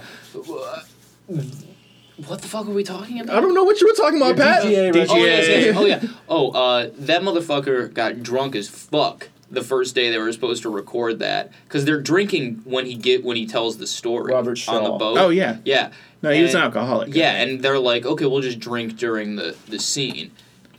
what 2.28 2.42
the 2.42 2.48
fuck 2.48 2.66
are 2.68 2.72
we 2.72 2.84
talking 2.84 3.20
about? 3.20 3.36
I 3.38 3.42
don't 3.42 3.54
know 3.54 3.64
what 3.64 3.80
you 3.82 3.88
were 3.88 3.94
talking 3.94 4.18
about, 4.22 4.38
Pat. 4.38 4.64
DGA, 4.64 4.94
DGA. 4.94 5.08
Oh, 5.10 5.16
yes, 5.18 5.48
yes. 5.48 5.76
oh 5.78 5.86
yeah. 5.86 6.02
Oh, 6.30 6.52
uh, 6.52 6.90
that 7.00 7.22
motherfucker 7.24 7.94
got 7.94 8.24
drunk 8.24 8.56
as 8.56 8.70
fuck 8.70 9.30
the 9.56 9.64
first 9.64 9.95
day 9.95 10.12
they 10.12 10.18
were 10.20 10.32
supposed 10.32 10.62
to 10.64 10.70
record 10.70 11.20
that 11.20 11.51
because 11.68 11.86
they're 11.86 11.99
drinking 12.01 12.62
when 12.66 12.86
he 12.86 12.93
get 12.95 13.24
when 13.24 13.36
he 13.38 13.47
tells 13.47 13.78
the 13.78 13.88
story 13.88 14.32
Robert 14.34 14.68
on 14.70 14.84
the 14.84 14.91
boat. 14.91 15.18
Oh, 15.18 15.30
yeah. 15.30 15.58
yeah. 15.66 15.91
no, 16.22 16.30
he 16.30 16.41
was 16.43 16.53
an 16.53 16.62
alcoholic. 16.62 17.16
Yeah, 17.16 17.32
and 17.41 17.62
they're 17.62 17.80
like, 17.80 18.06
okay, 18.06 18.26
we'll 18.26 18.41
just 18.41 18.60
drink 18.60 18.97
during 18.97 19.36
the 19.36 19.56
the 19.68 19.80
scene, 19.80 20.32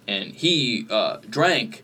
and 0.07 0.33
he 0.33 0.87
uh, 0.91 1.19
drank. 1.29 1.83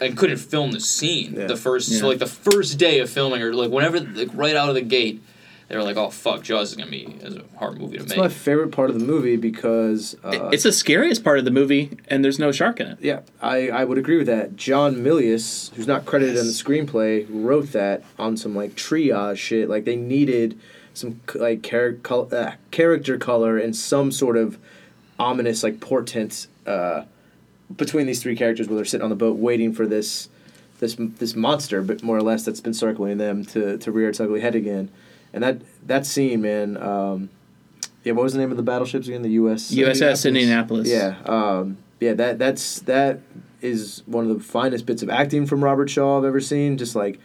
And 0.00 0.16
couldn't 0.16 0.38
film 0.38 0.72
the 0.72 0.80
scene 0.80 1.34
Yeah. 1.34 1.46
the 1.46 1.56
first 1.56 1.88
Yeah. 1.88 1.98
so 2.00 2.08
like 2.08 2.18
the 2.18 2.26
first 2.26 2.78
day 2.78 2.98
of 2.98 3.08
filming 3.08 3.40
or 3.42 3.54
like 3.54 3.70
whenever 3.70 4.00
like 4.00 4.28
right 4.34 4.56
out 4.56 4.68
of 4.68 4.74
the 4.74 4.82
gate 4.82 5.22
they 5.68 5.76
were 5.76 5.82
like 5.82 5.96
oh 5.96 6.10
fuck 6.10 6.42
Jaws 6.42 6.70
is 6.70 6.76
gonna 6.76 6.90
be 6.90 7.04
is 7.22 7.36
a 7.36 7.44
hard 7.58 7.78
movie 7.78 7.96
to 7.96 8.02
It's 8.02 8.10
make 8.10 8.18
It's 8.18 8.22
my 8.22 8.28
favorite 8.28 8.70
part 8.70 8.90
of 8.90 8.98
the 8.98 9.04
movie 9.04 9.36
because 9.36 10.16
uh, 10.24 10.50
It's 10.52 10.64
the 10.64 10.72
scariest 10.72 11.24
part 11.24 11.38
of 11.38 11.44
the 11.44 11.50
movie, 11.50 11.98
and 12.08 12.24
there's 12.24 12.38
no 12.38 12.52
shark 12.52 12.80
in 12.80 12.86
it. 12.88 12.98
Yeah, 13.00 13.20
I, 13.40 13.68
I 13.70 13.84
would 13.84 13.98
agree 13.98 14.16
with 14.18 14.26
that. 14.26 14.56
John 14.56 14.96
Milius, 14.96 15.72
who's 15.74 15.86
not 15.86 16.04
credited 16.04 16.36
in 16.36 16.46
the 16.46 16.52
screenplay, 16.52 17.26
wrote 17.28 17.72
that 17.72 18.02
on 18.18 18.36
some 18.36 18.54
like 18.54 18.74
triage 18.74 19.38
shit. 19.38 19.68
Like 19.68 19.84
they 19.84 19.96
needed 19.96 20.58
some 20.92 21.20
like 21.34 21.62
char- 21.62 21.94
col- 21.94 22.28
uh, 22.32 22.52
character 22.70 23.18
color 23.18 23.58
and 23.58 23.74
some 23.74 24.12
sort 24.12 24.36
of 24.36 24.58
ominous 25.18 25.62
like 25.62 25.80
portent 25.80 26.46
uh, 26.66 27.04
between 27.74 28.06
these 28.06 28.22
three 28.22 28.36
characters 28.36 28.68
where 28.68 28.76
they're 28.76 28.84
sitting 28.84 29.04
on 29.04 29.10
the 29.10 29.16
boat 29.16 29.36
waiting 29.36 29.72
for 29.72 29.86
this 29.86 30.28
this 30.80 30.96
this 30.98 31.34
monster, 31.34 31.82
but 31.82 32.02
more 32.02 32.16
or 32.16 32.22
less 32.22 32.44
that's 32.44 32.60
been 32.60 32.74
circling 32.74 33.18
them 33.18 33.44
to 33.46 33.78
to 33.78 33.90
rear 33.90 34.08
its 34.08 34.20
ugly 34.20 34.40
head 34.40 34.54
again. 34.54 34.90
And 35.34 35.42
that 35.42 35.60
that 35.86 36.06
scene, 36.06 36.40
man. 36.40 36.78
Um, 36.78 37.28
yeah, 38.04 38.12
what 38.12 38.22
was 38.22 38.34
the 38.34 38.38
name 38.38 38.52
of 38.52 38.56
the 38.56 38.62
battleships 38.62 39.08
again? 39.08 39.22
The 39.22 39.30
U.S. 39.30 39.72
USS 39.72 40.26
Indianapolis. 40.26 40.88
Yeah, 40.88 41.16
um, 41.26 41.78
yeah. 42.00 42.14
That 42.14 42.38
that's 42.38 42.80
that 42.80 43.20
is 43.60 44.04
one 44.06 44.30
of 44.30 44.36
the 44.36 44.42
finest 44.42 44.86
bits 44.86 45.02
of 45.02 45.10
acting 45.10 45.44
from 45.44 45.64
Robert 45.64 45.90
Shaw 45.90 46.18
I've 46.18 46.24
ever 46.24 46.40
seen. 46.40 46.78
Just 46.78 46.94
like 46.94 47.18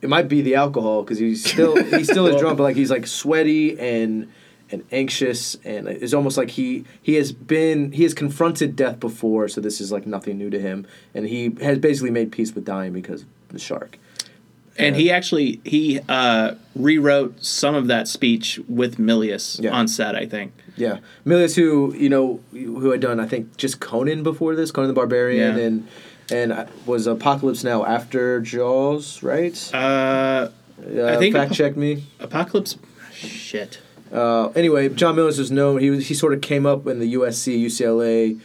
it 0.00 0.08
might 0.08 0.28
be 0.28 0.40
the 0.40 0.54
alcohol 0.54 1.02
because 1.02 1.18
he's 1.18 1.44
still 1.44 1.82
he 1.82 2.04
still 2.04 2.28
is 2.28 2.40
drunk, 2.40 2.58
but 2.58 2.62
like 2.62 2.76
he's 2.76 2.92
like 2.92 3.08
sweaty 3.08 3.78
and 3.78 4.30
and 4.70 4.84
anxious, 4.92 5.56
and 5.64 5.88
it's 5.88 6.14
almost 6.14 6.36
like 6.36 6.50
he 6.50 6.84
he 7.02 7.14
has 7.14 7.32
been 7.32 7.90
he 7.90 8.04
has 8.04 8.14
confronted 8.14 8.76
death 8.76 9.00
before, 9.00 9.48
so 9.48 9.60
this 9.60 9.80
is 9.80 9.90
like 9.90 10.06
nothing 10.06 10.38
new 10.38 10.48
to 10.50 10.60
him, 10.60 10.86
and 11.12 11.26
he 11.26 11.56
has 11.60 11.78
basically 11.78 12.12
made 12.12 12.30
peace 12.30 12.54
with 12.54 12.64
dying 12.64 12.92
because 12.92 13.22
of 13.22 13.28
the 13.48 13.58
shark. 13.58 13.98
And 14.78 14.96
he 14.96 15.10
actually 15.10 15.60
he 15.64 16.00
uh, 16.08 16.54
rewrote 16.74 17.44
some 17.44 17.74
of 17.74 17.86
that 17.88 18.08
speech 18.08 18.58
with 18.68 18.96
Milius 18.98 19.60
Yeah. 19.62 19.72
on 19.72 19.88
set. 19.88 20.14
I 20.14 20.26
think. 20.26 20.52
Yeah, 20.76 20.98
Milius, 21.26 21.54
who 21.56 21.94
you 21.94 22.08
know, 22.08 22.40
who 22.52 22.90
had 22.90 23.00
done 23.00 23.20
I 23.20 23.26
think 23.26 23.56
just 23.58 23.80
Conan 23.80 24.22
before 24.22 24.54
this, 24.54 24.70
Conan 24.70 24.88
the 24.88 24.94
Barbarian, 24.94 25.56
Yeah. 25.58 25.62
and 25.64 25.88
and 26.32 26.52
uh, 26.52 26.66
was 26.86 27.06
Apocalypse 27.06 27.62
Now 27.64 27.84
after 27.84 28.40
Jaws, 28.40 29.22
right? 29.22 29.54
Uh, 29.74 30.48
Uh, 30.80 31.18
think 31.18 31.34
fact 31.34 31.50
Apo- 31.50 31.54
check 31.54 31.76
me. 31.76 32.04
Apocalypse. 32.20 32.78
Shit. 33.12 33.80
Uh, 34.10 34.48
anyway, 34.56 34.88
John 34.88 35.16
Milius 35.16 35.38
was 35.38 35.50
known. 35.50 35.80
He 35.80 35.90
was 35.90 36.06
he 36.08 36.14
sort 36.14 36.32
of 36.32 36.40
came 36.40 36.64
up 36.64 36.86
in 36.86 36.98
the 37.00 37.12
USC 37.14 37.62
UCLA 37.62 38.40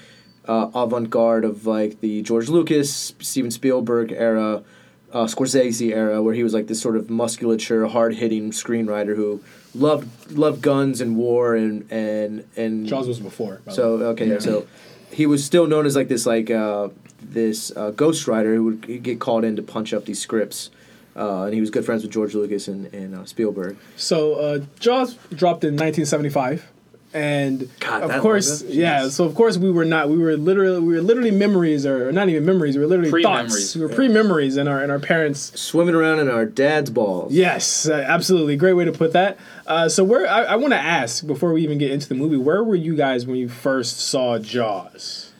uh, 0.48 0.70
avant 0.76 1.10
garde 1.10 1.46
of 1.46 1.66
like 1.66 2.02
the 2.02 2.22
George 2.24 2.50
Lucas, 2.50 3.14
Steven 3.20 3.50
Spielberg 3.52 4.12
era, 4.12 4.64
uh, 5.12 5.26
Scorsese 5.26 5.92
era, 5.92 6.22
where 6.22 6.34
he 6.34 6.44
was 6.44 6.54
like 6.54 6.68
this 6.68 6.82
sort 6.82 6.96
of 6.96 7.10
musculature, 7.10 7.88
hard 7.88 8.16
hitting 8.16 8.52
screenwriter 8.52 9.16
who 9.16 9.42
loved 9.74 10.32
loved 10.32 10.62
guns 10.62 11.02
and 11.02 11.18
war 11.18 11.56
and 11.56 11.90
and 11.92 12.46
and 12.56 12.86
Jaws 12.86 13.08
was 13.08 13.20
before. 13.20 13.62
So 13.72 13.98
okay, 14.14 14.40
so 14.40 14.68
he 15.12 15.26
was 15.26 15.44
still 15.44 15.68
known 15.68 15.86
as 15.86 15.96
like 15.96 16.08
this 16.08 16.26
like 16.26 16.50
uh, 16.52 16.90
this 17.22 17.72
uh, 17.72 17.92
ghostwriter 17.92 18.56
who 18.56 18.64
would 18.66 19.04
get 19.04 19.20
called 19.20 19.44
in 19.44 19.56
to 19.56 19.62
punch 19.62 19.94
up 19.94 20.06
these 20.06 20.22
scripts, 20.22 20.70
uh, 21.16 21.44
and 21.44 21.54
he 21.54 21.62
was 21.62 21.70
good 21.70 21.86
friends 21.86 22.04
with 22.04 22.12
George 22.12 22.34
Lucas 22.34 22.68
and 22.68 22.94
and 22.94 23.16
uh, 23.16 23.26
Spielberg. 23.26 23.78
So 23.96 24.36
uh, 24.36 24.60
Jaws 24.80 25.16
dropped 25.34 25.64
in 25.64 25.74
1975, 25.74 26.72
and 27.16 27.70
God, 27.80 28.04
of 28.04 28.22
course, 28.22 28.62
yeah. 28.64 29.04
Jeez. 29.04 29.12
So 29.12 29.24
of 29.24 29.34
course 29.36 29.58
we 29.58 29.72
were 29.72 29.86
not. 29.86 30.10
We 30.10 30.18
were 30.18 30.36
literally 30.36 30.80
we 30.82 30.96
were 30.96 31.02
literally 31.02 31.32
memories, 31.32 31.86
or 31.86 32.12
not 32.12 32.28
even 32.28 32.46
memories. 32.46 32.76
We 32.76 32.82
were 32.82 32.88
literally 32.88 33.10
Pre-memories. 33.10 33.54
thoughts. 33.54 33.76
We 33.76 33.82
were 33.82 33.90
pre 33.90 34.10
memories 34.10 34.58
in 34.58 34.68
our 34.68 34.84
in 34.84 34.92
our 34.92 35.00
parents. 35.00 35.58
Swimming 35.60 35.96
around 35.96 36.20
in 36.20 36.30
our 36.30 36.46
dad's 36.46 36.90
balls. 36.90 37.32
Yes, 37.34 37.88
uh, 37.88 37.94
absolutely. 37.94 38.58
Great 38.58 38.74
way 38.74 38.84
to 38.84 38.92
put 38.92 39.14
that. 39.14 39.38
Uh, 39.66 39.88
so 39.88 40.04
where 40.04 40.28
I, 40.30 40.44
I 40.44 40.56
want 40.58 40.74
to 40.74 40.80
ask 40.80 41.26
before 41.26 41.54
we 41.54 41.64
even 41.64 41.78
get 41.78 41.92
into 41.92 42.10
the 42.10 42.16
movie, 42.16 42.38
where 42.38 42.64
were 42.64 42.76
you 42.76 42.96
guys 42.96 43.26
when 43.26 43.38
you 43.38 43.48
first 43.48 44.00
saw 44.02 44.38
Jaws? 44.38 45.32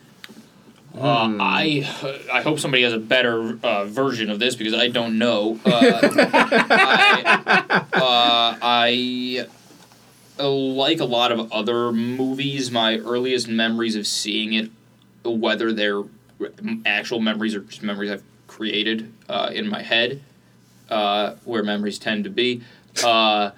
Uh, 0.98 1.36
I 1.42 1.86
I 2.32 2.42
hope 2.42 2.58
somebody 2.58 2.84
has 2.84 2.94
a 2.94 2.98
better 3.00 3.60
uh, 3.64 3.84
version 3.84 4.30
of 4.30 4.40
this 4.40 4.56
because 4.56 4.74
I 4.74 4.88
don't 4.88 5.18
know. 5.18 5.60
Uh, 5.66 6.00
I, 6.02 7.86
uh, 7.94 8.58
I 8.62 9.46
like 10.40 11.00
a 11.00 11.06
lot 11.06 11.32
of 11.32 11.52
other 11.52 11.92
movies. 11.92 12.72
My 12.72 12.98
earliest 12.98 13.48
memories 13.48 13.96
of 13.96 14.06
seeing 14.08 14.54
it, 14.54 14.70
whether 15.24 15.72
they're 15.72 16.04
actual 16.86 17.20
memories 17.20 17.56
or 17.56 17.62
just 17.62 17.82
memories 17.84 18.12
I've 18.12 18.24
created 18.48 19.12
uh, 19.30 19.52
in 19.54 19.68
my 19.70 19.82
head, 19.82 20.22
uh, 20.90 21.36
where 21.46 21.64
memories 21.64 21.98
tend 22.00 22.24
to 22.26 22.30
be. 22.30 22.62
Uh, 23.04 23.52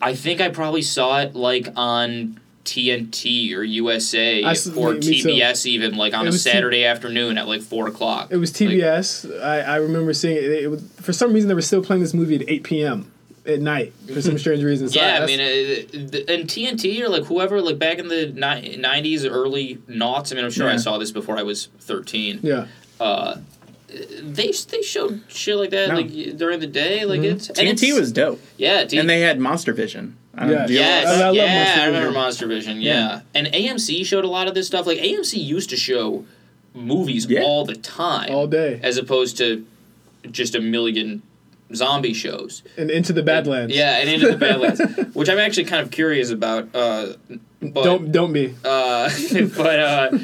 I 0.00 0.14
think 0.14 0.40
I 0.40 0.48
probably 0.48 0.82
saw 0.82 1.20
it 1.20 1.34
like 1.34 1.68
on 1.76 2.40
TNT 2.64 3.54
or 3.56 3.62
USA 3.62 4.44
I 4.44 4.54
or 4.76 4.92
me- 4.92 4.98
me. 5.00 5.22
TBS 5.22 5.66
even 5.66 5.96
like 5.96 6.12
on 6.14 6.26
It 6.26 6.28
a 6.28 6.32
was 6.32 6.44
T- 6.44 6.50
Saturday 6.50 6.84
afternoon 6.84 7.38
at 7.38 7.48
like 7.48 7.62
four 7.62 7.88
o'clock. 7.88 8.28
It 8.30 8.36
was 8.36 8.58
Like, 8.60 8.70
TBS. 8.70 9.42
I, 9.42 9.60
I 9.60 9.76
remember 9.76 10.12
seeing 10.12 10.36
it. 10.36 10.44
it 10.44 10.70
was, 10.70 10.82
for 11.00 11.12
some 11.12 11.32
reason, 11.32 11.48
they 11.48 11.54
were 11.54 11.62
still 11.62 11.82
playing 11.82 12.02
this 12.02 12.12
movie 12.14 12.36
at 12.36 12.42
8 12.48 12.62
p.m. 12.64 13.10
at 13.48 13.60
night 13.60 13.92
for 14.12 14.20
some 14.22 14.38
strange 14.38 14.62
reason. 14.62 14.88
So 14.88 15.00
yeah, 15.00 15.16
I 15.16 15.26
that's- 15.26 15.28
mean, 15.92 16.10
th- 16.10 16.28
and 16.28 16.48
TNT 16.48 17.00
or 17.02 17.08
like 17.08 17.24
whoever, 17.24 17.60
like 17.60 17.78
back 17.78 17.98
in 17.98 18.08
the 18.08 18.26
ni- 18.26 18.76
'90s, 18.76 19.26
early 19.28 19.78
noughts. 19.88 20.30
I 20.30 20.34
mean, 20.36 20.44
I'm 20.44 20.50
sure 20.50 20.68
I 20.68 20.76
saw 20.76 20.98
this 20.98 21.10
before 21.10 21.38
I 21.38 21.42
was 21.42 21.68
13. 21.80 22.40
yeah. 22.42 22.66
Uh, 23.00 23.38
they 24.20 24.52
they 24.70 24.82
showed 24.82 25.22
shit 25.28 25.56
like 25.56 25.70
that 25.70 25.88
No. 25.88 25.94
like 25.96 26.36
during 26.36 26.60
the 26.60 26.66
day. 26.66 27.04
Like 27.06 27.20
Mm-hmm. 27.20 27.36
it's 27.36 27.48
and 27.48 27.56
TNT 27.68 27.82
it's- 27.88 27.98
was 28.00 28.12
dope, 28.12 28.40
yeah, 28.58 28.84
T- 28.84 28.98
and 28.98 29.08
they 29.08 29.20
had 29.20 29.40
Monster 29.40 29.72
Vision. 29.72 30.16
Um, 30.36 30.50
Yeah. 30.50 30.66
Yes, 30.68 31.06
I- 31.06 31.14
I 31.14 31.18
love 31.20 31.34
yeah, 31.34 31.54
Monster 31.64 31.80
I 31.80 31.86
remember 31.86 32.06
Vision. 32.08 32.14
Monster 32.22 32.46
Vision. 32.46 32.80
Yeah. 32.82 32.92
Yeah. 32.92 33.20
and 33.34 33.46
AMC 33.48 34.04
showed 34.04 34.24
a 34.24 34.28
lot 34.28 34.46
of 34.46 34.54
this 34.54 34.66
stuff. 34.66 34.86
Like 34.86 34.98
AMC 34.98 35.38
used 35.42 35.70
to 35.70 35.76
show 35.76 36.26
movies 36.74 37.26
Yeah. 37.28 37.40
all 37.42 37.64
the 37.64 37.74
time, 37.76 38.30
All 38.30 38.46
day. 38.46 38.78
as 38.82 38.98
opposed 38.98 39.38
to 39.38 39.64
just 40.30 40.54
a 40.54 40.60
million 40.60 41.22
zombie 41.74 42.14
shows. 42.14 42.62
And 42.76 42.90
into 42.90 43.12
the 43.12 43.22
Badlands. 43.22 43.74
Yeah, 43.74 43.98
and 43.98 44.08
into 44.08 44.28
the 44.28 44.36
Badlands, 44.46 44.80
which 45.14 45.28
I'm 45.28 45.38
actually 45.38 45.64
kind 45.64 45.82
of 45.82 45.90
curious 45.90 46.30
about. 46.30 46.74
Uh, 46.74 47.14
but, 47.60 47.82
Don't 47.84 48.12
don't 48.12 48.32
be. 48.32 48.54
uh, 48.64 49.10
but 49.56 49.78
uh, 49.80 50.18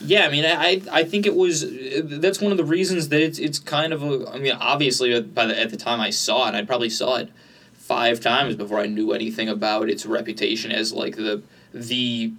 yeah, 0.00 0.26
I 0.26 0.30
mean, 0.30 0.44
I 0.44 0.82
I 0.90 1.04
think 1.04 1.26
it 1.26 1.36
was 1.36 1.64
that's 2.02 2.40
one 2.40 2.50
of 2.52 2.58
the 2.58 2.64
reasons 2.64 3.08
that 3.10 3.22
it's 3.22 3.38
it's 3.38 3.58
kind 3.58 3.92
of 3.92 4.02
a. 4.02 4.30
I 4.30 4.38
mean, 4.38 4.52
obviously, 4.52 5.20
by 5.20 5.46
the 5.46 5.58
at 5.58 5.70
the 5.70 5.76
time 5.76 6.00
I 6.00 6.10
saw 6.10 6.48
it, 6.48 6.54
I 6.54 6.64
probably 6.64 6.90
saw 6.90 7.16
it 7.16 7.30
five 7.74 8.20
times 8.20 8.56
before 8.56 8.80
I 8.80 8.86
knew 8.86 9.12
anything 9.12 9.48
about 9.48 9.88
its 9.88 10.06
reputation 10.06 10.72
as 10.72 10.92
like 10.92 11.16
the 11.16 11.42
the 11.72 12.32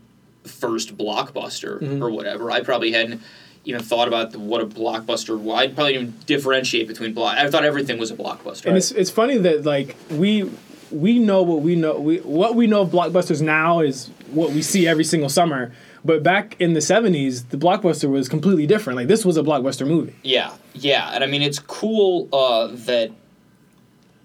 first 0.43 0.97
blockbuster 0.97 2.01
or 2.01 2.11
whatever. 2.11 2.51
I 2.51 2.61
probably 2.61 2.91
hadn't 2.91 3.21
even 3.65 3.81
thought 3.81 4.07
about 4.07 4.31
the, 4.31 4.39
what 4.39 4.61
a 4.61 4.65
blockbuster. 4.65 5.39
was. 5.39 5.59
I'd 5.59 5.75
probably 5.75 5.95
even 5.95 6.13
differentiate 6.25 6.87
between 6.87 7.13
block. 7.13 7.37
I 7.37 7.49
thought 7.49 7.63
everything 7.63 7.97
was 7.97 8.11
a 8.11 8.15
blockbuster. 8.15 8.65
And 8.65 8.77
it's 8.77 8.91
it's 8.91 9.09
funny 9.09 9.37
that 9.37 9.63
like 9.65 9.95
we 10.09 10.49
we 10.91 11.19
know 11.19 11.41
what 11.41 11.61
we 11.61 11.75
know 11.75 11.99
we 11.99 12.17
what 12.17 12.55
we 12.55 12.67
know 12.67 12.81
of 12.81 12.89
blockbusters 12.89 13.41
now 13.41 13.79
is 13.79 14.09
what 14.31 14.51
we 14.51 14.61
see 14.61 14.87
every 14.87 15.03
single 15.03 15.29
summer. 15.29 15.73
But 16.05 16.21
back 16.21 16.59
in 16.59 16.73
the 16.73 16.81
seventies, 16.81 17.45
the 17.45 17.57
blockbuster 17.57 18.09
was 18.09 18.27
completely 18.27 18.67
different. 18.67 18.97
Like 18.97 19.07
this 19.07 19.25
was 19.25 19.37
a 19.37 19.43
blockbuster 19.43 19.87
movie. 19.87 20.15
Yeah, 20.23 20.53
yeah, 20.73 21.11
and 21.13 21.23
I 21.23 21.27
mean 21.27 21.41
it's 21.41 21.59
cool 21.59 22.27
uh, 22.33 22.67
that 22.67 23.11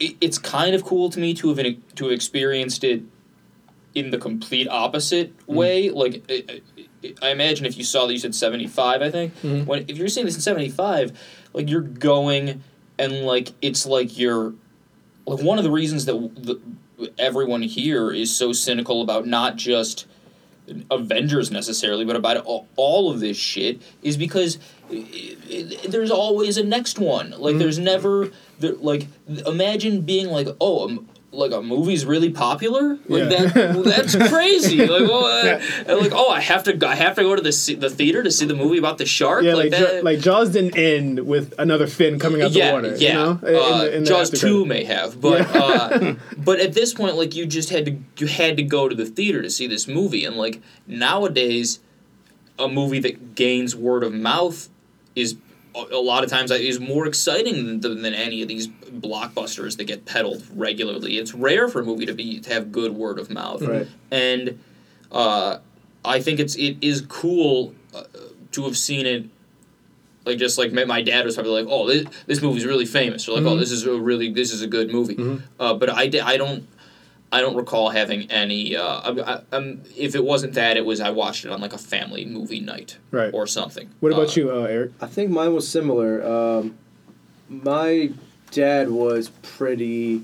it, 0.00 0.16
it's 0.20 0.38
kind 0.38 0.74
of 0.74 0.84
cool 0.84 1.10
to 1.10 1.20
me 1.20 1.34
to 1.34 1.54
have 1.54 1.76
to 1.94 2.04
have 2.04 2.12
experienced 2.12 2.82
it 2.84 3.02
in 3.98 4.10
the 4.10 4.18
complete 4.18 4.68
opposite 4.68 5.36
mm-hmm. 5.38 5.54
way. 5.54 5.90
Like 5.90 6.24
I, 6.28 6.44
I- 6.48 6.60
I 7.22 7.30
imagine 7.30 7.64
if 7.64 7.76
you 7.76 7.84
saw 7.84 8.06
that 8.06 8.12
you 8.12 8.18
said 8.18 8.34
seventy 8.34 8.66
five, 8.66 9.02
I 9.02 9.10
think 9.10 9.34
mm-hmm. 9.36 9.66
when 9.66 9.84
if 9.88 9.96
you're 9.96 10.08
seeing 10.08 10.26
this 10.26 10.34
in 10.34 10.40
seventy 10.40 10.68
five, 10.68 11.16
like 11.52 11.70
you're 11.70 11.80
going 11.80 12.62
and 12.98 13.24
like 13.24 13.52
it's 13.62 13.86
like 13.86 14.18
you're 14.18 14.54
like 15.26 15.42
one 15.42 15.58
of 15.58 15.64
the 15.64 15.70
reasons 15.70 16.06
that 16.06 16.14
the, 16.14 16.60
everyone 17.18 17.62
here 17.62 18.10
is 18.10 18.34
so 18.34 18.52
cynical 18.52 19.02
about 19.02 19.26
not 19.26 19.56
just 19.56 20.06
Avengers 20.90 21.50
necessarily, 21.50 22.04
but 22.04 22.16
about 22.16 22.38
all, 22.38 22.66
all 22.76 23.10
of 23.10 23.20
this 23.20 23.36
shit 23.36 23.80
is 24.02 24.16
because 24.16 24.58
i 24.90 24.96
i 24.96 25.86
there's 25.88 26.10
always 26.10 26.58
a 26.58 26.64
next 26.64 26.98
one. 26.98 27.30
Like 27.30 27.52
mm-hmm. 27.52 27.58
there's 27.58 27.78
never 27.78 28.30
there, 28.58 28.74
like 28.74 29.06
imagine 29.46 30.00
being 30.02 30.28
like 30.28 30.48
oh. 30.60 30.88
Um, 30.88 31.08
like 31.30 31.52
a 31.52 31.60
movie's 31.60 32.06
really 32.06 32.30
popular, 32.30 32.98
like 33.06 33.30
Yeah. 33.30 33.44
that. 33.46 33.82
That's 33.84 34.16
crazy. 34.30 34.78
Like, 34.78 35.02
well, 35.08 35.26
uh, 35.26 35.96
like, 36.00 36.12
oh, 36.14 36.30
I 36.30 36.40
have 36.40 36.62
to, 36.64 36.86
I 36.88 36.94
have 36.94 37.16
to 37.16 37.22
go 37.22 37.36
to 37.36 37.42
the 37.42 37.76
the 37.78 37.90
theater 37.90 38.22
to 38.22 38.30
see 38.30 38.46
the 38.46 38.54
movie 38.54 38.78
about 38.78 38.96
the 38.98 39.04
shark. 39.04 39.44
Yeah, 39.44 39.54
like 39.54 39.70
like, 39.70 39.80
that. 39.80 40.04
like 40.04 40.20
Jaws 40.20 40.50
didn't 40.52 40.76
end 40.78 41.26
with 41.26 41.52
another 41.58 41.86
fin 41.86 42.18
coming 42.18 42.40
out 42.40 42.52
yeah, 42.52 42.68
the 42.68 42.72
water. 42.74 42.96
Yeah, 42.96 43.08
You 43.08 43.14
know? 43.14 43.30
In- 43.42 43.48
in 43.48 43.56
uh, 43.56 43.78
the- 43.78 43.96
in 43.98 44.04
Jaws 44.06 44.32
after 44.32 44.46
two 44.46 44.64
may 44.64 44.84
have, 44.84 45.20
but 45.20 45.42
uh, 45.54 46.14
but 46.38 46.60
at 46.60 46.72
this 46.72 46.94
point, 46.94 47.16
like 47.16 47.34
you 47.34 47.44
just 47.44 47.68
had 47.68 47.84
to 47.84 47.98
you 48.16 48.26
had 48.26 48.56
to 48.56 48.62
go 48.62 48.88
to 48.88 48.94
the 48.94 49.06
theater 49.06 49.42
to 49.42 49.50
see 49.50 49.66
this 49.66 49.86
movie, 49.86 50.24
and 50.24 50.36
like 50.36 50.62
nowadays, 50.86 51.80
a 52.58 52.68
movie 52.68 53.00
that 53.00 53.34
gains 53.34 53.76
word 53.76 54.02
of 54.02 54.12
mouth 54.14 54.68
is 55.14 55.36
a 55.90 55.96
lot 55.98 56.24
of 56.24 56.30
times 56.30 56.50
is 56.50 56.80
more 56.80 57.06
exciting 57.06 57.80
than, 57.80 58.02
than 58.02 58.14
any 58.14 58.42
of 58.42 58.48
these 58.48 58.68
blockbusters 58.68 59.76
that 59.76 59.84
get 59.84 60.04
peddled 60.04 60.42
regularly. 60.54 61.18
It's 61.18 61.34
rare 61.34 61.68
for 61.68 61.80
a 61.80 61.84
movie 61.84 62.06
to 62.06 62.14
be 62.14 62.40
to 62.40 62.52
have 62.52 62.72
good 62.72 62.92
word 62.92 63.18
of 63.18 63.30
mouth, 63.30 63.62
Right. 63.62 63.86
and 64.10 64.58
uh, 65.12 65.58
I 66.04 66.20
think 66.20 66.40
it's 66.40 66.54
it 66.56 66.76
is 66.80 67.02
cool 67.08 67.74
uh, 67.94 68.04
to 68.52 68.64
have 68.64 68.76
seen 68.76 69.06
it. 69.06 69.26
Like 70.26 70.36
just 70.38 70.58
like 70.58 70.72
my- 70.72 71.00
dad 71.02 71.24
was 71.24 71.36
probably 71.36 71.62
like, 71.62 71.66
oh, 71.70 71.86
this, 71.88 72.06
this 72.26 72.42
movie's 72.42 72.66
really 72.66 72.84
famous, 72.84 73.26
or 73.28 73.40
like, 73.40 73.46
oh, 73.50 73.56
this 73.56 73.70
is 73.70 73.86
a 73.86 73.98
really 73.98 74.30
this 74.30 74.52
is 74.52 74.60
a 74.60 74.66
good 74.66 74.90
movie. 74.90 75.40
Uh, 75.58 75.72
but 75.74 75.88
I, 75.88 76.10
I 76.22 76.36
don't 76.36 76.68
I 77.30 77.40
don't 77.42 77.56
recall 77.56 77.90
having 77.90 78.30
any. 78.30 78.74
Uh, 78.76 78.82
I, 79.00 79.34
I, 79.34 79.56
um, 79.56 79.82
if 79.96 80.14
it 80.14 80.24
wasn't 80.24 80.54
that, 80.54 80.76
it 80.76 80.84
was 80.86 81.00
I 81.00 81.10
watched 81.10 81.44
it 81.44 81.50
on 81.50 81.60
like 81.60 81.74
a 81.74 81.78
family 81.78 82.24
movie 82.24 82.60
night, 82.60 82.96
Right. 83.10 83.32
or 83.34 83.46
something. 83.46 83.90
What 84.00 84.12
about 84.12 84.28
Uh, 84.36 84.40
you, 84.40 84.50
uh, 84.50 84.62
Eric? 84.62 84.92
I 85.00 85.06
think 85.06 85.30
mine 85.30 85.52
was 85.54 85.68
similar. 85.68 86.24
Um, 86.26 86.74
my 87.48 88.12
dad 88.50 88.88
was 88.90 89.28
pretty 89.42 90.22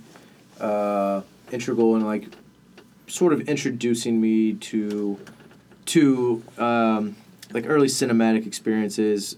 uh, 0.60 1.20
integral 1.52 1.94
in 1.96 2.04
like 2.06 2.24
sort 3.06 3.32
of 3.34 3.42
introducing 3.48 4.20
me 4.20 4.54
to 4.54 5.18
to 5.86 6.42
um, 6.56 7.16
like 7.52 7.64
early 7.68 7.88
cinematic 7.88 8.46
experiences. 8.46 9.36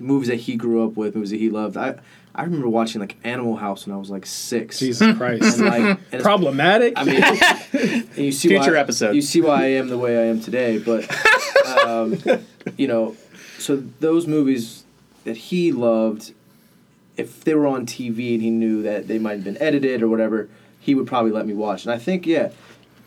movies 0.00 0.28
that 0.28 0.36
he 0.36 0.54
grew 0.56 0.84
up 0.86 0.96
with, 0.96 1.14
movies 1.16 1.30
that 1.30 1.38
he 1.40 1.48
loved. 1.50 1.76
I 1.76 1.96
I 2.38 2.44
remember 2.44 2.68
watching 2.68 3.00
like 3.00 3.16
Animal 3.24 3.56
House 3.56 3.84
when 3.84 3.96
I 3.96 3.98
was 3.98 4.10
like 4.10 4.24
six. 4.24 4.78
Jesus 4.78 5.16
Christ. 5.16 5.58
And 5.58 5.66
like 5.66 5.80
and 5.82 5.98
it's- 6.12 6.22
Problematic. 6.28 6.92
I 6.96 7.02
mean, 7.04 7.20
and 7.22 8.16
you 8.16 8.30
see 8.30 8.48
Future 8.48 8.74
why, 8.74 8.78
episode. 8.78 9.16
You 9.16 9.22
see 9.22 9.40
why 9.40 9.64
I 9.64 9.66
am 9.70 9.88
the 9.88 9.98
way 9.98 10.16
I 10.16 10.26
am 10.26 10.40
today, 10.40 10.78
but 10.78 11.04
um, 11.84 12.16
you 12.76 12.86
know, 12.86 13.16
so 13.58 13.76
those 13.98 14.28
movies 14.28 14.84
that 15.24 15.36
he 15.36 15.72
loved, 15.72 16.32
if 17.16 17.42
they 17.42 17.54
were 17.54 17.66
on 17.66 17.86
TV 17.86 18.34
and 18.34 18.42
he 18.42 18.50
knew 18.50 18.82
that 18.84 19.08
they 19.08 19.18
might 19.18 19.32
have 19.32 19.44
been 19.44 19.60
edited 19.60 20.00
or 20.02 20.08
whatever, 20.08 20.48
he 20.78 20.94
would 20.94 21.08
probably 21.08 21.32
let 21.32 21.44
me 21.44 21.54
watch. 21.54 21.84
And 21.84 21.92
I 21.92 21.98
think 21.98 22.24
yeah, 22.24 22.50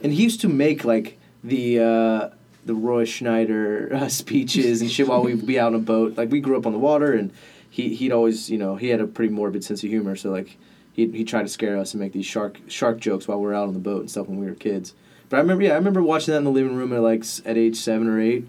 and 0.03 0.11
he 0.11 0.21
used 0.21 0.41
to 0.41 0.49
make 0.49 0.83
like 0.83 1.17
the. 1.43 1.79
Uh, 1.79 2.29
the 2.63 2.75
Roy 2.75 3.05
Scheider 3.05 3.91
uh, 3.91 4.07
speeches 4.07 4.81
and 4.81 4.91
shit 4.91 5.07
while 5.07 5.23
we'd 5.23 5.47
be 5.47 5.59
out 5.59 5.73
on 5.73 5.75
a 5.75 5.79
boat. 5.79 6.15
Like 6.15 6.29
we 6.29 6.39
grew 6.39 6.55
up 6.59 6.67
on 6.67 6.73
the 6.73 6.77
water, 6.77 7.11
and 7.11 7.31
he 7.71 7.95
he'd 7.95 8.11
always 8.11 8.51
you 8.51 8.59
know 8.59 8.75
he 8.75 8.89
had 8.89 9.01
a 9.01 9.07
pretty 9.07 9.33
morbid 9.33 9.63
sense 9.63 9.83
of 9.83 9.89
humor. 9.89 10.15
So 10.15 10.29
like 10.29 10.57
he 10.93 11.09
he 11.09 11.23
tried 11.23 11.43
to 11.43 11.47
scare 11.47 11.77
us 11.77 11.93
and 11.93 12.01
make 12.01 12.11
these 12.11 12.25
shark 12.27 12.59
shark 12.67 12.99
jokes 12.99 13.27
while 13.27 13.39
we 13.39 13.47
were 13.47 13.55
out 13.55 13.67
on 13.67 13.73
the 13.73 13.79
boat 13.79 14.01
and 14.01 14.11
stuff 14.11 14.27
when 14.27 14.39
we 14.39 14.45
were 14.45 14.53
kids. 14.53 14.93
But 15.29 15.37
I 15.37 15.39
remember 15.39 15.63
yeah 15.63 15.71
I 15.71 15.75
remember 15.75 16.03
watching 16.03 16.33
that 16.33 16.39
in 16.39 16.43
the 16.43 16.51
living 16.51 16.75
room 16.75 16.93
at 16.93 17.01
like 17.01 17.23
at 17.45 17.57
age 17.57 17.77
seven 17.77 18.07
or 18.07 18.19
eight. 18.19 18.45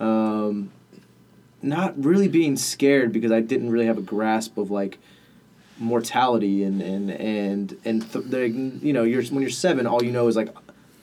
Um, 0.00 0.72
not 1.60 2.02
really 2.02 2.26
being 2.26 2.56
scared 2.56 3.12
because 3.12 3.30
I 3.30 3.40
didn't 3.40 3.70
really 3.70 3.86
have 3.86 3.98
a 3.98 4.02
grasp 4.02 4.58
of 4.58 4.70
like 4.70 4.98
mortality 5.78 6.64
and 6.64 6.80
and 6.80 7.10
and 7.10 7.76
and 7.84 8.12
th- 8.12 8.24
the, 8.24 8.48
you 8.48 8.92
know 8.92 9.04
you're 9.04 9.22
when 9.24 9.42
you're 9.42 9.50
seven 9.50 9.86
all 9.86 10.02
you 10.02 10.10
know 10.10 10.26
is 10.28 10.36
like 10.36 10.48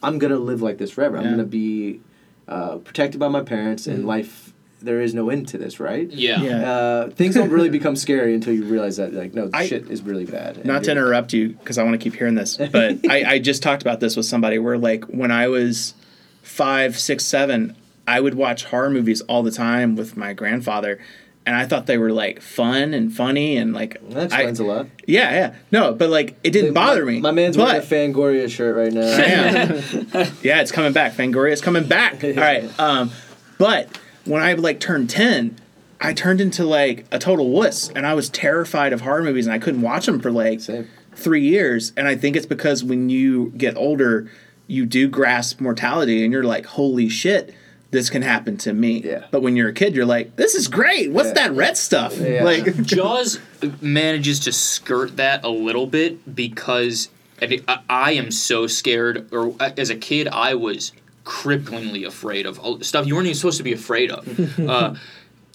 I'm 0.01 0.17
gonna 0.17 0.38
live 0.38 0.61
like 0.61 0.78
this 0.78 0.91
forever. 0.91 1.17
I'm 1.17 1.30
gonna 1.30 1.43
be 1.43 2.01
uh, 2.47 2.78
protected 2.78 3.20
by 3.20 3.28
my 3.28 3.41
parents 3.41 3.86
and 3.88 4.07
life. 4.07 4.49
There 4.82 5.01
is 5.01 5.13
no 5.13 5.30
end 5.30 5.49
to 5.49 5.57
this, 5.57 5.80
right? 5.80 6.09
Yeah. 6.09 6.41
Yeah. 6.41 6.71
Uh, 6.71 7.09
things 7.09 7.36
don't 7.36 7.49
really 7.49 7.69
become 7.69 7.95
scary 7.95 8.34
until 8.34 8.53
you 8.53 8.63
realize 8.63 8.97
that 8.97 9.13
like 9.13 9.34
no 9.34 9.49
I- 9.53 9.67
shit 9.67 9.89
is 9.91 10.01
really 10.01 10.25
bad. 10.25 10.65
not 10.65 10.84
to 10.86 10.91
interrupt 10.91 11.34
you 11.34 11.49
because 11.49 11.77
I 11.77 11.84
want 11.84 11.99
to 11.99 12.03
keep 12.03 12.17
hearing 12.17 12.36
this, 12.36 12.57
but 12.57 12.99
I, 13.09 13.34
I 13.34 13.39
just 13.39 13.61
talked 13.61 13.82
about 13.82 13.99
this 13.99 14.15
with 14.15 14.25
somebody 14.25 14.57
where 14.57 14.77
like 14.77 15.05
when 15.05 15.32
I 15.32 15.47
was 15.47 15.93
five, 16.41 16.97
six, 16.97 17.25
seven, 17.25 17.75
I 18.07 18.19
would 18.19 18.34
watch 18.36 18.65
horror 18.65 18.89
movies 18.89 19.21
all 19.21 19.43
the 19.43 19.51
time 19.51 19.95
with 19.95 20.17
my 20.17 20.34
grandfather, 20.34 20.99
and 21.45 21.55
I 21.55 21.65
thought 21.65 21.86
they 21.86 21.97
were 21.97 22.11
like 22.11 22.41
fun 22.41 22.93
and 22.93 23.13
funny 23.13 23.57
and 23.57 23.73
like 23.73 23.97
That 24.09 24.25
explains 24.25 24.59
a 24.59 24.63
lot. 24.63 24.88
Yeah, 25.05 25.32
yeah, 25.32 25.55
no, 25.71 25.93
but 25.93 26.09
like 26.09 26.38
it 26.43 26.51
didn't 26.51 26.73
bother 26.73 27.05
my, 27.05 27.11
me. 27.11 27.21
My 27.21 27.32
man's 27.32 27.57
but, 27.57 27.65
wearing 27.89 28.13
a 28.13 28.15
Fangoria 28.15 28.49
shirt 28.49 28.75
right 28.75 28.93
now. 28.93 29.01
Yeah. 29.17 30.30
yeah, 30.41 30.61
it's 30.61 30.71
coming 30.71 30.93
back. 30.93 31.13
Fangoria's 31.13 31.61
coming 31.61 31.88
back. 31.88 32.23
All 32.23 32.34
right. 32.34 32.80
Um, 32.80 33.11
but 33.57 33.89
when 34.26 34.41
I 34.41 34.53
like 34.53 34.80
turned 34.80 35.09
ten, 35.09 35.57
I 36.01 36.13
turned 36.13 36.39
into 36.41 36.63
like 36.65 37.05
a 37.11 37.20
total 37.20 37.49
wuss, 37.49 37.89
and 37.89 38.05
I 38.05 38.13
was 38.13 38.30
terrified 38.30 38.93
of 38.93 39.01
horror 39.01 39.24
movies, 39.24 39.47
and 39.47 39.53
I 39.53 39.59
couldn't 39.59 39.82
watch 39.82 40.05
them 40.05 40.20
for 40.20 40.32
like 40.32 40.61
Same. 40.61 40.88
three 41.15 41.41
years. 41.47 41.93
And 41.97 42.07
I 42.07 42.15
think 42.15 42.36
it's 42.36 42.45
because 42.45 42.84
when 42.84 43.09
you 43.09 43.51
get 43.57 43.76
older, 43.76 44.30
you 44.67 44.86
do 44.86 45.07
grasp 45.07 45.59
mortality, 45.61 46.24
and 46.24 46.32
you're 46.34 46.43
like, 46.43 46.65
"Holy 46.65 47.09
shit." 47.09 47.53
This 47.91 48.11
can 48.11 48.22
happen 48.22 48.55
to 48.57 48.72
me. 48.72 49.01
Yeah. 49.03 49.26
But 49.32 49.41
when 49.41 49.55
you're 49.55 49.70
a 49.70 49.74
kid, 49.74 49.95
you're 49.95 50.05
like, 50.05 50.36
"This 50.36 50.53
is 50.53 50.67
great. 50.67 51.11
What's 51.11 51.30
Yeah. 51.30 51.34
that 51.47 51.53
red 51.53 51.76
stuff?" 51.76 52.15
Yeah. 52.20 52.43
Like, 52.51 52.76
Jaws 52.84 53.39
manages 53.82 54.39
to 54.41 54.51
skirt 54.51 55.17
that 55.17 55.43
a 55.43 55.49
little 55.49 55.88
bit 55.88 56.36
because 56.36 57.09
I, 57.41 57.59
I- 57.67 57.80
I 57.89 58.11
am 58.11 58.30
so 58.30 58.67
scared. 58.67 59.28
Or 59.34 59.55
uh, 59.59 59.72
as 59.76 59.89
a 59.89 59.95
kid, 59.95 60.28
I 60.28 60.53
was 60.53 60.91
cripplingly 61.30 62.05
afraid 62.07 62.45
of 62.47 62.59
stuff 62.86 63.05
you 63.05 63.13
weren't 63.15 63.27
even 63.27 63.36
supposed 63.36 63.57
to 63.59 63.63
be 63.63 63.73
afraid 63.73 64.09
of. 64.11 64.59
uh, 64.69 64.95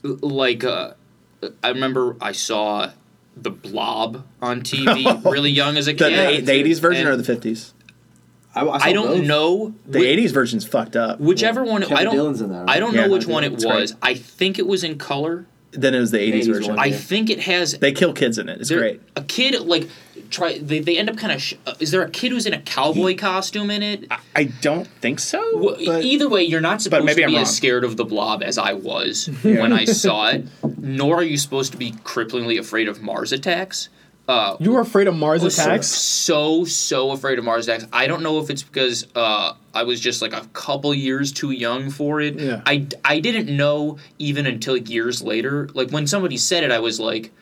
like, 0.03 0.63
uh, 0.65 0.93
I 1.63 1.69
remember 1.71 2.17
I 2.21 2.33
saw 2.33 2.91
the 3.37 3.51
Blob 3.51 4.25
on 4.41 4.63
TV 4.63 5.23
really 5.31 5.51
young 5.51 5.77
as 5.77 5.89
a 5.89 5.95
kid. 5.95 6.45
the, 6.47 6.53
the 6.53 6.65
80s 6.65 6.81
version 6.81 7.07
And 7.09 7.15
or 7.15 7.23
the 7.23 7.33
50s? 7.37 7.73
I, 8.55 8.61
I, 8.65 8.79
I 8.91 8.93
don't 8.93 9.09
both. 9.19 9.27
know. 9.27 9.75
The 9.87 9.99
whi- 9.99 10.05
80s 10.17 10.31
version's 10.33 10.65
fucked 10.65 10.95
up. 10.95 11.19
Whichever 11.19 11.65
one, 11.65 11.83
Kevin 11.83 11.97
I 11.97 12.05
don't. 12.05 12.41
In 12.41 12.49
that, 12.53 12.59
right? 12.61 12.69
I 12.77 12.79
don't 12.79 12.95
Yeah, 12.95 13.07
know 13.07 13.13
which 13.13 13.27
one 13.27 13.43
it 13.43 13.53
it's 13.53 13.65
great. 13.65 13.81
was. 13.81 13.97
I 14.01 14.15
think 14.15 14.61
it 14.61 14.67
was 14.69 14.85
in 14.85 14.97
color. 14.97 15.47
Then 15.77 15.95
it 15.95 16.01
was 16.01 16.11
the 16.11 16.19
80s, 16.19 16.43
80s 16.43 16.47
version. 16.53 16.71
one. 16.77 16.79
I 16.79 16.87
Yeah. 16.87 16.97
think 16.97 17.31
it 17.31 17.41
has 17.41 17.73
They 17.79 17.93
kill 17.93 18.13
kids 18.13 18.39
in 18.39 18.49
it. 18.49 18.61
It's 18.61 18.71
great. 18.71 19.01
A 19.17 19.23
kid 19.23 19.61
like 19.63 19.89
try. 20.31 20.59
They, 20.59 20.79
they 20.79 20.97
end 20.97 21.11
up 21.11 21.17
kind 21.17 21.33
of. 21.33 21.43
Sh- 21.43 21.55
uh, 21.67 21.75
is 21.81 21.91
there 21.91 22.03
a 22.03 22.11
kid 22.11 22.31
who's 22.33 22.47
in 22.47 22.55
a 22.55 22.61
cowboy 22.61 23.17
costume 23.17 23.71
in 23.71 23.83
it? 23.83 24.07
I 24.37 24.45
don't 24.45 24.87
think 25.01 25.19
so. 25.21 25.41
Well, 25.59 25.77
but- 25.85 26.05
either 26.05 26.29
way, 26.29 26.43
you're 26.45 26.61
not 26.61 26.81
supposed 26.83 27.05
maybe 27.05 27.23
to 27.23 27.25
I'm 27.25 27.31
be 27.31 27.35
wrong. 27.37 27.43
as 27.43 27.57
scared 27.57 27.85
of 27.85 27.97
the 27.97 28.05
blob 28.05 28.43
as 28.43 28.57
I 28.59 28.73
was 28.75 29.27
when 29.43 29.73
I 29.73 29.85
saw 30.05 30.29
it. 30.31 30.45
Nor 30.79 31.17
are 31.17 31.23
you 31.25 31.37
supposed 31.39 31.73
to 31.73 31.79
be 31.79 31.93
cripplingly 31.93 32.59
afraid 32.59 32.89
of 32.89 33.03
Mars 33.03 33.33
attacks. 33.33 33.89
Uh, 34.27 34.57
you 34.59 34.73
were 34.73 34.81
afraid 34.81 35.07
of 35.07 35.15
Mars 35.15 35.43
attacks? 35.45 35.87
So 35.89 36.65
so 36.65 37.11
afraid 37.11 37.39
of 37.39 37.45
Mars 37.45 37.69
attacks. 37.69 37.87
I 37.93 38.07
don't 38.07 38.23
know 38.23 38.39
if 38.39 38.49
it's 38.49 38.63
because 38.63 39.07
uh, 39.15 39.53
I 39.75 39.83
was 39.83 40.01
just 40.01 40.23
like 40.23 40.33
a 40.33 40.47
couple 40.55 40.95
years 40.95 41.31
too 41.31 41.51
young 41.51 41.91
for 41.91 42.21
it. 42.23 42.39
Yeah. 42.41 42.63
I 42.65 42.87
I 43.05 43.21
didn't 43.21 43.55
know 43.55 43.99
even 44.19 44.47
until 44.47 44.79
years 44.79 45.23
later. 45.23 45.69
Like 45.75 45.91
when 45.91 46.07
somebody 46.07 46.39
said 46.39 46.65
it, 46.65 46.71
I 46.71 46.79
was 46.79 46.99
like, 46.99 47.33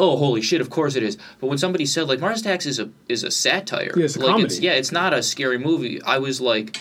"Oh, 0.00 0.16
holy 0.16 0.42
shit! 0.42 0.60
Of 0.60 0.68
course 0.68 0.96
it 0.96 1.04
is." 1.04 1.16
But 1.40 1.46
when 1.46 1.58
somebody 1.58 1.86
said 1.86 2.08
like 2.08 2.18
Mars 2.18 2.40
Attacks 2.40 2.66
is 2.66 2.80
a 2.80 2.90
is 3.08 3.22
a 3.22 3.30
satire, 3.30 3.92
Yeah, 3.94 4.04
it's 4.06 4.16
a 4.16 4.18
like 4.18 4.28
comedy. 4.30 4.56
yeah, 4.56 4.72
it's 4.72 4.90
not 4.90 5.14
a 5.14 5.22
scary 5.22 5.58
movie. 5.58 6.02
I 6.02 6.18
was 6.18 6.40
like, 6.40 6.76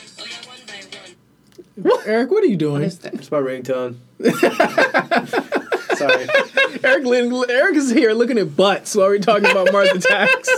What? 1.75 2.07
Eric, 2.07 2.31
what 2.31 2.43
are 2.43 2.47
you 2.47 2.57
doing? 2.57 2.81
It's 2.81 3.29
my 3.31 3.37
ringtone. 3.37 3.97
Sorry. 6.09 6.27
Eric, 6.83 7.05
li- 7.05 7.45
Eric 7.49 7.75
is 7.77 7.91
here 7.91 8.11
looking 8.13 8.37
at 8.37 8.55
butts 8.57 8.95
while 8.95 9.07
we're 9.07 9.19
talking 9.19 9.49
about 9.49 9.71
Mars 9.71 9.89
attacks. 9.93 10.49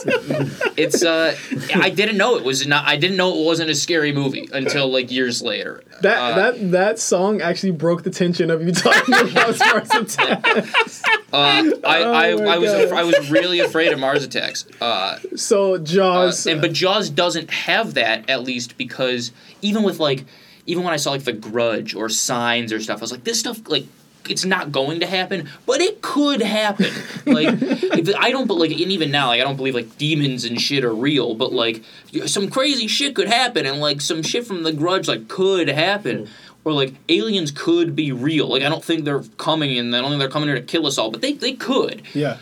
it's 0.78 1.04
uh, 1.04 1.36
I 1.76 1.90
didn't 1.90 2.18
know 2.18 2.36
it 2.38 2.44
was 2.44 2.66
not. 2.66 2.88
I 2.88 2.96
didn't 2.98 3.18
know 3.18 3.38
it 3.42 3.46
wasn't 3.46 3.70
a 3.70 3.76
scary 3.76 4.12
movie 4.12 4.50
until 4.52 4.88
like 4.92 5.12
years 5.12 5.42
later. 5.42 5.84
That 6.02 6.18
Uh, 6.18 6.36
that 6.36 6.72
that 6.72 7.00
song 7.00 7.42
actually 7.42 7.72
broke 7.72 8.04
the 8.04 8.10
tension 8.10 8.50
of 8.50 8.62
you 8.64 8.72
talking 8.72 9.14
about 9.14 9.60
Mars 9.60 9.90
attacks. 9.94 11.04
Uh, 11.32 11.36
I, 11.36 11.72
I, 11.84 12.32
Oh 12.32 12.38
my 12.44 12.54
I 12.54 12.58
was 12.58 12.72
af- 12.74 12.94
I 12.94 13.04
was 13.04 13.30
really 13.30 13.60
afraid 13.60 13.92
of 13.92 14.00
Mars 14.00 14.24
attacks. 14.24 14.66
Uh, 14.82 15.20
So 15.36 15.76
uh, 15.76 15.78
Jaws, 15.80 16.48
and 16.48 16.62
but 16.62 16.74
Jaws 16.74 17.10
doesn't 17.10 17.50
have 17.52 17.94
that 17.96 18.30
at 18.30 18.44
least 18.44 18.78
because 18.78 19.32
even 19.62 19.84
with 19.84 20.00
like 20.00 20.26
even 20.66 20.84
when 20.84 20.94
I 20.94 20.98
saw 20.98 21.12
like 21.12 21.24
The 21.26 21.34
Grudge 21.34 21.94
or 21.94 22.10
Signs 22.10 22.74
or 22.74 22.80
stuff, 22.80 23.00
I 23.00 23.02
was 23.02 23.12
like 23.12 23.24
this 23.24 23.40
stuff 23.40 23.60
like 23.68 23.86
it's 24.30 24.46
not 24.46 24.72
going 24.72 25.00
to 25.02 25.06
happen, 25.06 25.50
but 25.66 25.82
it 25.82 26.02
could 26.02 26.42
happen. 26.42 26.92
Like 27.26 27.50
if- 27.62 28.16
I 28.16 28.32
don't 28.32 28.48
but 28.48 28.56
like 28.58 28.72
and 28.72 28.80
even 28.82 29.12
now 29.12 29.28
like 29.28 29.42
I 29.42 29.44
don't 29.44 29.56
believe 29.58 29.76
like 29.76 29.98
demons 29.98 30.46
and 30.46 30.60
shit 30.60 30.84
are 30.84 30.94
real, 30.94 31.36
but 31.36 31.54
like 31.54 31.84
some 32.26 32.50
crazy 32.50 32.88
shit 32.88 33.16
could 33.16 33.28
happen 33.28 33.66
and 33.66 33.80
like 33.80 34.02
some 34.02 34.22
shit 34.24 34.46
from 34.46 34.64
The 34.64 34.72
Grudge 34.74 35.08
like 35.08 35.28
could 35.28 35.68
happen. 35.68 36.26
Mm. 36.26 36.30
Or 36.64 36.74
like 36.74 36.94
aliens 37.10 37.52
could 37.52 37.96
be 37.96 38.12
real. 38.12 38.48
Like 38.48 38.64
I 38.64 38.70
don't 38.70 38.84
think 38.84 39.06
they're 39.06 39.22
coming 39.38 39.78
and 39.78 39.96
I 39.96 40.02
don't 40.02 40.10
think 40.10 40.20
they're 40.20 40.30
coming 40.30 40.50
here 40.50 40.56
to 40.58 40.64
kill 40.64 40.88
us 40.88 40.98
all, 40.98 41.12
but 41.12 41.22
they, 41.22 41.34
they 41.34 41.54
could. 41.54 42.02
yeah. 42.14 42.38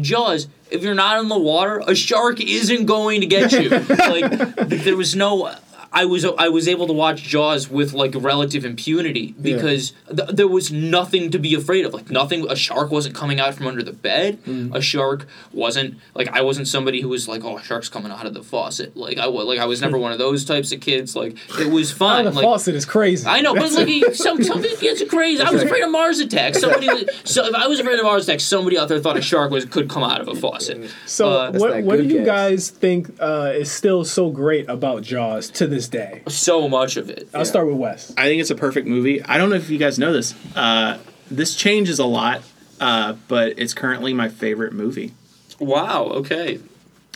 Jaws, 0.00 0.46
if 0.70 0.82
you're 0.84 0.94
not 0.94 1.18
in 1.18 1.28
the 1.28 1.38
water, 1.38 1.82
a 1.84 1.94
shark 1.96 2.40
isn't 2.40 2.86
going 2.86 3.20
to 3.20 3.26
get 3.26 3.50
you. 3.50 3.68
like 3.88 4.54
there 4.68 4.96
was 4.96 5.16
no. 5.16 5.52
I 5.92 6.04
was 6.04 6.24
I 6.24 6.48
was 6.48 6.68
able 6.68 6.86
to 6.86 6.92
watch 6.92 7.22
Jaws 7.22 7.70
with 7.70 7.92
like 7.94 8.12
relative 8.14 8.64
impunity 8.64 9.34
because 9.40 9.92
th- 10.14 10.28
there 10.30 10.46
was 10.48 10.70
nothing 10.70 11.30
to 11.30 11.38
be 11.38 11.54
afraid 11.54 11.86
of. 11.86 11.94
Like 11.94 12.10
nothing. 12.10 12.48
A 12.50 12.54
shark 12.56 12.90
wasn't 12.90 13.14
coming 13.14 13.40
out 13.40 13.54
from 13.54 13.66
under 13.66 13.82
the 13.82 13.92
bed. 13.92 14.42
Mm. 14.44 14.74
A 14.74 14.82
shark 14.82 15.26
wasn't 15.52 15.96
like 16.14 16.28
I 16.28 16.42
wasn't 16.42 16.68
somebody 16.68 17.00
who 17.00 17.08
was 17.08 17.26
like 17.26 17.42
oh 17.42 17.56
a 17.56 17.62
shark's 17.62 17.88
coming 17.88 18.12
out 18.12 18.26
of 18.26 18.34
the 18.34 18.42
faucet. 18.42 18.96
Like 18.96 19.18
I 19.18 19.28
was 19.28 19.46
like 19.46 19.58
I 19.58 19.64
was 19.64 19.80
never 19.80 19.96
one 20.06 20.12
of 20.12 20.18
those 20.18 20.44
types 20.44 20.72
of 20.72 20.80
kids. 20.80 21.16
Like 21.16 21.36
it 21.58 21.70
was 21.72 21.90
fine. 21.90 22.26
the 22.26 22.32
like, 22.32 22.44
faucet 22.44 22.74
is 22.74 22.84
crazy. 22.84 23.26
I 23.26 23.40
know, 23.40 23.54
but 23.54 23.72
like 23.72 23.88
he- 23.94 24.12
some 24.14 24.42
some 24.44 24.62
kids 24.62 25.00
are 25.00 25.06
crazy. 25.06 25.42
I 25.42 25.50
was 25.50 25.62
afraid 25.62 25.82
of 25.84 25.90
Mars 25.90 26.18
attacks. 26.20 26.60
Somebody, 26.60 26.88
was, 26.88 27.04
so 27.24 27.46
if 27.46 27.54
I 27.54 27.66
was 27.66 27.80
afraid 27.80 27.98
of 27.98 28.04
Mars 28.04 28.28
attacks, 28.28 28.44
somebody 28.44 28.76
out 28.78 28.88
there 28.88 29.00
thought 29.00 29.16
a 29.16 29.22
shark 29.22 29.50
was 29.50 29.64
could 29.64 29.88
come 29.88 30.02
out 30.02 30.20
of 30.20 30.28
a 30.28 30.34
faucet. 30.34 30.90
So 31.06 31.30
Uh, 31.30 31.52
what 31.52 31.82
what 31.84 31.96
do 31.96 32.02
good 32.02 32.10
you 32.12 32.24
guys 32.24 32.68
think 32.68 33.10
uh, 33.20 33.52
is 33.54 33.70
still 33.72 34.04
so 34.04 34.30
great 34.30 34.68
about 34.68 35.02
Jaws 35.02 35.48
to 35.50 35.66
this 35.66 35.77
day? 35.86 36.22
So 36.28 36.68
much 36.68 36.96
of 36.96 37.10
it. 37.10 37.28
I'll 37.34 37.44
start 37.44 37.66
with 37.66 37.76
Wes. 37.76 38.12
I 38.16 38.24
think 38.24 38.40
it's 38.40 38.50
a 38.50 38.54
perfect 38.54 38.88
movie. 38.88 39.22
I 39.22 39.36
don't 39.36 39.50
know 39.50 39.56
if 39.56 39.68
you 39.70 39.78
guys 39.78 39.98
know 39.98 40.12
this. 40.12 40.34
Uh, 40.56 40.98
this 41.30 41.54
changes 41.54 41.98
a 41.98 42.06
lot, 42.06 42.42
uh, 42.80 43.12
but 43.28 43.58
it's 43.58 43.74
currently 43.74 44.14
my 44.14 44.28
favorite 44.28 44.72
movie. 44.72 45.12
Wow. 45.60 46.04
Okay. 46.06 46.58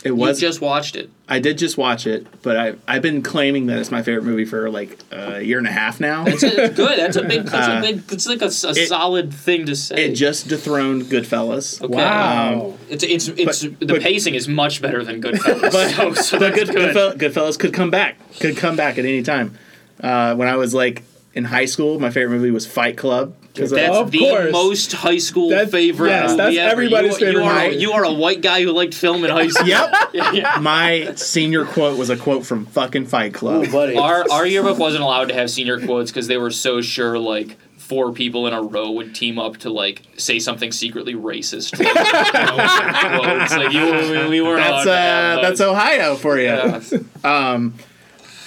It 0.03 0.11
was 0.11 0.41
You 0.41 0.47
was. 0.47 0.55
just 0.55 0.61
watched 0.61 0.95
it. 0.97 1.09
I 1.29 1.39
did 1.39 1.57
just 1.57 1.77
watch 1.77 2.05
it, 2.05 2.27
but 2.41 2.57
I 2.57 2.75
I've 2.87 3.01
been 3.01 3.21
claiming 3.23 3.67
that 3.67 3.79
it's 3.79 3.89
my 3.89 4.03
favorite 4.03 4.25
movie 4.25 4.43
for 4.45 4.69
like 4.69 4.99
a 5.11 5.41
year 5.41 5.57
and 5.57 5.65
a 5.67 5.71
half 5.71 5.99
now. 6.01 6.25
It's, 6.25 6.43
it's 6.43 6.75
good. 6.75 6.99
That's 6.99 7.15
a 7.15 7.23
big. 7.23 7.43
That's 7.45 7.67
Uh, 7.69 7.77
a 7.77 7.81
big. 7.81 8.03
It's 8.11 8.27
like 8.27 8.41
a 8.41 8.47
it- 8.47 8.87
solid 8.87 9.33
thing 9.33 9.65
to 9.67 9.75
say. 9.75 10.05
It 10.05 10.13
just 10.15 10.49
dethroned 10.49 11.03
Goodfellas. 11.03 11.81
okay. 11.81 11.93
Wow. 11.93 12.73
It's 12.89 13.03
it's 13.03 13.27
it's 13.29 13.61
the 13.61 13.69
but- 13.85 14.01
pacing 14.01 14.35
is 14.35 14.47
much 14.47 14.81
better 14.81 15.03
than 15.03 15.21
Goodfellas. 15.21 15.71
so, 15.95 16.13
so 16.13 16.39
But 16.39 16.53
good, 16.53 16.67
good. 16.69 16.95
Goodfellas 17.17 17.57
could 17.57 17.73
come 17.73 17.89
back. 17.89 18.17
Could 18.39 18.57
come 18.57 18.75
back 18.75 18.97
at 18.97 19.05
any 19.05 19.23
time. 19.23 19.57
Uh, 20.01 20.35
when 20.35 20.47
I 20.49 20.57
was 20.57 20.73
like 20.73 21.03
in 21.33 21.45
high 21.45 21.65
school, 21.65 21.99
my 21.99 22.09
favorite 22.09 22.35
movie 22.37 22.51
was 22.51 22.67
Fight 22.67 22.97
Club. 22.97 23.35
That's 23.55 23.71
Of 23.71 24.09
the 24.11 24.17
course. 24.19 24.51
most 24.51 24.91
high 24.93 25.19
school 25.19 25.49
That's- 25.49 25.69
favorite. 25.71 26.09
yes, 26.09 26.31
movie 26.31 26.37
that's 26.37 26.57
ever. 26.57 26.71
everybody's 26.71 27.19
you, 27.19 27.27
favorite 27.27 27.43
You 27.43 27.49
are, 27.49 27.67
you 27.69 27.91
are 27.91 28.03
a 28.03 28.11
white 28.13 28.41
guy 28.41 28.63
who 28.63 28.71
liked 28.71 28.93
film 28.95 29.23
in 29.23 29.29
high 29.29 29.47
school. 29.49 29.67
Yep. 29.67 29.93
Yeah, 30.13 30.31
yeah. 30.33 30.57
My 30.59 31.13
senior 31.15 31.63
quote 31.65 31.97
was 31.97 32.09
a 32.09 32.17
quote 32.17 32.45
from 32.47 32.65
fucking 32.65 33.05
Fight 33.05 33.33
Club. 33.33 33.63
Ooh, 33.67 33.71
buddy. 33.71 33.95
Our 33.95 34.25
our 34.31 34.47
yearbook 34.47 34.79
wasn't 34.79 35.03
allowed 35.03 35.29
to 35.29 35.35
have 35.35 35.51
senior 35.51 35.79
quotes 35.79 36.09
because 36.11 36.25
they 36.27 36.37
were 36.37 36.49
so 36.51 36.81
sure 36.81 37.19
like 37.19 37.57
four 37.77 38.11
people 38.13 38.47
in 38.47 38.53
a 38.53 38.61
row 38.61 38.89
would 38.89 39.13
team 39.13 39.37
up 39.37 39.57
to 39.57 39.69
like 39.69 40.01
say 40.17 40.39
something 40.39 40.71
secretly 40.71 41.13
racist. 41.13 41.77
You 41.79 41.83
know. 41.93 43.63
Like 43.63 43.73
you, 43.73 44.29
we, 44.29 44.41
we 44.41 44.55
That's 44.55 44.65
allowed 44.65 44.83
to 44.85 44.91
have 44.95 45.37
uh, 45.37 45.41
that's. 45.43 45.61
Ohio 45.61 46.15
for 46.15 46.37
you. 46.39 46.45
Yeah. 46.45 46.81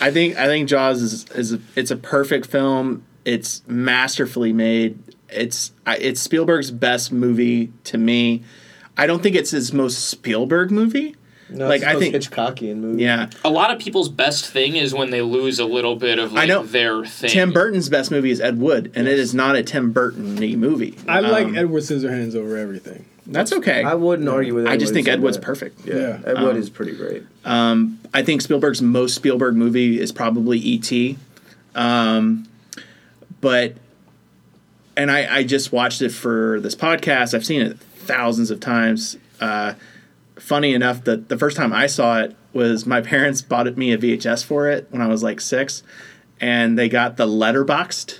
I 0.01 0.11
think 0.11 0.37
I 0.37 0.47
think 0.47 0.69
Jaws 0.69 1.01
is 1.01 1.27
is 1.31 1.53
a, 1.55 1.61
it's 1.75 1.91
a 1.91 1.97
perfect 1.97 2.47
film. 2.47 3.03
It's 3.27 3.62
masterfully 3.66 4.53
made. 4.55 4.99
It's 5.29 5.72
it's 5.87 6.20
Spielberg's 6.20 6.70
best 6.70 7.12
movie 7.12 7.72
to 7.85 7.99
me. 7.99 8.45
I 8.97 9.07
don't 9.07 9.22
think 9.22 9.37
it's 9.37 9.51
his 9.51 9.72
most 9.72 10.09
Spielberg 10.09 10.70
movie. 10.70 11.14
No, 11.49 11.68
like, 11.68 11.83
it's 11.83 11.87
I 11.87 11.95
the 11.95 12.01
think- 12.01 12.14
most 12.14 12.31
Hitchcockian 12.31 12.77
movie. 12.79 13.03
Yeah, 13.05 13.31
A 13.45 13.51
lot 13.51 13.70
of 13.72 13.79
people's 13.81 14.09
best 14.09 14.47
thing 14.51 14.74
is 14.74 14.93
when 14.95 15.11
they 15.11 15.22
lose 15.22 15.59
a 15.61 15.64
little 15.64 15.95
bit 15.95 16.18
of 16.18 16.33
like 16.33 16.49
know. 16.49 16.64
their 16.64 17.05
thing. 17.05 17.31
Tim 17.31 17.53
Burton's 17.53 17.89
best 17.89 18.11
movie 18.11 18.31
is 18.33 18.41
Ed 18.41 18.59
Wood, 18.59 18.91
and 18.97 19.07
it 19.07 19.16
is 19.18 19.33
not 19.35 19.55
a 19.55 19.62
Tim 19.62 19.93
Burton-y 19.93 20.55
movie. 20.57 20.97
I 21.07 21.20
like 21.20 21.47
Um, 21.47 21.57
Edward 21.59 21.83
Scissorhands 21.83 22.35
over 22.35 22.57
everything. 22.57 23.05
That's 23.29 23.53
okay. 23.53 23.83
I 23.85 23.95
wouldn't 23.95 24.29
argue 24.29 24.55
with. 24.55 24.66
I 24.66 24.77
just 24.77 24.93
think 24.93 25.07
who 25.09 25.12
Ed 25.12 25.20
Wood's 25.20 25.37
that. 25.37 25.43
perfect. 25.45 25.85
Yeah, 25.87 25.95
Yeah. 25.95 26.18
Ed 26.27 26.43
Wood 26.43 26.55
Um, 26.55 26.57
is 26.57 26.70
pretty 26.70 26.93
great. 26.93 27.22
I 27.45 28.22
think 28.24 28.41
Spielberg's 28.43 28.81
most 28.83 29.14
Spielberg 29.14 29.55
movie 29.57 30.01
is 30.01 30.11
probably 30.12 30.59
E.T. 30.59 31.16
Um, 31.77 32.47
but, 33.47 33.75
and 34.97 35.09
I, 35.09 35.37
I 35.37 35.43
just 35.45 35.71
watched 35.71 36.03
it 36.03 36.09
for 36.09 36.59
this 36.59 36.75
podcast. 36.75 37.33
I've 37.33 37.47
seen 37.47 37.63
it 37.63 37.79
thousands 37.79 38.51
of 38.51 38.59
times. 38.59 39.19
Uh, 39.41 39.75
funny 40.35 40.75
enough, 40.75 41.05
that 41.05 41.29
the 41.29 41.39
first 41.39 41.57
time 41.57 41.73
I 41.73 41.87
saw 41.87 42.19
it 42.19 42.35
was 42.53 42.87
my 42.87 43.01
parents 43.01 43.43
bought 43.43 43.73
me 43.77 43.93
a 43.93 43.99
VHS 43.99 44.45
for 44.45 44.69
it 44.69 44.89
when 44.91 45.01
I 45.01 45.07
was 45.07 45.23
like 45.23 45.41
six, 45.41 45.85
and 46.41 46.77
they 46.77 46.89
got 46.89 47.19
the 47.19 47.27
letterboxed 47.29 48.19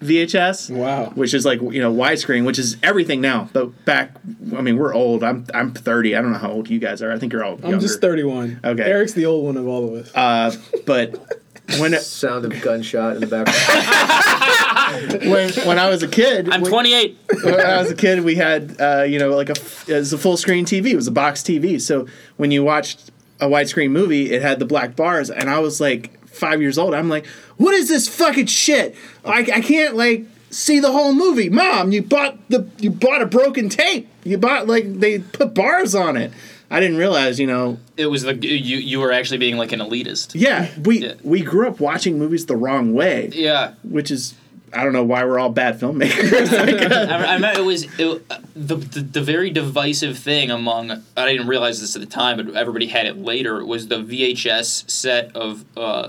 VHS. 0.00 0.68
Wow. 0.76 1.12
Which 1.14 1.32
is 1.32 1.46
like 1.46 1.62
you 1.62 1.80
know 1.80 1.90
widescreen, 1.90 2.44
which 2.44 2.58
is 2.58 2.76
everything 2.82 3.22
now. 3.22 3.48
But 3.54 3.86
back, 3.86 4.16
I 4.54 4.60
mean, 4.60 4.76
we're 4.76 4.94
old. 4.94 5.24
I'm 5.24 5.46
I'm 5.54 5.72
30. 5.72 6.14
I 6.14 6.20
don't 6.20 6.32
know 6.32 6.38
how 6.38 6.50
old 6.50 6.68
you 6.68 6.78
guys 6.78 7.00
are. 7.00 7.10
I 7.10 7.18
think 7.18 7.32
you're 7.32 7.42
all. 7.42 7.58
I'm 7.64 7.80
just 7.80 8.02
31. 8.02 8.60
Okay. 8.62 8.82
Eric's 8.82 9.14
the 9.14 9.24
old 9.24 9.46
one 9.46 9.56
of 9.56 9.66
all 9.66 9.88
of 9.88 9.94
us. 9.94 10.14
Uh, 10.14 10.54
but 10.84 11.40
when 11.78 11.94
it, 11.94 12.02
Sound 12.02 12.44
of 12.44 12.60
gunshot 12.62 13.16
in 13.16 13.20
the 13.20 13.26
background. 13.26 15.22
when 15.30 15.52
when 15.66 15.78
I 15.78 15.88
was 15.90 16.02
a 16.02 16.08
kid, 16.08 16.48
I'm 16.50 16.62
when, 16.62 16.70
28. 16.70 17.18
when 17.42 17.60
I 17.60 17.80
was 17.80 17.90
a 17.90 17.94
kid, 17.94 18.24
we 18.24 18.36
had 18.36 18.80
uh, 18.80 19.02
you 19.02 19.18
know 19.18 19.30
like 19.30 19.50
a 19.50 19.58
f- 19.58 19.88
it 19.88 19.94
was 19.94 20.12
a 20.12 20.18
full 20.18 20.36
screen 20.36 20.64
TV. 20.64 20.86
It 20.90 20.96
was 20.96 21.06
a 21.06 21.12
box 21.12 21.42
TV. 21.42 21.80
So 21.80 22.06
when 22.36 22.50
you 22.50 22.64
watched 22.64 23.10
a 23.40 23.46
widescreen 23.46 23.90
movie, 23.90 24.32
it 24.32 24.42
had 24.42 24.58
the 24.58 24.64
black 24.64 24.96
bars, 24.96 25.30
and 25.30 25.50
I 25.50 25.58
was 25.58 25.80
like 25.80 26.26
five 26.26 26.60
years 26.60 26.78
old. 26.78 26.94
I'm 26.94 27.08
like, 27.08 27.26
what 27.56 27.74
is 27.74 27.88
this 27.88 28.08
fucking 28.08 28.46
shit? 28.46 28.94
I, 29.24 29.40
I 29.40 29.60
can't 29.60 29.94
like 29.96 30.24
see 30.50 30.80
the 30.80 30.92
whole 30.92 31.12
movie. 31.12 31.50
Mom, 31.50 31.92
you 31.92 32.02
bought 32.02 32.38
the 32.48 32.68
you 32.78 32.90
bought 32.90 33.22
a 33.22 33.26
broken 33.26 33.68
tape. 33.68 34.08
You 34.24 34.38
bought 34.38 34.66
like 34.66 35.00
they 35.00 35.18
put 35.18 35.54
bars 35.54 35.94
on 35.94 36.16
it. 36.16 36.32
I 36.70 36.80
didn't 36.80 36.98
realize, 36.98 37.40
you 37.40 37.46
know, 37.46 37.78
It 37.96 38.06
was 38.06 38.22
the 38.22 38.34
you 38.34 38.76
you 38.76 39.00
were 39.00 39.12
actually 39.12 39.38
being 39.38 39.56
like 39.56 39.72
an 39.72 39.80
elitist. 39.80 40.32
yeah, 40.34 40.68
we 40.84 40.98
Yeah. 41.04 41.14
we 41.22 41.40
grew 41.42 41.66
up 41.68 41.80
watching 41.80 42.18
movies 42.18 42.46
the 42.46 42.56
wrong 42.56 42.92
way, 42.94 43.30
Yeah. 43.34 43.72
which 43.82 44.10
is 44.10 44.34
I 44.70 44.84
don't 44.84 44.92
know 44.92 45.02
why 45.04 45.24
we're 45.24 45.38
all 45.38 45.48
bad 45.48 45.80
filmmakers. 45.80 46.52
I, 47.10 47.24
I 47.30 47.34
remember 47.34 47.60
it 47.60 47.64
was 47.64 47.84
it, 47.98 48.22
uh, 48.30 48.38
the, 48.54 48.76
the 48.76 49.00
the 49.00 49.20
very 49.22 49.48
divisive 49.50 50.18
thing 50.18 50.50
among 50.50 50.90
I 51.16 51.26
didn't 51.32 51.46
realize 51.48 51.80
this 51.80 51.96
at 51.96 52.00
the 52.00 52.06
time, 52.06 52.36
but 52.36 52.54
everybody 52.54 52.86
had 52.88 53.06
it 53.06 53.16
later. 53.16 53.64
Was 53.64 53.88
the 53.88 53.96
VHS 54.02 54.90
set 54.90 55.34
of 55.34 55.64
uh, 55.76 56.08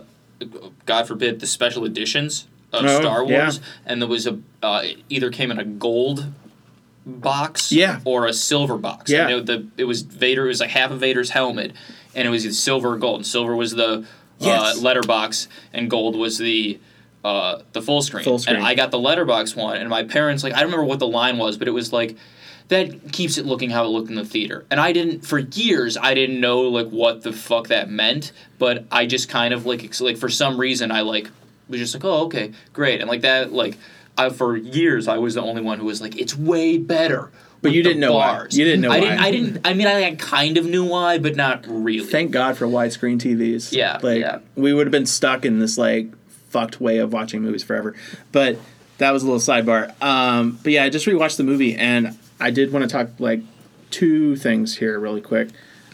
God 0.86 1.07
forbid 1.07 1.39
the 1.39 1.47
special 1.47 1.86
editions 1.86 2.47
of 2.74 2.84
Oh, 2.86 2.99
Star 2.99 3.24
Wars, 3.26 3.57
yeah. 3.57 3.64
and 3.86 4.01
there 4.01 4.10
was 4.10 4.28
a 4.28 4.38
uh, 4.62 4.82
it 4.84 4.97
either 5.10 5.30
came 5.32 5.51
in 5.51 5.57
a 5.60 5.64
gold 5.66 6.26
box 7.10 7.72
Yeah. 7.72 7.99
or 8.05 8.26
a 8.28 8.34
silver 8.34 8.78
box. 8.78 9.12
Yeah. 9.12 9.28
Know 9.28 9.39
the 9.41 9.68
it 9.78 9.86
was 9.86 10.01
Vader. 10.03 10.45
It 10.45 10.49
was 10.49 10.60
like 10.60 10.70
half 10.70 10.91
of 10.91 10.99
Vader's 10.99 11.32
helmet, 11.32 11.74
and 12.16 12.28
it 12.28 12.32
was 12.32 12.45
either 12.45 12.53
silver 12.53 12.93
or 12.93 12.97
gold. 12.97 13.18
And 13.18 13.26
silver 13.28 13.55
was 13.55 13.72
the 13.76 14.05
Yes. 14.39 14.78
uh, 14.78 14.82
letterbox, 14.82 15.47
and 15.74 15.89
gold 15.89 16.16
was 16.16 16.38
the 16.38 16.80
uh, 17.26 17.60
the 17.74 17.82
full 17.82 18.01
screen. 18.01 18.24
Full 18.24 18.39
screen. 18.39 18.55
And 18.55 18.66
I 18.66 18.74
got 18.76 18.91
the 18.91 18.99
letterbox 18.99 19.53
one, 19.55 19.76
and 19.78 19.89
my 19.89 20.03
parents 20.03 20.43
like 20.43 20.53
I 20.53 20.57
don't 20.62 20.68
remember 20.68 20.86
what 20.86 20.99
the 20.99 21.07
line 21.07 21.38
was, 21.38 21.57
but 21.57 21.68
it 21.68 21.72
was 21.72 21.91
like 21.91 22.16
that 22.70 23.12
keeps 23.12 23.38
it 23.38 23.45
looking 23.45 23.72
how 23.72 23.84
it 23.84 23.88
looked 23.89 24.10
in 24.10 24.16
the 24.16 24.24
theater. 24.24 24.64
And 24.72 24.80
I 24.80 24.93
didn't 24.93 25.26
for 25.26 25.39
years 25.39 25.97
I 25.97 26.14
didn't 26.14 26.39
know 26.39 26.62
like 26.62 26.88
what 26.88 27.24
the 27.24 27.34
fuck 27.34 27.68
that 27.68 27.89
meant, 27.89 28.32
but 28.57 28.86
I 28.91 29.05
just 29.07 29.28
kind 29.28 29.53
of 29.53 29.66
like 29.66 29.84
ex- 29.84 29.99
like 29.99 30.18
for 30.18 30.30
some 30.30 30.57
reason 30.57 30.91
I 30.91 31.01
like 31.01 31.30
was 31.68 31.80
just 31.82 31.93
like 31.93 32.05
oh 32.05 32.26
okay 32.28 32.53
great 32.74 33.01
and 33.01 33.10
like 33.10 33.22
that 33.22 33.51
like 33.51 33.78
I 34.20 34.30
for 34.30 34.55
years 34.55 35.07
I 35.07 35.17
was 35.17 35.36
the 35.36 35.41
only 35.41 35.61
one 35.61 35.80
who 35.80 35.86
was 35.86 36.01
like 36.01 36.17
it's 36.17 36.36
way 36.36 36.78
better. 36.78 37.32
But 37.61 37.74
you 37.74 37.84
didn't 37.84 37.99
know 37.99 38.13
why. 38.13 38.45
You 38.51 38.63
didn't 38.63 38.82
know 38.82 38.91
I 38.91 38.99
why. 38.99 39.05
didn't. 39.05 39.20
I 39.20 39.32
didn't. 39.32 39.67
I 39.67 39.74
mean, 39.74 39.88
I 39.88 40.15
kind 40.15 40.57
of 40.57 40.65
knew 40.65 40.86
why, 40.86 41.17
but 41.17 41.36
not 41.36 41.65
really. 41.67 42.05
Thank 42.05 42.32
God 42.32 42.57
for 42.57 42.65
widescreen 42.67 43.20
TVs. 43.20 43.74
Yeah, 43.74 43.99
like 44.01 44.22
yeah. 44.22 44.39
we 44.55 44.74
would 44.74 44.88
have 44.88 44.91
been 44.91 45.05
stuck 45.05 45.43
in 45.43 45.59
this 45.59 45.78
like 45.78 46.07
fucked 46.49 46.80
way 46.80 46.99
of 46.99 47.11
watching 47.11 47.41
movies 47.41 47.63
forever. 47.63 47.95
But 48.32 48.57
that 48.97 49.11
was 49.11 49.24
a 49.24 49.26
little 49.26 49.39
sidebar. 49.39 49.93
Um, 50.01 50.59
but 50.63 50.72
yeah, 50.72 50.84
I 50.84 50.89
just 50.89 51.05
rewatched 51.05 51.38
the 51.38 51.43
movie 51.43 51.76
and 51.76 52.17
I 52.39 52.51
did 52.51 52.72
want 52.72 52.84
to 52.84 52.89
talk 52.89 53.09
like 53.20 53.41
two 53.91 54.36
things 54.36 54.78
here 54.78 54.99
really 54.99 55.22
quick. 55.22 55.49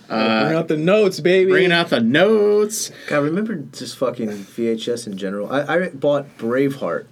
Bring 0.08 0.20
out 0.20 0.68
the 0.68 0.78
notes, 0.78 1.20
baby. 1.20 1.50
Bringing 1.50 1.72
out 1.72 1.90
the 1.90 2.00
notes. 2.00 2.92
God, 3.08 3.24
remember 3.24 3.56
just 3.56 3.98
fucking 3.98 4.30
VHS 4.30 5.08
in 5.08 5.18
general. 5.18 5.52
I, 5.52 5.62
I 5.62 5.90
bought 5.90 6.38
Braveheart 6.38 7.04
uh, 7.04 7.08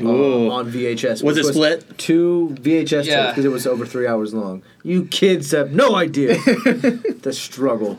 Ooh. 0.00 0.50
on 0.50 0.70
VHS. 0.70 1.22
Was 1.22 1.36
which 1.36 1.46
it 1.46 1.52
split? 1.52 1.98
Two 1.98 2.56
VHS 2.60 3.04
Yeah. 3.04 3.16
tapes 3.24 3.28
because 3.32 3.44
it 3.44 3.50
was 3.50 3.66
over 3.66 3.84
three 3.84 4.06
hours 4.06 4.32
long. 4.32 4.62
You 4.82 5.04
kids 5.06 5.50
have 5.50 5.72
no 5.72 5.94
idea 5.96 6.34
the 7.22 7.32
struggle. 7.32 7.98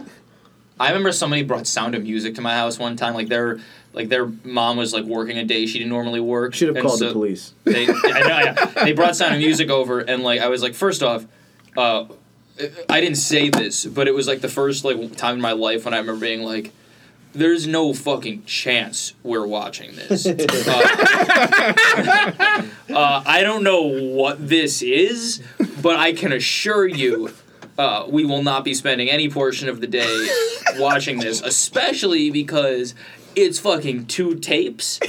I 0.80 0.88
remember 0.90 1.12
somebody 1.12 1.44
brought 1.44 1.68
Sound 1.68 1.94
of 1.96 2.04
Music 2.04 2.36
to 2.36 2.42
my 2.42 2.56
house 2.56 2.80
one 2.80 2.96
time. 2.96 3.14
Like 3.14 3.28
their 3.30 3.60
like 3.94 4.10
their 4.10 4.26
mom 4.44 4.76
was 4.78 4.92
like 4.94 5.06
working 5.06 5.38
a 5.38 5.46
day 5.46 5.66
she 5.68 5.78
didn't 5.78 5.92
normally 5.92 6.20
work. 6.20 6.56
Should 6.56 6.70
have 6.70 6.78
and 6.78 6.86
called 6.86 7.00
so 7.00 7.08
the 7.08 7.14
police. 7.14 7.54
They, 7.64 7.88
I 7.88 7.92
know, 7.92 8.34
I 8.34 8.44
know. 8.54 8.86
They 8.86 8.94
brought 8.94 9.16
Sound 9.16 9.36
of 9.36 9.40
Music 9.40 9.70
over, 9.70 10.00
and 10.00 10.24
like 10.24 10.42
I 10.42 10.48
was 10.48 10.64
like, 10.64 10.74
first 10.74 11.04
off, 11.04 11.26
uh, 11.78 12.06
I 12.90 13.02
didn't 13.02 13.18
say 13.18 13.50
this, 13.50 13.86
but 13.86 14.08
it 14.08 14.16
was 14.16 14.28
like 14.28 14.42
the 14.42 14.50
first 14.50 14.84
like 14.84 15.16
time 15.16 15.36
in 15.36 15.42
my 15.42 15.52
life 15.54 15.86
when 15.86 15.94
I 15.94 15.98
remember 16.00 16.20
being 16.20 16.42
like. 16.44 16.72
There's 17.34 17.66
no 17.66 17.94
fucking 17.94 18.46
chance 18.46 19.14
we're 19.24 19.48
watching 19.48 19.96
this. 19.96 20.28
Uh, 22.94 22.96
uh, 22.96 23.24
I 23.26 23.42
don't 23.42 23.64
know 23.64 23.82
what 23.82 24.48
this 24.50 24.82
is, 24.82 25.42
but 25.82 25.96
I 25.98 26.14
can 26.14 26.32
assure 26.32 26.86
you 26.86 27.34
uh, 27.78 28.06
we 28.08 28.26
will 28.26 28.44
not 28.44 28.64
be 28.64 28.74
spending 28.74 29.10
any 29.10 29.30
portion 29.30 29.70
of 29.70 29.82
the 29.82 29.88
day 29.88 30.28
watching 30.78 31.20
this, 31.20 31.42
especially 31.42 32.30
because 32.30 32.94
it's 33.36 33.60
fucking 33.60 34.06
two 34.06 34.36
tapes. 34.36 35.00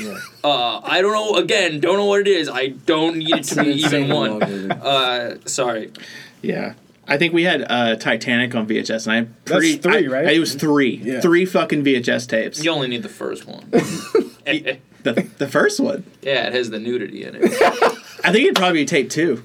Uh, 0.43 0.81
I 0.83 1.03
don't 1.03 1.13
know. 1.13 1.37
Again, 1.37 1.81
don't 1.81 1.97
know 1.97 2.07
what 2.07 2.21
it 2.21 2.29
is. 2.29 2.49
I 2.49 2.69
don't 2.69 3.17
need 3.19 3.35
it 3.35 3.45
to 3.45 3.63
be 3.63 3.71
even 3.71 4.09
one. 4.09 4.43
Uh, 4.73 5.39
sorry. 5.45 5.93
Yeah. 6.43 6.75
I 7.07 7.17
think 7.19 7.35
we 7.35 7.43
had 7.45 7.67
uh, 7.69 7.97
Titanic 7.97 8.55
on 8.55 8.67
VHS, 8.67 9.07
and 9.07 9.13
I'm 9.17 9.37
pretty. 9.45 9.77
three, 9.77 10.07
I- 10.09 10.11
right? 10.11 10.27
I- 10.29 10.33
it 10.33 10.39
was 10.39 10.55
three, 10.55 10.97
Yeah. 11.05 11.21
three 11.21 11.45
fucking 11.45 11.85
VHS 11.85 12.27
tapes. 12.29 12.65
You 12.65 12.71
only 12.71 12.89
need 12.89 13.03
the 13.03 13.09
first 13.09 13.47
one. 13.47 13.71
The 15.05 15.29
the 15.37 15.47
first 15.49 15.81
one, 15.81 16.05
yeah, 16.23 16.47
it 16.47 16.55
has 16.55 16.71
the 16.71 16.79
nudity 16.79 17.25
in 17.25 17.35
it. 17.35 17.45
I 18.25 18.33
think 18.33 18.45
it'd 18.45 18.57
probably 18.57 18.81
be 18.81 18.85
tape 18.87 19.11
two. 19.11 19.43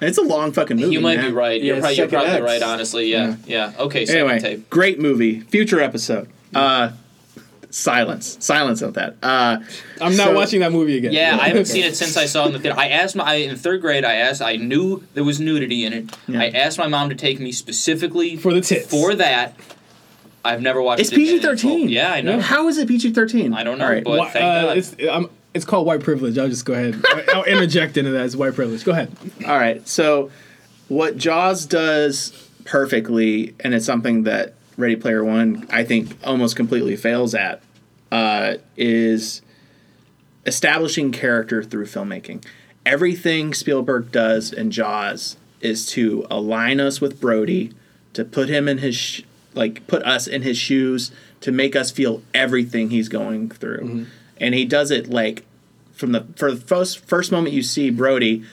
It's 0.00 0.16
a 0.16 0.22
long 0.22 0.52
fucking 0.52 0.78
movie. 0.78 0.92
You 0.94 1.00
might 1.00 1.16
man. 1.18 1.30
be 1.30 1.32
right. 1.36 1.62
You're, 1.62 1.74
Yeah, 1.76 1.80
probably, 1.80 1.96
you're 1.96 2.08
probably 2.08 2.40
right. 2.40 2.62
Honestly, 2.62 3.10
yeah, 3.12 3.36
yeah. 3.46 3.72
Okay, 3.78 4.06
Anyway, 4.06 4.38
tape. 4.38 4.70
great 4.70 4.98
movie. 4.98 5.40
Future 5.40 5.80
episode. 5.80 6.28
Uh, 6.54 6.92
silence. 7.70 8.36
Silence 8.40 8.82
of 8.82 8.94
that. 8.94 9.16
Uh, 9.22 9.58
I'm 10.00 10.16
not 10.16 10.28
So- 10.28 10.34
watching 10.34 10.60
that 10.60 10.72
movie 10.72 10.96
again. 10.96 11.12
Yeah, 11.12 11.38
I 11.40 11.48
haven't 11.48 11.66
seen 11.66 11.84
it 11.84 11.96
since 12.02 12.16
I 12.16 12.26
saw 12.26 12.44
it 12.44 12.48
in 12.48 12.52
the 12.54 12.58
theater. 12.60 12.78
I 12.78 12.88
asked 12.88 13.16
my 13.16 13.24
I, 13.24 13.34
in 13.36 13.56
third 13.56 13.80
grade. 13.80 14.04
I 14.04 14.14
asked. 14.14 14.40
I 14.42 14.56
knew 14.56 15.02
there 15.14 15.24
was 15.24 15.40
nudity 15.40 15.84
in 15.84 15.92
it. 15.92 16.16
Yeah. 16.26 16.40
I 16.40 16.48
asked 16.48 16.78
my 16.78 16.86
mom 16.88 17.08
to 17.10 17.14
take 17.14 17.40
me 17.40 17.52
specifically 17.52 18.36
For 18.36 18.52
the 18.54 18.60
tits. 18.60 18.90
For 18.90 19.14
that, 19.16 19.54
I've 20.44 20.62
never 20.62 20.80
watched. 20.80 21.00
it's 21.00 21.10
it 21.10 21.14
again 21.14 21.24
PG 21.26 21.36
in 21.36 21.40
full. 21.42 21.50
thirteen. 21.50 21.88
Yeah, 21.88 22.12
I 22.12 22.20
know. 22.20 22.40
How 22.40 22.68
is 22.68 22.78
it 22.78 22.88
PG 22.88 23.12
thirteen? 23.12 23.52
I 23.52 23.64
don't 23.64 23.78
know, 23.78 23.84
All 23.84 23.90
right. 23.90 24.04
but- 24.04 24.18
Why- 24.18 24.30
thank 24.30 24.44
uh, 24.44 24.62
God. 24.66 24.78
it's 24.78 24.96
um, 25.10 25.30
it's 25.54 25.64
called 25.64 25.86
white 25.86 26.00
privilege. 26.00 26.38
I'll 26.38 26.48
just 26.48 26.64
go 26.64 26.72
ahead. 26.74 27.00
I- 27.06 27.24
I'll 27.34 27.44
interject 27.44 27.96
into 27.96 28.10
that 28.12 28.22
as 28.22 28.36
white 28.36 28.54
privilege. 28.54 28.84
Go 28.84 28.92
ahead. 28.92 29.10
All 29.46 29.56
right. 29.58 29.86
So, 29.88 30.30
what 30.88 31.16
Jaws 31.16 31.66
does 31.66 32.32
perfectly, 32.64 33.54
and 33.60 33.74
it's 33.74 33.84
something 33.86 34.22
that 34.24 34.54
Ready 34.78 34.96
Player 34.96 35.22
One, 35.24 35.66
I 35.70 35.84
think, 35.84 36.16
almost 36.24 36.56
completely 36.56 36.96
fails 36.96 37.34
at, 37.34 37.60
uh, 38.10 38.54
is 38.76 39.42
establishing 40.46 41.12
character 41.12 41.62
through 41.62 41.84
filmmaking. 41.86 42.42
everything 42.86 43.52
Spielberg 43.52 44.10
does 44.10 44.50
in 44.50 44.70
Jaws 44.70 45.36
is 45.60 45.84
to 45.88 46.26
align 46.30 46.80
us 46.80 47.00
with 47.02 47.20
Brody, 47.20 47.72
to 48.14 48.24
put 48.24 48.48
him 48.48 48.66
in 48.66 48.78
his 48.78 48.96
sh- 48.96 49.22
like 49.52 49.86
put 49.86 50.02
us 50.04 50.26
in 50.26 50.40
his 50.42 50.56
shoes, 50.56 51.10
to 51.40 51.52
make 51.52 51.76
us 51.76 51.90
feel 51.90 52.22
everything 52.32 52.88
he's 52.90 53.08
going 53.08 53.50
through, 53.50 54.06
and 54.40 54.54
he 54.54 54.64
does 54.64 54.90
it 54.90 55.10
like 55.10 55.44
from 55.92 56.12
the 56.12 56.24
for 56.36 56.52
the 56.52 56.60
first 56.60 57.00
first 57.00 57.30
moment 57.32 57.52
you 57.54 57.62
see 57.62 57.90
Brody. 57.90 58.44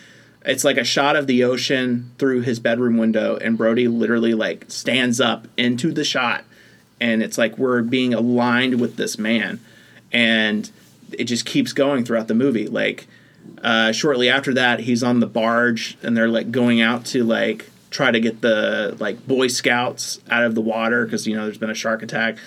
It's 0.45 0.63
like 0.63 0.77
a 0.77 0.83
shot 0.83 1.15
of 1.15 1.27
the 1.27 1.43
ocean 1.43 2.11
through 2.17 2.41
his 2.41 2.59
bedroom 2.59 2.97
window, 2.97 3.37
and 3.37 3.57
Brody 3.57 3.87
literally 3.87 4.33
like 4.33 4.65
stands 4.67 5.19
up 5.19 5.47
into 5.57 5.91
the 5.91 6.03
shot, 6.03 6.43
and 6.99 7.23
it's 7.23 7.37
like 7.37 7.57
we're 7.57 7.81
being 7.81 8.13
aligned 8.13 8.79
with 8.79 8.95
this 8.95 9.17
man, 9.17 9.59
and 10.11 10.69
it 11.11 11.25
just 11.25 11.45
keeps 11.45 11.73
going 11.73 12.05
throughout 12.05 12.27
the 12.27 12.35
movie. 12.35 12.67
Like 12.67 13.07
uh, 13.63 13.91
shortly 13.91 14.29
after 14.29 14.53
that, 14.53 14.81
he's 14.81 15.03
on 15.03 15.19
the 15.19 15.27
barge, 15.27 15.97
and 16.03 16.15
they're 16.15 16.29
like 16.29 16.51
going 16.51 16.79
out 16.79 17.05
to 17.07 17.23
like 17.23 17.69
try 17.89 18.11
to 18.11 18.19
get 18.19 18.41
the 18.41 18.95
like 18.99 19.25
Boy 19.27 19.47
Scouts 19.47 20.19
out 20.29 20.43
of 20.43 20.53
the 20.53 20.61
water 20.61 21.05
because 21.05 21.25
you 21.25 21.35
know 21.35 21.45
there's 21.45 21.57
been 21.57 21.71
a 21.71 21.75
shark 21.75 22.03
attack, 22.03 22.37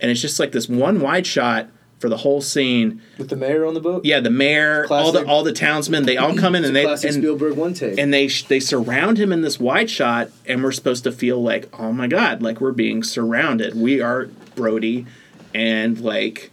and 0.00 0.10
it's 0.10 0.20
just 0.20 0.38
like 0.38 0.52
this 0.52 0.68
one 0.68 1.00
wide 1.00 1.26
shot 1.26 1.68
for 2.00 2.08
the 2.08 2.16
whole 2.16 2.40
scene. 2.40 3.02
With 3.18 3.28
the 3.28 3.36
mayor 3.36 3.66
on 3.66 3.74
the 3.74 3.80
boat. 3.80 4.04
Yeah, 4.04 4.20
the 4.20 4.30
mayor, 4.30 4.86
classic. 4.86 5.06
all 5.06 5.12
the 5.12 5.26
all 5.26 5.44
the 5.44 5.52
townsmen, 5.52 6.06
they 6.06 6.16
all 6.16 6.34
come 6.34 6.54
in 6.54 6.64
and 6.64 6.74
they 6.74 6.86
and, 6.86 6.98
Spielberg 6.98 7.56
one 7.56 7.74
take. 7.74 7.98
and 7.98 8.12
they 8.12 8.26
they 8.26 8.58
surround 8.58 9.18
him 9.18 9.32
in 9.32 9.42
this 9.42 9.60
wide 9.60 9.90
shot, 9.90 10.30
and 10.46 10.64
we're 10.64 10.72
supposed 10.72 11.04
to 11.04 11.12
feel 11.12 11.40
like, 11.40 11.68
oh 11.78 11.92
my 11.92 12.08
god, 12.08 12.42
like 12.42 12.60
we're 12.60 12.72
being 12.72 13.02
surrounded. 13.02 13.74
We 13.76 14.00
are 14.00 14.26
Brody, 14.56 15.06
and 15.54 16.00
like 16.00 16.50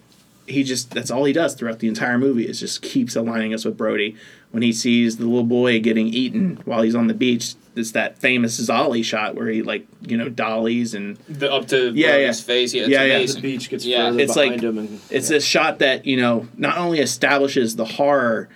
he 0.48 0.64
just 0.64 0.92
that's 0.92 1.10
all 1.10 1.24
he 1.24 1.34
does 1.34 1.56
throughout 1.56 1.80
the 1.80 1.88
entire 1.88 2.18
movie 2.18 2.48
is 2.48 2.60
just 2.60 2.82
keeps 2.82 3.16
aligning 3.16 3.54
us 3.54 3.64
with 3.64 3.78
Brody. 3.78 4.16
When 4.52 4.64
he 4.64 4.74
sees 4.74 5.18
the 5.18 5.26
little 5.26 5.44
boy 5.44 5.80
getting 5.80 6.08
eaten 6.08 6.60
while 6.66 6.82
he's 6.82 6.96
on 6.96 7.08
the 7.08 7.14
beach, 7.14 7.56
it's 7.78 7.92
that 7.92 8.18
famous 8.18 8.60
Zolly 8.60 9.04
shot 9.04 9.36
where 9.36 9.48
he 9.48 9.62
like 9.62 9.88
you 10.02 10.18
know 10.18 10.30
dollies 10.30 10.94
and 10.94 11.18
The, 11.30 11.52
up 11.52 11.68
to 11.68 11.92
Yeah, 11.94 12.12
Brody's 12.12 12.40
yeah. 12.40 12.46
face. 12.46 12.74
Yeah, 12.74 12.82
it's 12.84 12.90
Yeah, 12.92 13.04
yeah. 13.06 13.26
the 13.26 13.42
beach 13.42 13.70
gets 13.70 13.86
Yeah. 13.86 14.08
further 14.10 14.20
It's 14.22 14.34
behind 14.34 14.52
like- 14.54 14.62
him, 14.64 14.78
and 14.80 15.00
it's 15.10 15.30
a 15.30 15.40
shot 15.40 15.80
that 15.80 16.06
you 16.06 16.18
know 16.18 16.48
not 16.58 16.78
only 16.78 17.00
establishes 17.00 17.76
the 17.76 17.86
horror 17.86 18.50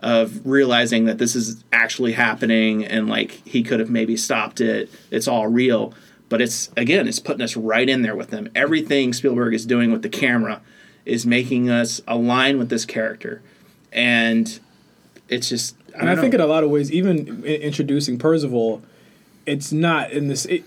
of 0.00 0.46
realizing 0.46 1.06
that 1.06 1.16
this 1.18 1.34
is 1.34 1.64
actually 1.72 2.12
happening 2.12 2.84
and 2.84 3.08
like 3.08 3.40
he 3.46 3.62
could 3.62 3.80
have 3.80 3.88
maybe 3.88 4.14
stopped 4.14 4.60
it 4.60 4.90
it's 5.10 5.26
all 5.26 5.46
real 5.48 5.94
but 6.28 6.42
it's 6.42 6.70
again 6.76 7.08
it's 7.08 7.18
putting 7.18 7.40
us 7.40 7.56
right 7.56 7.88
in 7.88 8.02
there 8.02 8.14
with 8.14 8.28
them 8.28 8.46
everything 8.54 9.14
spielberg 9.14 9.54
is 9.54 9.64
doing 9.64 9.90
with 9.90 10.02
the 10.02 10.08
camera 10.10 10.60
is 11.06 11.24
making 11.24 11.70
us 11.70 12.02
align 12.06 12.58
with 12.58 12.68
this 12.68 12.84
character 12.84 13.40
and 13.90 14.60
it's 15.30 15.48
just 15.48 15.74
I 15.85 15.85
And 16.00 16.10
I 16.10 16.14
don't 16.14 16.22
think 16.22 16.32
know. 16.34 16.44
in 16.44 16.50
a 16.50 16.52
lot 16.52 16.64
of 16.64 16.70
ways, 16.70 16.90
even 16.92 17.42
i- 17.44 17.48
introducing 17.48 18.18
Percival, 18.18 18.82
it's 19.46 19.72
not 19.72 20.10
in 20.12 20.28
this. 20.28 20.44
It, 20.46 20.64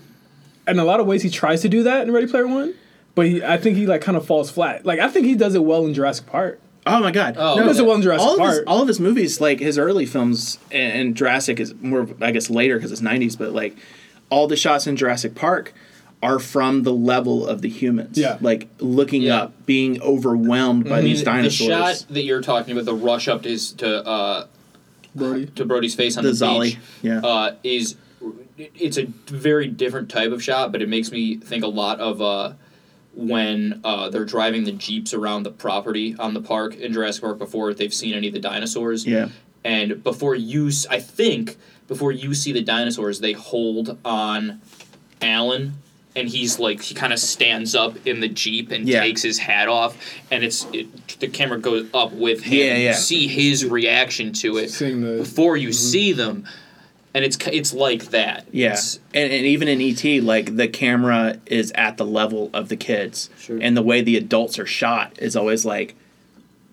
in 0.68 0.78
a 0.78 0.84
lot 0.84 1.00
of 1.00 1.06
ways, 1.06 1.22
he 1.22 1.30
tries 1.30 1.62
to 1.62 1.68
do 1.68 1.82
that 1.84 2.02
in 2.06 2.12
Ready 2.12 2.26
Player 2.26 2.46
One, 2.46 2.74
but 3.14 3.26
he, 3.26 3.42
I 3.44 3.56
think 3.58 3.76
he 3.76 3.86
like 3.86 4.00
kind 4.02 4.16
of 4.16 4.26
falls 4.26 4.50
flat. 4.50 4.84
Like 4.86 5.00
I 5.00 5.08
think 5.08 5.26
he 5.26 5.34
does 5.34 5.54
it 5.54 5.64
well 5.64 5.84
in 5.86 5.94
Jurassic 5.94 6.26
Park. 6.26 6.60
Oh 6.86 7.00
my 7.00 7.10
god! 7.10 7.34
Oh, 7.38 7.58
He 7.58 7.64
does 7.64 7.78
it 7.78 7.84
well 7.86 7.96
in 7.96 8.02
Jurassic 8.02 8.26
all 8.26 8.32
of 8.34 8.38
Park. 8.38 8.50
his 8.52 8.64
all 8.66 8.82
of 8.82 8.88
his 8.88 8.98
movies, 9.00 9.40
like 9.40 9.60
his 9.60 9.78
early 9.78 10.06
films, 10.06 10.58
and, 10.70 10.92
and 11.00 11.14
Jurassic 11.16 11.60
is 11.60 11.74
more, 11.82 12.08
I 12.20 12.30
guess, 12.30 12.48
later 12.50 12.76
because 12.76 12.90
it's 12.92 13.00
'90s. 13.02 13.36
But 13.38 13.52
like 13.52 13.76
all 14.30 14.46
the 14.46 14.56
shots 14.56 14.86
in 14.86 14.96
Jurassic 14.96 15.34
Park 15.34 15.74
are 16.22 16.38
from 16.38 16.82
the 16.82 16.92
level 16.92 17.46
of 17.46 17.62
the 17.62 17.68
humans. 17.68 18.16
Yeah. 18.18 18.36
like 18.42 18.68
looking 18.78 19.22
Yeah. 19.22 19.42
up, 19.44 19.66
being 19.66 20.00
overwhelmed 20.02 20.86
by 20.88 21.00
these 21.00 21.22
dinosaurs. 21.22 21.58
the 21.58 21.68
dinosaurs. 21.68 22.00
shot 22.02 22.14
that 22.14 22.22
you're 22.24 22.42
talking 22.42 22.72
about, 22.72 22.84
the 22.84 22.94
rush 22.94 23.26
up 23.26 23.42
to 23.44 23.48
his, 23.48 23.72
to 23.72 24.06
uh, 24.06 24.46
Brody. 25.14 25.46
to 25.46 25.64
Brody's 25.64 25.94
face 25.94 26.16
on 26.16 26.24
the 26.24 26.30
the, 26.30 26.44
Zolly, 26.44 26.62
beach, 26.62 26.78
yeah, 27.02 27.20
uh, 27.20 27.56
is 27.62 27.96
it's 28.58 28.98
a 28.98 29.06
very 29.26 29.66
different 29.68 30.10
type 30.10 30.32
of 30.32 30.42
shot, 30.42 30.72
but 30.72 30.82
it 30.82 30.88
makes 30.88 31.10
me 31.10 31.36
think 31.36 31.64
a 31.64 31.68
lot 31.68 32.00
of 32.00 32.20
uh, 32.20 32.52
when 33.14 33.80
uh, 33.84 34.08
they're 34.10 34.24
driving 34.24 34.64
the 34.64 34.72
jeeps 34.72 35.14
around 35.14 35.42
the 35.42 35.50
property 35.50 36.14
on 36.18 36.34
the 36.34 36.40
park 36.42 36.74
in 36.74 36.92
Jurassic 36.92 37.22
Park 37.22 37.38
before 37.38 37.72
they've 37.74 37.94
seen 37.94 38.14
any 38.14 38.28
of 38.28 38.34
the 38.34 38.40
dinosaurs. 38.40 39.06
yeah, 39.06 39.28
and 39.64 40.02
before 40.02 40.34
you, 40.34 40.70
I 40.88 41.00
think 41.00 41.56
before 41.88 42.12
you 42.12 42.34
see 42.34 42.52
the 42.52 42.62
dinosaurs, 42.62 43.20
they 43.20 43.32
hold 43.32 43.98
on 44.04 44.60
Alan. 45.20 45.74
And 46.16 46.28
he's 46.28 46.58
like 46.58 46.82
he 46.82 46.94
kind 46.94 47.12
of 47.12 47.18
stands 47.20 47.74
up 47.74 47.94
in 48.06 48.18
the 48.20 48.28
jeep 48.28 48.72
and 48.72 48.88
Yeah. 48.88 49.00
takes 49.00 49.22
his 49.22 49.38
hat 49.38 49.68
off, 49.68 49.96
and 50.30 50.42
it's 50.42 50.66
it, 50.72 50.86
the 51.20 51.28
camera 51.28 51.58
goes 51.60 51.86
up 51.94 52.12
with 52.12 52.42
him. 52.42 52.58
Yeah, 52.58 52.72
and 52.74 52.82
yeah. 52.82 52.88
You 52.90 52.94
see 52.96 53.28
his 53.28 53.64
reaction 53.64 54.32
to 54.34 54.56
it 54.56 54.72
the 54.72 55.18
before 55.18 55.56
you 55.56 55.68
mm-hmm. 55.68 55.72
see 55.74 56.12
them, 56.12 56.44
and 57.14 57.24
it's 57.24 57.38
it's 57.46 57.72
like 57.72 58.06
that. 58.06 58.46
yeah. 58.50 58.76
And, 59.14 59.32
and 59.32 59.46
even 59.46 59.68
in 59.68 59.80
ET, 59.80 60.04
like 60.24 60.56
the 60.56 60.66
camera 60.66 61.36
is 61.46 61.70
at 61.76 61.96
the 61.96 62.06
level 62.06 62.50
of 62.52 62.68
the 62.70 62.76
kids, 62.76 63.30
Sure. 63.38 63.58
and 63.62 63.76
the 63.76 63.82
way 63.82 64.00
the 64.02 64.16
adults 64.16 64.58
are 64.58 64.66
shot 64.66 65.12
is 65.20 65.36
always 65.36 65.64
like 65.64 65.94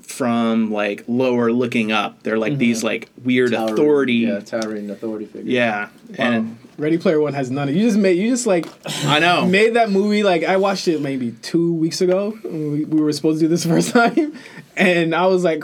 from 0.08 0.72
like 0.72 1.04
lower 1.08 1.52
looking 1.52 1.92
up. 1.92 2.24
They're 2.24 2.38
like 2.38 2.58
these 2.58 2.80
mm-hmm. 2.80 2.88
like 2.88 3.10
weird 3.24 3.52
towering- 3.52 3.74
authority. 3.74 4.14
Yeah, 4.14 4.40
towering 4.40 4.90
authority 4.90 5.26
figures. 5.26 5.48
Yeah, 5.48 5.90
and 6.18 6.58
Ready 6.78 6.98
Player 6.98 7.20
One 7.20 7.34
has 7.34 7.52
none 7.52 7.70
of. 7.70 7.76
You 7.76 7.84
just 7.84 7.98
made. 7.98 8.18
You 8.18 8.30
just 8.30 8.48
like 8.48 8.68
I 9.06 9.20
know. 9.20 9.46
made 9.48 9.74
that 9.74 9.90
movie 9.90 10.24
like 10.24 10.44
I 10.44 10.58
watched 10.58 10.88
it 10.88 11.02
maybe 11.02 11.32
two 11.42 11.74
weeks 11.74 12.02
ago. 12.02 12.38
We, 12.44 12.86
we 12.86 13.02
were 13.02 13.12
supposed 13.14 13.40
to 13.40 13.46
do 13.46 13.50
this 13.50 13.64
the 13.64 13.70
first 13.76 13.92
time, 13.92 14.38
and 14.76 15.14
I 15.14 15.26
was 15.28 15.44
like, 15.44 15.64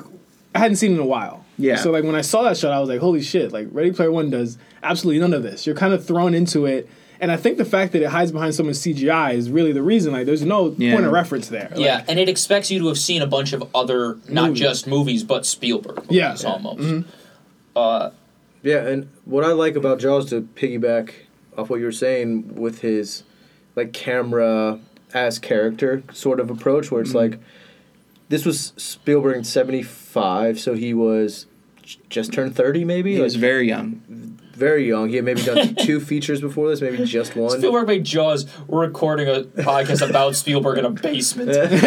I 0.54 0.60
hadn't 0.60 0.78
seen 0.78 0.92
it 0.92 0.96
in 0.96 1.02
a 1.02 1.06
while. 1.06 1.46
Yeah. 1.58 1.76
So 1.78 1.92
like 1.92 2.04
when 2.04 2.16
I 2.16 2.22
saw 2.22 2.44
that 2.44 2.58
shot, 2.58 2.72
I 2.72 2.80
was 2.80 2.90
like, 2.90 3.00
holy 3.00 3.22
shit! 3.22 3.54
Like 3.54 3.68
Ready 3.72 3.92
Player 3.92 4.12
One 4.12 4.30
does 4.30 4.58
absolutely 4.82 5.20
none 5.20 5.34
of 5.34 5.44
this. 5.44 5.66
You're 5.66 5.76
kind 5.76 5.94
of 5.94 6.06
thrown 6.06 6.34
into 6.34 6.66
it, 6.66 6.90
and 7.24 7.32
I 7.32 7.38
think 7.38 7.58
the 7.58 7.66
fact 7.66 7.94
that 7.94 8.02
it 8.04 8.10
hides 8.10 8.32
behind 8.32 8.54
so 8.54 8.64
much 8.64 8.76
CGI 8.76 9.34
is 9.34 9.50
really 9.50 9.72
the 9.72 9.82
reason. 9.82 10.14
Like, 10.14 10.26
there's 10.28 10.44
no 10.46 10.76
Yeah. 10.78 10.94
point 10.94 11.06
of 11.06 11.12
reference 11.12 11.48
there. 11.48 11.70
Like, 11.72 11.80
yeah, 11.80 12.04
and 12.08 12.20
it 12.20 12.30
expects 12.30 12.70
you 12.70 12.80
to 12.80 12.88
have 12.90 12.98
seen 13.00 13.22
a 13.22 13.28
bunch 13.28 13.54
of 13.54 13.64
other, 13.74 14.18
not 14.30 14.50
Movies. 14.50 14.60
just 14.60 14.88
movies, 14.88 15.24
but 15.24 15.46
Spielberg 15.46 15.96
movies 15.98 16.12
Yeah. 16.12 16.36
Yeah. 16.40 16.48
almost. 16.50 17.06
Uh, 17.76 18.10
Yeah, 18.62 18.88
and 18.88 19.08
what 19.26 19.44
I 19.44 19.52
like 19.52 19.76
about 19.76 20.00
Jaws 20.00 20.30
to 20.30 20.42
piggyback 20.56 21.10
off 21.58 21.70
what 21.70 21.80
you 21.80 21.86
were 21.86 21.92
saying 21.92 22.56
with 22.56 22.80
his 22.80 23.24
like 23.76 23.92
camera 23.92 24.80
as 25.14 25.38
character 25.40 26.04
sort 26.14 26.40
of 26.40 26.50
approach, 26.50 26.90
where 26.92 27.02
it's 27.02 27.10
Mm-hmm. 27.10 27.32
like 27.34 27.40
this 28.30 28.46
was 28.46 28.72
Spielberg 28.78 29.36
in 29.38 29.44
'75, 29.44 30.60
so 30.60 30.76
he 30.76 30.94
was 30.94 31.46
just 32.10 32.32
turned 32.32 32.56
30, 32.56 32.86
maybe. 32.86 33.16
He 33.16 33.20
was 33.20 33.34
Like, 33.36 33.42
very 33.42 33.68
young. 33.68 34.02
Very 34.56 34.88
young. 34.88 35.10
He 35.10 35.16
had 35.16 35.26
maybe 35.26 35.42
done 35.42 35.76
two 35.80 36.00
features 36.00 36.42
before 36.42 36.70
this, 36.70 36.82
maybe 36.82 37.04
just 37.06 37.36
one. 37.36 37.58
Spielberg 37.58 37.88
made 37.88 38.04
Jaws. 38.04 38.46
We're 38.68 38.82
recording 38.82 39.28
a 39.28 39.42
podcast 39.42 40.08
about 40.08 40.36
Spielberg 40.36 40.78
in 40.78 40.86
a 40.86 40.92
basement. 40.92 41.50
It's 41.54 41.80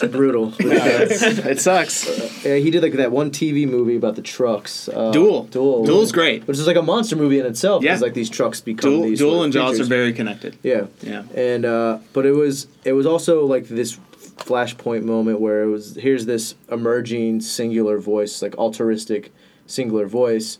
brutal. 0.12 0.52
it 0.58 1.60
sucks. 1.60 2.44
yeah, 2.44 2.56
he 2.56 2.70
did 2.70 2.82
like 2.82 2.94
that 2.94 3.12
one 3.12 3.30
TV 3.30 3.68
movie 3.68 3.96
about 3.96 4.16
the 4.16 4.22
trucks. 4.22 4.88
Uh, 4.88 5.10
Duel. 5.10 5.44
Duel. 5.44 5.84
Duel's 5.84 6.12
great. 6.12 6.46
Which 6.46 6.58
is 6.58 6.66
like 6.66 6.76
a 6.76 6.82
monster 6.82 7.16
movie 7.16 7.38
in 7.38 7.46
itself. 7.46 7.82
Yeah. 7.82 7.92
Because 7.92 8.02
like 8.02 8.14
these 8.14 8.30
trucks 8.30 8.60
become 8.60 8.90
Duel, 8.90 9.02
these 9.02 9.18
Duel 9.18 9.42
and 9.42 9.52
Jaws 9.52 9.80
are 9.80 9.84
very 9.84 10.12
connected. 10.12 10.58
Yeah. 10.62 10.86
Yeah. 11.02 11.24
and 11.34 11.64
uh, 11.64 11.98
but 12.12 12.26
it 12.26 12.32
was 12.32 12.66
it 12.84 12.92
was 12.92 13.06
also 13.06 13.46
like 13.46 13.68
this 13.68 13.98
flashpoint 14.36 15.04
moment 15.04 15.40
where 15.40 15.62
it 15.62 15.68
was 15.68 15.94
here's 15.94 16.26
this 16.26 16.56
emerging 16.70 17.40
singular 17.40 17.98
voice 17.98 18.42
like 18.42 18.54
altruistic 18.56 19.32
singular 19.66 20.06
voice 20.06 20.58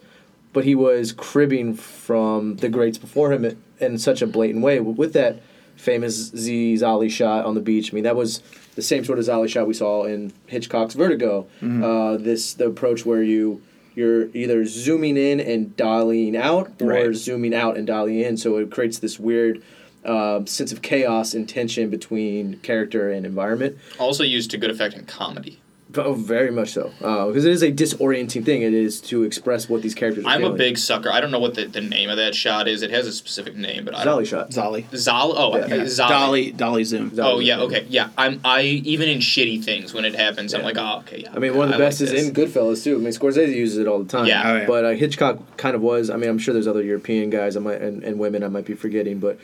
but 0.53 0.65
he 0.65 0.75
was 0.75 1.13
cribbing 1.13 1.75
from 1.75 2.57
the 2.57 2.69
greats 2.69 2.97
before 2.99 3.33
him 3.33 3.45
in- 3.45 3.57
in 3.81 3.99
such 3.99 4.23
a 4.23 4.27
blatant 4.27 4.63
way 4.63 4.79
with 4.81 5.13
that 5.13 5.41
famous 5.77 6.31
Z 6.37 6.75
Zolly 6.77 7.11
shot 7.11 7.45
on 7.45 7.55
the 7.55 7.61
beach 7.61 7.93
I 7.93 7.95
mean 7.95 8.05
that 8.05 8.17
was 8.17 8.41
the 8.77 8.83
same 8.83 9.05
sort 9.05 9.19
of 9.19 9.25
Zolly 9.25 9.49
shot 9.49 9.67
we 9.67 9.75
saw 9.75 10.05
in 10.05 10.33
Hitchcock's 10.47 10.95
Vertigo 10.95 11.47
uh, 11.63 12.17
this 12.17 12.55
the 12.55 12.67
approach 12.67 13.05
where 13.05 13.23
you 13.23 13.61
you're 13.97 14.29
either 14.35 14.65
zooming 14.65 15.17
in 15.17 15.39
and 15.41 15.77
dialing 15.77 16.37
out 16.37 16.73
or 16.81 16.87
Right. 16.89 17.15
zooming 17.15 17.55
out 17.55 17.77
and 17.77 17.87
dialing 17.87 18.19
in 18.21 18.37
so 18.37 18.57
it 18.59 18.71
creates 18.71 18.99
this 18.99 19.19
weird 19.21 19.63
um, 20.05 20.47
sense 20.47 20.71
of 20.73 20.83
chaos 20.83 21.33
and 21.35 21.49
tension 21.49 21.89
between 21.91 22.59
character 22.61 23.11
and 23.11 23.25
environment. 23.25 23.77
also 23.99 24.23
used 24.23 24.51
to 24.51 24.59
good 24.59 24.71
effect 24.71 24.95
in 24.95 25.05
comedy. 25.07 25.61
Oh, 25.97 26.15
very 26.15 26.51
much 26.51 26.73
so. 26.73 26.93
Because 26.99 27.45
it 27.45 27.53
is 27.53 27.63
a 27.63 27.71
disorienting 27.73 28.45
thing. 28.45 28.63
It 28.63 28.75
is 28.75 29.01
to 29.03 29.23
express 29.23 29.69
what 29.69 29.83
these 29.83 29.95
characters 29.95 30.25
are 30.25 30.29
I'm 30.29 30.45
a 30.45 30.51
big 30.53 30.79
sucker. 30.79 31.11
I 31.11 31.21
don't 31.21 31.31
know 31.31 31.39
what 31.39 31.55
the, 31.55 31.67
the 31.67 31.81
name 31.81 32.11
of 32.11 32.17
that 32.17 32.35
shot 32.35 32.69
is. 32.69 32.83
It 32.83 32.91
has 32.91 33.07
a 33.07 33.13
specific 33.13 33.55
name, 33.57 33.85
but 33.85 33.95
I. 33.95 34.05
Zolly 34.05 34.27
shot. 34.27 34.51
Zolly. 34.51 34.85
Zolly. 34.91 35.35
Oh, 35.37 35.57
Yeah. 35.57 35.65
okay. 35.65 35.79
Zolly. 35.81 36.09
Dolly. 36.09 36.53
Dolly 36.53 36.85
Zoom. 36.85 37.11
Zolly. 37.11 37.25
Oh 37.25 37.39
yeah, 37.41 37.61
okay, 37.61 37.87
yeah. 37.89 38.11
I'm 38.19 38.41
I 38.45 38.63
even 38.63 39.09
in 39.09 39.19
shitty 39.19 39.63
things 39.65 39.93
when 39.95 40.05
it 40.05 40.15
happens, 40.15 40.55
I'm 40.55 40.63
like, 40.63 40.77
oh 40.79 40.99
okay, 41.01 41.21
yeah. 41.23 41.33
I 41.35 41.39
mean, 41.39 41.57
one 41.57 41.67
of 41.69 41.71
the 41.71 41.77
I 41.77 41.87
best 41.87 42.01
like 42.01 42.11
is 42.11 42.13
this. 42.13 42.29
in 42.29 42.35
Goodfellas 42.35 42.83
too. 42.85 42.97
I 42.97 42.99
mean, 42.99 43.13
Scorsese 43.13 43.55
uses 43.55 43.79
it 43.79 43.87
all 43.87 43.99
the 44.03 44.09
time. 44.09 44.27
Yeah. 44.27 44.43
Oh, 44.45 44.57
yeah. 44.57 44.67
But 44.67 44.85
uh, 44.85 44.91
Hitchcock 44.91 45.57
kind 45.57 45.75
of 45.77 45.83
was. 45.83 46.11
I 46.11 46.17
mean, 46.17 46.31
I'm 46.31 46.39
sure 46.39 46.53
there's 46.55 46.67
other 46.69 46.83
European 46.83 47.31
guys 47.31 47.57
I 47.57 47.61
might 47.61 47.81
and, 47.81 48.03
and 48.03 48.19
women 48.19 48.43
I 48.43 48.49
might 48.49 48.65
be 48.67 48.75
forgetting, 48.75 49.19
but 49.21 49.39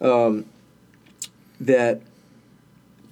um, 0.00 0.46
that 1.60 2.00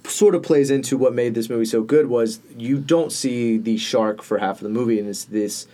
sort 0.05 0.35
of 0.35 0.43
plays 0.43 0.71
into 0.71 0.97
what 0.97 1.13
made 1.13 1.35
this 1.35 1.49
movie 1.49 1.65
so 1.65 1.81
good 1.83 2.07
was 2.07 2.39
you 2.57 2.79
don't 2.79 3.11
see 3.11 3.57
the 3.57 3.77
shark 3.77 4.21
for 4.21 4.39
half 4.39 4.57
of 4.57 4.63
the 4.63 4.69
movie, 4.69 4.99
and 4.99 5.07
it's 5.07 5.25
this. 5.25 5.67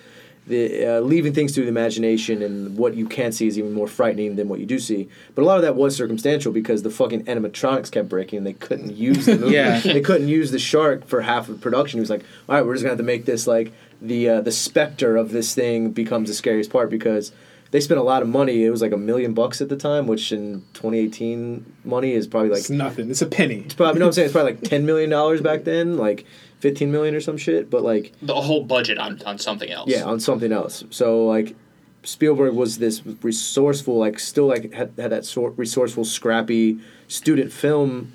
The, 0.45 0.85
uh, 0.85 0.99
leaving 1.01 1.33
things 1.33 1.51
to 1.55 1.61
the 1.61 1.67
imagination 1.67 2.41
and 2.41 2.77
what 2.77 2.95
you 2.95 3.05
can't 3.05 3.33
see 3.33 3.47
is 3.47 3.59
even 3.59 3.73
more 3.73 3.85
frightening 3.85 4.37
than 4.37 4.47
what 4.47 4.61
you 4.61 4.65
do 4.65 4.79
see. 4.79 5.09
But 5.35 5.41
a 5.41 5.45
lot 5.45 5.57
of 5.57 5.63
that 5.63 5.75
was 5.75 5.93
circumstantial 5.93 6.53
because 6.53 6.83
the 6.83 6.89
fucking 6.89 7.25
animatronics 7.25 7.91
kept 7.91 8.07
breaking 8.07 8.37
and 8.37 8.47
they 8.47 8.53
couldn't 8.53 8.95
use 8.95 9.25
the 9.25 9.35
movie. 9.37 9.51
Yeah. 9.55 9.81
they 9.81 9.99
couldn't 9.99 10.29
use 10.29 10.51
the 10.51 10.57
shark 10.59 11.05
for 11.05 11.19
half 11.19 11.49
of 11.49 11.59
production. 11.59 11.97
He 11.97 11.99
was 11.99 12.09
like, 12.09 12.23
"All 12.47 12.55
right, 12.55 12.65
we're 12.65 12.75
just 12.75 12.83
gonna 12.83 12.91
have 12.91 12.97
to 12.97 13.03
make 13.03 13.25
this 13.25 13.45
like 13.45 13.73
the 14.01 14.29
uh, 14.29 14.39
the 14.41 14.53
specter 14.53 15.17
of 15.17 15.31
this 15.33 15.53
thing 15.53 15.91
becomes 15.91 16.29
the 16.29 16.33
scariest 16.33 16.71
part 16.71 16.89
because 16.89 17.33
they 17.71 17.79
spent 17.81 17.99
a 17.99 18.03
lot 18.03 18.21
of 18.21 18.29
money. 18.29 18.63
It 18.63 18.69
was 18.69 18.81
like 18.81 18.91
a 18.91 18.97
million 18.97 19.33
bucks 19.33 19.59
at 19.61 19.69
the 19.69 19.75
time, 19.77 20.07
which 20.07 20.31
in 20.31 20.61
2018 20.73 21.65
money 21.83 22.13
is 22.13 22.27
probably 22.27 22.49
like 22.49 22.59
It's 22.59 22.69
nothing. 22.69 23.09
It's 23.09 23.21
a 23.21 23.25
penny. 23.27 23.59
It's 23.65 23.73
probably 23.73 23.95
you 23.95 23.99
know 23.99 24.05
what 24.05 24.09
I'm 24.09 24.13
saying 24.13 24.25
it's 24.27 24.33
probably 24.33 24.53
like 24.53 24.61
10 24.69 24.85
million 24.85 25.09
dollars 25.09 25.41
back 25.41 25.63
then, 25.63 25.97
like 25.97 26.25
15 26.59 26.91
million 26.91 27.13
or 27.15 27.21
some 27.21 27.37
shit. 27.37 27.69
But 27.69 27.83
like 27.83 28.13
The 28.21 28.35
whole 28.35 28.63
budget 28.63 28.97
on, 28.97 29.21
on 29.25 29.37
something 29.37 29.69
else. 29.69 29.89
yeah, 29.89 30.03
on 30.03 30.19
something 30.19 30.51
else. 30.51 30.83
So 30.91 31.25
like 31.25 31.55
Spielberg 32.03 32.53
was 32.53 32.77
this 32.77 33.05
resourceful, 33.05 33.97
like 33.97 34.19
still 34.19 34.45
like 34.47 34.73
had, 34.73 34.93
had 34.97 35.11
that 35.11 35.25
sort 35.25 35.53
resourceful, 35.57 36.05
scrappy 36.05 36.79
student 37.09 37.51
film, 37.51 38.13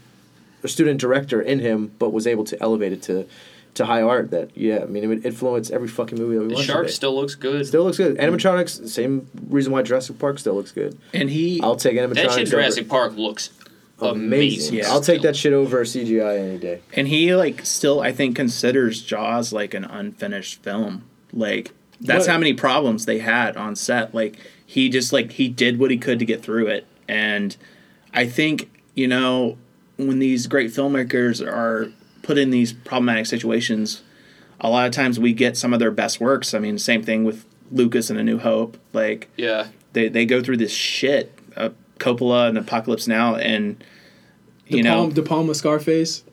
or 0.65 0.69
student 0.69 1.01
director 1.01 1.43
in 1.43 1.59
him, 1.59 1.93
but 1.99 2.11
was 2.11 2.27
able 2.27 2.45
to 2.45 2.63
elevate 2.63 2.93
it 2.93 3.03
to 3.03 3.27
to 3.75 3.85
high 3.87 4.03
art. 4.03 4.31
That 4.31 4.51
yeah, 4.57 4.81
I 4.83 4.87
mean 4.87 5.05
it 5.05 5.07
would 5.07 5.25
influence 5.27 5.71
every 5.71 5.89
fucking 5.89 6.19
movie 6.19 6.35
that 6.37 6.43
we 6.43 6.49
The 6.49 6.55
watch. 6.57 6.65
shark 6.65 6.87
today. 6.87 6.93
still 6.95 7.15
looks 7.15 7.35
good. 7.35 7.67
Still 7.67 7.85
looks 7.85 7.97
good. 7.99 8.17
Animatronics, 8.19 8.89
same 8.89 9.27
reason 9.49 9.73
why 9.73 9.83
Jurassic 9.83 10.19
Park 10.19 10.39
still 10.39 10.55
looks 10.55 10.73
good. 10.73 10.99
And 11.15 11.31
he 11.31 11.61
I'll 11.63 11.77
take 11.77 11.97
animatronics. 11.97 12.15
that 12.15 12.31
shit 12.33 12.39
over- 12.41 12.51
Jurassic 12.51 12.89
Park 12.89 13.17
looks 13.17 13.51
amazing. 14.01 14.25
amazing. 14.25 14.75
Yeah. 14.77 14.91
I'll 14.93 15.01
take 15.01 15.23
that 15.23 15.37
shit 15.37 15.53
over 15.53 15.85
CGI 15.85 16.39
any 16.39 16.59
day. 16.59 16.81
and 16.95 17.09
he 17.09 17.35
like 17.35 17.65
still 17.65 18.01
I 18.01 18.13
think 18.13 18.37
considers 18.37 19.01
Jaws 19.03 19.53
like 19.53 19.75
an 19.75 19.85
unfinished 19.85 20.63
film. 20.63 21.05
Like 21.33 21.71
that's 22.01 22.27
What? 22.27 22.33
how 22.33 22.39
many 22.39 22.53
problems 22.55 23.07
they 23.07 23.21
had 23.21 23.57
on 23.57 23.77
set. 23.77 24.15
Like 24.15 24.37
he 24.67 24.89
just 24.89 25.13
like 25.13 25.33
he 25.33 25.49
did 25.49 25.79
what 25.79 25.91
he 25.91 25.97
could 25.99 26.19
to 26.19 26.25
get 26.25 26.43
through 26.43 26.67
it. 26.67 26.87
And 27.09 27.57
I 28.15 28.27
think, 28.27 28.71
you 28.95 29.07
know, 29.07 29.57
when 29.97 30.19
these 30.19 30.47
great 30.47 30.71
filmmakers 30.73 31.41
are 31.47 31.93
put 32.23 32.39
in 32.39 32.51
these 32.51 32.73
problematic 32.73 33.27
situations, 33.27 34.03
a 34.61 34.69
lot 34.71 34.87
of 34.87 34.93
times 34.93 35.19
we 35.19 35.33
get 35.33 35.57
some 35.57 35.73
of 35.73 35.79
their 35.81 35.91
best 35.91 36.21
works. 36.21 36.55
I 36.55 36.59
mean, 36.59 36.79
same 36.79 37.03
thing 37.03 37.25
with 37.25 37.45
Lucas 37.71 38.11
and 38.11 38.19
A 38.19 38.23
New 38.23 38.39
Hope. 38.39 38.77
Like 38.93 39.29
Yeah. 39.37 39.69
they 39.93 40.09
they 40.09 40.25
go 40.27 40.43
through 40.43 40.59
this 40.59 40.73
shit. 40.73 41.37
Uh, 41.57 41.71
Coppola 41.99 42.49
and 42.49 42.59
Apocalypse 42.59 43.07
Now 43.07 43.37
and 43.37 43.79
De 44.69 44.77
you 44.79 44.83
know 44.83 44.95
Palma, 44.97 45.13
De 45.15 45.23
Palma 45.23 45.55
Scarface. 45.55 46.25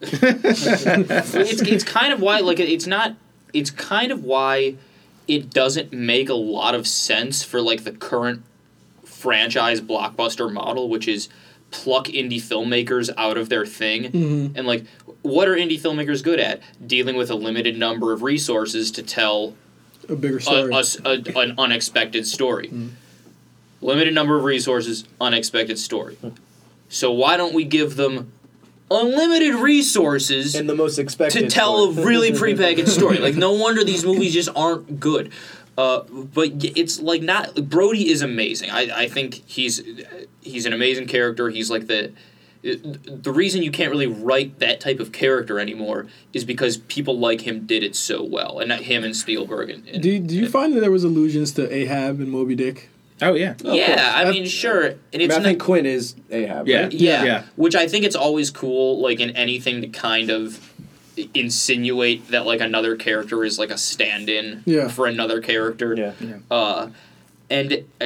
it's 0.00 1.62
it's 1.62 1.84
kind 1.84 2.12
of 2.12 2.20
why 2.20 2.40
like 2.40 2.60
it's 2.60 2.86
not 2.86 3.14
it's 3.52 3.70
kind 3.70 4.12
of 4.12 4.22
why 4.24 4.76
it 5.26 5.50
doesn't 5.50 5.92
make 5.92 6.28
a 6.28 6.34
lot 6.34 6.74
of 6.74 6.86
sense 6.86 7.42
for 7.42 7.60
like 7.60 7.84
the 7.84 7.92
current 7.92 8.42
franchise 9.04 9.80
blockbuster 9.80 10.52
model 10.52 10.88
which 10.88 11.08
is 11.08 11.28
pluck 11.70 12.06
indie 12.06 12.40
filmmakers 12.40 13.10
out 13.18 13.36
of 13.36 13.48
their 13.50 13.66
thing 13.66 14.04
mm-hmm. 14.04 14.56
and 14.56 14.66
like 14.66 14.84
what 15.22 15.46
are 15.48 15.54
indie 15.54 15.78
filmmakers 15.78 16.22
good 16.24 16.40
at 16.40 16.62
dealing 16.86 17.14
with 17.16 17.30
a 17.30 17.34
limited 17.34 17.76
number 17.78 18.12
of 18.12 18.22
resources 18.22 18.90
to 18.90 19.02
tell 19.02 19.54
A 20.08 20.16
bigger 20.16 20.38
a, 20.38 20.40
story. 20.42 20.72
a 20.72 20.78
s- 20.78 20.98
a- 21.04 21.38
an 21.38 21.54
unexpected 21.58 22.26
story. 22.26 22.68
Mm-hmm. 22.68 22.88
Limited 23.80 24.14
number 24.14 24.36
of 24.36 24.44
resources, 24.44 25.04
unexpected 25.20 25.78
story. 25.78 26.16
So 26.88 27.12
why 27.12 27.36
don't 27.36 27.52
we 27.54 27.64
give 27.64 27.96
them 27.96 28.32
unlimited 28.90 29.54
resources 29.56 30.54
And 30.54 30.68
the 30.68 30.74
most 30.74 30.98
expected 30.98 31.40
to 31.40 31.48
tell 31.50 31.92
story. 31.92 32.02
a 32.02 32.06
really 32.06 32.32
prepackaged 32.42 32.88
story? 32.88 33.18
Like 33.18 33.34
no 33.36 33.52
wonder 33.52 33.84
these 33.84 34.04
movies 34.04 34.32
just 34.32 34.48
aren't 34.56 34.98
good. 34.98 35.30
Uh, 35.78 36.02
but 36.10 36.50
it's 36.76 37.00
like 37.00 37.22
not 37.22 37.54
Brody 37.68 38.10
is 38.10 38.20
amazing. 38.20 38.68
I, 38.68 39.04
I 39.04 39.08
think 39.08 39.44
he's 39.46 39.80
he's 40.40 40.66
an 40.66 40.72
amazing 40.72 41.06
character. 41.06 41.50
He's 41.50 41.70
like 41.70 41.86
the 41.86 42.12
the 42.62 43.32
reason 43.32 43.62
you 43.62 43.70
can't 43.70 43.92
really 43.92 44.08
write 44.08 44.58
that 44.58 44.80
type 44.80 44.98
of 44.98 45.12
character 45.12 45.60
anymore 45.60 46.08
is 46.32 46.44
because 46.44 46.78
people 46.78 47.16
like 47.16 47.42
him 47.42 47.64
did 47.64 47.84
it 47.84 47.94
so 47.94 48.24
well, 48.24 48.58
and 48.58 48.68
not 48.68 48.80
him 48.80 49.04
and 49.04 49.14
Spielberg. 49.16 49.70
And, 49.70 49.86
and 49.86 50.02
do, 50.02 50.18
do 50.18 50.34
you 50.34 50.48
find 50.48 50.74
that 50.74 50.80
there 50.80 50.90
was 50.90 51.04
allusions 51.04 51.52
to 51.52 51.72
Ahab 51.72 52.18
and 52.18 52.28
Moby 52.28 52.56
Dick? 52.56 52.90
Oh 53.22 53.34
yeah. 53.34 53.54
yeah, 53.62 54.12
I 54.16 54.30
mean, 54.30 54.46
sure, 54.46 54.82
and 54.82 54.98
I, 55.14 55.18
mean, 55.18 55.26
it's 55.26 55.34
I 55.34 55.38
not, 55.38 55.44
think 55.44 55.60
Quinn 55.60 55.86
is 55.86 56.16
Ahab. 56.28 56.66
Yeah. 56.66 56.82
right? 56.82 56.92
yeah, 56.92 57.22
Yeah. 57.22 57.42
which 57.54 57.76
I 57.76 57.86
think 57.86 58.04
it's 58.04 58.16
always 58.16 58.50
cool, 58.50 59.00
like 59.00 59.20
in 59.20 59.30
anything 59.30 59.80
to 59.82 59.88
kind 59.88 60.30
of 60.30 60.67
insinuate 61.34 62.28
that 62.28 62.46
like 62.46 62.60
another 62.60 62.96
character 62.96 63.44
is 63.44 63.58
like 63.58 63.70
a 63.70 63.78
stand-in 63.78 64.62
Yeah. 64.66 64.88
for 64.88 65.06
another 65.06 65.40
character. 65.40 65.94
Yeah. 65.94 66.38
Uh, 66.50 66.90
and 67.50 67.84
uh, 68.00 68.04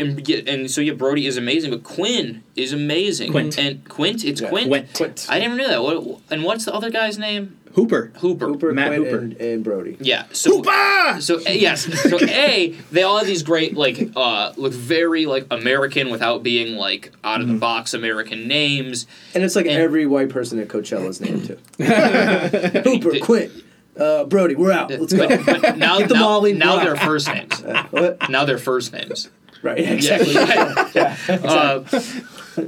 and 0.00 0.28
yeah, 0.28 0.38
and 0.46 0.70
so 0.70 0.80
yeah, 0.80 0.92
Brody 0.92 1.26
is 1.26 1.36
amazing, 1.36 1.70
but 1.70 1.82
Quinn 1.82 2.42
is 2.54 2.72
amazing. 2.72 3.32
Quint. 3.32 3.58
and 3.58 3.88
Quint, 3.88 4.24
it's 4.24 4.40
Yeah. 4.40 4.48
Quint. 4.48 4.68
Quint. 4.68 4.92
Quint. 4.94 5.26
I 5.28 5.40
never 5.40 5.56
knew 5.56 5.66
that. 5.66 5.82
What 5.82 6.20
and 6.30 6.44
what's 6.44 6.64
the 6.64 6.72
other 6.74 6.90
guy's 6.90 7.18
name? 7.18 7.57
Hooper. 7.74 8.12
Hooper. 8.18 8.46
Hooper, 8.46 8.72
Matt 8.72 8.88
Quinn, 8.88 9.04
Hooper. 9.04 9.18
And, 9.18 9.32
and 9.40 9.64
Brody. 9.64 9.96
Yeah. 10.00 10.24
So 10.32 10.56
Hooper! 10.62 11.20
so 11.20 11.40
A, 11.46 11.58
yes. 11.58 11.84
So 12.08 12.18
A, 12.22 12.70
they 12.90 13.02
all 13.02 13.18
have 13.18 13.26
these 13.26 13.42
great 13.42 13.76
like 13.76 14.10
uh 14.16 14.52
look 14.56 14.72
very 14.72 15.26
like 15.26 15.46
American 15.50 16.10
without 16.10 16.42
being 16.42 16.76
like 16.76 17.12
out 17.24 17.40
of 17.40 17.48
the 17.48 17.54
box 17.54 17.94
American 17.94 18.48
names. 18.48 19.06
And 19.34 19.44
it's 19.44 19.56
like 19.56 19.66
And- 19.66 19.74
every 19.76 20.06
white 20.06 20.28
person 20.30 20.58
at 20.58 20.68
Coachella's 20.68 21.20
name 21.20 21.42
too. 21.42 21.58
Hooper, 21.84 23.18
Quint, 23.20 23.52
uh, 23.96 24.24
Brody, 24.24 24.54
we're 24.54 24.72
out. 24.72 24.90
Let's 24.90 25.12
go. 25.12 25.28
But, 25.28 25.44
but 25.62 25.76
now 25.78 25.98
Get 25.98 26.08
the 26.08 26.14
now, 26.14 26.20
Molly, 26.20 26.52
now 26.52 26.76
rock. 26.76 26.84
they're 26.84 26.96
first 26.96 27.28
names. 27.28 27.60
what? 27.90 28.28
Now 28.30 28.44
they're 28.44 28.58
first 28.58 28.92
names. 28.92 29.28
Right. 29.62 29.78
Exactly. 29.78 30.34
Yeah. 30.34 31.16
Uh, 31.28 31.82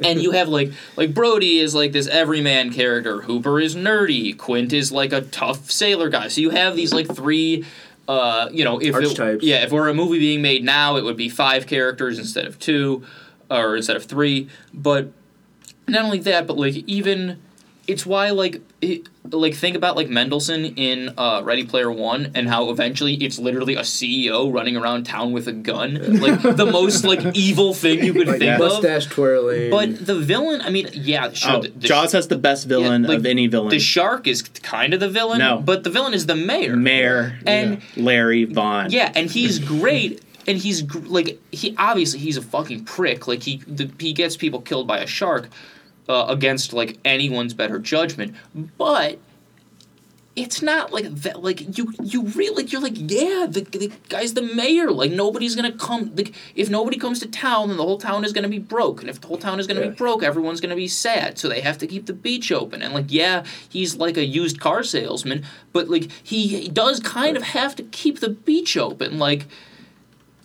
and 0.05 0.23
you 0.23 0.33
have 0.33 0.49
like 0.49 0.73
like 0.97 1.15
Brody 1.15 1.59
is 1.59 1.75
like 1.75 1.93
this 1.93 2.07
everyman 2.07 2.73
character. 2.73 3.23
Hooper 3.23 3.61
is 3.61 3.77
nerdy. 3.77 4.37
Quint 4.37 4.73
is 4.73 4.91
like 4.93 5.12
a 5.12 5.23
tough 5.23 5.71
sailor 5.71 6.09
guy. 6.09 6.29
So 6.29 6.41
you 6.41 6.51
have 6.51 6.77
these 6.77 6.93
like 6.93 7.15
three. 7.15 7.65
Uh, 8.09 8.49
you 8.51 8.65
know, 8.65 8.81
if 8.81 8.93
it, 8.97 9.43
yeah, 9.43 9.62
if 9.62 9.73
it 9.73 9.73
were 9.73 9.89
a 9.89 9.95
movie 9.95 10.19
being 10.19 10.43
made 10.43 10.65
now, 10.65 10.97
it 10.97 11.05
would 11.05 11.17
be 11.17 11.29
five 11.29 11.69
characters 11.69 12.19
instead 12.19 12.45
of 12.45 12.59
two, 12.59 13.05
or 13.49 13.77
instead 13.77 13.95
of 13.95 14.05
three. 14.05 14.49
But 14.75 15.12
not 15.87 16.05
only 16.05 16.19
that, 16.21 16.47
but 16.49 16.57
like 16.57 16.75
even 16.89 17.41
it's 17.91 18.07
why 18.07 18.31
like 18.31 18.62
it, 18.81 19.09
like 19.31 19.55
think 19.55 19.77
about 19.77 19.97
like 19.97 20.09
Mendelsohn 20.09 20.65
in 20.65 21.12
uh, 21.19 21.43
Ready 21.45 21.65
Player 21.65 21.91
One 21.91 22.31
and 22.35 22.49
how 22.49 22.71
eventually 22.71 23.15
it's 23.15 23.39
literally 23.39 23.75
a 23.75 23.81
CEO 23.81 24.53
running 24.53 24.77
around 24.77 25.05
town 25.05 25.33
with 25.33 25.49
a 25.49 25.53
gun, 25.53 26.21
like 26.21 26.41
the 26.43 26.67
most 26.67 27.05
like 27.05 27.21
evil 27.37 27.75
thing 27.75 28.05
you 28.05 28.12
could 28.12 28.29
Like 28.29 28.39
think 28.39 28.53
of. 28.53 28.61
mustache 28.61 29.07
twirling. 29.07 29.71
But 29.71 30.07
the 30.07 30.15
villain, 30.19 30.61
I 30.62 30.71
mean, 30.71 30.89
yeah, 30.93 31.33
sure. 31.33 31.57
Oh, 31.57 31.62
the, 31.62 31.69
the 31.69 31.89
Jaws 31.89 32.12
has 32.12 32.29
the 32.29 32.39
best 32.39 32.67
villain 32.67 33.03
yeah, 33.03 33.09
like, 33.09 33.19
of 33.19 33.27
any 33.27 33.47
villain. 33.49 33.71
The 33.71 33.79
shark 33.79 34.27
is 34.27 34.43
kind 34.43 34.95
of 34.95 35.01
the 35.01 35.09
villain, 35.11 35.39
No. 35.39 35.59
but 35.59 35.85
the 35.85 35.91
villain 35.91 36.15
is 36.15 36.27
the 36.27 36.37
mayor. 36.37 36.77
Mayor 36.77 37.39
And- 37.47 37.83
Larry 37.97 38.45
Vaughn. 38.45 38.91
Yeah, 38.91 39.12
and 39.15 39.29
he's 39.37 39.59
great. 39.59 40.23
And 40.47 40.57
he's 40.59 40.83
like 40.95 41.39
he 41.53 41.75
obviously 41.77 42.19
he's 42.19 42.37
a 42.39 42.43
fucking 42.43 42.85
prick. 42.85 43.29
Like 43.29 43.43
he 43.43 43.59
the, 43.67 43.91
he 43.99 44.12
gets 44.15 44.37
people 44.39 44.61
killed 44.62 44.87
by 44.89 44.99
a 44.99 45.07
shark 45.07 45.49
uh, 46.09 46.27
against 46.28 46.72
like 46.72 46.98
anyone's 47.05 47.55
better 47.55 47.78
judgment. 47.78 48.35
But 48.78 49.18
it's 50.36 50.62
not 50.62 50.93
like 50.93 51.06
that. 51.22 51.43
Like 51.43 51.77
you 51.77 51.93
you 52.02 52.22
really 52.22 52.64
you're 52.64 52.81
like 52.81 52.94
yeah 52.97 53.47
the, 53.51 53.66
the 53.72 53.93
guy's 54.09 54.35
the 54.35 54.43
mayor. 54.43 54.90
Like 54.90 55.10
nobody's 55.10 55.56
gonna 55.56 55.72
come. 55.72 56.14
Like 56.14 56.32
if 56.55 56.70
nobody 56.70 56.97
comes 56.98 57.18
to 57.20 57.27
town, 57.28 57.68
then 57.68 57.77
the 57.77 57.82
whole 57.82 57.98
town 57.98 58.24
is 58.24 58.32
gonna 58.32 58.48
be 58.48 58.60
broke. 58.60 59.01
And 59.01 59.10
if 59.10 59.20
the 59.20 59.27
whole 59.27 59.39
town 59.39 59.59
is 59.59 59.66
gonna 59.66 59.81
Yeah. 59.81 59.89
be 59.89 59.97
broke, 59.97 60.22
everyone's 60.22 60.60
gonna 60.60 60.77
be 60.77 60.86
sad. 60.89 61.36
So 61.39 61.48
they 61.48 61.60
have 61.60 61.78
to 61.78 61.86
keep 61.86 62.06
the 62.06 62.12
beach 62.12 62.52
open. 62.52 62.81
And 62.81 62.94
like 62.94 63.06
yeah, 63.09 63.44
he's 63.68 63.97
like 63.97 64.16
a 64.16 64.24
used 64.24 64.60
car 64.60 64.82
salesman, 64.85 65.44
but 65.72 65.89
like 65.89 66.09
he, 66.22 66.47
he 66.47 66.68
does 66.68 67.01
kind 67.01 67.36
of 67.36 67.43
have 67.43 67.74
to 67.77 67.82
keep 67.82 68.20
the 68.20 68.31
beach 68.31 68.77
open. 68.77 69.18
Like 69.18 69.47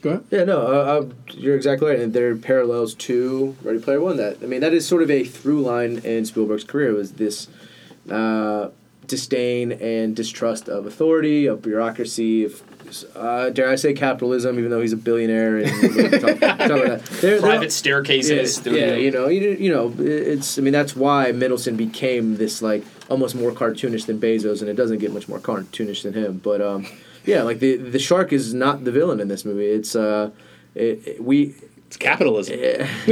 Go 0.05 0.11
ahead. 0.11 0.23
Yeah, 0.29 0.43
no, 0.43 0.61
uh, 0.61 0.69
uh, 1.01 1.05
you're 1.31 1.55
exactly 1.55 1.89
right. 1.89 1.99
And 1.99 2.13
there 2.13 2.29
are 2.29 2.35
parallels 2.35 2.93
to 2.93 3.55
Ready 3.63 3.79
Player 3.79 3.99
One. 3.99 4.17
That 4.17 4.37
I 4.43 4.45
mean, 4.45 4.61
that 4.61 4.71
is 4.71 4.87
sort 4.87 5.01
of 5.01 5.09
a 5.09 5.23
through 5.23 5.61
line 5.61 5.97
in 6.03 6.25
Spielberg's 6.25 6.63
career 6.63 6.93
was 6.93 7.13
this 7.13 7.47
uh, 8.11 8.69
disdain 9.07 9.71
and 9.71 10.15
distrust 10.15 10.69
of 10.69 10.85
authority, 10.85 11.47
of 11.47 11.63
bureaucracy, 11.63 12.45
of 12.45 12.61
uh, 13.15 13.49
dare 13.49 13.67
I 13.67 13.77
say 13.77 13.93
capitalism, 13.95 14.59
even 14.59 14.69
though 14.69 14.79
he's 14.81 14.93
a 14.93 14.97
billionaire 14.97 15.57
and 15.57 15.69
talk, 16.21 16.21
talk 16.21 16.37
about 16.37 16.57
that. 16.59 16.67
There- 17.21 17.31
there- 17.31 17.39
private 17.39 17.71
staircases. 17.71 18.63
yeah, 18.63 18.73
yeah, 18.73 18.95
you 18.97 19.09
know, 19.09 19.27
you, 19.27 19.57
you 19.59 19.73
know, 19.73 19.91
it's. 19.97 20.59
I 20.59 20.61
mean, 20.61 20.73
that's 20.73 20.95
why 20.95 21.31
Middleton 21.31 21.77
became 21.77 22.37
this 22.37 22.61
like 22.61 22.83
almost 23.09 23.33
more 23.33 23.51
cartoonish 23.51 24.05
than 24.05 24.19
Bezos, 24.19 24.61
and 24.61 24.69
it 24.69 24.75
doesn't 24.75 24.99
get 24.99 25.11
much 25.11 25.27
more 25.27 25.39
cartoonish 25.39 26.03
than 26.03 26.13
him. 26.13 26.41
But 26.43 26.61
um, 26.61 26.85
yeah, 27.25 27.43
like 27.43 27.59
the 27.59 27.77
the 27.77 27.99
shark 27.99 28.31
is 28.33 28.53
not 28.53 28.83
the 28.85 28.91
villain 28.91 29.19
in 29.19 29.27
this 29.27 29.45
movie. 29.45 29.65
It's 29.65 29.95
uh, 29.95 30.31
it, 30.75 31.07
it- 31.07 31.23
we 31.23 31.55
It's 31.87 31.97
capitalism. 31.97 32.55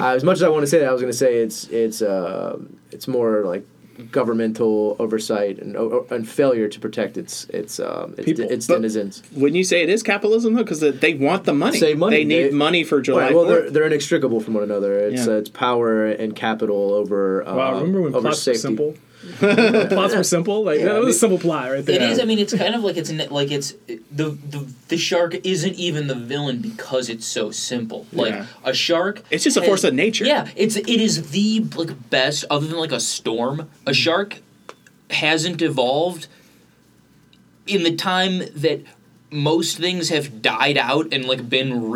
uh, 0.00 0.14
as 0.16 0.24
much 0.24 0.36
as 0.38 0.42
I 0.42 0.48
want 0.48 0.62
to 0.62 0.66
say 0.66 0.78
that, 0.80 0.88
I 0.88 0.92
was 0.92 1.00
going 1.00 1.12
to 1.12 1.18
say 1.18 1.36
it's 1.36 1.64
it's 1.68 2.02
uh, 2.02 2.58
it's 2.90 3.06
more 3.06 3.44
like 3.44 3.64
governmental 4.10 4.96
oversight 4.98 5.58
and 5.58 5.76
o- 5.76 6.06
and 6.10 6.28
failure 6.28 6.68
to 6.68 6.80
protect 6.80 7.16
its 7.16 7.44
its 7.50 7.78
um, 7.78 8.14
its, 8.18 8.24
People. 8.24 8.44
its 8.50 8.66
denizens. 8.66 9.22
Wouldn't 9.32 9.56
you 9.56 9.64
say 9.64 9.82
it 9.82 9.88
is 9.90 10.02
capitalism 10.02 10.54
though? 10.54 10.62
Because 10.64 10.80
they 10.80 11.14
want 11.14 11.44
the 11.44 11.54
money. 11.54 11.78
Save 11.78 11.98
money. 11.98 12.16
They 12.18 12.24
need 12.24 12.44
They- 12.50 12.50
money 12.66 12.84
for 12.84 13.00
July 13.00 13.24
Right, 13.26 13.34
well, 13.34 13.44
they're, 13.44 13.70
they're 13.70 13.86
inextricable 13.86 14.40
from 14.40 14.54
one 14.54 14.64
another. 14.64 14.98
It's 15.08 15.26
Yeah. 15.26 15.34
uh, 15.34 15.36
it's 15.38 15.50
power 15.50 16.06
and 16.06 16.34
capital 16.34 16.92
over 16.94 17.46
uh, 17.46 17.54
Wow, 17.54 17.74
remember 17.74 18.00
when 18.02 18.14
over 18.14 18.28
plots 18.28 18.42
safety. 18.42 18.60
simple? 18.60 18.94
plots 19.38 20.14
were 20.14 20.24
simple. 20.24 20.64
Like 20.64 20.80
that 20.80 20.96
I 20.96 20.98
was 20.98 21.16
a 21.16 21.18
simple 21.18 21.38
plot 21.38 21.70
right 21.70 21.84
there. 21.84 21.96
It 21.96 22.02
is. 22.02 22.18
I 22.20 22.24
mean, 22.24 22.38
it's 22.38 22.54
kind 22.54 22.74
of 22.74 22.82
like 22.82 22.96
it's 22.96 23.10
like 23.30 23.50
it's 23.50 23.72
the 24.10 24.30
the 24.48 24.66
the 24.88 24.96
shark 24.96 25.34
isn't 25.44 25.74
even 25.74 26.06
the 26.08 26.14
villain 26.14 26.58
because 26.60 27.08
it's 27.08 27.26
so 27.26 27.50
simple. 27.50 28.06
Like 28.12 28.34
Yeah. 28.34 28.46
a 28.64 28.74
shark. 28.74 29.22
It's 29.30 29.44
just 29.44 29.56
a 29.56 29.60
has- 29.60 29.68
force 29.68 29.84
of 29.84 29.94
nature. 29.94 30.24
Yeah, 30.24 30.48
it's 30.56 30.76
it 30.76 30.88
is 30.88 31.30
the 31.30 31.60
like 31.76 32.10
best 32.10 32.44
other 32.50 32.66
than 32.66 32.78
like 32.78 32.92
a 32.92 33.00
storm. 33.00 33.70
A 33.86 33.94
shark 33.94 34.38
hasn't 35.10 35.62
evolved 35.62 36.26
in 37.66 37.84
the 37.84 37.94
time 37.94 38.38
that 38.56 38.80
most 39.30 39.78
things 39.78 40.08
have 40.08 40.42
died 40.42 40.76
out 40.76 41.12
and 41.12 41.24
like 41.26 41.48
been 41.48 41.90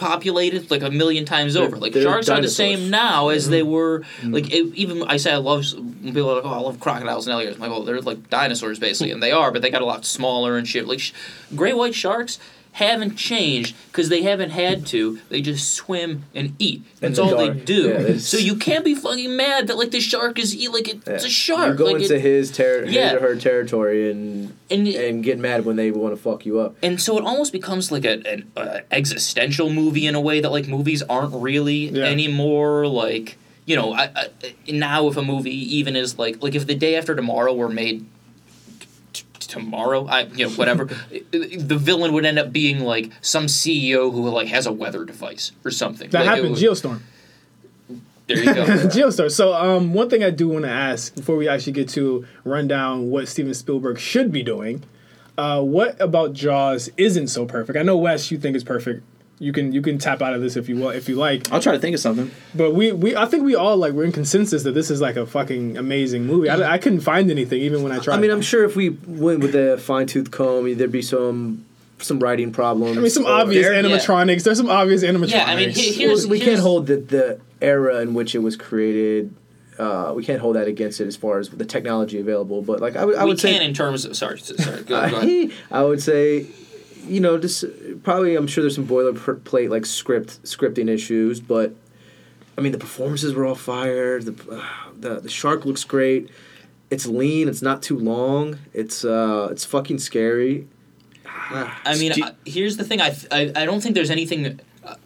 repopulated 0.00 0.70
like 0.70 0.82
a 0.82 0.90
million 0.90 1.24
times 1.24 1.56
over. 1.56 1.76
Like 1.76 1.92
they're 1.92 2.02
sharks 2.02 2.28
are 2.28 2.40
the 2.40 2.48
same 2.48 2.90
now 2.90 3.28
as 3.28 3.48
they 3.48 3.60
mm-hmm. 3.60 3.70
were. 3.70 4.00
Mm-hmm. 4.00 4.34
Like 4.34 4.52
it, 4.52 4.74
even 4.74 5.02
I 5.04 5.16
say 5.16 5.32
I 5.32 5.36
love 5.36 5.64
people 6.02 6.30
are 6.30 6.36
like, 6.36 6.44
oh, 6.44 6.50
I 6.50 6.60
love 6.60 6.80
crocodiles 6.80 7.26
and 7.26 7.34
alligators. 7.34 7.56
I'm 7.56 7.62
like, 7.62 7.70
well, 7.70 7.84
they're 7.84 8.00
like 8.00 8.28
dinosaurs 8.30 8.78
basically, 8.78 9.12
and 9.12 9.22
they 9.22 9.32
are, 9.32 9.50
but 9.50 9.62
they 9.62 9.70
got 9.70 9.82
a 9.82 9.86
lot 9.86 10.04
smaller 10.04 10.56
and 10.56 10.66
shit. 10.66 10.86
Like 10.86 11.00
sh- 11.00 11.12
great 11.54 11.76
white 11.76 11.94
sharks 11.94 12.38
haven't 12.72 13.16
changed 13.16 13.74
because 13.88 14.08
they 14.08 14.22
haven't 14.22 14.50
had 14.50 14.86
to. 14.86 15.18
They 15.28 15.40
just 15.40 15.74
swim 15.74 16.24
and 16.34 16.54
eat. 16.58 16.82
That's 17.00 17.16
the 17.16 17.24
all 17.24 17.36
they 17.36 17.50
do. 17.50 17.88
Yeah, 17.88 18.18
so 18.18 18.36
you 18.38 18.54
can't 18.56 18.84
be 18.84 18.94
fucking 18.94 19.34
mad 19.36 19.66
that 19.66 19.76
like 19.76 19.90
the 19.90 20.00
shark 20.00 20.38
is 20.38 20.54
eat 20.54 20.70
like 20.72 20.88
it, 20.88 21.00
it's 21.06 21.24
a 21.24 21.28
shark. 21.30 21.68
You 21.70 21.74
go 21.74 21.84
like 21.86 22.02
into 22.02 22.14
it- 22.14 22.20
his, 22.20 22.50
ter- 22.52 22.84
Yeah. 22.86 23.10
his 23.10 23.12
or 23.14 23.20
her 23.20 23.36
territory 23.36 24.10
and 24.10 24.56
and 24.70 24.86
and 24.86 25.24
get 25.24 25.38
mad 25.38 25.64
when 25.64 25.76
they 25.76 25.90
want 25.90 26.14
to 26.14 26.20
fuck 26.22 26.46
you 26.46 26.60
up. 26.60 26.76
and 26.82 27.00
so 27.00 27.18
it 27.18 27.24
almost 27.24 27.52
becomes 27.52 27.90
like 27.90 28.04
a, 28.04 28.22
an 28.26 28.50
uh, 28.56 28.80
existential 28.92 29.70
movie 29.70 30.06
in 30.06 30.14
a 30.14 30.20
way 30.20 30.40
that 30.40 30.50
like 30.52 30.68
movies 30.68 31.02
aren't 31.02 31.34
really 31.34 31.88
Yeah. 31.88 32.04
anymore 32.04 32.86
like 32.86 33.36
you 33.66 33.74
know 33.76 33.92
I, 33.92 34.10
I, 34.14 34.28
now 34.70 35.08
if 35.08 35.16
a 35.16 35.22
movie 35.22 35.76
even 35.76 35.96
is 35.96 36.18
like 36.18 36.42
like 36.42 36.54
if 36.54 36.66
the 36.66 36.74
day 36.74 36.94
after 36.96 37.14
tomorrow 37.16 37.52
were 37.52 37.68
made 37.68 38.00
t- 38.00 38.04
t- 38.04 38.06
tomorrow 39.50 40.06
i 40.06 40.22
you 40.22 40.46
know 40.46 40.52
whatever 40.54 40.84
the 41.32 41.76
villain 41.78 42.12
would 42.12 42.24
end 42.24 42.38
up 42.38 42.52
being 42.52 42.80
like 42.80 43.10
some 43.20 43.46
ceo 43.46 44.10
who 44.12 44.28
like 44.30 44.48
has 44.48 44.64
a 44.66 44.72
weather 44.72 45.04
device 45.04 45.52
or 45.64 45.70
something 45.70 46.08
that 46.10 46.20
Like, 46.24 46.28
happened. 46.36 46.50
would- 46.52 46.58
Geostorm. 46.58 47.00
there 48.26 48.38
you 48.38 48.44
go 48.54 48.64
Geostorm. 48.96 49.30
So, 49.30 49.52
um, 49.54 49.92
one 49.92 50.08
thing 50.08 50.22
I 50.22 50.30
do 50.30 50.48
want 50.48 50.64
to 50.64 50.70
ask 50.70 51.14
before 51.16 51.36
we 51.36 51.48
actually 51.48 51.72
get 51.72 51.88
to 51.90 52.24
run 52.44 52.68
down 52.68 53.10
what 53.10 53.26
Steven 53.28 53.52
Spielberg 53.54 53.98
should 53.98 54.30
be 54.30 54.42
doing, 54.44 54.84
uh, 55.36 55.60
what 55.62 56.00
about 56.00 56.32
Jaws 56.32 56.90
isn't 56.96 57.26
so 57.28 57.44
perfect? 57.44 57.76
I 57.76 57.82
know 57.82 57.96
Wes, 57.96 58.30
you 58.30 58.38
think 58.38 58.54
it's 58.54 58.64
perfect. 58.64 59.02
You 59.42 59.52
can 59.54 59.72
you 59.72 59.80
can 59.80 59.96
tap 59.96 60.20
out 60.20 60.34
of 60.34 60.42
this 60.42 60.54
if 60.56 60.68
you 60.68 60.76
will 60.76 60.90
if 60.90 61.08
you 61.08 61.16
like. 61.16 61.50
I'll 61.50 61.62
try 61.62 61.72
to 61.72 61.78
think 61.78 61.94
of 61.94 62.00
something. 62.00 62.30
But 62.54 62.74
we, 62.74 62.92
we 62.92 63.16
I 63.16 63.24
think 63.24 63.42
we 63.42 63.54
all 63.54 63.76
like 63.78 63.94
we're 63.94 64.04
in 64.04 64.12
consensus 64.12 64.64
that 64.64 64.72
this 64.72 64.90
is 64.90 65.00
like 65.00 65.16
a 65.16 65.24
fucking 65.26 65.78
amazing 65.78 66.26
movie. 66.26 66.50
I, 66.50 66.74
I 66.74 66.78
couldn't 66.78 67.00
find 67.00 67.30
anything 67.30 67.58
even 67.62 67.82
when 67.82 67.90
I 67.90 68.00
tried. 68.00 68.16
I 68.16 68.20
mean, 68.20 68.30
I'm 68.30 68.42
sure 68.42 68.64
if 68.64 68.76
we 68.76 68.90
went 68.90 69.40
with 69.40 69.54
a 69.54 69.78
fine 69.78 70.06
tooth 70.06 70.30
comb, 70.30 70.76
there'd 70.76 70.92
be 70.92 71.00
some 71.00 71.64
some 72.00 72.18
writing 72.20 72.52
problems. 72.52 72.98
I 72.98 73.00
mean, 73.00 73.08
some 73.10 73.24
obvious 73.24 73.66
There- 73.66 73.74
yeah. 73.74 73.80
animatronics. 73.96 74.42
There's 74.44 74.58
some 74.58 74.68
obvious 74.70 75.02
animatronics. 75.02 75.30
Yeah, 75.30 75.44
I 75.46 75.56
mean, 75.56 75.70
he- 75.70 75.90
Well, 75.90 75.98
here's- 76.08 76.26
we 76.26 76.38
here's- 76.38 76.50
can't 76.56 76.62
hold 76.62 76.86
the, 76.86 76.96
the 76.96 77.40
era 77.62 78.00
in 78.00 78.12
which 78.14 78.34
it 78.34 78.38
was 78.40 78.56
created. 78.56 79.34
Uh, 79.78 80.12
we 80.14 80.22
can't 80.22 80.40
hold 80.42 80.56
that 80.56 80.66
against 80.68 81.00
it 81.00 81.06
as 81.06 81.16
far 81.16 81.38
as 81.38 81.48
the 81.48 81.64
technology 81.64 82.20
available. 82.20 82.60
But 82.60 82.80
like 82.80 82.94
I 82.96 83.04
would, 83.06 83.16
I 83.16 83.24
we 83.24 83.30
would 83.30 83.38
can 83.40 83.54
say, 83.58 83.64
in 83.64 83.72
terms 83.72 84.04
of 84.04 84.14
sorry 84.16 84.38
sorry 84.38 84.82
go, 84.82 84.84
go 84.84 84.96
ahead. 85.02 85.14
I, 85.70 85.78
I 85.80 85.82
would 85.82 86.02
say, 86.02 86.46
you 87.06 87.20
know, 87.20 87.38
just 87.38 87.64
probably 88.02 88.36
I'm 88.36 88.46
sure 88.46 88.62
there's 88.62 88.74
some 88.74 88.86
boilerplate 88.86 89.70
like 89.70 89.86
script 89.86 90.42
scripting 90.42 90.88
issues, 90.88 91.40
but 91.40 91.74
I 92.56 92.60
mean 92.60 92.72
the 92.72 92.78
performances 92.78 93.34
were 93.34 93.46
all 93.46 93.54
fire. 93.54 94.20
The 94.20 94.34
uh, 94.50 94.64
the 94.98 95.20
the 95.20 95.28
shark 95.30 95.64
looks 95.64 95.84
great. 95.84 96.30
It's 96.90 97.06
lean. 97.06 97.48
It's 97.48 97.62
not 97.62 97.82
too 97.82 97.98
long. 97.98 98.58
It's 98.72 99.04
uh 99.04 99.48
it's 99.50 99.64
fucking 99.64 99.98
scary. 99.98 100.66
I 101.24 101.96
mean, 101.98 102.12
Do- 102.12 102.24
uh, 102.24 102.32
here's 102.44 102.76
the 102.76 102.84
thing. 102.84 103.00
I, 103.00 103.16
I 103.30 103.52
I 103.54 103.64
don't 103.64 103.80
think 103.80 103.94
there's 103.94 104.10
anything. 104.10 104.60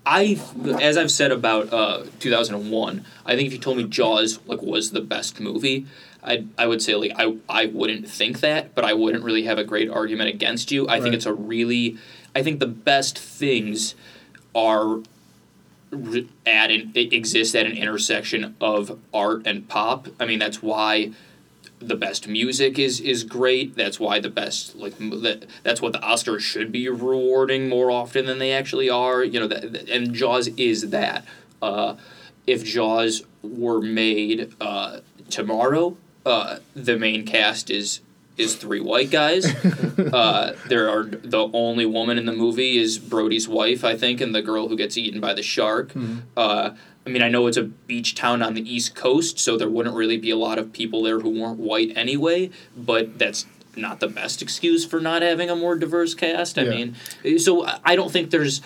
I 0.07 0.41
as 0.81 0.97
I've 0.97 1.11
said 1.11 1.33
about 1.33 1.73
uh, 1.73 2.05
2001. 2.21 3.05
I 3.27 3.37
think 3.37 3.49
if 3.49 3.53
you 3.53 3.59
told 3.59 3.77
me 3.77 3.85
Jaws 3.85 4.39
like 4.47 4.63
was 4.63 4.93
the 4.93 5.01
best 5.01 5.41
movie, 5.41 5.87
I 6.25 6.45
I 6.57 6.67
would 6.67 6.83
say 6.83 6.95
like 6.95 7.13
I 7.17 7.37
I 7.49 7.67
wouldn't 7.67 8.09
think 8.09 8.41
that, 8.41 8.75
but 8.75 8.85
I 8.85 8.95
wouldn't 8.95 9.25
really 9.25 9.45
have 9.45 9.59
a 9.59 9.65
great 9.65 9.91
argument 9.91 10.29
against 10.31 10.71
you. 10.73 10.87
I 10.87 10.95
Right. 10.95 11.03
think 11.03 11.15
it's 11.15 11.27
a 11.27 11.35
really. 11.35 11.97
I 12.35 12.43
think 12.43 12.61
the 12.61 12.67
best 12.67 13.19
things 13.19 13.95
are 14.55 15.01
at 16.45 16.71
an 16.71 16.93
exist 16.95 17.55
at 17.55 17.67
an 17.67 17.77
intersection 17.77 18.57
of 18.61 18.99
art 19.13 19.47
and 19.47 19.69
pop. 19.69 20.09
I 20.19 20.27
mean 20.27 20.39
that's 20.41 20.63
why 20.63 21.13
the 21.79 21.95
best 21.95 22.27
music 22.27 22.79
is 22.79 23.01
is 23.01 23.23
great. 23.25 23.77
That's 23.77 24.01
why 24.01 24.19
the 24.19 24.31
best 24.31 24.75
like 24.75 24.99
that 24.99 25.47
that's 25.63 25.81
what 25.81 25.93
the 25.93 25.99
Oscars 26.01 26.41
should 26.41 26.73
be 26.73 26.89
rewarding 26.89 27.69
more 27.69 27.91
often 27.91 28.27
than 28.27 28.39
they 28.39 28.53
actually 28.53 28.91
are. 28.91 29.23
You 29.23 29.41
know 29.41 29.47
that 29.49 29.89
and 29.89 30.15
Jaws 30.15 30.49
is 30.57 30.91
that. 30.91 31.25
Uh, 31.63 31.97
if 32.47 32.63
Jaws 32.65 33.23
were 33.43 33.81
made 33.81 34.53
uh, 34.61 35.01
tomorrow, 35.31 35.97
uh, 36.27 36.59
the 36.75 36.97
main 36.99 37.25
cast 37.27 37.71
is 37.71 38.01
is 38.37 38.57
three 38.57 38.81
white 38.81 39.11
guys. 39.11 39.47
uh, 40.13 40.57
there 40.69 40.89
are 40.91 41.05
the 41.05 41.49
only 41.53 41.87
woman 41.87 42.19
in 42.19 42.27
the 42.27 42.33
movie 42.33 42.79
is 42.79 42.99
Brody's 42.99 43.49
wife, 43.49 43.85
I 43.85 43.97
think, 43.97 44.21
and 44.21 44.35
the 44.35 44.43
girl 44.43 44.67
who 44.69 44.77
gets 44.77 44.97
eaten 44.97 45.21
by 45.21 45.35
the 45.35 45.43
shark. 45.43 45.93
Uh, 46.37 46.71
I 47.07 47.11
mean, 47.11 47.23
I 47.23 47.29
know 47.29 47.47
it's 47.47 47.57
a 47.57 47.63
beach 47.63 48.15
town 48.17 48.43
on 48.43 48.55
the 48.55 48.63
East 48.75 48.97
Coast, 48.97 49.39
so 49.39 49.57
there 49.57 49.69
wouldn't 49.71 49.95
really 49.95 50.17
be 50.17 50.31
a 50.31 50.37
lot 50.37 50.59
of 50.59 50.73
people 50.73 51.03
there 51.05 51.21
who 51.21 51.29
weren't 51.31 51.61
white 51.61 51.93
anyway. 51.97 52.51
But 52.77 53.19
that's 53.21 53.47
not 53.77 54.01
the 54.01 54.09
best 54.09 54.43
excuse 54.43 54.85
for 54.85 55.01
not 55.01 55.23
having 55.23 55.49
a 55.51 55.55
more 55.55 55.77
diverse 55.77 56.15
cast. 56.15 56.59
I 56.59 56.63
Yeah. 56.63 56.71
mean, 57.23 57.39
so 57.39 57.65
I- 57.85 57.95
don't 57.95 58.11
think 58.11 58.31
there's. 58.31 58.61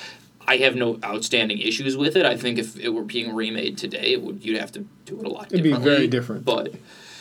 I 0.46 0.56
have 0.58 0.76
no 0.76 0.98
outstanding 1.04 1.58
issues 1.58 1.94
with 1.94 2.16
it. 2.16 2.24
I 2.24 2.38
think 2.38 2.58
if 2.58 2.74
it 2.78 2.88
were 2.88 3.02
being 3.02 3.34
remade 3.34 3.76
today, 3.76 4.12
it 4.14 4.22
would 4.22 4.42
you'd 4.42 4.56
have 4.58 4.72
to 4.72 4.86
do 5.04 5.20
it 5.20 5.26
a 5.26 5.28
lot 5.28 5.48
It'd 5.52 5.62
be 5.62 5.68
differently. 5.70 5.90
very 5.94 6.06
different. 6.06 6.44
But 6.46 6.72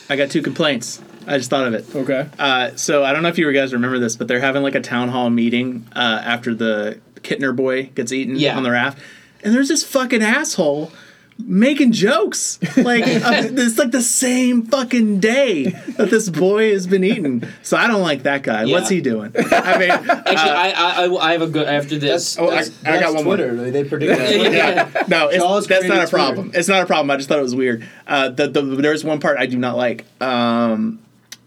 I 0.08 0.16
got 0.16 0.30
two 0.30 0.42
complaints. 0.42 1.00
I 1.26 1.36
just 1.36 1.50
thought 1.50 1.66
of 1.66 1.74
it. 1.74 1.84
okay. 1.94 2.28
Uh, 2.38 2.74
so 2.76 3.04
I 3.04 3.12
don't 3.12 3.22
know 3.22 3.28
if 3.28 3.36
you 3.38 3.52
guys 3.52 3.72
remember 3.74 3.98
this, 3.98 4.16
but 4.16 4.28
they're 4.28 4.40
having 4.40 4.62
like 4.62 4.74
a 4.74 4.80
town 4.80 5.08
hall 5.10 5.28
meeting 5.28 5.86
uh, 5.94 6.22
after 6.24 6.54
the 6.54 7.00
Kittner 7.16 7.54
boy 7.54 7.84
gets 7.94 8.12
eaten 8.12 8.36
Yeah. 8.36 8.56
on 8.56 8.62
the 8.62 8.70
raft, 8.70 8.98
and 9.44 9.54
there's 9.54 9.68
this 9.68 9.84
fucking 9.84 10.22
asshole 10.22 10.90
making 11.38 11.92
jokes 11.92 12.58
like 12.76 13.02
uh, 13.06 13.42
it's 13.52 13.78
like 13.78 13.92
the 13.92 14.02
same 14.02 14.62
fucking 14.64 15.20
day 15.20 15.64
that 15.96 16.10
this 16.10 16.28
boy 16.28 16.72
has 16.72 16.86
been 16.86 17.04
eaten. 17.04 17.48
So 17.62 17.76
I 17.76 17.86
don't 17.86 18.02
like 18.02 18.24
that 18.24 18.42
guy. 18.42 18.64
Yeah. 18.64 18.74
What's 18.74 18.88
he 18.88 19.00
doing? 19.00 19.32
I 19.36 19.78
mean, 19.78 19.90
actually, 19.90 20.34
I, 20.34 20.72
I 20.76 21.04
I 21.06 21.28
I 21.28 21.32
have 21.32 21.42
a 21.42 21.46
good 21.46 21.68
after 21.68 21.98
this. 21.98 22.38
oh, 22.38 22.50
I, 22.50 22.64
I 22.84 23.00
got 23.00 23.14
one 23.14 23.24
more. 23.24 23.36
Twitter. 23.36 23.70
They 23.70 23.84
predict 23.84 24.18
that. 24.18 24.28
Yeah. 24.58 25.04
No, 25.08 25.28
it's, 25.28 25.66
that's 25.68 25.84
not 25.84 25.90
created 25.90 26.04
a 26.04 26.08
problem. 26.08 26.50
It's 26.54 26.68
not 26.68 26.82
a 26.82 26.86
problem. 26.86 27.10
I 27.10 27.16
just 27.16 27.28
thought 27.28 27.38
it 27.38 27.42
was 27.42 27.54
weird. 27.54 27.86
Uh, 28.06 28.30
the, 28.30 28.48
the, 28.48 28.62
there's 28.62 29.04
one 29.04 29.20
part 29.20 29.38
I 29.38 29.46
do 29.46 29.56
not 29.58 29.76
like. 29.76 30.04
Um, 30.20 31.00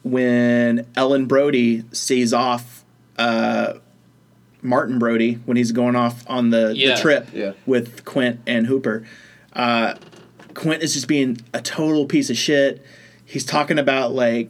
when 0.03 0.88
Ellen 0.95 1.26
Brody 1.26 1.84
sees 1.91 2.34
off 2.34 2.84
uh, 3.18 3.73
Martin 4.61 4.99
Brody 4.99 5.35
when 5.45 5.57
he's 5.57 5.72
going 5.72 5.95
off 5.95 6.23
on 6.27 6.49
the, 6.49 6.73
Yeah. 6.76 6.95
the 6.95 7.01
trip 7.01 7.27
Yeah. 7.34 7.53
with 7.65 8.05
Quint 8.05 8.39
and 8.47 8.68
Hooper. 8.68 9.05
Uh, 9.53 9.95
Quint 10.53 10.84
is 10.84 10.94
just 10.94 11.07
being 11.07 11.38
a 11.53 11.61
total 11.61 12.06
piece 12.06 12.30
of 12.30 12.38
shit. 12.38 12.84
He's 13.26 13.45
talking 13.45 13.80
about 13.80 14.14
like 14.14 14.49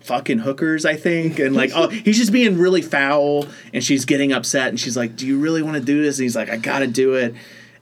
fucking 0.00 0.40
hookers, 0.40 0.84
I 0.84 0.96
think, 0.96 1.38
and 1.38 1.54
like 1.54 1.70
oh, 1.74 1.88
he's 1.88 2.18
just 2.18 2.32
being 2.32 2.58
really 2.58 2.82
foul, 2.82 3.46
and 3.72 3.82
she's 3.82 4.04
getting 4.04 4.32
upset, 4.32 4.68
and 4.68 4.78
she's 4.78 4.96
like, 4.96 5.16
"Do 5.16 5.26
you 5.26 5.38
really 5.38 5.62
want 5.62 5.76
to 5.76 5.82
do 5.82 6.02
this?" 6.02 6.18
And 6.18 6.24
he's 6.24 6.36
like, 6.36 6.50
"I 6.50 6.56
gotta 6.56 6.86
do 6.86 7.14
it," 7.14 7.34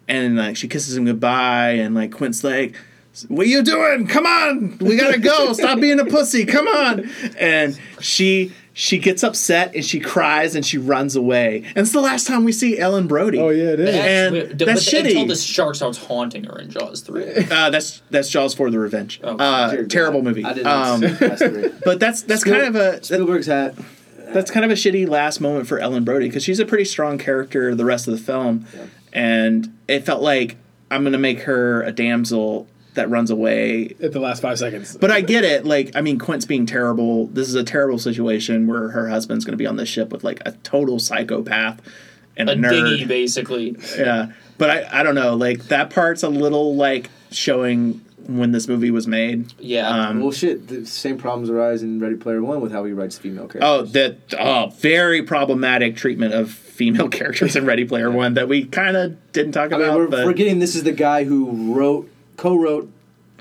and 0.08 0.36
like 0.36 0.56
she 0.56 0.68
kisses 0.68 0.96
him 0.96 1.04
goodbye, 1.04 1.72
and 1.72 1.94
like 1.94 2.12
Quint's 2.12 2.44
like. 2.44 2.76
What 3.28 3.44
are 3.44 3.50
you 3.50 3.62
doing? 3.62 4.06
Come 4.06 4.24
on, 4.24 4.78
we 4.78 4.96
gotta 4.96 5.18
go. 5.18 5.52
Stop 5.52 5.80
being 5.80 6.00
a 6.00 6.04
pussy. 6.06 6.46
Come 6.46 6.66
on. 6.66 7.10
And 7.38 7.78
she 8.00 8.54
she 8.74 8.98
gets 8.98 9.22
upset 9.22 9.74
and 9.74 9.84
she 9.84 10.00
cries 10.00 10.54
and 10.54 10.64
she 10.64 10.78
runs 10.78 11.14
away. 11.14 11.62
And 11.68 11.78
it's 11.78 11.92
the 11.92 12.00
last 12.00 12.26
time 12.26 12.44
we 12.44 12.52
see 12.52 12.78
Ellen 12.78 13.06
Brody. 13.06 13.38
Oh 13.38 13.50
yeah, 13.50 13.70
it 13.72 13.80
is. 13.80 13.94
And 13.94 14.58
But 14.58 14.66
that's 14.66 14.90
the- 14.90 14.98
Until 14.98 15.26
the 15.26 15.36
shark 15.36 15.74
starts 15.74 15.98
haunting 15.98 16.44
her 16.44 16.58
in 16.58 16.70
Jaws 16.70 17.00
three. 17.02 17.24
Uh, 17.50 17.68
that's 17.70 18.00
that's 18.10 18.28
Jaws 18.30 18.54
for 18.54 18.70
the 18.70 18.78
Revenge. 18.78 19.20
Oh, 19.22 19.36
uh, 19.36 19.84
terrible 19.88 20.20
God. 20.20 20.24
movie. 20.28 20.44
I 20.44 20.52
didn't 20.54 20.66
Um, 20.68 21.00
see 21.00 21.08
Fast 21.08 21.44
but 21.84 22.00
that's 22.00 22.22
that's 22.22 22.40
Spiel- 22.42 22.54
kind 22.54 22.66
of 22.66 22.76
a 22.76 23.02
Spielberg's 23.04 23.46
hat. 23.46 23.74
that's 24.32 24.50
kind 24.50 24.64
of 24.64 24.70
a 24.70 24.74
shitty 24.74 25.06
last 25.08 25.40
moment 25.40 25.66
for 25.66 25.78
Ellen 25.78 26.04
Brody 26.04 26.28
because 26.28 26.42
she's 26.42 26.58
a 26.60 26.64
pretty 26.64 26.86
strong 26.86 27.18
character 27.18 27.74
the 27.74 27.84
rest 27.84 28.08
of 28.08 28.12
the 28.14 28.20
film, 28.20 28.66
and 29.12 29.76
it 29.88 30.06
felt 30.06 30.22
like 30.22 30.56
I'm 30.90 31.04
gonna 31.04 31.18
make 31.18 31.40
her 31.42 31.82
a 31.82 31.92
damsel 31.92 32.66
that 32.94 33.08
runs 33.10 33.30
away 33.30 33.94
At 34.02 34.12
the 34.12 34.20
last 34.20 34.42
five 34.42 34.58
seconds. 34.58 34.96
but 34.96 35.10
I 35.10 35.20
get 35.22 35.44
it. 35.44 35.64
Like, 35.64 35.92
I 35.94 36.00
mean, 36.02 36.18
Quint's 36.18 36.44
being 36.44 36.66
terrible. 36.66 37.26
This 37.28 37.48
is 37.48 37.54
a 37.54 37.64
terrible 37.64 37.98
situation 37.98 38.66
where 38.66 38.88
her 38.90 39.08
husband's 39.08 39.44
going 39.44 39.52
to 39.54 39.56
be 39.58 39.66
on 39.66 39.76
this 39.76 39.88
ship 39.88 40.10
with 40.12 40.22
like 40.24 40.40
a 40.44 40.52
total 40.62 40.98
psychopath 40.98 41.80
and 42.36 42.48
a, 42.48 42.52
A 42.52 42.56
nerd. 42.56 42.72
diggy, 43.00 43.08
basically. 43.08 43.76
Yeah, 43.96 44.32
but 44.58 44.70
I, 44.70 45.00
I 45.00 45.02
don't 45.02 45.14
know. 45.14 45.34
Like 45.34 45.64
that 45.64 45.90
part's 45.90 46.22
a 46.22 46.28
little 46.28 46.76
like 46.76 47.08
showing 47.30 48.04
when 48.26 48.52
this 48.52 48.68
movie 48.68 48.90
was 48.90 49.06
made. 49.08 49.52
Yeah. 49.58 49.88
Um, 49.88 50.20
Well, 50.20 50.30
shit. 50.30 50.68
The 50.68 50.86
same 50.86 51.18
problems 51.18 51.50
arise 51.50 51.82
in 51.82 51.98
Ready 51.98 52.14
Player 52.16 52.40
One 52.42 52.60
with 52.60 52.70
how 52.72 52.84
he 52.84 52.92
writes 52.92 53.18
female 53.18 53.48
characters. 53.48 53.62
oh, 53.64 53.82
that 53.82 54.18
oh, 54.38 54.68
very 54.78 55.22
problematic 55.22 55.96
treatment 55.96 56.32
of 56.34 56.50
female 56.50 57.08
characters 57.18 57.56
in 57.56 57.64
Ready 57.66 57.84
Player 57.84 58.10
One 58.10 58.34
that 58.34 58.48
we 58.48 58.64
kind 58.66 58.96
of 58.96 59.32
didn't 59.32 59.52
talk 59.52 59.72
I 59.72 59.76
mean, 59.78 59.86
about. 59.86 59.96
we're 59.98 60.06
but 60.08 60.24
forgetting 60.24 60.58
this 60.60 60.76
is 60.76 60.84
the 60.84 60.92
guy 60.92 61.24
who 61.24 61.74
wrote, 61.74 62.08
co-wrote 62.36 62.90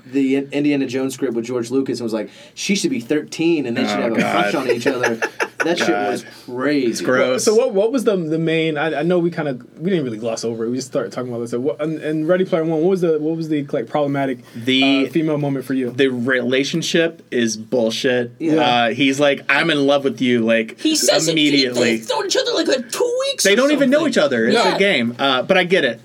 the 0.04 0.36
Indiana 0.36 0.86
Jones 0.86 1.14
script 1.14 1.34
with 1.34 1.44
George 1.44 1.70
Lucas 1.70 2.00
and 2.00 2.04
was 2.04 2.12
like, 2.12 2.28
she 2.54 2.74
should 2.74 2.90
be 2.90 2.98
13 3.00 3.66
and 3.66 3.76
they 3.76 3.86
should 3.86 3.98
Oh, 4.00 4.02
have 4.02 4.12
a 4.12 4.14
crush 4.16 4.54
on 4.54 4.68
each 4.70 4.86
other. 4.86 5.20
That 5.62 5.78
shit 5.78 5.90
was 5.90 6.24
crazy. 6.44 6.88
it's 6.90 7.00
gross. 7.00 7.44
So 7.44 7.54
what 7.54 7.72
what 7.72 7.92
was 7.92 8.02
the 8.02 8.16
the 8.16 8.36
main? 8.36 8.76
I, 8.76 8.98
I 8.98 9.02
know 9.04 9.20
we 9.20 9.30
kind 9.30 9.46
of 9.46 9.62
we 9.78 9.90
didn't 9.90 10.04
really 10.04 10.18
gloss 10.18 10.42
over 10.42 10.64
it. 10.64 10.70
We 10.70 10.74
just 10.74 10.88
started 10.88 11.12
talking 11.12 11.30
about 11.30 11.38
this. 11.38 11.52
So 11.52 11.60
what, 11.60 11.80
and, 11.80 12.00
and 12.00 12.26
Ready 12.26 12.44
Player 12.44 12.64
One. 12.64 12.80
What 12.80 12.90
was 12.90 13.00
the 13.02 13.20
what 13.20 13.36
was 13.36 13.48
the 13.48 13.62
like 13.66 13.86
problematic 13.86 14.40
The- 14.56 15.06
uh, 15.06 15.10
female 15.10 15.38
moment 15.38 15.64
for 15.64 15.74
you? 15.74 15.90
the 15.92 16.08
relationship 16.08 17.24
is 17.30 17.56
bullshit. 17.56 18.32
Yeah. 18.40 18.54
Uh, 18.56 18.90
he's 18.90 19.20
like, 19.20 19.42
I'm 19.48 19.70
in 19.70 19.86
love 19.86 20.02
with 20.02 20.20
you. 20.20 20.40
Like 20.40 20.80
He 20.80 20.96
says 20.96 21.28
immediately. 21.28 21.92
It, 21.92 22.08
they've 22.08 22.24
each 22.26 22.36
other 22.36 22.52
like, 22.54 22.66
like 22.66 22.90
two 22.90 23.16
weeks. 23.30 23.44
They 23.44 23.52
or 23.52 23.56
don't 23.56 23.70
even 23.70 23.88
know 23.88 24.08
each 24.08 24.18
other. 24.18 24.46
It's 24.46 24.54
Yeah. 24.56 24.74
a 24.74 24.78
game. 24.80 25.14
Uh, 25.16 25.42
but 25.42 25.56
I 25.56 25.62
get 25.62 25.84
it. 25.84 26.00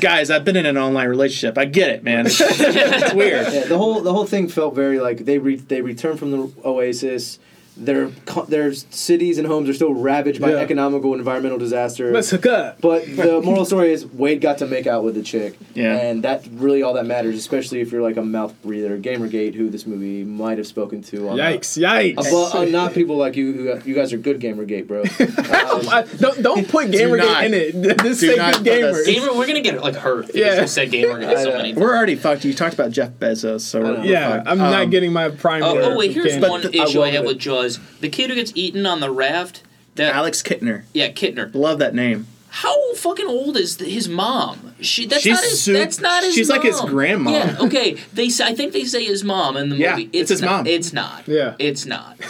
Guys, 0.00 0.30
I've 0.30 0.44
been 0.44 0.56
in 0.56 0.66
an 0.66 0.76
online 0.76 1.08
relationship. 1.08 1.58
I 1.58 1.64
get 1.64 1.90
it, 1.90 2.02
man. 2.02 2.26
It's, 2.26 3.14
weird. 3.14 3.46
Yeah, 3.52 3.64
the 3.66 3.78
whole 3.78 4.00
the 4.00 4.12
whole 4.12 4.26
thing 4.26 4.48
felt 4.48 4.74
very 4.74 4.98
like 5.00 5.24
they 5.24 5.38
re- 5.38 5.56
they 5.56 5.80
return 5.80 6.16
from 6.16 6.30
the 6.30 6.52
Oasis. 6.64 7.38
Their 7.76 8.08
their 8.48 8.72
cities 8.74 9.38
and 9.38 9.46
homes 9.46 9.68
are 9.68 9.72
still 9.72 9.94
ravaged 9.94 10.40
by 10.40 10.50
Yeah. 10.50 10.56
economical 10.58 11.12
and 11.12 11.20
environmental 11.20 11.58
disaster. 11.58 12.12
Let's 12.12 12.28
hook 12.30 12.44
up. 12.46 12.80
But 12.82 13.06
the 13.16 13.40
moral 13.40 13.64
story 13.64 13.92
is 13.92 14.04
Wade 14.06 14.40
got 14.42 14.58
to 14.58 14.66
make 14.66 14.86
out 14.86 15.04
with 15.04 15.14
the 15.14 15.22
chick. 15.22 15.56
Yeah. 15.74 15.96
And 15.96 16.22
that's 16.22 16.46
really 16.48 16.82
all 16.82 16.92
that 16.94 17.06
matters, 17.06 17.34
especially 17.36 17.80
if 17.80 17.90
you're 17.90 18.02
like 18.02 18.18
a 18.18 18.22
mouth 18.22 18.54
breather. 18.62 18.98
Gamergate, 18.98 19.54
who 19.54 19.70
this 19.70 19.86
movie 19.86 20.22
might 20.22 20.58
have 20.58 20.66
spoken 20.66 21.02
to. 21.04 21.30
On 21.30 21.38
Yikes! 21.38 21.80
Yikes! 21.80 22.18
Uh, 22.18 22.22
well, 22.30 22.56
uh, 22.56 22.64
not 22.66 22.92
people 22.92 23.16
like 23.16 23.36
you. 23.36 23.52
Who, 23.52 23.80
you 23.88 23.94
guys 23.94 24.12
are 24.12 24.18
good 24.18 24.38
Gamergate, 24.40 24.86
bro. 24.86 25.02
Um, 25.72 25.88
I- 25.88 26.04
don't 26.18 26.42
don't 26.42 26.68
put 26.68 26.90
Do 26.90 26.98
Gamergate 26.98 27.18
not- 27.18 27.44
in 27.44 27.54
it. 27.54 27.72
This 28.02 28.20
do 28.20 28.28
say 28.30 28.36
not 28.36 28.62
good 28.64 28.82
put 28.82 28.84
us- 28.84 28.96
gamers. 29.00 29.06
Gamer, 29.06 29.32
we're 29.34 29.46
gonna 29.46 29.60
get 29.62 29.80
like 29.82 29.94
hurt. 29.94 30.34
Yeah. 30.34 30.46
Yeah. 30.54 30.60
You 30.62 30.66
said 30.66 30.90
gamer 30.90 31.14
gonna 31.14 31.26
get 31.26 31.38
so 31.38 31.48
I 31.48 31.52
know. 31.52 31.56
many. 31.56 31.72
We're 31.74 31.96
already 31.96 32.16
fucked. 32.16 32.44
You 32.44 32.52
talked 32.52 32.74
about 32.74 32.90
Jeff 32.90 33.12
Bezos, 33.12 33.60
so 33.62 33.80
we're, 33.80 33.86
know. 33.94 34.00
we're 34.00 34.04
Yeah, 34.06 34.36
fucked. 34.36 34.48
I'm 34.48 34.58
not 34.58 34.82
Um, 34.82 34.90
getting 34.90 35.12
my 35.12 35.30
prime. 35.30 35.62
Oh, 35.62 35.78
oh 35.78 35.96
wait, 35.96 36.12
here's 36.12 36.32
candy. 36.32 36.48
one 36.48 36.60
th- 36.62 36.76
I 36.78 36.84
issue 36.84 36.98
I, 37.00 37.04
love 37.06 37.14
have 37.14 37.24
it. 37.24 37.28
with 37.28 37.38
Jaws. 37.38 37.61
The 38.00 38.08
kid 38.08 38.30
who 38.30 38.36
gets 38.36 38.52
eaten 38.54 38.86
on 38.86 39.00
the 39.00 39.10
raft. 39.10 39.62
That 39.96 40.14
Alex 40.14 40.42
Kittner. 40.42 40.84
yeah, 40.94 41.08
Kittner. 41.10 41.54
Love 41.54 41.78
that 41.80 41.94
name. 41.94 42.26
How 42.48 42.94
fucking 42.94 43.26
old 43.26 43.56
is 43.56 43.76
th- 43.76 43.90
his 43.92 44.08
mom? 44.08 44.74
She 44.80 45.06
that's 45.06 45.22
She's 45.22 45.32
not 45.34 45.44
his. 45.44 45.62
su- 45.62 45.72
that's 45.72 46.00
not 46.00 46.22
his. 46.22 46.34
she's 46.34 46.48
like 46.50 46.62
his 46.62 46.80
grandma. 46.82 47.30
Yeah. 47.30 47.56
Okay. 47.60 47.96
They 48.12 48.28
say, 48.28 48.44
I 48.46 48.54
think 48.54 48.72
they 48.72 48.84
say 48.84 49.04
his 49.04 49.24
mom 49.24 49.56
in 49.56 49.68
the 49.70 49.76
Yeah, 49.76 49.92
movie. 49.96 50.10
it's 50.12 50.30
his 50.30 50.40
not, 50.42 50.50
mom. 50.58 50.66
It's 50.66 50.92
not. 50.92 51.26
Yeah. 51.28 51.54
It's 51.58 51.86
not. 51.86 52.18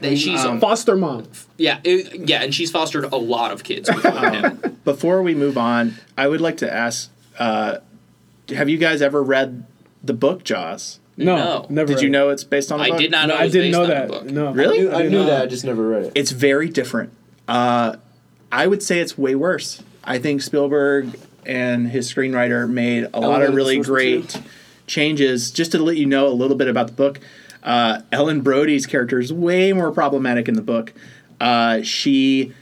They- 0.00 0.14
she's 0.14 0.44
Um, 0.44 0.60
foster 0.60 0.94
mom. 0.94 1.24
yeah 1.56 1.78
it- 1.82 2.28
yeah, 2.28 2.42
and 2.42 2.54
she's 2.54 2.70
fostered 2.70 3.04
a 3.04 3.16
lot 3.16 3.50
of 3.50 3.64
kids 3.64 3.88
before 3.88 4.30
him. 4.30 4.78
Before 4.84 5.22
we 5.22 5.34
move 5.34 5.56
on, 5.56 5.94
I 6.18 6.28
would 6.28 6.40
like 6.42 6.58
to 6.58 6.70
ask: 6.72 7.10
uh, 7.38 7.78
Have 8.50 8.68
you 8.68 8.76
guys 8.78 9.00
ever 9.00 9.22
read 9.22 9.64
the 10.04 10.12
book 10.12 10.44
Jaws? 10.44 11.00
No, 11.16 11.36
No. 11.36 11.66
never. 11.70 11.92
Did 11.94 12.02
you 12.02 12.08
know 12.10 12.28
it's 12.30 12.44
based 12.44 12.70
on? 12.70 12.80
I 12.80 12.86
a 12.86 12.90
book? 12.90 12.98
did 12.98 13.10
not 13.10 13.24
it. 13.24 13.28
know. 13.28 13.34
No, 13.34 13.40
it 13.40 13.44
I 13.44 13.48
didn't 13.48 13.62
based 13.62 13.72
know 13.72 13.82
on 13.82 14.26
that. 14.26 14.26
No, 14.26 14.52
Really? 14.52 14.78
I 14.80 14.82
knew, 14.82 14.92
I 14.92 15.02
knew 15.04 15.10
know. 15.10 15.26
that. 15.26 15.42
I 15.42 15.46
just 15.46 15.64
never 15.64 15.88
read 15.88 16.02
it. 16.04 16.12
It's 16.14 16.30
very 16.30 16.68
different. 16.68 17.10
Uh, 17.48 17.96
I 18.52 18.66
would 18.66 18.82
say 18.82 19.00
it's 19.00 19.16
way 19.16 19.34
worse. 19.34 19.82
I 20.04 20.18
think 20.18 20.42
Spielberg 20.42 21.18
and 21.44 21.88
his 21.88 22.12
screenwriter 22.12 22.68
made 22.68 23.08
a 23.14 23.20
lot 23.20 23.42
of 23.42 23.54
really 23.54 23.76
source 23.76 23.86
great 23.86 24.40
changes. 24.86 25.50
Just 25.50 25.72
to 25.72 25.78
let 25.78 25.96
you 25.96 26.06
know 26.06 26.26
a 26.28 26.34
little 26.34 26.56
bit 26.56 26.68
about 26.68 26.88
the 26.88 26.92
book, 26.92 27.20
uh, 27.62 28.02
Ellen 28.12 28.40
Brody's 28.42 28.86
character 28.86 29.18
is 29.18 29.32
way 29.32 29.72
more 29.72 29.90
problematic 29.92 30.48
in 30.48 30.54
the 30.54 30.62
book. 30.62 30.92
Uh, 31.40 31.82
she 31.82 32.52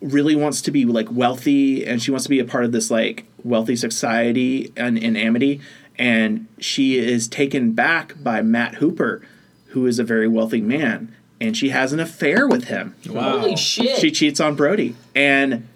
really 0.00 0.34
wants 0.34 0.60
to 0.62 0.70
be 0.70 0.84
like 0.84 1.08
wealthy 1.12 1.86
and 1.86 2.02
she 2.02 2.10
wants 2.10 2.24
to 2.24 2.30
be 2.30 2.40
a 2.40 2.44
part 2.44 2.64
of 2.64 2.72
this 2.72 2.90
like 2.90 3.24
wealthy 3.44 3.76
society 3.76 4.72
and 4.76 4.98
in 4.98 5.16
Amity 5.16 5.60
and 5.98 6.46
she 6.58 6.98
is 6.98 7.28
taken 7.28 7.72
back 7.72 8.14
by 8.22 8.42
Matt 8.42 8.76
Hooper 8.76 9.22
who 9.68 9.86
is 9.86 9.98
a 9.98 10.04
very 10.04 10.28
wealthy 10.28 10.60
man 10.60 11.14
and 11.40 11.56
she 11.56 11.70
has 11.70 11.92
an 11.92 11.98
affair 12.00 12.46
with 12.46 12.64
him. 12.64 12.94
Holy 13.08 13.56
shit! 13.56 13.98
She 13.98 14.10
cheats 14.10 14.38
on 14.40 14.54
Brody 14.54 14.94
and 15.14 15.66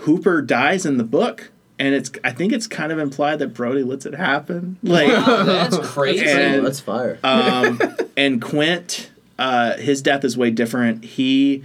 Hooper 0.00 0.42
dies 0.42 0.84
in 0.86 0.98
the 0.98 1.04
book 1.04 1.50
and 1.78 1.94
it's 1.94 2.10
I 2.22 2.32
think 2.32 2.52
it's 2.52 2.66
kind 2.66 2.92
of 2.92 2.98
implied 2.98 3.38
that 3.38 3.54
Brody 3.54 3.82
lets 3.82 4.04
it 4.06 4.14
happen. 4.14 4.78
Like 4.82 5.08
Wow, 5.08 5.42
that's 5.44 5.78
crazy. 5.78 6.26
And- 6.26 6.66
that's 6.66 6.80
fire. 6.80 7.18
um, 7.24 7.80
and 8.16 8.42
Quint, 8.42 9.10
uh, 9.38 9.76
his 9.78 10.02
death 10.02 10.24
is 10.24 10.36
way 10.36 10.50
different. 10.50 11.04
He 11.04 11.64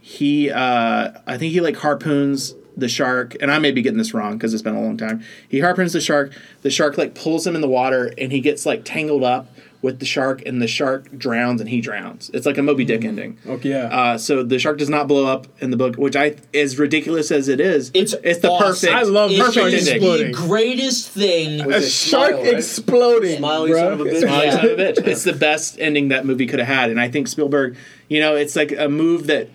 he 0.00 0.50
uh, 0.50 1.12
I 1.26 1.36
think 1.38 1.52
he 1.52 1.60
like 1.60 1.76
harpoons 1.76 2.54
the 2.80 2.88
shark, 2.88 3.36
and 3.40 3.50
I 3.50 3.58
may 3.58 3.70
be 3.70 3.82
getting 3.82 3.98
this 3.98 4.12
wrong 4.14 4.34
because 4.38 4.52
it's 4.54 4.62
been 4.62 4.74
a 4.74 4.82
long 4.82 4.96
time. 4.96 5.22
He 5.48 5.60
harpoons 5.60 5.92
the 5.92 6.00
shark. 6.00 6.32
The 6.62 6.70
shark 6.70 6.98
like 6.98 7.14
pulls 7.14 7.46
him 7.46 7.54
in 7.54 7.60
the 7.60 7.68
water, 7.68 8.12
and 8.18 8.32
he 8.32 8.40
gets 8.40 8.66
like 8.66 8.84
tangled 8.84 9.22
up 9.24 9.46
with 9.82 9.98
the 9.98 10.04
shark, 10.04 10.42
and 10.44 10.60
the 10.60 10.66
shark 10.68 11.10
drowns, 11.16 11.58
and 11.58 11.70
he 11.70 11.80
drowns. 11.80 12.30
It's 12.34 12.44
like 12.44 12.58
a 12.58 12.62
Moby 12.62 12.84
Dick 12.84 13.02
ending. 13.02 13.38
Okay, 13.46 13.70
yeah. 13.70 13.84
Uh, 13.84 14.18
so 14.18 14.42
the 14.42 14.58
shark 14.58 14.76
does 14.76 14.90
not 14.90 15.08
blow 15.08 15.24
up 15.24 15.46
in 15.62 15.70
the 15.70 15.76
book, 15.78 15.96
which 15.96 16.16
I, 16.16 16.36
as 16.52 16.78
ridiculous 16.78 17.30
as 17.30 17.48
it 17.48 17.60
is, 17.60 17.90
It's 17.94 18.12
it's 18.22 18.40
the 18.40 18.50
awesome. 18.50 18.90
perfect. 18.90 18.92
I 18.92 19.02
love 19.10 19.30
the 19.30 19.36
It's 19.36 19.54
shark 19.54 19.64
perfect 19.70 19.78
ending. 19.88 19.94
exploding. 19.96 20.32
the 20.32 20.36
greatest 20.38 21.08
thing. 21.08 21.60
a 21.62 21.76
a 21.76 21.80
shark 21.80 22.30
smile, 22.32 22.42
right? 22.44 22.54
exploding, 22.56 23.38
Smile, 23.38 23.68
you 23.68 23.74
son 23.74 23.92
of 23.94 24.00
a 24.00 24.04
bitch. 24.04 24.20
Smiley 24.20 24.44
Yeah. 24.46 24.50
son 24.52 24.64
of 24.66 24.70
a 24.72 24.82
bitch. 24.82 25.06
It's 25.06 25.24
the 25.24 25.32
best 25.32 25.76
ending 25.80 26.08
that 26.08 26.26
movie 26.26 26.46
could 26.46 26.58
have 26.58 26.68
had, 26.68 26.90
and 26.90 27.00
I 27.00 27.08
think 27.08 27.26
Spielberg, 27.28 27.74
you 28.08 28.20
know, 28.20 28.36
it's 28.36 28.56
like 28.56 28.72
a 28.76 28.88
move 28.90 29.28
that 29.28 29.48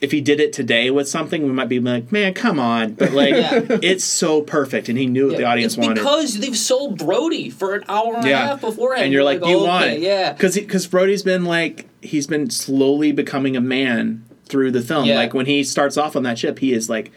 if 0.00 0.12
he 0.12 0.20
did 0.20 0.40
it 0.40 0.52
today 0.52 0.90
with 0.90 1.08
something, 1.08 1.42
we 1.42 1.50
might 1.50 1.68
be 1.68 1.78
like, 1.78 2.10
man, 2.10 2.32
come 2.32 2.58
on, 2.58 2.94
but 2.94 3.12
like, 3.12 3.30
Yeah. 3.34 3.60
it's 3.82 4.04
so 4.04 4.40
perfect, 4.40 4.88
and 4.88 4.96
he 4.96 5.06
knew 5.06 5.28
what 5.28 5.36
the 5.36 5.44
audience 5.44 5.74
it's 5.76 5.86
wanted. 5.86 5.96
because 6.00 6.38
they've 6.40 6.56
sold 6.56 6.98
Brody 6.98 7.50
for 7.50 7.74
an 7.74 7.84
hour 7.88 8.16
and 8.16 8.26
a 8.26 8.34
half 8.36 8.60
beforehand. 8.62 9.04
and 9.04 9.12
you're 9.12 9.24
like, 9.24 9.40
you 9.44 9.56
okay, 9.56 9.66
want 9.66 9.84
it, 9.86 10.00
Yeah. 10.00 10.32
because 10.32 10.54
because 10.54 10.86
Brody's 10.86 11.22
been 11.22 11.44
like, 11.44 11.86
he's 12.02 12.26
been 12.26 12.48
slowly 12.50 13.12
becoming 13.12 13.56
a 13.56 13.60
man 13.60 14.24
through 14.46 14.70
the 14.70 14.80
film. 14.82 15.04
Yeah. 15.04 15.16
Like 15.16 15.34
when 15.34 15.46
he 15.46 15.62
starts 15.62 15.96
off 15.96 16.16
on 16.16 16.22
that 16.24 16.38
ship, 16.38 16.58
he 16.60 16.72
is 16.72 16.88
like, 16.88 17.12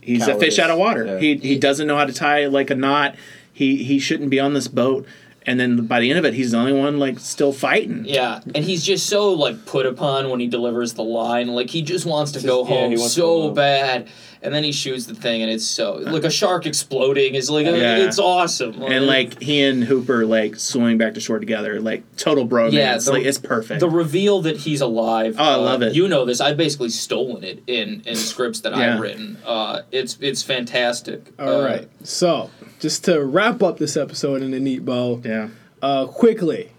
he's 0.00 0.26
a 0.26 0.34
fish 0.38 0.58
out 0.58 0.70
of 0.70 0.78
water. 0.78 1.04
Yeah. 1.04 1.18
He 1.18 1.36
he 1.36 1.58
doesn't 1.58 1.86
know 1.86 1.96
how 1.96 2.04
to 2.06 2.12
tie 2.12 2.46
like 2.46 2.70
a 2.70 2.74
knot. 2.74 3.16
He 3.52 3.84
he 3.84 3.98
shouldn't 3.98 4.30
be 4.30 4.40
on 4.40 4.54
this 4.54 4.66
boat. 4.66 5.06
And 5.46 5.60
then 5.60 5.86
by 5.86 6.00
the 6.00 6.08
end 6.10 6.18
of 6.18 6.24
it, 6.24 6.32
he's 6.32 6.52
the 6.52 6.56
only 6.58 6.72
one 6.72 6.98
like 6.98 7.18
still 7.18 7.52
fighting. 7.52 8.04
Yeah, 8.06 8.40
and 8.54 8.64
he's 8.64 8.82
just 8.84 9.06
so 9.06 9.32
like 9.32 9.66
put 9.66 9.84
upon 9.84 10.30
when 10.30 10.40
he 10.40 10.46
delivers 10.46 10.94
the 10.94 11.04
line. 11.04 11.48
Like 11.48 11.68
he 11.68 11.82
just 11.82 12.06
wants 12.06 12.32
to 12.32 12.40
go 12.40 12.62
Just- 12.62 12.70
yeah, 12.70 12.78
home 12.80 12.90
he 12.92 12.96
so 12.96 13.22
go 13.22 13.42
home. 13.42 13.54
bad, 13.54 14.08
and 14.40 14.54
then 14.54 14.64
he 14.64 14.72
shoots 14.72 15.04
the 15.04 15.14
thing, 15.14 15.42
and 15.42 15.50
it's 15.50 15.66
so 15.66 15.96
like 15.96 16.24
a 16.24 16.30
shark 16.30 16.64
exploding 16.64 17.34
is 17.34 17.50
like 17.50 17.66
Yeah. 17.66 17.98
it's 17.98 18.18
awesome. 18.18 18.80
and 18.82 19.06
like 19.06 19.42
he 19.42 19.60
and 19.62 19.84
Hooper 19.84 20.24
like 20.24 20.56
swimming 20.56 20.96
back 20.96 21.12
to 21.12 21.20
shore 21.20 21.38
together, 21.38 21.78
like 21.78 22.04
total 22.16 22.48
bromance. 22.48 22.72
Yeah, 22.72 22.96
the- 22.96 23.12
like 23.12 23.24
it's 23.26 23.36
perfect. 23.36 23.80
the 23.80 23.90
reveal 23.90 24.40
that 24.42 24.56
he's 24.56 24.80
alive. 24.80 25.36
Oh, 25.38 25.42
I 25.44 25.52
uh, 25.54 25.58
love 25.58 25.82
it. 25.82 25.94
You 25.94 26.08
know 26.08 26.24
this. 26.24 26.40
I've 26.40 26.56
basically 26.56 26.88
stolen 26.88 27.44
it 27.44 27.62
in 27.66 28.00
in 28.06 28.16
scripts 28.16 28.60
that 28.60 28.74
Yeah. 28.74 28.94
I've 28.94 29.00
written. 29.00 29.36
Uh, 29.44 29.82
it's 29.92 30.16
it's 30.22 30.42
fantastic. 30.42 31.32
All 31.38 31.60
uh, 31.60 31.64
right. 31.66 31.88
So, 32.02 32.48
just 32.80 33.04
to 33.04 33.24
wrap 33.24 33.62
up 33.62 33.78
this 33.78 33.96
episode 33.96 34.42
in 34.42 34.52
a 34.54 34.60
neat 34.60 34.84
bow, 34.84 35.20
yeah, 35.24 35.48
uh, 35.82 36.06
quickly, 36.06 36.70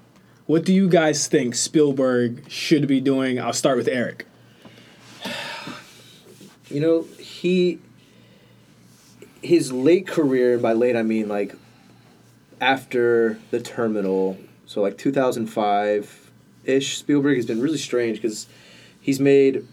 what 0.45 0.63
do 0.63 0.73
you 0.73 0.88
guys 0.88 1.27
think 1.27 1.55
Spielberg 1.55 2.49
should 2.49 2.88
be 2.88 3.01
doing? 3.01 3.39
I'll 3.39 3.53
start 3.53 3.77
with 3.77 3.88
Eric. 3.88 4.26
You 6.67 6.80
know, 6.81 7.05
he 7.19 7.80
his 9.43 9.72
late 9.72 10.07
career, 10.07 10.53
and 10.53 10.61
by 10.63 10.73
late 10.73 10.95
I 10.95 11.03
mean 11.03 11.30
like 11.30 11.55
after 12.59 13.39
the 13.51 13.61
terminal, 13.61 14.38
so 14.65 14.81
like 14.81 14.97
2005 14.97 16.31
ish, 16.65 16.97
Spielberg 16.97 17.38
has 17.38 17.45
been 17.45 17.61
really 17.61 17.77
strange 17.77 18.19
because 18.19 18.47
he's 18.99 19.19
made 19.19 19.65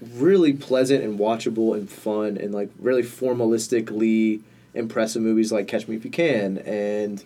really 0.00 0.52
pleasant 0.52 1.04
and 1.04 1.18
watchable 1.18 1.74
and 1.74 1.88
fun 1.88 2.36
and 2.36 2.52
like 2.52 2.70
really 2.78 3.02
formalistically 3.02 4.40
impressive 4.74 5.22
movies 5.22 5.50
like 5.52 5.66
Catch 5.68 5.88
Me 5.88 5.96
If 5.96 6.04
You 6.04 6.10
Can 6.10 6.58
and 6.58 7.22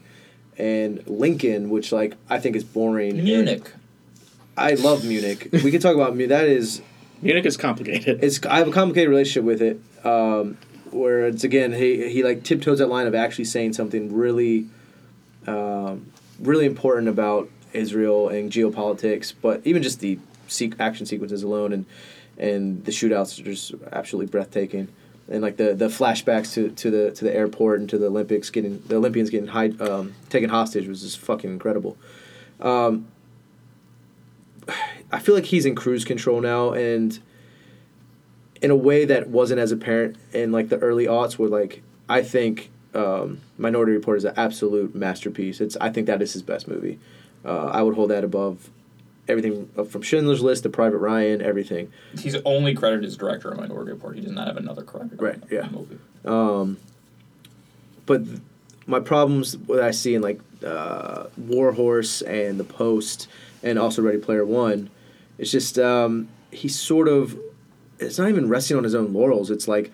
and 0.57 1.07
Lincoln, 1.09 1.69
which 1.71 1.93
like 1.93 2.17
I 2.31 2.39
think 2.39 2.57
is 2.57 2.65
boring. 2.65 3.15
and- 3.15 3.25
Munich. 3.25 3.73
I 4.57 4.75
love 4.75 5.05
Munich. 5.05 5.49
we 5.53 5.71
can 5.73 5.81
talk 5.81 5.95
about 5.97 6.13
Munich. 6.15 6.29
That 6.29 6.47
is 6.47 6.81
Munich 7.23 7.45
is 7.47 7.57
complicated. 7.57 8.23
it's 8.23 8.45
I 8.47 8.59
have 8.59 8.69
a 8.69 8.73
complicated 8.73 9.09
relationship 9.11 9.45
with 9.45 9.61
it. 9.63 9.81
Um, 10.05 10.59
where 10.91 11.27
it's 11.27 11.43
again 11.43 11.73
he 11.73 12.09
he 12.09 12.23
like 12.23 12.45
tiptoes 12.45 12.79
that 12.79 12.87
line 12.89 13.07
of 13.09 13.15
actually 13.17 13.47
saying 13.47 13.73
something 13.73 14.15
really 14.15 14.67
um, 15.47 16.07
really 16.39 16.67
important 16.67 17.09
about 17.09 17.51
Israel 17.73 18.29
and 18.29 18.51
geopolitics, 18.53 19.33
but 19.43 19.61
even 19.65 19.83
just 19.83 19.99
the 20.01 20.19
se- 20.47 20.73
action 20.79 21.05
sequences 21.07 21.43
alone 21.43 21.73
and 21.73 21.87
and 22.39 22.85
the 22.85 22.93
shootouts 22.93 23.41
are 23.41 23.45
just 23.45 23.75
absolutely 23.93 24.31
breathtaking. 24.31 24.89
And 25.29 25.41
like 25.41 25.57
the, 25.57 25.75
the 25.75 25.89
flashbacks 25.89 26.53
to, 26.55 26.71
to 26.71 26.91
the 26.91 27.11
to 27.13 27.25
the 27.25 27.35
airport 27.35 27.81
and 27.81 27.89
to 27.89 27.97
the 27.97 28.07
Olympics 28.07 28.51
getting 28.51 28.83
the 28.87 28.97
Olympians 28.97 29.31
getting 29.31 29.49
high, 29.49 29.71
um, 29.81 30.15
taken 30.29 30.51
hostage 30.51 30.87
was 30.87 31.01
just 31.01 31.19
fucking 31.19 31.51
incredible. 31.51 31.97
Um, 32.61 33.07
I 35.11 35.19
feel 35.19 35.35
like 35.35 35.47
he's 35.47 35.65
in 35.65 35.75
cruise 35.75 36.05
control 36.05 36.41
now, 36.41 36.73
and 36.73 37.19
in 38.61 38.71
a 38.71 38.77
way 38.77 39.05
that 39.05 39.29
wasn't 39.29 39.61
as 39.61 39.73
apparent 39.73 40.17
in 40.33 40.53
like 40.53 40.69
the 40.69 40.79
early 40.79 41.07
aughts, 41.07 41.39
where 41.39 41.49
like 41.49 41.83
I 42.09 42.23
think 42.23 42.71
um, 42.95 43.41
Minority 43.59 43.93
Report 43.93 44.19
is 44.19 44.25
an 44.25 44.35
absolute 44.37 44.95
masterpiece. 44.95 45.61
It's 45.61 45.77
I 45.81 45.91
think 45.91 46.07
that 46.07 46.21
is 46.21 46.33
his 46.33 46.43
best 46.43 46.69
movie. 46.69 46.99
Uh, 47.45 47.67
I 47.67 47.83
would 47.83 47.95
hold 47.95 48.11
that 48.11 48.25
above 48.25 48.71
everything 49.29 49.69
from 49.89 50.03
Schindler's 50.03 50.43
List 50.43 50.65
to 50.65 50.69
Private 50.69 50.99
Ryan, 50.99 51.43
everything. 51.43 51.93
He's 52.19 52.37
only 52.45 52.75
credited 52.75 53.05
as 53.05 53.17
director 53.17 53.51
of 53.51 53.59
Minority 53.59 53.93
Report. 53.93 54.17
He 54.17 54.23
does 54.23 54.33
not 54.33 54.47
have 54.47 54.57
another 54.57 54.83
credit. 54.83 55.21
Right, 55.21 55.41
the 55.49 55.55
yeah. 55.55 55.69
Movie. 55.69 55.99
Um, 56.25 56.79
but 58.07 58.25
th- 58.25 58.41
my 58.87 59.01
problems 59.01 59.53
that 59.53 59.83
I 59.83 59.91
see 59.91 60.15
in 60.15 60.23
like 60.23 60.41
uh, 60.65 61.27
War 61.37 61.73
Horse 61.73 62.23
and 62.23 62.61
The 62.61 62.65
Post 62.65 63.29
and 63.63 63.79
also 63.79 64.03
Ready 64.03 64.19
Player 64.19 64.45
One, 64.45 64.91
it's 65.39 65.51
just 65.51 65.79
um, 65.79 66.29
he's 66.51 66.79
sort 66.79 67.09
of 67.09 67.39
it's 67.99 68.19
not 68.19 68.29
even 68.29 68.49
resting 68.49 68.77
on 68.77 68.85
his 68.85 68.95
own 68.95 69.13
laurels. 69.13 69.51
It's 69.51 69.69
like 69.69 69.93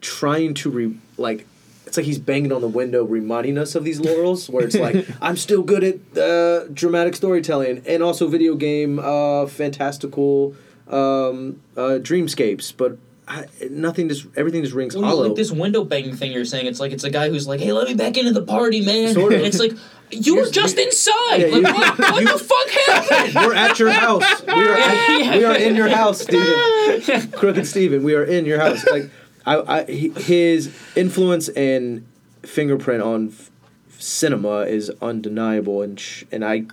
trying 0.00 0.54
to 0.54 0.70
re 0.70 0.96
like 1.18 1.46
it's 1.90 1.96
like 1.96 2.06
he's 2.06 2.20
banging 2.20 2.52
on 2.52 2.60
the 2.60 2.68
window 2.68 3.02
reminding 3.04 3.58
us 3.58 3.74
of 3.74 3.82
these 3.82 3.98
laurels 3.98 4.48
where 4.48 4.64
it's 4.64 4.76
like 4.76 5.06
i'm 5.20 5.36
still 5.36 5.60
good 5.62 5.82
at 5.82 5.96
uh, 6.16 6.68
dramatic 6.72 7.16
storytelling 7.16 7.82
and 7.84 8.00
also 8.00 8.28
video 8.28 8.54
game 8.54 9.00
uh, 9.00 9.44
fantastical 9.46 10.54
um, 10.88 11.60
uh, 11.76 11.98
dreamscapes 12.00 12.72
but 12.76 12.96
I, 13.26 13.46
nothing 13.70 14.08
just 14.08 14.26
everything 14.36 14.62
just 14.62 14.74
rings 14.74 14.94
Well, 14.96 15.04
hollow 15.04 15.26
like 15.28 15.36
this 15.36 15.50
window 15.52 15.84
banging 15.84 16.16
thing 16.16 16.32
you're 16.32 16.44
saying, 16.44 16.66
it's 16.66 16.80
like 16.80 16.90
it's 16.90 17.04
a 17.04 17.10
guy 17.10 17.28
who's 17.28 17.46
like, 17.46 17.60
"Hey, 17.60 17.70
let 17.72 17.86
me 17.86 17.94
back 17.94 18.16
into 18.18 18.32
the 18.32 18.42
party, 18.42 18.84
man." 18.84 19.14
Sort 19.14 19.32
of. 19.32 19.38
And 19.38 19.46
it's 19.46 19.60
like 19.60 19.70
you 20.10 20.34
were 20.34 20.40
You're- 20.40 20.50
just 20.50 20.76
you- 20.76 20.82
inside. 20.82 21.36
Yeah, 21.36 21.46
like, 21.46 21.54
you- 21.54 21.62
what, 21.62 21.98
what 21.98 22.24
the 22.24 22.38
fuck 22.44 22.70
happened? 22.88 23.34
we're 23.46 23.54
at 23.54 23.78
your 23.78 23.92
house. 23.92 24.24
We 24.48 24.52
are 24.52 24.74
at, 24.74 25.36
we 25.38 25.44
are 25.44 25.56
in 25.56 25.76
your 25.76 25.88
house, 25.88 26.22
Steven. 26.22 27.30
Crooked 27.38 27.68
Steven, 27.68 28.02
we 28.02 28.16
are 28.16 28.24
in 28.24 28.46
your 28.46 28.58
house. 28.58 28.84
Like 28.90 29.08
I, 29.46 29.80
I 29.80 29.84
his 29.84 30.74
influence 30.96 31.48
and 31.50 32.06
fingerprint 32.42 33.02
on 33.02 33.28
f- 33.28 33.50
cinema 33.98 34.60
is 34.60 34.90
undeniable 35.02 35.82
and 35.82 35.98
sh- 35.98 36.24
and 36.32 36.44
I 36.44 36.64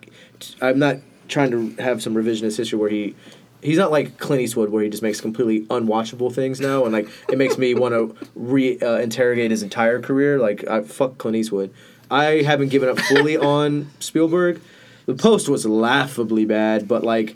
I'm 0.62 0.80
not 0.80 0.98
trying 1.28 1.52
to 1.52 1.82
have 1.82 2.02
some 2.02 2.14
revisionist 2.16 2.58
history 2.58 2.80
where 2.80 2.90
he 2.90 3.16
he's 3.62 3.78
not 3.78 3.92
like 3.92 4.18
Clint 4.18 4.42
Eastwood 4.42 4.70
where 4.70 4.84
he 4.84 4.90
just 4.90 5.04
makes 5.04 5.20
completely 5.20 5.66
unwatchable 5.68 6.34
things 6.34 6.60
now 6.60 6.84
and 6.84 6.94
like 6.94 7.10
it 7.30 7.38
makes 7.38 7.58
me 7.58 7.74
want 7.74 7.94
to 7.94 8.16
re 8.36 8.80
uh, 8.80 8.98
interrogate 8.98 9.52
his 9.52 9.64
entire 9.64 10.02
career 10.02 10.40
like 10.40 10.68
I 10.68 10.82
fuck 10.82 11.18
Clint 11.18 11.38
Eastwood. 11.38 11.74
I 12.10 12.44
haven't 12.44 12.70
given 12.70 12.88
up 12.88 13.00
fully 13.00 13.36
on 13.36 13.90
Spielberg. 14.00 14.62
The 15.08 15.16
Post 15.16 15.50
was 15.50 15.66
laughably 15.66 16.46
bad, 16.46 16.88
but 16.88 17.04
like 17.04 17.36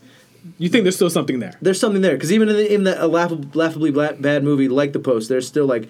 You 0.58 0.70
think 0.70 0.84
there's 0.84 0.96
still 0.96 1.10
something 1.10 1.40
there? 1.40 1.54
there's 1.62 1.80
something 1.80 2.02
there 2.02 2.14
because 2.14 2.32
even 2.32 2.50
in, 2.50 2.56
the, 2.56 2.74
in 2.74 2.84
the, 2.84 3.04
a 3.04 3.08
laughably, 3.08 3.50
laughably 3.54 3.92
bad 3.92 4.44
movie 4.44 4.68
like 4.68 4.94
The 4.94 5.00
Post, 5.00 5.30
there's 5.30 5.48
still 5.48 5.66
like 5.66 5.90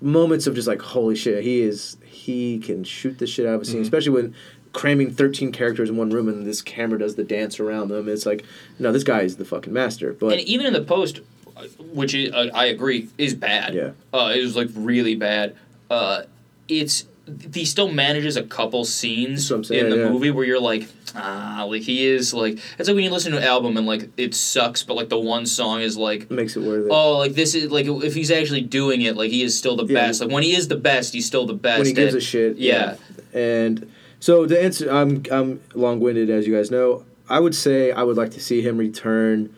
moments 0.00 0.46
of 0.46 0.54
just 0.54 0.68
like 0.68 0.80
holy 0.80 1.16
shit, 1.16 1.42
he 1.44 1.60
is 1.60 1.96
he 2.04 2.58
can 2.58 2.84
shoot 2.84 3.18
the 3.18 3.26
shit 3.26 3.46
out 3.46 3.54
of 3.54 3.62
a 3.62 3.64
scene, 3.64 3.82
especially 3.82 4.10
when 4.10 4.34
cramming 4.72 5.10
13 5.10 5.52
characters 5.52 5.88
in 5.88 5.96
one 5.96 6.10
room 6.10 6.28
and 6.28 6.46
this 6.46 6.60
camera 6.60 6.98
does 6.98 7.14
the 7.14 7.24
dance 7.24 7.58
around 7.60 7.88
them. 7.88 8.08
It's 8.08 8.26
like 8.26 8.44
no, 8.78 8.92
this 8.92 9.04
guy 9.04 9.22
is 9.22 9.36
the 9.36 9.44
fucking 9.44 9.72
master. 9.72 10.12
But 10.12 10.32
And 10.32 10.40
even 10.42 10.66
in 10.66 10.72
the 10.72 10.82
post, 10.82 11.20
uh, 11.56 11.64
which 11.92 12.14
is, 12.14 12.32
uh, 12.32 12.50
I 12.52 12.66
agree 12.66 13.08
is 13.18 13.34
bad. 13.34 13.74
Yeah. 13.74 13.90
uh, 14.12 14.32
it 14.34 14.42
was 14.42 14.56
like 14.56 14.68
really 14.74 15.14
bad. 15.14 15.56
Uh, 15.90 16.22
it's 16.68 17.04
he 17.52 17.64
still 17.64 17.90
manages 17.90 18.36
a 18.36 18.42
couple 18.42 18.84
scenes 18.84 19.40
That's 19.48 19.50
what 19.50 19.56
I'm 19.56 19.64
saying, 19.64 19.84
in 19.86 19.90
the 19.90 19.96
yeah. 19.98 20.08
movie 20.10 20.30
where 20.30 20.44
you're 20.44 20.60
like, 20.60 20.88
ah, 21.16 21.64
like 21.68 21.82
he 21.82 22.06
is 22.06 22.32
like 22.32 22.58
it's 22.78 22.88
like 22.88 22.94
when 22.94 23.02
you 23.04 23.10
listen 23.10 23.32
to 23.32 23.38
an 23.38 23.44
album 23.44 23.76
and 23.76 23.86
like 23.86 24.10
it 24.16 24.34
sucks, 24.34 24.82
but 24.84 24.94
like 24.94 25.08
the 25.08 25.18
one 25.18 25.44
song 25.46 25.80
is 25.80 25.96
like. 25.96 26.30
makes 26.30 26.56
it 26.56 26.60
worth 26.62 26.86
it. 26.86 26.90
Oh, 26.90 27.18
like 27.18 27.32
this 27.34 27.54
is 27.54 27.70
like 27.70 27.86
if 27.86 28.14
he's 28.14 28.30
actually 28.30 28.60
doing 28.62 29.02
it, 29.02 29.16
like 29.16 29.30
he 29.30 29.42
is 29.42 29.58
still 29.58 29.74
the 29.76 29.86
Yeah. 29.86 30.06
best. 30.06 30.20
Like 30.20 30.30
when 30.30 30.42
he 30.44 30.54
is 30.54 30.68
the 30.68 30.76
best, 30.76 31.12
he's 31.14 31.26
still 31.26 31.46
the 31.46 31.54
best. 31.54 31.78
when 31.80 31.86
he 31.86 31.92
gives 31.92 32.14
and- 32.14 32.22
a 32.22 32.24
shit. 32.24 32.56
Yeah. 32.58 32.96
And 33.34 33.90
so 34.20 34.46
to 34.46 34.62
answer, 34.62 34.88
I'm 34.90 35.22
I'm 35.30 35.60
long 35.74 36.00
winded 36.00 36.30
as 36.30 36.46
you 36.46 36.54
guys 36.54 36.70
know. 36.70 37.04
I 37.28 37.40
would 37.40 37.54
say 37.56 37.90
I 37.90 38.04
would 38.04 38.16
like 38.16 38.30
to 38.32 38.40
see 38.40 38.62
him 38.62 38.78
return 38.78 39.52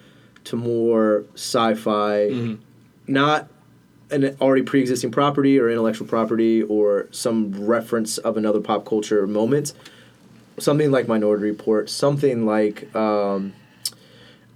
to 0.45 0.57
more 0.57 1.25
sci-fi, 1.35 2.31
Mm-hmm. 2.31 2.55
not 3.13 3.49
an 4.11 4.37
already 4.41 4.63
pre-existing 4.63 5.11
property 5.11 5.59
or 5.59 5.71
intellectual 5.71 6.07
property 6.07 6.63
or 6.63 7.09
some 7.11 7.53
reference 7.67 8.19
of 8.19 8.37
another 8.37 8.61
pop 8.61 8.85
culture 8.85 9.27
moment. 9.27 9.73
Something 10.59 10.91
like 10.91 11.07
Minority 11.07 11.45
Report, 11.45 11.89
something 11.89 12.45
like 12.45 12.93
um, 12.97 13.53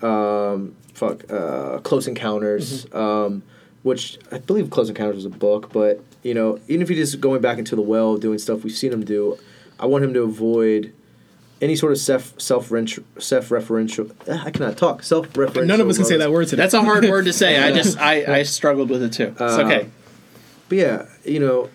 um, 0.00 0.74
fuck, 0.94 1.30
uh, 1.30 1.78
Close 1.78 2.08
Encounters, 2.08 2.86
Mm-hmm. 2.86 2.96
um, 2.96 3.42
which 3.82 4.18
I 4.30 4.38
believe 4.38 4.70
Close 4.70 4.88
Encounters 4.88 5.16
was 5.16 5.24
a 5.24 5.30
book, 5.30 5.72
but 5.72 6.02
you 6.22 6.34
know, 6.34 6.60
even 6.68 6.82
if 6.82 6.88
he's 6.88 6.98
just 6.98 7.20
going 7.20 7.40
back 7.40 7.58
into 7.58 7.74
the 7.74 7.82
well, 7.82 8.16
doing 8.16 8.38
stuff 8.38 8.62
we've 8.62 8.72
seen 8.72 8.92
him 8.92 9.04
do, 9.04 9.38
I 9.78 9.86
want 9.86 10.04
him 10.04 10.14
to 10.14 10.22
avoid 10.22 10.92
any 11.62 11.76
sort 11.76 11.92
of 11.92 11.98
self 11.98 12.38
self 12.38 12.66
self 12.66 13.48
referential. 13.48 14.12
I 14.28 14.50
cannot 14.50 14.76
talk 14.76 15.02
self 15.02 15.32
referential. 15.32 15.66
None 15.66 15.80
of 15.80 15.88
us 15.88 15.96
can 15.96 16.04
say 16.04 16.18
that 16.18 16.30
word 16.30 16.48
today. 16.48 16.60
That's 16.60 16.74
a 16.74 16.82
hard 16.82 17.04
word 17.04 17.24
to 17.24 17.32
say. 17.32 17.62
I 17.62 17.72
just 17.72 17.96
I, 17.98 18.40
I 18.40 18.42
struggled 18.42 18.90
with 18.90 19.02
it 19.02 19.12
too. 19.14 19.28
It's 19.28 19.40
Uh, 19.40 19.62
okay. 19.64 19.88
But 20.68 20.78
yeah, 20.78 21.06
you 21.24 21.38
know, 21.38 21.70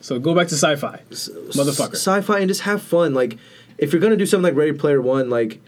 so 0.00 0.18
go 0.18 0.34
back 0.34 0.48
to 0.48 0.54
sci-fi, 0.54 1.00
motherfucker. 1.10 1.94
sci-fi 1.94 2.38
and 2.38 2.48
just 2.48 2.62
have 2.62 2.82
fun. 2.82 3.14
Like, 3.14 3.36
if 3.78 3.92
you're 3.92 4.00
gonna 4.00 4.16
do 4.16 4.26
something 4.26 4.44
like 4.44 4.56
Ready 4.56 4.72
Player 4.72 5.00
One, 5.02 5.28
like, 5.30 5.60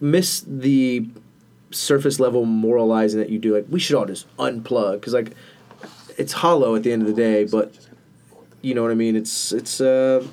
miss 0.00 0.40
the 0.46 1.06
surface 1.70 2.18
level 2.18 2.44
moralizing 2.44 3.20
that 3.20 3.30
you 3.30 3.38
do. 3.38 3.54
Like, 3.54 3.66
we 3.70 3.78
should 3.80 3.96
all 3.96 4.06
just 4.06 4.26
unplug 4.36 4.94
because 4.94 5.14
like, 5.14 5.32
it's 6.18 6.32
hollow 6.32 6.74
at 6.74 6.82
the 6.82 6.92
end 6.92 7.02
of 7.02 7.08
the 7.08 7.14
day. 7.14 7.44
But 7.44 7.74
you 8.60 8.74
know 8.74 8.82
what 8.82 8.90
I 8.90 8.94
mean. 8.94 9.14
It's 9.16 9.52
it's 9.52 9.80
uh, 9.80 10.26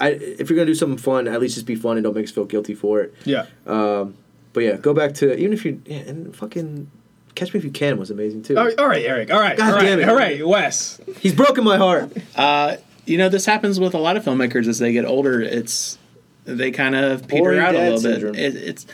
I 0.00 0.10
if 0.10 0.50
you're 0.50 0.56
gonna 0.56 0.66
do 0.66 0.74
something 0.74 0.98
fun, 0.98 1.26
at 1.28 1.40
least 1.40 1.54
just 1.54 1.66
be 1.66 1.74
fun 1.76 1.96
and 1.96 2.04
don't 2.04 2.14
make 2.14 2.24
us 2.24 2.30
feel 2.30 2.44
guilty 2.44 2.74
for 2.74 3.00
it. 3.00 3.14
yeah. 3.24 3.46
Um, 3.66 4.14
but 4.52 4.60
yeah, 4.64 4.76
go 4.76 4.94
back 4.94 5.14
to 5.14 5.36
even 5.36 5.52
if 5.52 5.64
you 5.64 5.80
yeah, 5.86 5.98
and 5.98 6.34
fucking 6.34 6.90
Catch 7.34 7.52
Me 7.52 7.58
If 7.58 7.64
You 7.64 7.70
Can 7.70 7.98
was 7.98 8.10
amazing 8.10 8.42
too. 8.42 8.56
All 8.56 8.64
right, 8.64 8.78
all 8.78 8.88
right, 8.88 9.04
Eric. 9.04 9.30
All 9.30 9.38
right, 9.38 9.56
God 9.56 9.68
all 9.68 9.74
right, 9.76 9.82
damn 9.84 10.00
it. 10.00 10.08
all 10.08 10.16
right, 10.16 10.46
Wes. 10.46 11.00
He's 11.20 11.34
broken 11.34 11.62
my 11.64 11.76
heart. 11.76 12.10
Uh, 12.34 12.76
you 13.04 13.18
know, 13.18 13.28
this 13.28 13.44
happens 13.46 13.78
with 13.78 13.94
a 13.94 13.98
lot 13.98 14.16
of 14.16 14.24
filmmakers 14.24 14.66
as 14.66 14.78
they 14.78 14.92
get 14.92 15.04
older. 15.04 15.40
It's 15.42 15.98
they 16.44 16.70
kind 16.70 16.94
of 16.94 17.28
peter 17.28 17.42
Boring 17.42 17.60
out 17.60 17.74
a 17.74 17.78
little 17.78 17.98
syndrome. 17.98 18.32
bit. 18.32 18.56
It, 18.56 18.62
it's 18.68 18.86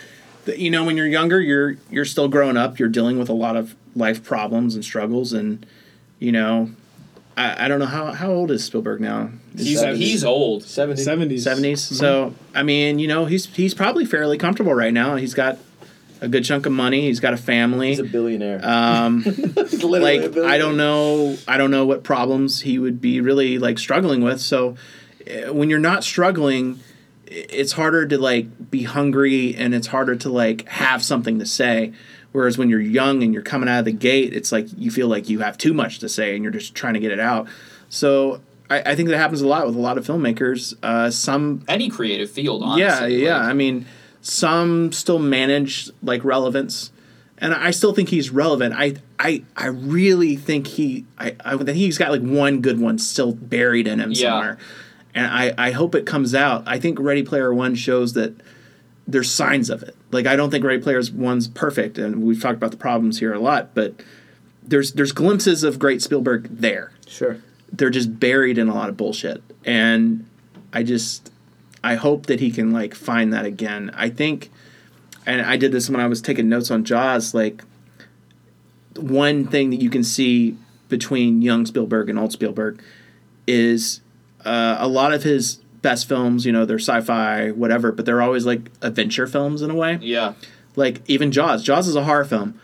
you 0.57 0.71
know 0.71 0.85
when 0.85 0.97
you're 0.97 1.07
younger, 1.07 1.41
you're 1.41 1.77
you're 1.91 2.05
still 2.05 2.27
growing 2.29 2.57
up. 2.57 2.79
You're 2.81 2.89
dealing 2.89 3.19
with 3.19 3.29
a 3.29 3.35
lot 3.35 3.57
of 3.57 3.77
life 3.95 4.25
problems 4.25 4.75
and 4.75 4.85
struggles, 4.85 5.33
and 5.33 5.65
you 6.19 6.33
know, 6.33 6.71
I, 7.37 7.65
I 7.65 7.69
don't 7.69 7.79
know 7.79 7.87
how 7.87 8.13
how 8.13 8.31
old 8.31 8.51
is 8.51 8.65
Spielberg 8.65 9.01
now? 9.01 9.31
He's, 9.57 9.81
Seventies. 9.81 10.11
he's 10.11 10.25
old. 10.25 10.65
Seventy. 10.65 11.03
Seventies. 11.03 11.45
70s. 11.47 11.79
So 11.79 12.35
I 12.55 12.63
mean, 12.63 12.99
you 12.99 13.09
know, 13.09 13.25
he's 13.25 13.47
he's 13.47 13.75
probably 13.75 14.05
fairly 14.05 14.39
comfortable 14.39 14.75
right 14.75 14.93
now. 14.93 15.17
He's 15.17 15.35
got 15.35 15.59
a 16.21 16.29
good 16.29 16.45
chunk 16.45 16.67
of 16.67 16.73
money. 16.73 17.03
He's 17.03 17.21
got 17.21 17.35
a 17.35 17.37
family. 17.37 17.89
He's 17.89 17.99
a 17.99 18.05
billionaire. 18.05 18.61
Um, 18.63 19.23
He's 19.23 19.39
literally 19.85 20.19
a 20.19 20.21
like 20.23 20.33
billionaire. 20.33 20.55
I 20.55 20.59
don't 20.59 20.77
know 20.77 21.37
I 21.49 21.57
don't 21.57 21.71
know 21.71 21.85
what 21.85 22.05
problems 22.05 22.61
he 22.61 22.79
would 22.79 23.01
be 23.01 23.21
really 23.21 23.59
like 23.59 23.79
struggling 23.79 24.23
with. 24.23 24.41
So 24.41 24.77
uh, 25.27 25.53
when 25.53 25.69
you're 25.69 25.79
not 25.81 26.05
struggling, 26.05 26.81
it's 27.27 27.73
harder 27.73 28.07
to 28.07 28.19
like 28.19 28.71
be 28.71 28.85
hungry 28.85 29.55
and 29.57 29.75
it's 29.75 29.89
harder 29.89 30.17
to 30.17 30.29
like 30.29 30.69
have 30.69 31.03
something 31.03 31.39
to 31.39 31.47
say. 31.47 31.93
Whereas 32.33 32.57
when 32.59 32.69
you're 32.71 32.81
young 32.81 33.23
and 33.23 33.33
you're 33.35 33.43
coming 33.43 33.69
out 33.69 33.81
of 33.81 33.85
the 33.85 33.93
gate, 33.93 34.33
it's 34.33 34.51
like 34.53 34.67
you 34.77 34.91
feel 34.91 35.07
like 35.09 35.29
you 35.29 35.41
have 35.41 35.59
too 35.59 35.75
much 35.75 35.99
to 36.01 36.09
say 36.09 36.35
and 36.35 36.43
you're 36.43 36.53
just 36.53 36.75
trying 36.75 36.95
to 36.95 37.01
get 37.01 37.13
it 37.13 37.21
out. 37.21 37.47
So 37.91 38.41
I, 38.71 38.93
I 38.93 38.95
think 38.95 39.11
that 39.11 39.19
happens 39.19 39.43
a 39.43 39.47
lot 39.47 39.67
with 39.67 39.77
a 39.77 39.79
lot 39.81 39.99
of 39.99 40.07
filmmakers. 40.07 40.75
Uh, 40.83 41.11
some 41.11 41.63
Any 41.69 41.91
creative 41.91 42.31
field, 42.31 42.63
yeah, 42.79 42.89
honestly. 42.95 43.23
yeah. 43.25 43.37
like- 43.39 43.47
I 43.49 43.53
mean, 43.53 43.87
some 44.23 44.93
still 44.93 45.19
manage 45.19 45.91
like 46.03 46.25
relevance, 46.25 46.91
and 47.39 47.53
I 47.53 47.71
still 47.73 47.93
think 47.93 48.09
he's 48.09 48.31
relevant. 48.31 48.73
I, 48.79 48.95
I, 49.19 49.43
I 49.57 49.67
really 49.67 50.37
think 50.37 50.69
he, 50.69 51.05
I, 51.19 51.35
I 51.45 51.57
think 51.57 51.71
he's 51.71 51.99
got 51.99 52.11
like 52.13 52.23
one 52.23 52.61
good 52.63 52.81
one 52.81 52.99
still 52.99 53.33
buried 53.35 53.87
in 53.89 53.99
him 54.01 54.13
Yeah. 54.13 54.31
somewhere, 54.31 54.59
and 55.15 55.27
I, 55.27 55.53
I 55.59 55.71
hope 55.73 55.95
it 55.95 56.07
comes 56.07 56.35
out. 56.35 56.63
I 56.67 56.79
think 56.79 56.99
Ready 57.01 57.23
Player 57.25 57.53
One 57.53 57.75
shows 57.75 58.13
that 58.15 58.33
there's 59.07 59.31
signs 59.31 59.69
of 59.71 59.83
it. 59.83 59.97
Like 60.13 60.27
I 60.27 60.37
don't 60.37 60.51
think 60.51 60.65
Ready 60.65 60.81
Player 60.83 61.01
One's 61.15 61.49
perfect, 61.49 61.99
and 61.99 62.23
we've 62.23 62.41
talked 62.41 62.57
about 62.57 62.71
the 62.71 62.77
problems 62.77 63.19
here 63.19 63.33
a 63.33 63.41
lot, 63.41 63.75
but 63.75 63.95
there's 64.63 64.93
there's 64.93 65.11
glimpses 65.13 65.65
of 65.65 65.79
great 65.81 66.01
Spielberg 66.03 66.47
there 66.51 66.93
Sure. 67.07 67.39
they're 67.73 67.91
just 67.91 68.21
buried 68.21 68.59
in 68.59 68.69
a 68.69 68.75
lot 68.75 68.89
of 68.89 68.97
bullshit. 68.97 69.43
And 69.65 70.25
I 70.73 70.83
just 70.85 71.33
I 71.83 71.97
hope 71.97 72.27
that 72.27 72.39
he 72.41 72.51
can 72.51 72.73
like 72.73 72.95
find 72.95 73.33
that 73.33 73.45
again. 73.45 73.91
I 73.97 74.09
think, 74.11 74.51
and 75.27 75.41
I 75.43 75.57
did 75.57 75.73
this 75.73 75.91
when 75.91 75.99
I 76.01 76.07
was 76.07 76.21
taking 76.23 76.49
notes 76.49 76.71
on 76.71 76.85
Jaws. 76.85 77.35
Like 77.35 77.65
one 78.97 79.47
thing 79.47 79.71
that 79.71 79.81
you 79.81 79.91
can 79.91 80.05
see 80.05 80.57
between 80.89 81.41
young 81.43 81.65
Spielberg 81.67 82.11
and 82.11 82.19
old 82.19 82.33
Spielberg 82.33 82.83
is 83.47 84.01
uh, 84.45 84.77
a 84.79 84.87
lot 84.87 85.13
of 85.15 85.23
his 85.23 85.59
best 85.83 86.09
films. 86.09 86.47
You 86.47 86.53
know, 86.53 86.65
they're 86.65 86.79
sci-fi, 86.79 87.51
whatever, 87.51 87.93
but 87.93 88.07
they're 88.07 88.23
always 88.23 88.47
like 88.47 88.71
adventure 88.81 89.27
films 89.27 89.63
in 89.63 89.71
a 89.71 89.75
way 89.75 89.99
Yeah. 90.01 90.35
like 90.77 91.03
even 91.09 91.33
Jaws. 91.33 91.63
Jaws 91.63 91.89
is 91.89 91.97
a 91.97 92.05
horror 92.05 92.25
film, 92.25 92.55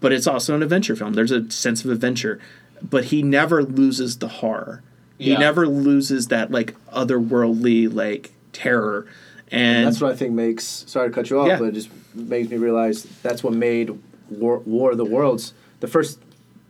but 0.00 0.12
it's 0.12 0.26
also 0.26 0.54
an 0.54 0.62
adventure 0.62 0.94
film. 0.96 1.14
There's 1.14 1.30
a 1.32 1.50
sense 1.50 1.84
of 1.84 1.90
adventure, 1.90 2.38
but 2.82 3.06
he 3.06 3.22
never 3.22 3.62
loses 3.62 4.18
the 4.18 4.28
horror. 4.28 4.82
He 5.18 5.30
Yeah. 5.32 5.38
never 5.38 5.66
loses 5.66 6.26
that 6.28 6.50
like 6.50 6.74
otherworldly 6.92 7.92
like 7.92 8.32
terror. 8.52 9.06
And 9.50 9.86
That's 9.86 10.00
what 10.00 10.12
I 10.12 10.16
think 10.16 10.32
makes. 10.32 10.84
Sorry 10.88 11.08
to 11.08 11.14
cut 11.14 11.30
you 11.30 11.38
off, 11.40 11.46
Yeah. 11.48 11.58
but 11.58 11.66
it 11.68 11.74
just 11.74 11.88
makes 12.14 12.50
me 12.50 12.56
realize 12.56 13.06
that's 13.22 13.42
what 13.44 13.52
made 13.54 13.90
War, 14.28 14.58
War 14.66 14.90
of 14.90 14.96
the 14.98 15.04
Worlds 15.04 15.54
the 15.80 15.86
first 15.86 16.18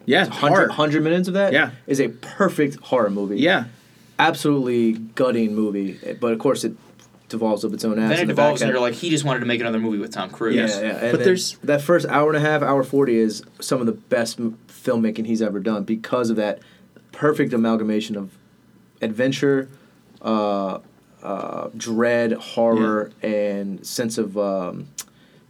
yeah, 0.05 0.27
hundred 0.27 0.71
hundred 0.73 1.03
minutes 1.03 1.27
of 1.27 1.35
that. 1.35 1.53
Yeah. 1.53 1.71
is 1.87 2.01
a 2.01 2.09
perfect 2.09 2.77
horror 2.77 3.09
movie. 3.11 3.39
Yeah, 3.39 3.65
absolutely 4.19 4.93
gutting 4.93 5.55
movie. 5.55 5.99
But 6.21 6.33
of 6.33 6.39
course, 6.39 6.65
it 6.65 6.75
devolves 7.29 7.65
up 7.65 7.73
its 7.73 7.85
own 7.85 7.99
ass. 7.99 8.11
Then 8.11 8.19
in 8.19 8.25
it 8.25 8.27
the 8.27 8.33
devolves, 8.35 8.63
and 8.63 8.71
you're 8.71 8.81
like, 8.81 8.95
he 8.95 9.11
just 9.11 9.25
wanted 9.25 9.41
to 9.41 9.47
make 9.47 9.61
another 9.61 9.79
movie 9.81 9.99
with 9.99 10.13
Tom 10.13 10.31
Cruise. 10.31 10.55
Yeah, 10.57 10.81
yeah. 10.81 10.97
And 10.99 11.13
But 11.17 11.25
there's- 11.25 11.57
that 11.65 11.83
first 11.83 12.07
hour 12.07 12.29
and 12.29 12.37
a 12.37 12.41
half, 12.49 12.63
hour 12.63 12.83
forty 12.83 13.17
is 13.17 13.43
some 13.61 13.81
of 13.81 13.87
the 13.87 13.93
best 13.93 14.39
m- 14.39 14.59
filmmaking 14.69 15.27
he's 15.27 15.43
ever 15.43 15.59
done 15.61 15.83
because 15.85 16.31
of 16.31 16.37
that 16.37 16.61
perfect 17.13 17.53
amalgamation 17.53 18.17
of 18.17 18.31
adventure, 19.03 19.69
uh, 20.23 20.79
uh, 21.23 21.69
dread, 21.77 22.33
horror, 22.33 23.11
and 23.23 23.85
sense 23.85 24.17
of 24.19 24.39
um, 24.39 24.87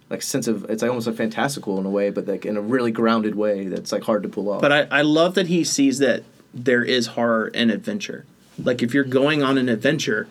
like 0.08 0.22
sense 0.22 0.46
of 0.48 0.64
it's 0.70 0.80
like 0.82 0.88
almost 0.88 1.06
like 1.06 1.16
fantastical 1.16 1.78
in 1.78 1.84
a 1.84 1.90
way, 1.90 2.08
but 2.10 2.26
like 2.26 2.46
in 2.46 2.56
a 2.56 2.60
really 2.62 2.90
grounded 2.90 3.34
way 3.34 3.66
that's 3.66 3.92
like 3.92 4.04
hard 4.04 4.22
to 4.22 4.28
pull 4.28 4.48
off. 4.48 4.60
but 4.62 4.72
I, 4.72 4.86
I 4.90 5.02
love 5.02 5.34
that 5.34 5.48
he 5.48 5.62
sees 5.64 5.98
that 5.98 6.22
there 6.54 6.82
is 6.82 7.08
horror 7.08 7.50
and 7.54 7.70
adventure. 7.70 8.24
Like 8.62 8.82
if 8.82 8.94
you're 8.94 9.04
going 9.04 9.42
on 9.42 9.58
an 9.58 9.68
adventure, 9.68 10.28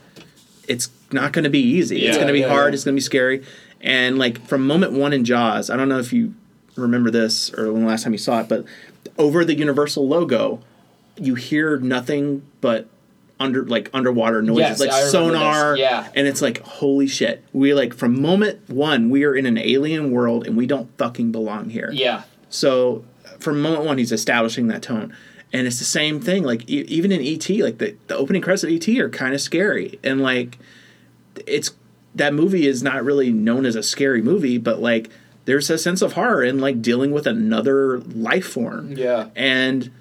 it's 0.68 0.90
not 1.12 1.32
going 1.34 1.44
to 1.44 1.50
be 1.50 1.60
easy. 1.60 2.06
it's 2.06 2.18
going 2.18 2.28
to 2.28 2.34
be 2.34 2.40
yeah, 2.40 2.50
hard. 2.50 2.74
yeah. 2.74 2.76
It's 2.76 2.84
going 2.84 2.94
to 2.96 2.98
be 2.98 3.04
scary. 3.04 3.44
And 3.82 4.18
like 4.18 4.42
from 4.48 4.66
moment 4.66 4.94
one 4.94 5.14
in 5.14 5.26
Jaws, 5.26 5.70
I 5.70 5.78
don't 5.78 5.90
know 5.90 6.00
if 6.00 6.12
you 6.12 6.34
remember 6.76 7.12
this 7.12 7.54
or 7.54 7.72
when 7.72 7.84
the 7.84 7.88
last 7.88 8.04
time 8.04 8.14
you 8.14 8.18
saw 8.20 8.42
it, 8.42 8.50
but 8.50 8.66
over 9.18 9.46
the 9.46 9.56
Universal 9.56 10.08
logo, 10.08 10.62
you 11.18 11.36
hear 11.36 11.78
nothing 11.78 12.46
but 12.62 12.88
under 13.40 13.64
like 13.66 13.90
underwater 13.94 14.42
noises, 14.42 14.60
Yes, 14.62 14.80
like 14.80 14.90
I 14.92 15.04
sonar. 15.04 15.72
this, 15.74 15.80
yeah. 15.82 16.08
and 16.16 16.26
it's 16.28 16.42
like 16.42 16.62
holy 16.62 17.06
shit. 17.08 17.44
We 17.54 17.74
like 17.74 17.94
from 17.94 18.20
moment 18.22 18.68
one, 18.70 19.10
we 19.10 19.24
are 19.26 19.36
in 19.36 19.46
an 19.46 19.58
alien 19.58 20.12
world 20.12 20.48
and 20.48 20.56
we 20.58 20.66
don't 20.66 20.90
fucking 20.98 21.32
belong 21.32 21.70
here. 21.70 21.90
Yeah. 21.92 22.24
So 22.50 23.04
from 23.40 23.62
moment 23.62 23.86
one, 23.86 23.98
he's 23.98 24.12
establishing 24.14 24.68
that 24.68 24.82
tone, 24.82 25.16
and 25.56 25.66
it's 25.68 25.80
the 25.80 25.86
same 25.86 26.20
thing. 26.20 26.44
Like 26.44 26.70
e- 26.70 26.86
even 26.88 27.12
in 27.12 27.22
ET, 27.22 27.50
like 27.64 27.78
the, 27.80 27.96
the 28.08 28.16
opening 28.18 28.42
credits 28.42 28.64
of 28.64 28.70
ET 28.70 28.88
are 29.00 29.10
kind 29.10 29.34
of 29.34 29.42
scary, 29.42 30.00
and 30.04 30.22
like 30.22 30.58
it's 31.48 31.72
that 32.14 32.34
movie 32.34 32.68
is 32.68 32.84
not 32.84 33.04
really 33.04 33.32
known 33.32 33.66
as 33.66 33.76
a 33.76 33.84
scary 33.84 34.22
movie, 34.22 34.58
but 34.58 34.80
like 34.82 35.10
there's 35.46 35.70
a 35.70 35.78
sense 35.78 36.02
of 36.02 36.14
horror 36.14 36.44
in 36.44 36.60
like 36.60 36.82
dealing 36.82 37.12
with 37.12 37.26
another 37.28 38.00
life 38.00 38.46
form. 38.48 38.92
Yeah. 38.98 39.30
and. 39.36 39.92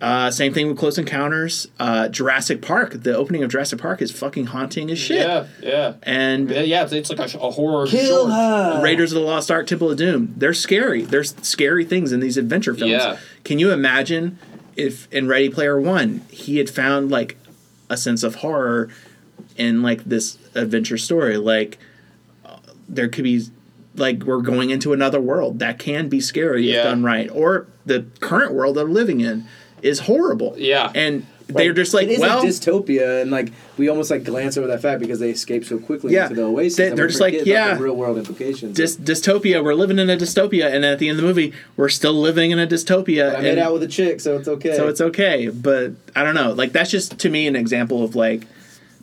Uh, 0.00 0.32
same 0.32 0.52
thing 0.52 0.66
with 0.66 0.76
Close 0.76 0.98
Encounters. 0.98 1.68
Uh, 1.78 2.08
Jurassic 2.08 2.60
Park. 2.60 3.04
The 3.04 3.16
opening 3.16 3.44
of 3.44 3.52
Jurassic 3.52 3.78
Park 3.80 4.02
is 4.02 4.10
fucking 4.10 4.46
haunting 4.46 4.90
as 4.90 4.98
shit. 4.98 5.18
Yeah, 5.24 5.46
yeah. 5.62 5.94
And 6.02 6.50
Yeah, 6.50 6.62
yeah, 6.62 6.88
it's 6.90 7.08
like 7.08 7.20
a, 7.20 7.38
a 7.38 7.50
horror 7.52 7.86
Kill 7.86 8.26
short. 8.26 8.32
her. 8.32 8.82
Raiders 8.82 9.12
of 9.12 9.20
the 9.20 9.24
Lost 9.24 9.48
Ark, 9.48 9.68
Temple 9.68 9.92
of 9.92 9.96
Doom. 9.98 10.34
They're 10.36 10.54
scary. 10.54 11.02
There's 11.02 11.36
scary 11.46 11.84
things 11.84 12.10
in 12.10 12.18
these 12.18 12.36
adventure 12.36 12.74
films. 12.74 12.90
Yeah. 12.90 13.18
Can 13.44 13.60
you 13.60 13.70
imagine 13.70 14.40
if 14.76 15.10
in 15.12 15.28
Ready 15.28 15.48
Player 15.48 15.80
One 15.80 16.22
he 16.30 16.58
had 16.58 16.68
found 16.70 17.10
like 17.10 17.36
a 17.90 17.96
sense 17.96 18.22
of 18.22 18.36
horror 18.36 18.88
in 19.56 19.82
like 19.82 20.04
this 20.04 20.38
adventure 20.54 20.98
story? 20.98 21.36
Like 21.36 21.78
uh, 22.44 22.58
there 22.88 23.08
could 23.08 23.24
be 23.24 23.44
like 23.96 24.22
we're 24.24 24.40
going 24.40 24.70
into 24.70 24.92
another 24.92 25.20
world 25.20 25.58
that 25.58 25.78
can 25.78 26.08
be 26.08 26.20
scary 26.20 26.68
Yeah. 26.70 26.78
if 26.78 26.84
done 26.84 27.02
right, 27.02 27.28
or 27.30 27.66
the 27.84 28.06
current 28.20 28.52
world 28.54 28.76
that 28.76 28.84
they're 28.84 28.88
living 28.94 29.20
in 29.20 29.46
is 29.82 30.00
horrible. 30.00 30.54
Yeah. 30.56 30.90
and 30.94 31.26
they're 31.54 31.72
just 31.72 31.94
like, 31.94 32.08
it 32.08 32.12
is 32.12 32.20
well, 32.20 32.42
a 32.42 32.44
dystopia, 32.46 33.22
and 33.22 33.30
like 33.30 33.52
we 33.78 33.88
almost 33.88 34.10
like 34.10 34.24
glance 34.24 34.56
over 34.56 34.66
that 34.68 34.82
fact 34.82 35.00
because 35.00 35.18
they 35.20 35.30
escape 35.30 35.64
so 35.64 35.78
quickly 35.78 36.12
Yeah. 36.14 36.24
into 36.24 36.36
the 36.36 36.42
oasis. 36.44 36.76
They, 36.76 36.90
they're 36.90 37.06
just 37.08 37.20
like, 37.20 37.34
yeah. 37.44 37.74
the 37.74 37.82
real 37.82 37.96
world 37.96 38.18
implications. 38.18 38.76
dys- 38.78 38.96
dystopia. 38.98 39.62
We're 39.62 39.74
living 39.74 39.98
in 39.98 40.10
a 40.10 40.16
dystopia, 40.16 40.72
and 40.72 40.84
at 40.84 40.98
the 40.98 41.08
end 41.08 41.18
of 41.18 41.22
the 41.22 41.28
movie, 41.28 41.52
we're 41.76 41.88
still 41.88 42.14
living 42.14 42.50
in 42.50 42.58
a 42.58 42.66
dystopia. 42.66 43.34
I 43.36 43.40
made 43.40 43.50
and- 43.52 43.58
out 43.60 43.72
with 43.72 43.82
a 43.82 43.88
chick, 43.88 44.20
so 44.20 44.36
it's 44.36 44.48
okay. 44.48 44.76
so 44.76 44.88
it's 44.88 45.00
okay 45.00 45.48
but 45.48 45.92
i 46.16 46.22
don't 46.22 46.34
know 46.34 46.52
like 46.52 46.72
that's 46.72 46.90
just 46.90 47.18
to 47.18 47.28
me 47.28 47.46
an 47.46 47.56
example 47.56 48.02
of 48.04 48.14
like 48.16 48.44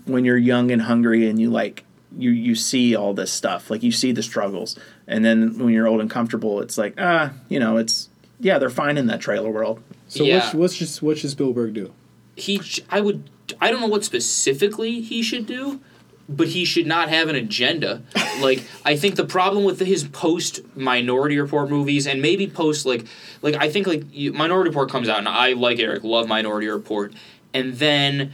when 0.06 0.26
you're 0.26 0.38
young 0.38 0.72
and 0.72 0.82
hungry 0.84 1.28
and 1.30 1.40
you 1.40 1.50
like 1.50 1.84
you 2.18 2.32
you 2.32 2.56
see 2.56 2.96
all 2.96 3.14
this 3.14 3.32
stuff 3.32 3.70
like 3.70 3.84
you 3.84 3.92
see 3.92 4.12
the 4.12 4.24
struggles 4.24 4.78
and 5.08 5.24
then 5.24 5.58
when 5.60 5.74
you're 5.74 5.88
old 5.88 6.02
and 6.02 6.10
comfortable 6.10 6.60
it's 6.62 6.78
like 6.78 6.94
ah 6.98 7.32
you 7.50 7.60
know 7.60 7.78
it's 7.78 8.10
yeah 8.40 8.58
they're 8.58 8.70
fine 8.70 8.98
in 8.98 9.08
that 9.08 9.20
trailer 9.20 9.50
world 9.50 9.82
So 10.08 10.24
Yeah. 10.24 10.38
what's 10.40 10.54
what's 10.54 10.78
just 10.78 11.02
what 11.02 11.18
should 11.18 11.30
Spielberg 11.30 11.74
do? 11.74 11.94
He 12.42 12.62
I 12.90 13.02
would 13.02 13.30
I 13.60 13.72
don't 13.72 13.82
know 13.82 13.88
what 13.88 14.04
specifically 14.04 15.02
he 15.02 15.22
should 15.22 15.46
do, 15.46 15.80
but 16.28 16.50
he 16.50 16.66
should 16.66 16.86
not 16.86 17.10
have 17.10 17.28
an 17.30 17.36
agenda. 17.36 18.04
like 18.42 18.64
I 18.86 18.96
think 18.96 19.16
the 19.16 19.26
problem 19.26 19.64
with 19.64 19.80
his 19.80 20.04
post 20.04 20.62
Minority 20.76 21.40
Report 21.40 21.70
movies 21.70 22.06
and 22.08 22.22
maybe 22.22 22.48
post 22.48 22.86
like 22.86 23.06
like 23.42 23.56
I 23.56 23.70
think 23.70 23.88
like 23.88 24.04
you, 24.12 24.34
Minority 24.34 24.70
Report 24.70 24.90
comes 24.90 25.10
out 25.10 25.20
and 25.20 25.28
I 25.28 25.54
like 25.54 25.80
Eric 25.80 26.04
love 26.04 26.28
Minority 26.28 26.68
Report, 26.68 27.14
and 27.54 27.74
then 27.76 28.34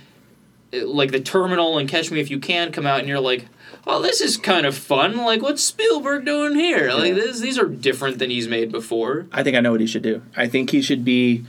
uh, 0.73 0.85
like 0.85 1.11
the 1.11 1.21
Terminal 1.21 1.77
and 1.77 1.87
Catch 1.89 2.11
Me 2.11 2.19
If 2.19 2.29
You 2.29 2.39
Can 2.39 2.71
come 2.71 2.85
out 2.85 2.99
and 2.99 3.07
you're 3.07 3.19
like. 3.19 3.47
Oh, 3.87 4.01
this 4.01 4.19
is 4.19 4.35
kind 4.37 4.65
of 4.65 4.75
fun. 4.75 5.15
Like, 5.17 5.43
what's 5.43 5.61
Spielberg 5.61 6.25
doing 6.25 6.55
here? 6.55 6.91
Like, 6.91 7.13
this, 7.13 7.39
these 7.39 7.59
are 7.59 7.67
different 7.67 8.17
than 8.17 8.31
he's 8.31 8.47
made 8.47 8.71
before. 8.71 9.27
i 9.31 9.43
think 9.43 9.55
i 9.55 9.59
know 9.59 9.71
what 9.71 9.81
he 9.81 9.85
should 9.85 10.01
do 10.01 10.23
i 10.35 10.47
think 10.47 10.71
he 10.71 10.81
should 10.81 11.05
be 11.05 11.45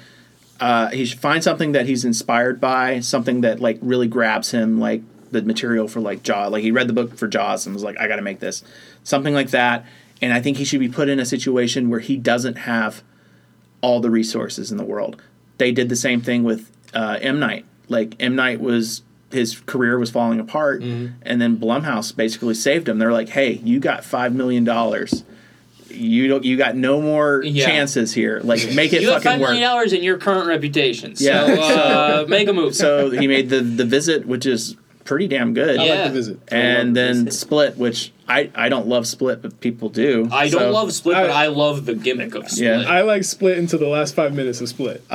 uh, 0.61 0.89
he 0.89 1.05
should 1.05 1.21
find 1.21 1.43
something 1.45 1.73
that 1.73 1.87
he's 1.87 2.05
inspired 2.05 2.61
by 2.61 3.01
something 3.01 3.43
that 3.43 3.61
like 3.61 3.79
really 3.83 4.09
grabs 4.09 4.51
him 4.51 4.79
like 4.81 5.03
the 5.31 5.43
material 5.43 5.89
for 5.89 6.01
like 6.01 6.23
jaws 6.23 6.53
like 6.53 6.63
he 6.63 6.71
read 6.71 6.89
the 6.89 6.93
book 6.93 7.17
for 7.17 7.27
jaws 7.27 7.67
and 7.67 7.75
was 7.75 7.83
like 7.83 7.99
i 7.99 8.07
gotta 8.09 8.23
make 8.23 8.41
this. 8.41 8.63
Something 9.03 9.35
like 9.35 9.51
that 9.51 9.85
and 10.23 10.33
i 10.33 10.41
think 10.41 10.57
he 10.57 10.65
should 10.65 10.81
be 10.81 10.89
put 10.89 11.09
in 11.09 11.19
a 11.21 11.27
situation 11.27 11.91
where 11.91 12.01
he 12.01 12.17
doesn't 12.17 12.59
have 12.59 13.03
all 13.83 14.01
the 14.01 14.11
resources 14.11 14.71
in 14.73 14.79
the 14.79 14.85
world. 14.85 15.21
They 15.59 15.71
did 15.73 15.89
the 15.89 15.97
same 15.97 16.21
thing 16.23 16.43
with 16.45 16.71
uh, 16.95 17.19
m. 17.21 17.39
Night. 17.39 17.65
Like 17.89 18.15
m. 18.19 18.35
Night 18.35 18.61
was 18.61 19.03
his 19.31 19.61
career 19.67 19.99
was 19.99 20.11
falling 20.11 20.41
apart 20.41 20.81
and 21.23 21.41
then 21.43 21.57
blumhouse 21.59 22.15
basically 22.17 22.55
saved 22.55 22.89
him. 22.89 22.99
They're 22.99 23.13
like 23.13 23.31
hey 23.31 23.53
you 23.65 23.79
got 23.81 24.05
five 24.05 24.35
million 24.35 24.65
dollars 24.65 25.25
you 25.97 26.29
don't 26.29 26.45
you 26.45 26.57
got 26.57 26.77
no 26.77 27.01
more 27.01 27.43
Yeah. 27.45 27.67
chances 27.67 28.13
here 28.15 28.41
like 28.45 28.61
make 28.75 28.93
it 28.93 29.03
you 29.03 29.11
have 29.11 29.23
fucking 29.23 29.39
five 29.39 29.41
million 29.41 29.63
work 29.63 29.71
dollars 29.71 29.93
in 29.93 30.03
your 30.03 30.19
current 30.19 30.47
reputation. 30.49 31.17
So, 31.17 31.25
Yeah. 31.25 31.45
uh, 31.55 32.25
make 32.29 32.49
a 32.49 32.53
move. 32.53 32.75
so 32.77 33.11
he 33.11 33.27
made 33.27 33.49
the 33.51 33.61
the 33.61 33.85
visit 33.85 34.27
which 34.27 34.47
is 34.47 34.77
pretty 35.05 35.29
damn 35.29 35.55
good 35.55 35.79
I 35.79 35.85
Yeah. 35.85 35.95
like 35.95 36.05
the 36.13 36.13
visit. 36.19 36.39
and 36.49 36.97
then 36.97 37.27
Visit. 37.27 37.33
split 37.39 37.77
which 37.77 38.13
i 38.29 38.51
i 38.57 38.69
don't 38.69 38.89
love 38.89 39.07
split 39.07 39.41
but 39.41 39.61
people 39.61 39.89
do 39.89 40.29
I 40.33 40.49
don't 40.49 40.73
love 40.73 40.93
Split, 40.93 41.15
but 41.15 41.31
I- 41.31 41.45
I 41.45 41.47
love 41.47 41.87
the 41.87 41.95
gimmick 41.95 42.35
of 42.35 42.49
Split. 42.51 42.65
Yeah. 42.67 42.81
Split. 42.81 42.91
I 42.93 43.03
like 43.03 43.23
Split 43.25 43.59
into 43.59 43.79
the 43.79 43.87
last 43.87 44.15
five 44.17 44.35
minutes 44.35 44.61
of 44.61 44.69
Split. 44.69 45.03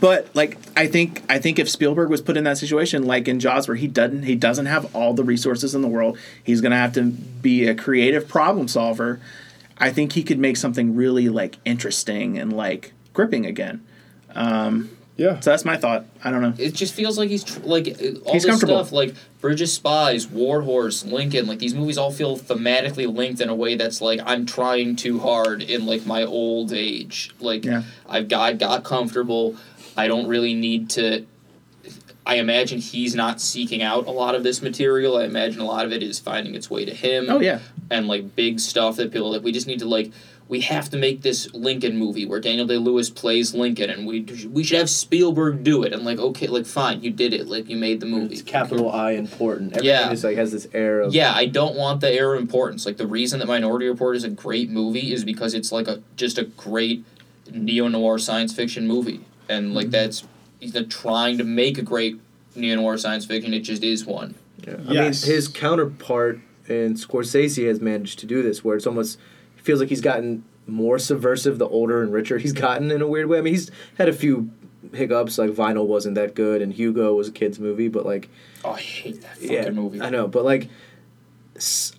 but 0.00 0.28
like 0.34 0.56
i 0.76 0.86
think 0.86 1.22
i 1.28 1.38
think 1.38 1.58
if 1.58 1.68
spielberg 1.68 2.08
was 2.10 2.20
put 2.20 2.36
in 2.36 2.44
that 2.44 2.58
situation 2.58 3.04
like 3.04 3.28
in 3.28 3.38
jaws 3.40 3.68
where 3.68 3.76
he 3.76 3.86
doesn't 3.86 4.22
he 4.24 4.34
doesn't 4.34 4.66
have 4.66 4.94
all 4.94 5.14
the 5.14 5.24
resources 5.24 5.74
in 5.74 5.82
the 5.82 5.88
world 5.88 6.18
he's 6.42 6.60
gonna 6.60 6.76
have 6.76 6.92
to 6.92 7.02
be 7.04 7.66
a 7.66 7.74
creative 7.74 8.26
problem 8.28 8.66
solver 8.68 9.20
i 9.78 9.90
think 9.90 10.12
he 10.12 10.22
could 10.22 10.38
make 10.38 10.56
something 10.56 10.94
really 10.96 11.28
like 11.28 11.58
interesting 11.64 12.38
and 12.38 12.52
like 12.52 12.92
gripping 13.12 13.44
again 13.46 13.84
Yeah. 15.16 15.38
so 15.40 15.50
that's 15.50 15.64
my 15.64 15.76
thought 15.76 16.06
i 16.24 16.30
don't 16.30 16.42
know 16.42 16.54
it 16.58 16.74
just 16.74 16.92
feels 16.94 17.16
like 17.18 17.28
he's 17.30 17.44
tr- 17.44 17.60
like 17.60 17.86
uh, 17.86 18.18
all 18.24 18.32
He's 18.32 18.42
this 18.44 18.60
stuff, 18.60 18.90
like 18.92 19.14
Bridge 19.40 19.60
of 19.60 19.68
Spies, 19.68 20.26
War 20.26 20.62
Horse, 20.62 21.04
Lincoln. 21.04 21.46
Like 21.46 21.58
these 21.58 21.74
movies 21.74 21.98
all 21.98 22.10
feel 22.10 22.38
thematically 22.38 23.06
linked 23.14 23.42
in 23.42 23.50
a 23.50 23.54
way 23.54 23.74
that's 23.74 24.00
like 24.00 24.18
I'm 24.24 24.46
trying 24.46 24.96
too 24.96 25.18
hard 25.20 25.60
in 25.62 25.84
like 25.84 26.06
my 26.06 26.22
old 26.22 26.72
age. 26.72 27.30
Like 27.40 27.62
Yeah. 27.66 27.82
I've 28.08 28.28
got 28.28 28.40
I 28.40 28.52
got 28.54 28.84
comfortable. 28.84 29.54
I 29.96 30.08
don't 30.08 30.26
really 30.28 30.54
need 30.54 30.90
to. 30.90 31.26
I 32.26 32.36
imagine 32.36 32.78
he's 32.78 33.14
not 33.14 33.40
seeking 33.40 33.82
out 33.82 34.06
a 34.06 34.10
lot 34.10 34.34
of 34.34 34.42
this 34.42 34.62
material. 34.62 35.18
I 35.18 35.24
imagine 35.24 35.60
a 35.60 35.66
lot 35.66 35.84
of 35.84 35.92
it 35.92 36.02
is 36.02 36.18
finding 36.18 36.54
its 36.54 36.70
way 36.70 36.84
to 36.86 36.94
him. 36.94 37.26
oh 37.28 37.40
yeah 37.40 37.60
and 37.90 38.08
like 38.08 38.34
big 38.34 38.58
stuff 38.58 38.96
that 38.96 39.12
people 39.12 39.30
that 39.32 39.42
we 39.42 39.52
just 39.52 39.66
need 39.66 39.78
to 39.78 39.84
like 39.84 40.10
we 40.48 40.60
have 40.62 40.88
to 40.90 40.96
make 40.98 41.20
this 41.22 41.52
Lincoln 41.54 41.96
movie 41.98 42.24
where 42.26 42.38
Daniel 42.40 42.66
Day 42.66 42.76
Lewis 42.76 43.08
plays 43.10 43.54
Lincoln, 43.54 43.88
and 43.90 44.06
we 44.06 44.20
we 44.50 44.62
should 44.64 44.78
have 44.78 44.88
Spielberg 44.90 45.64
do 45.64 45.82
it. 45.84 45.92
And 45.94 46.02
like, 46.04 46.18
okay, 46.18 46.46
like 46.48 46.64
fine, 46.66 47.02
you 47.02 47.10
did 47.10 47.32
it, 47.34 47.46
like 47.46 47.68
you 47.68 47.76
made 47.76 48.00
the 48.00 48.06
movie. 48.06 48.34
It's 48.34 48.42
capital 48.42 48.90
I 48.92 49.12
important. 49.12 49.72
Everything 49.72 49.86
Yeah. 49.88 50.10
is 50.12 50.22
like 50.24 50.36
has 50.36 50.52
this 50.52 50.66
air 50.74 51.00
of 51.00 51.14
Yeah, 51.14 51.32
I 51.34 51.46
don't 51.46 51.76
want 51.76 52.00
the 52.02 52.10
air 52.12 52.34
of 52.34 52.40
importance. 52.40 52.84
Like 52.86 52.96
the 52.98 53.06
reason 53.06 53.38
that 53.40 53.46
Minority 53.48 53.86
Report 53.86 54.16
is 54.16 54.24
a 54.24 54.28
great 54.30 54.68
movie 54.70 55.12
is 55.12 55.24
because 55.24 55.52
it's 55.54 55.72
like 55.72 55.88
a 55.88 56.02
just 56.16 56.36
a 56.38 56.44
great 56.44 57.04
neo 57.50 57.88
noir 57.88 58.18
science 58.18 58.52
fiction 58.54 58.86
movie, 58.86 59.20
and 59.48 59.66
Mm-hmm. 59.66 59.76
like 59.76 59.90
that's 59.90 60.24
he's 60.60 60.74
not 60.74 60.90
trying 60.90 61.38
to 61.38 61.44
make 61.44 61.78
a 61.78 61.82
great 61.82 62.18
neo 62.54 62.76
noir 62.76 62.96
science 62.98 63.24
fiction. 63.26 63.52
It 63.54 63.60
just 63.60 63.82
is 63.84 64.04
one. 64.06 64.34
Yeah. 64.66 64.76
I 64.88 64.92
Yes. 64.92 65.24
mean, 65.26 65.34
his 65.34 65.48
counterpart 65.48 66.40
in 66.68 66.94
Scorsese 66.94 67.66
has 67.68 67.80
managed 67.80 68.18
to 68.20 68.26
do 68.26 68.42
this, 68.42 68.64
where 68.64 68.76
it's 68.76 68.86
almost 68.86 69.18
it 69.58 69.62
feels 69.64 69.80
like 69.80 69.88
he's 69.90 70.00
gotten 70.00 70.44
more 70.66 70.98
subversive 70.98 71.58
the 71.58 71.68
older 71.68 72.02
and 72.02 72.10
richer 72.12 72.38
he's 72.38 72.54
gotten 72.54 72.90
in 72.90 73.02
a 73.02 73.06
weird 73.06 73.26
way. 73.28 73.38
I 73.38 73.40
mean, 73.42 73.52
he's 73.54 73.70
had 73.98 74.08
a 74.08 74.12
few 74.14 74.50
hiccups, 74.94 75.36
like 75.38 75.50
Vinyl 75.50 75.86
wasn't 75.86 76.14
that 76.14 76.34
good, 76.34 76.62
and 76.62 76.72
Hugo 76.72 77.14
was 77.14 77.28
a 77.28 77.32
kids 77.32 77.58
movie, 77.58 77.88
but 77.88 78.06
like 78.06 78.28
Oh, 78.64 78.70
I 78.70 78.80
hate 78.80 79.20
that 79.20 79.36
fucking 79.36 79.52
yeah, 79.52 79.68
movie. 79.70 80.00
I 80.00 80.08
know, 80.08 80.26
but 80.26 80.44
like 80.44 80.68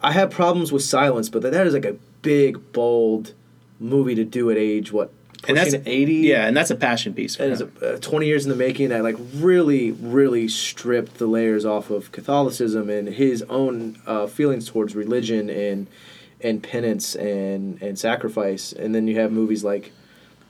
I 0.02 0.12
have 0.12 0.32
problems 0.32 0.72
with 0.72 0.82
Silence, 0.84 1.30
but 1.30 1.42
that 1.44 1.68
is 1.68 1.74
like 1.74 1.86
a 1.86 1.96
big, 2.22 2.72
bold 2.74 3.34
movie 3.80 4.16
to 4.16 4.24
do 4.26 4.50
at 4.52 4.58
age 4.58 4.92
what 4.92 5.12
And 5.48 5.58
that's 5.58 5.72
pushing 5.72 5.84
eighty. 5.88 6.14
Yeah, 6.16 6.48
and 6.48 6.56
that's 6.56 6.72
a 6.72 6.76
passion 6.76 7.14
piece. 7.14 7.40
And 7.40 7.52
it's 7.52 7.62
him. 7.62 7.72
uh, 7.82 7.98
20 8.02 8.26
years 8.26 8.46
in 8.46 8.50
the 8.50 8.56
making 8.58 8.90
that 8.90 9.04
like 9.04 9.16
really 9.36 9.92
really 9.92 10.48
stripped 10.48 11.16
the 11.20 11.28
layers 11.28 11.66
off 11.66 11.90
of 11.90 12.12
catholicism 12.12 12.90
and 12.90 13.08
his 13.08 13.44
own 13.44 13.98
uh, 14.08 14.28
feelings 14.28 14.68
towards 14.70 14.96
religion 14.96 15.50
and 15.50 15.88
and 16.42 16.62
penance 16.64 17.16
and 17.16 17.82
and 17.82 17.98
sacrifice 17.98 18.72
and 18.74 18.94
then 18.94 19.08
you 19.08 19.20
have 19.20 19.32
movies 19.32 19.64
like 19.64 19.92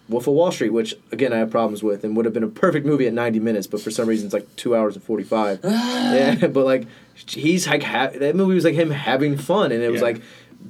Wolf 0.07 0.27
of 0.27 0.35
Wall 0.35 0.51
Street, 0.51 0.69
which 0.69 0.93
again 1.11 1.33
I 1.33 1.37
have 1.39 1.49
problems 1.49 1.81
with, 1.81 2.03
and 2.03 2.15
would 2.15 2.25
have 2.25 2.33
been 2.33 2.43
a 2.43 2.47
perfect 2.47 2.85
movie 2.85 3.07
at 3.07 3.13
ninety 3.13 3.39
minutes, 3.39 3.65
but 3.65 3.81
for 3.81 3.89
some 3.89 4.07
reason 4.07 4.27
it's 4.27 4.35
like 4.35 4.55
two 4.55 4.75
hours 4.75 4.93
and 4.95 5.03
forty 5.03 5.23
five. 5.23 5.59
yeah, 5.63 6.35
but 6.47 6.63
like 6.63 6.85
he's 7.15 7.65
like 7.67 7.81
ha- 7.81 8.11
that 8.13 8.35
movie 8.35 8.53
was 8.53 8.63
like 8.65 8.75
him 8.75 8.91
having 8.91 9.35
fun, 9.35 9.71
and 9.71 9.81
it 9.81 9.89
was 9.89 10.01
Yeah. 10.01 10.07
like 10.07 10.21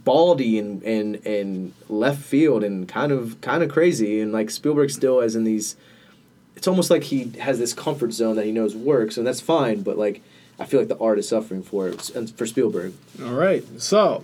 baldy 0.05 0.57
and 0.57 0.81
and 0.83 1.15
and 1.25 1.73
left 1.89 2.21
field 2.21 2.63
and 2.63 2.87
kind 2.87 3.11
of 3.11 3.41
kind 3.41 3.61
of 3.61 3.69
crazy, 3.69 4.21
and 4.21 4.31
like 4.31 4.49
Spielberg 4.49 4.91
still 4.91 5.19
has 5.19 5.35
in 5.35 5.43
these. 5.43 5.75
It's 6.55 6.69
almost 6.69 6.89
like 6.89 7.03
he 7.03 7.31
has 7.39 7.59
this 7.59 7.73
comfort 7.73 8.13
zone 8.13 8.37
that 8.37 8.45
he 8.45 8.51
knows 8.53 8.75
works, 8.75 9.17
and 9.17 9.27
that's 9.27 9.41
fine. 9.41 9.81
But 9.81 9.97
like, 9.97 10.21
I 10.57 10.65
feel 10.65 10.79
like 10.79 10.87
the 10.87 10.97
art 10.99 11.19
is 11.19 11.27
suffering 11.27 11.63
for 11.63 11.89
it, 11.89 12.01
for 12.37 12.45
Spielberg. 12.45 12.93
All 13.21 13.33
right. 13.33 13.63
So, 13.81 14.23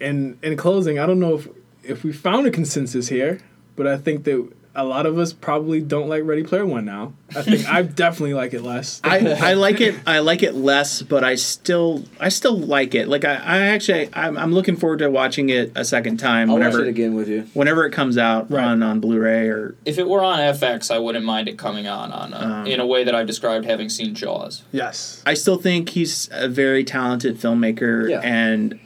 in 0.00 0.38
in 0.42 0.56
closing, 0.56 0.98
I 0.98 1.06
don't 1.06 1.20
know 1.20 1.34
if 1.36 1.48
if 1.84 2.02
we 2.02 2.12
found 2.12 2.46
a 2.46 2.50
consensus 2.50 3.08
here, 3.08 3.40
but 3.76 3.86
I 3.86 3.98
think 3.98 4.24
that 4.24 4.52
a 4.74 4.84
lot 4.84 5.04
of 5.04 5.18
us 5.18 5.34
probably 5.34 5.80
don't 5.82 6.08
like 6.08 6.22
Ready 6.24 6.42
Player 6.44 6.64
One 6.64 6.86
now. 6.86 7.12
I 7.36 7.42
think 7.42 7.68
I 7.68 7.82
definitely 8.02 8.32
like 8.32 8.54
it 8.54 8.62
less. 8.62 9.00
I, 9.04 9.18
I 9.34 9.52
like 9.66 9.80
it. 9.82 9.96
I 10.06 10.20
like 10.20 10.42
it 10.42 10.54
less, 10.54 11.02
but 11.02 11.22
I 11.24 11.34
still 11.34 12.04
I 12.18 12.30
still 12.30 12.56
like 12.58 12.94
it. 12.94 13.06
Like 13.08 13.24
I, 13.26 13.34
I 13.34 13.58
actually 13.68 14.08
I'm, 14.14 14.38
I'm 14.38 14.52
looking 14.54 14.76
forward 14.76 15.00
to 15.00 15.10
watching 15.10 15.50
it 15.50 15.72
a 15.74 15.84
second 15.84 16.16
time 16.18 16.48
I'll 16.48 16.56
whenever 16.56 16.78
watch 16.78 16.86
it 16.86 16.90
again 16.90 17.14
with 17.14 17.28
you. 17.28 17.42
whenever 17.52 17.84
it 17.84 17.90
comes 17.92 18.16
out 18.16 18.50
Right. 18.50 18.64
on 18.64 18.82
on 18.82 19.00
Blu-ray 19.00 19.48
or 19.48 19.74
If 19.84 19.98
it 19.98 20.08
were 20.08 20.22
on 20.24 20.38
FX, 20.38 20.90
I 20.90 20.98
wouldn't 20.98 21.24
mind 21.24 21.48
it 21.48 21.58
coming 21.58 21.86
on 21.86 22.10
on 22.10 22.32
uh, 22.32 22.38
Um, 22.62 22.66
in 22.66 22.80
a 22.80 22.86
way 22.86 23.04
that 23.04 23.14
I've 23.14 23.26
described 23.26 23.66
having 23.66 23.88
seen 23.90 24.14
Jaws. 24.14 24.62
yes. 24.72 25.22
I 25.26 25.34
still 25.34 25.56
think 25.58 25.90
he's 25.90 26.28
a 26.32 26.48
very 26.48 26.82
talented 26.82 27.36
filmmaker, 27.38 28.08
Yeah. 28.08 28.20
and 28.20 28.80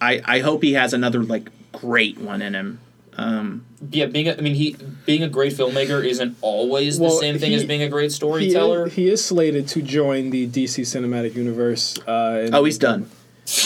I 0.00 0.22
I 0.24 0.38
hope 0.40 0.62
he 0.62 0.72
has 0.74 0.92
another 0.94 1.22
like 1.22 1.50
great 1.72 2.18
one 2.18 2.40
in 2.40 2.54
him. 2.54 2.80
Um, 3.18 3.64
Yeah, 3.90 4.06
being 4.06 4.28
a, 4.28 4.36
I 4.36 4.40
mean 4.40 4.54
he 4.54 4.76
being 5.06 5.22
a 5.22 5.28
great 5.28 5.52
filmmaker 5.54 6.04
isn't 6.04 6.36
always 6.42 7.00
Well, 7.00 7.12
the 7.14 7.20
same 7.20 7.38
thing 7.38 7.50
he- 7.50 7.56
as 7.56 7.64
being 7.64 7.82
a 7.82 7.88
great 7.88 8.10
He 8.10 8.16
storyteller. 8.16 8.86
is, 8.88 8.92
he 8.94 9.08
is 9.08 9.24
slated 9.24 9.68
to 9.68 9.80
join 9.82 10.30
the 10.30 10.46
DC 10.46 10.82
Cinematic 10.82 11.34
Universe. 11.34 11.96
Uh, 12.06 12.50
oh, 12.52 12.64
he's 12.64 12.78
done. 12.78 13.08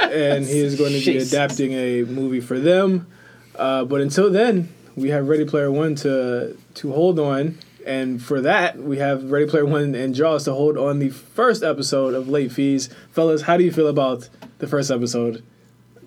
and 0.00 0.44
he 0.44 0.58
is 0.58 0.76
going 0.76 0.92
to 0.92 1.04
be 1.04 1.18
adapting 1.18 1.72
a 1.72 2.02
movie 2.04 2.40
for 2.40 2.58
them. 2.58 3.06
Uh, 3.54 3.84
but 3.84 4.00
until 4.00 4.30
then, 4.30 4.68
we 4.96 5.10
have 5.10 5.28
Ready 5.28 5.44
Player 5.44 5.70
One 5.70 5.94
to 5.96 6.56
to 6.74 6.92
hold 6.92 7.18
on, 7.18 7.58
and 7.86 8.22
for 8.22 8.40
that, 8.40 8.78
we 8.78 8.98
have 8.98 9.30
Ready 9.30 9.46
Player 9.46 9.64
One 9.66 9.94
and 9.94 10.14
Jaws 10.14 10.44
to 10.44 10.52
hold 10.52 10.76
on 10.76 10.98
the 10.98 11.10
first 11.10 11.62
episode 11.62 12.14
of 12.14 12.28
Late 12.28 12.52
Fees, 12.52 12.88
fellas. 13.12 13.42
How 13.42 13.56
do 13.56 13.64
you 13.64 13.72
feel 13.72 13.88
about 13.88 14.28
the 14.58 14.66
first 14.66 14.90
episode? 14.90 15.42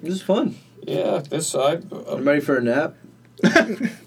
This 0.01 0.15
is 0.15 0.21
fun. 0.21 0.55
Yeah, 0.83 1.19
this 1.29 1.53
I 1.55 1.79
I'm 2.09 2.25
ready 2.27 2.41
for 2.41 2.57
a 2.57 2.61
nap. 2.61 2.95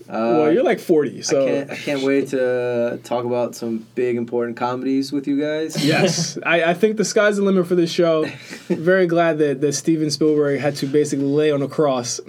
well, 0.08 0.52
you're 0.52 0.62
like 0.62 0.78
forty, 0.80 1.22
so 1.22 1.42
I 1.42 1.50
can't. 1.50 1.70
I 1.70 1.76
can't 1.76 2.02
wait 2.02 2.28
to 2.28 3.00
talk 3.02 3.24
about 3.24 3.54
some 3.56 3.84
big 3.94 4.16
important 4.16 4.56
comedies 4.56 5.10
with 5.12 5.26
you 5.26 5.40
guys. 5.40 5.84
yes, 5.84 6.38
I, 6.46 6.64
I 6.64 6.74
think 6.74 6.96
the 6.98 7.04
sky's 7.04 7.36
the 7.36 7.42
limit 7.42 7.66
for 7.66 7.74
this 7.74 7.90
show. 7.90 8.24
Very 8.68 9.06
glad 9.06 9.38
that, 9.38 9.60
that 9.60 9.72
Steven 9.72 10.10
Spielberg 10.10 10.60
had 10.60 10.76
to 10.76 10.86
basically 10.86 11.24
lay 11.26 11.50
on 11.50 11.62
a 11.62 11.68
cross, 11.68 12.20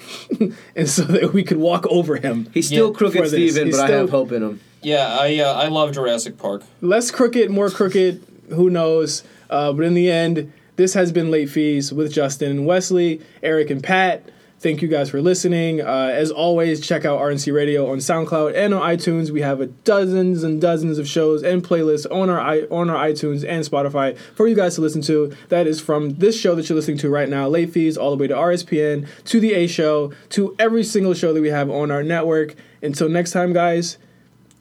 and 0.75 0.89
so 0.89 1.03
that 1.03 1.33
we 1.33 1.43
could 1.43 1.57
walk 1.57 1.85
over 1.87 2.15
him. 2.17 2.49
He's 2.53 2.67
still 2.67 2.87
Yeah, 2.91 2.97
crooked 2.97 3.17
for 3.17 3.29
this. 3.29 3.51
Steven, 3.53 3.67
He's 3.67 3.77
but 3.77 3.83
I 3.83 3.87
still- 3.87 3.99
have 4.01 4.09
hope 4.09 4.31
in 4.31 4.41
him. 4.41 4.59
yeah 4.81 5.17
I 5.19 5.37
uh, 5.39 5.53
I 5.53 5.67
love 5.67 5.91
Jurassic 5.93 6.37
Park. 6.37 6.63
less 6.81 7.11
crooked, 7.11 7.49
more 7.51 7.69
crooked. 7.69 8.25
Who 8.49 8.69
knows? 8.69 9.23
Uh, 9.49 9.73
but 9.73 9.85
in 9.85 9.93
the 9.93 10.11
end, 10.11 10.51
this 10.75 10.93
has 10.95 11.11
been 11.11 11.29
Late 11.29 11.49
Fees 11.49 11.93
with 11.93 12.11
Justin 12.13 12.49
and 12.51 12.65
Wesley, 12.65 13.21
Eric 13.43 13.69
and 13.69 13.83
Pat. 13.83 14.27
Thank 14.65 14.81
you 14.81 14.87
guys 14.87 15.11
for 15.11 15.21
listening. 15.21 15.81
Uh, 15.81 16.09
as 16.11 16.31
always, 16.31 16.81
check 16.81 17.05
out 17.05 17.19
RNC 17.19 17.53
Radio 17.53 17.91
on 17.91 17.99
SoundCloud 17.99 18.55
and 18.55 18.73
on 18.73 18.81
iTunes. 18.81 19.29
We 19.29 19.41
have 19.41 19.61
a 19.61 19.67
dozens 19.67 20.41
and 20.41 20.59
dozens 20.59 20.97
of 20.97 21.07
shows 21.07 21.43
and 21.43 21.63
playlists 21.63 22.11
on 22.11 22.31
our 22.31 22.41
on 22.71 22.89
our 22.89 23.07
iTunes 23.07 23.47
and 23.47 23.63
Spotify 23.63 24.17
for 24.17 24.47
you 24.47 24.55
guys 24.55 24.73
to 24.73 24.81
listen 24.81 25.03
to. 25.03 25.31
That 25.49 25.67
is 25.67 25.79
from 25.79 26.15
this 26.15 26.35
show 26.35 26.55
that 26.55 26.67
you're 26.67 26.75
listening 26.75 26.97
to 26.97 27.11
right 27.11 27.29
now, 27.29 27.47
Late 27.47 27.73
Fees, 27.73 27.95
all 27.95 28.09
the 28.09 28.17
way 28.17 28.25
to 28.25 28.33
RSPN, 28.33 29.07
to 29.25 29.39
the 29.39 29.53
A 29.53 29.67
Show, 29.67 30.11
to 30.29 30.55
every 30.57 30.83
single 30.83 31.13
show 31.13 31.31
that 31.31 31.41
we 31.41 31.49
have 31.49 31.69
on 31.69 31.91
our 31.91 32.01
network. 32.01 32.55
Until 32.81 33.07
next 33.07 33.33
time, 33.33 33.53
guys, 33.53 33.99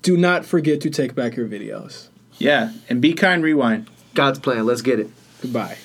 do 0.03 0.19
not 0.19 0.45
forget 0.45 0.83
to 0.83 0.91
take 0.91 1.15
back 1.15 1.35
your 1.35 1.49
videos. 1.49 2.09
Yeah, 2.37 2.75
and 2.91 3.01
be 3.01 3.15
kind. 3.15 3.43
Rewind. 3.43 3.89
God's 4.13 4.39
plan. 4.39 4.67
Let's 4.67 4.83
get 4.83 5.01
it. 5.01 5.09
Goodbye. 5.41 5.79